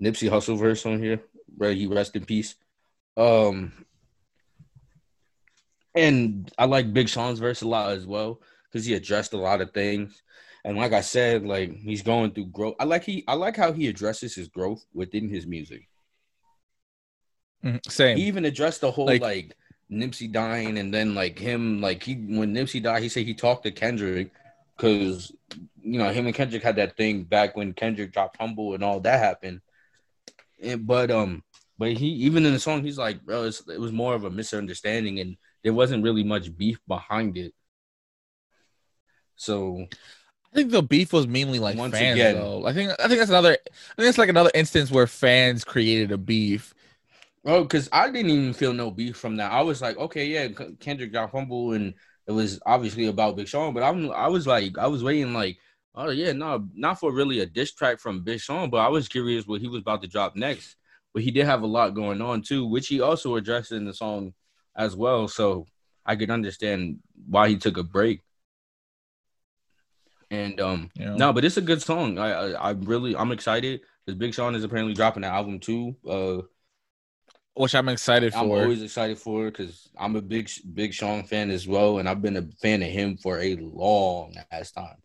Nipsey 0.01 0.29
Hussle 0.31 0.59
verse 0.59 0.85
on 0.87 0.99
here, 1.03 1.21
where 1.57 1.73
he 1.73 1.87
rest 1.87 2.17
in 2.17 2.25
peace. 2.25 2.55
Um, 3.17 3.73
and 5.95 6.51
I 6.59 6.65
like 6.67 6.93
Big 6.93 7.09
Sean's 7.09 7.39
verse 7.39 7.63
a 7.63 7.69
lot 7.69 7.93
as 7.93 8.07
well 8.07 8.41
because 8.65 8.87
he 8.87 8.95
addressed 8.95 9.33
a 9.33 9.39
lot 9.39 9.61
of 9.61 9.73
things. 9.73 10.23
And 10.65 10.77
like 10.77 10.93
I 10.93 11.01
said, 11.01 11.45
like 11.45 11.75
he's 11.75 12.03
going 12.03 12.33
through 12.33 12.47
growth. 12.47 12.77
I 12.79 12.85
like 12.85 13.05
he 13.05 13.25
I 13.27 13.35
like 13.35 13.57
how 13.57 13.73
he 13.73 13.89
addresses 13.89 14.35
his 14.35 14.49
growth 14.49 14.85
within 14.95 15.29
his 15.29 15.47
music. 15.47 15.89
Mhm, 17.65 17.91
Same. 17.91 18.17
He 18.17 18.25
even 18.25 18.45
addressed 18.45 18.81
the 18.81 18.91
whole 18.91 19.07
Like- 19.07 19.21
like, 19.23 19.57
Nipsey 19.91 20.31
dying, 20.31 20.79
and 20.79 20.95
then 20.95 21.15
like 21.17 21.37
him, 21.39 21.81
like 21.81 22.03
he 22.05 22.15
when 22.15 22.55
Nipsey 22.55 22.81
died, 22.81 23.03
he 23.03 23.09
said 23.09 23.27
he 23.27 23.35
talked 23.35 23.65
to 23.65 23.73
Kendrick 23.73 24.31
because 24.77 25.33
you 25.83 25.99
know 25.99 26.11
him 26.11 26.27
and 26.27 26.35
Kendrick 26.35 26.63
had 26.63 26.77
that 26.77 26.97
thing 26.97 27.25
back 27.25 27.57
when 27.57 27.73
Kendrick 27.73 28.13
dropped 28.13 28.37
Humble 28.39 28.75
and 28.75 28.85
all 28.85 29.01
that 29.01 29.19
happened. 29.19 29.61
And 30.63 30.87
but 30.87 31.11
um, 31.11 31.43
but 31.79 31.93
he 31.93 32.07
even 32.07 32.45
in 32.47 32.53
the 32.53 32.59
song 32.61 32.83
he's 32.83 32.99
like, 32.99 33.23
bro, 33.23 33.45
it's, 33.45 33.67
it 33.69 33.81
was 33.81 33.93
more 33.93 34.15
of 34.15 34.25
a 34.25 34.31
misunderstanding, 34.31 35.21
and 35.21 35.37
there 35.65 35.73
wasn't 35.73 36.05
really 36.05 36.25
much 36.25 36.57
beef 36.57 36.79
behind 36.87 37.37
it. 37.37 37.55
So 39.37 39.87
I 40.53 40.57
think 40.57 40.71
the 40.71 40.83
beef 40.83 41.13
was 41.13 41.27
mainly 41.27 41.59
like 41.59 41.77
Once 41.77 41.95
fans, 41.97 42.19
again- 42.19 42.37
though. 42.37 42.67
I 42.67 42.73
think 42.73 42.93
I 42.99 43.09
think 43.09 43.19
that's 43.19 43.31
another. 43.31 43.53
I 43.53 43.95
think 43.97 44.09
it's 44.09 44.19
like 44.19 44.29
another 44.29 44.51
instance 44.55 44.91
where 44.91 45.07
fans 45.07 45.65
created 45.65 46.13
a 46.13 46.19
beef. 46.19 46.75
Oh, 47.47 47.63
because 47.63 47.89
I 47.91 48.11
didn't 48.11 48.31
even 48.31 48.53
feel 48.53 48.75
no 48.75 48.91
beef 48.91 49.17
from 49.17 49.37
that. 49.37 49.51
I 49.51 49.63
was 49.63 49.81
like, 49.81 49.97
okay, 49.97 50.27
yeah, 50.27 50.49
Kendrick 50.79 51.11
got 51.13 51.31
humble, 51.31 51.73
and 51.73 51.95
it 52.27 52.33
was 52.33 52.61
obviously 52.67 53.07
about 53.07 53.37
Big 53.37 53.49
Sean. 53.49 53.73
But 53.73 53.83
I'm, 53.83 54.11
I 54.13 54.29
was 54.29 54.47
like, 54.47 54.77
I 54.77 54.89
was 54.89 55.03
waiting, 55.03 55.33
like, 55.33 55.57
oh 55.95 56.11
yeah, 56.11 56.33
no, 56.33 56.69
not 56.75 56.99
for 57.01 57.13
really 57.13 57.41
a 57.41 57.47
diss 57.47 57.73
track 57.73 57.99
from 57.99 58.23
Big 58.23 58.41
Sean, 58.41 58.71
but 58.71 58.79
I 58.79 58.89
was 58.89 59.09
curious 59.09 59.47
what 59.47 59.61
he 59.61 59.69
was 59.69 59.81
about 59.81 60.03
to 60.03 60.09
drop 60.09 60.37
next. 60.37 60.77
But 61.13 61.23
he 61.23 61.31
did 61.31 61.47
have 61.47 61.63
a 61.63 61.67
lot 61.67 61.95
going 61.95 62.23
on 62.23 62.43
too, 62.43 62.67
which 62.67 62.89
he 62.89 63.01
also 63.01 63.37
addressed 63.37 63.73
in 63.73 63.85
the 63.85 63.95
song 63.95 64.33
as 64.77 64.95
well. 64.95 65.27
So 65.27 65.67
I 66.07 66.17
could 66.17 66.31
understand 66.31 67.01
why 67.29 67.49
he 67.49 67.57
took 67.57 67.77
a 67.77 67.83
break. 67.83 68.21
And 70.31 70.61
um, 70.61 70.91
know? 70.97 71.17
no, 71.17 71.33
but 71.33 71.45
it's 71.45 71.57
a 71.57 71.61
good 71.61 71.83
song. 71.83 72.19
I, 72.19 72.31
I, 72.31 72.71
I'm 72.71 72.83
really, 72.83 73.17
I'm 73.17 73.33
excited 73.33 73.81
because 74.07 74.17
Big 74.17 74.33
Sean 74.33 74.55
is 74.55 74.63
apparently 74.63 74.95
dropping 74.95 75.25
an 75.25 75.33
album 75.33 75.59
too. 75.59 75.97
Uh. 76.09 76.43
which 77.55 77.75
I'm 77.75 77.89
excited 77.89 78.33
I'm 78.35 78.47
for. 78.47 78.63
always 78.63 78.83
excited 78.83 79.19
for 79.19 79.47
because 79.47 79.91
I'm 79.99 80.15
a 80.15 80.23
big 80.23 80.49
Big 80.73 80.95
Sean 80.95 81.25
fan 81.25 81.51
as 81.51 81.67
well, 81.67 81.99
and 81.99 82.09
I've 82.09 82.23
been 82.23 82.37
a 82.37 82.47
fan 82.63 82.83
of 82.83 82.89
him 82.89 83.17
for 83.17 83.41
a 83.41 83.57
long 83.57 84.37
ass 84.53 84.71
time. 84.71 84.97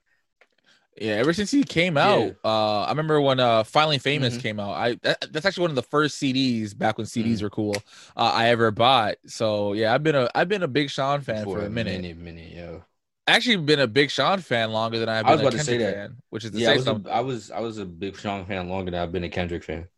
Yeah, 0.97 1.13
ever 1.15 1.33
since 1.33 1.51
he 1.51 1.65
came 1.65 1.97
Yeah. 2.01 2.31
out, 2.31 2.37
uh, 2.45 2.83
I 2.83 2.89
remember 2.89 3.19
when 3.19 3.39
uh, 3.41 3.65
Finally 3.65 3.97
Famous 3.97 4.37
Mhm. 4.37 4.37
came 4.37 4.61
out. 4.61 4.71
I 4.75 4.95
that, 5.03 5.33
that's 5.33 5.45
actually 5.45 5.63
one 5.63 5.71
of 5.71 5.75
the 5.75 5.83
first 5.83 6.17
CDs 6.17 6.73
back 6.73 6.97
when 6.97 7.05
CDs 7.05 7.41
Mhm. 7.41 7.41
were 7.41 7.49
cool. 7.49 7.85
Uh, 8.15 8.31
I 8.33 8.47
ever 8.49 8.71
bought. 8.71 9.15
So 9.27 9.73
yeah, 9.73 9.93
I've 9.93 10.03
been 10.03 10.15
a 10.15 10.29
I've 10.33 10.47
been 10.47 10.63
a 10.63 10.69
big 10.69 10.89
Sean 10.89 11.19
fan 11.21 11.47
for, 11.47 11.65
a 11.65 11.69
minute. 11.69 12.05
minute, 12.05 12.17
minute, 12.17 12.51
yeah. 12.51 12.79
Actually, 13.27 13.57
been 13.57 13.79
a 13.79 13.87
big 13.87 14.11
Sean 14.11 14.39
fan 14.39 14.71
longer 14.71 14.99
than 14.99 15.09
I've 15.09 15.25
I 15.25 15.31
been 15.31 15.33
was 15.33 15.41
a 15.41 15.47
about 15.47 15.53
to 15.53 15.59
say 15.59 15.77
Kendrick 15.77 15.79
that. 15.79 15.99
fan, 15.99 16.17
which 16.29 16.45
is 16.45 16.51
Yeah, 16.51 16.69
I 16.71 16.73
was, 16.73 16.87
a, 16.87 17.01
I 17.11 17.19
was 17.21 17.51
I 17.51 17.59
was 17.59 17.77
a 17.79 17.85
Big 17.85 18.17
Sean 18.17 18.45
fan 18.45 18.69
longer 18.69 18.91
than 18.91 19.01
I've 19.01 19.11
been 19.11 19.23
a 19.23 19.29
Kendrick 19.29 19.63
fan. 19.63 19.89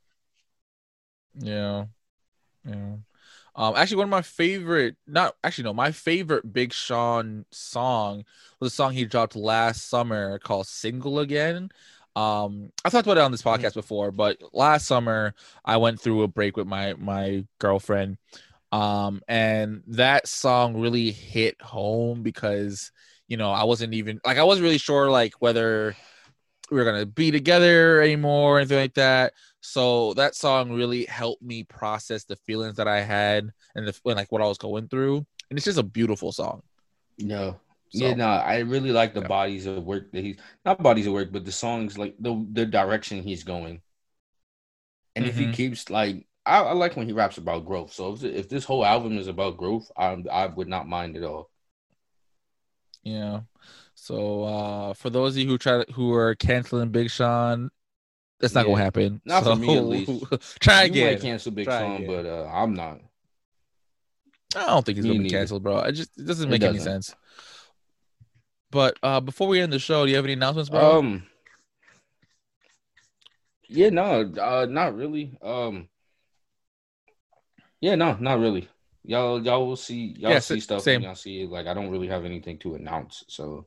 Yeah. 1.36 1.88
Yeah. 2.66 2.98
Um 3.58 3.76
actually 3.76 3.98
one 3.98 4.06
of 4.06 4.12
my 4.12 4.22
favorite 4.22 4.96
not 5.08 5.36
actually 5.44 5.66
no, 5.66 5.74
my 5.74 5.92
favorite 5.92 6.54
Big 6.54 6.74
Sean 6.74 7.46
song 7.52 8.24
was 8.60 8.72
a 8.74 8.76
song 8.76 8.94
he 8.94 9.06
dropped 9.06 9.36
last 9.36 9.90
summer 9.90 10.40
called 10.40 10.68
Single 10.68 11.20
Again. 11.20 11.70
Um 12.16 12.72
I 12.86 12.90
talked 12.90 13.08
about 13.08 13.18
it 13.18 13.22
on 13.24 13.32
this 13.32 13.42
podcast 13.44 13.74
before, 13.74 14.12
but 14.12 14.38
last 14.54 14.88
summer 14.88 15.34
I 15.66 15.78
went 15.78 16.00
through 16.00 16.24
a 16.24 16.28
break 16.28 16.58
with 16.58 16.68
my 16.68 16.94
my 16.96 17.46
girlfriend. 17.60 18.18
Um 18.72 19.22
and 19.28 19.84
that 19.88 20.28
song 20.28 20.78
really 20.78 21.12
hit 21.12 21.62
home 21.62 22.24
because 22.24 22.92
you 23.28 23.38
know, 23.38 23.52
I 23.52 23.66
wasn't 23.66 23.94
even 23.94 24.22
like 24.26 24.38
I 24.38 24.44
wasn't 24.44 24.64
really 24.66 24.78
sure 24.78 25.10
like 25.12 25.34
whether 25.40 25.96
we 26.72 26.78
were 26.78 26.86
gonna 26.86 27.06
be 27.06 27.32
together 27.32 28.02
anymore 28.02 28.56
or 28.58 28.60
anything 28.60 28.78
like 28.78 28.94
that. 28.96 29.34
So 29.62 30.14
that 30.16 30.36
song 30.36 30.72
really 30.74 31.06
helped 31.06 31.42
me 31.44 31.64
process 31.64 32.24
the 32.26 32.36
feelings 32.38 32.76
that 32.78 32.88
I 32.88 33.02
had 33.02 33.52
and 33.76 33.88
the 33.88 34.00
and 34.06 34.16
like 34.16 34.32
what 34.32 34.42
I 34.42 34.48
was 34.48 34.58
going 34.58 34.88
through. 34.90 35.26
And 35.50 35.58
it's 35.58 35.66
just 35.66 35.80
a 35.80 35.84
beautiful 35.84 36.32
song. 36.32 36.62
No. 37.18 37.60
So, 37.90 38.06
yeah, 38.06 38.14
no, 38.14 38.28
I 38.28 38.60
really 38.60 38.92
like 38.92 39.14
the 39.14 39.22
yeah. 39.22 39.28
bodies 39.28 39.66
of 39.66 39.84
work 39.86 40.12
that 40.12 40.22
he's 40.24 40.38
not 40.66 40.82
bodies 40.84 41.08
of 41.08 41.14
work, 41.14 41.32
but 41.32 41.46
the 41.46 41.52
songs 41.52 41.98
like 41.98 42.16
the 42.20 42.46
the 42.52 42.66
direction 42.66 43.24
he's 43.24 43.44
going. 43.44 43.82
And 45.18 45.26
if 45.26 45.38
he 45.38 45.48
Mhm. 45.48 45.50
keeps 45.50 45.90
like, 45.90 46.28
I, 46.46 46.60
I 46.60 46.72
like 46.74 46.96
when 46.96 47.08
he 47.08 47.14
raps 47.14 47.38
about 47.38 47.66
growth. 47.66 47.92
So 47.94 48.14
if, 48.14 48.24
if 48.24 48.50
this 48.50 48.64
whole 48.66 48.86
album 48.86 49.18
is 49.18 49.28
about 49.28 49.58
growth, 49.58 49.92
I 49.98 50.12
I 50.32 50.46
would 50.48 50.68
not 50.70 50.88
mind 50.88 51.18
at 51.18 51.24
all. 51.24 51.50
Yeah. 53.04 53.42
So 54.08 54.44
uh 54.46 54.94
for 54.94 55.10
those 55.10 55.36
of 55.36 55.40
you 55.44 55.50
who 55.50 55.58
try 55.58 55.84
to, 55.84 55.92
who 55.92 56.14
are 56.14 56.34
canceling 56.36 56.92
Big 56.92 57.10
Sean, 57.10 57.70
that's 58.40 58.56
not 58.56 58.66
gonna 58.66 58.82
happen. 58.82 59.22
Not 59.26 59.44
for 59.44 59.58
me, 59.58 59.76
at 59.76 59.82
So, 59.84 59.90
least. 59.90 60.24
try 60.62 60.84
you 60.84 60.92
again. 60.92 61.14
might 61.16 61.22
cancel 61.22 61.52
Big 61.52 61.66
Try 61.66 61.82
Sean, 61.82 62.04
again. 62.04 62.24
but 62.24 62.26
uh, 62.26 62.50
I'm 62.50 62.74
not. 62.74 63.02
I 64.56 64.66
don't 64.68 64.86
think 64.86 64.96
he's 64.96 65.04
Me 65.04 65.10
gonna 65.10 65.20
be 65.20 65.24
neither. 65.26 65.40
canceled, 65.40 65.64
bro. 65.64 65.80
It 65.80 65.92
just 65.92 66.18
it 66.18 66.26
doesn't 66.26 66.50
make 66.50 66.62
any 66.62 66.78
doesn't. 66.78 67.04
sense. 67.04 67.16
But 68.72 68.98
uh 69.04 69.20
before 69.20 69.50
we 69.50 69.60
end 69.60 69.74
the 69.74 69.80
show, 69.80 70.06
do 70.06 70.10
you 70.10 70.16
have 70.16 70.24
any 70.26 70.34
announcements, 70.34 70.70
bro? 70.70 71.00
Um. 71.00 71.24
Yeah, 73.68 73.90
no, 73.90 74.22
uh, 74.42 74.68
not 74.70 74.96
really. 74.96 75.38
Um. 75.42 75.90
Yeah, 77.82 77.96
no, 77.96 78.16
not 78.22 78.40
really. 78.40 78.70
Y'all, 79.04 79.44
y'all 79.44 79.68
will 79.68 79.76
see. 79.76 80.16
Y'all 80.18 80.32
Yeah, 80.32 80.40
see 80.40 80.62
stuff. 80.62 80.84
same. 80.84 80.96
And 80.96 81.04
y'all 81.04 81.16
see 81.16 81.42
it. 81.42 81.50
Like 81.50 81.68
I 81.68 81.74
don't 81.74 81.90
really 81.90 82.08
have 82.08 82.24
anything 82.24 82.58
to 82.60 82.76
announce. 82.76 83.26
So 83.28 83.66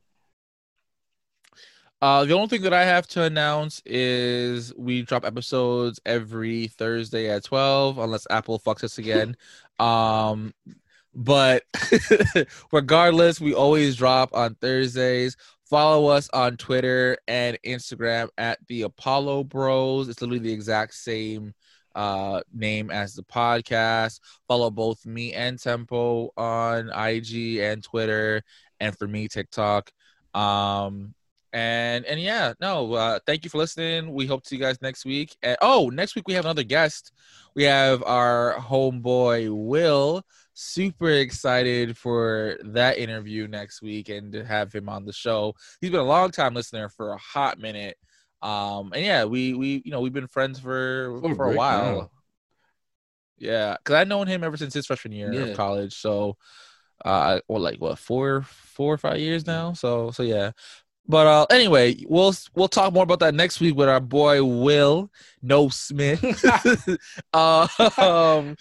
Uh, 2.01 2.25
the 2.25 2.33
only 2.33 2.47
thing 2.47 2.63
that 2.63 2.73
I 2.73 2.83
have 2.83 3.05
to 3.09 3.23
announce 3.23 3.81
is 3.85 4.73
we 4.75 5.03
drop 5.03 5.23
episodes 5.23 5.99
every 6.03 6.67
Thursday 6.67 7.29
at 7.29 7.43
12, 7.43 7.99
unless 7.99 8.25
Apple 8.31 8.59
fucks 8.59 8.83
us 8.83 8.97
again. 8.97 9.37
um, 9.79 10.51
but 11.13 11.63
regardless, 12.71 13.39
we 13.39 13.53
always 13.53 13.95
drop 13.95 14.33
on 14.33 14.55
Thursdays. 14.55 15.37
Follow 15.69 16.07
us 16.07 16.27
on 16.33 16.57
Twitter 16.57 17.17
and 17.27 17.57
Instagram 17.65 18.29
at 18.37 18.57
the 18.67 18.81
Apollo 18.81 19.45
Bros. 19.45 20.09
It's 20.09 20.21
literally 20.21 20.39
the 20.39 20.53
exact 20.53 20.93
same 20.95 21.53
uh 21.93 22.41
name 22.53 22.89
as 22.89 23.13
the 23.13 23.23
podcast. 23.23 24.21
Follow 24.47 24.71
both 24.71 25.05
me 25.05 25.33
and 25.33 25.61
Tempo 25.61 26.31
on 26.37 26.89
IG 26.89 27.57
and 27.57 27.83
Twitter, 27.83 28.43
and 28.79 28.97
for 28.97 29.07
me 29.07 29.27
TikTok. 29.27 29.91
Um, 30.33 31.13
and 31.53 32.05
and 32.05 32.19
yeah, 32.19 32.53
no, 32.61 32.93
uh, 32.93 33.19
thank 33.25 33.43
you 33.43 33.49
for 33.49 33.57
listening. 33.57 34.13
We 34.13 34.25
hope 34.25 34.43
to 34.43 34.49
see 34.49 34.55
you 34.55 34.61
guys 34.61 34.81
next 34.81 35.05
week. 35.05 35.35
And 35.43 35.57
oh, 35.61 35.89
next 35.89 36.15
week 36.15 36.27
we 36.27 36.33
have 36.33 36.45
another 36.45 36.63
guest. 36.63 37.11
We 37.55 37.63
have 37.63 38.03
our 38.03 38.55
homeboy 38.59 39.49
Will. 39.51 40.23
Super 40.53 41.09
excited 41.09 41.97
for 41.97 42.57
that 42.63 42.97
interview 42.97 43.47
next 43.47 43.81
week 43.81 44.09
and 44.09 44.31
to 44.33 44.45
have 44.45 44.73
him 44.73 44.89
on 44.89 45.05
the 45.05 45.13
show. 45.13 45.53
He's 45.79 45.89
been 45.89 45.99
a 45.99 46.03
long 46.03 46.31
time 46.31 46.53
listener 46.53 46.89
for 46.89 47.13
a 47.13 47.17
hot 47.17 47.59
minute. 47.59 47.97
Um, 48.41 48.91
and 48.93 49.03
yeah, 49.05 49.25
we 49.25 49.53
we 49.53 49.81
you 49.85 49.91
know 49.91 50.01
we've 50.01 50.13
been 50.13 50.27
friends 50.27 50.59
for 50.59 51.19
For 51.21 51.31
a 51.31 51.35
for 51.35 51.51
a 51.51 51.55
while. 51.55 52.11
Yeah, 53.37 53.75
because 53.77 53.95
I've 53.95 54.07
known 54.07 54.27
him 54.27 54.43
ever 54.43 54.55
since 54.55 54.73
his 54.73 54.85
freshman 54.85 55.13
year 55.13 55.33
Yeah. 55.33 55.41
of 55.45 55.57
college. 55.57 55.95
So, 55.95 56.37
uh, 57.03 57.39
well, 57.47 57.61
like 57.61 57.79
what 57.81 57.97
four, 57.97 58.43
four 58.43 58.93
or 58.93 58.97
five 58.97 59.19
years 59.19 59.47
now. 59.47 59.73
So, 59.73 60.11
so 60.11 60.21
yeah. 60.21 60.51
But 61.07 61.27
uh, 61.27 61.45
anyway, 61.49 61.97
we'll 62.07 62.33
we'll 62.55 62.67
talk 62.67 62.93
more 62.93 63.03
about 63.03 63.19
that 63.19 63.33
next 63.33 63.59
week 63.59 63.75
with 63.75 63.89
our 63.89 63.99
boy 63.99 64.43
Will 64.43 65.11
No 65.41 65.69
Smith. 65.69 66.23
uh, 67.33 67.67
um, 67.97 68.55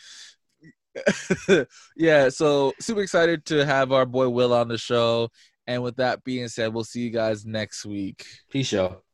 yeah, 1.97 2.29
so 2.29 2.73
super 2.81 3.03
excited 3.03 3.45
to 3.47 3.65
have 3.65 3.93
our 3.93 4.07
boy 4.07 4.29
Will 4.29 4.53
on 4.53 4.69
the 4.69 4.79
show. 4.79 5.29
And 5.67 5.83
with 5.83 5.97
that 5.97 6.25
being 6.25 6.49
said, 6.49 6.75
we'll 6.75 6.85
see 6.85 7.03
you 7.03 7.11
guys 7.11 7.47
next 7.47 7.87
week. 7.87 8.27
peace, 8.51 8.73
y'all. 8.73 9.05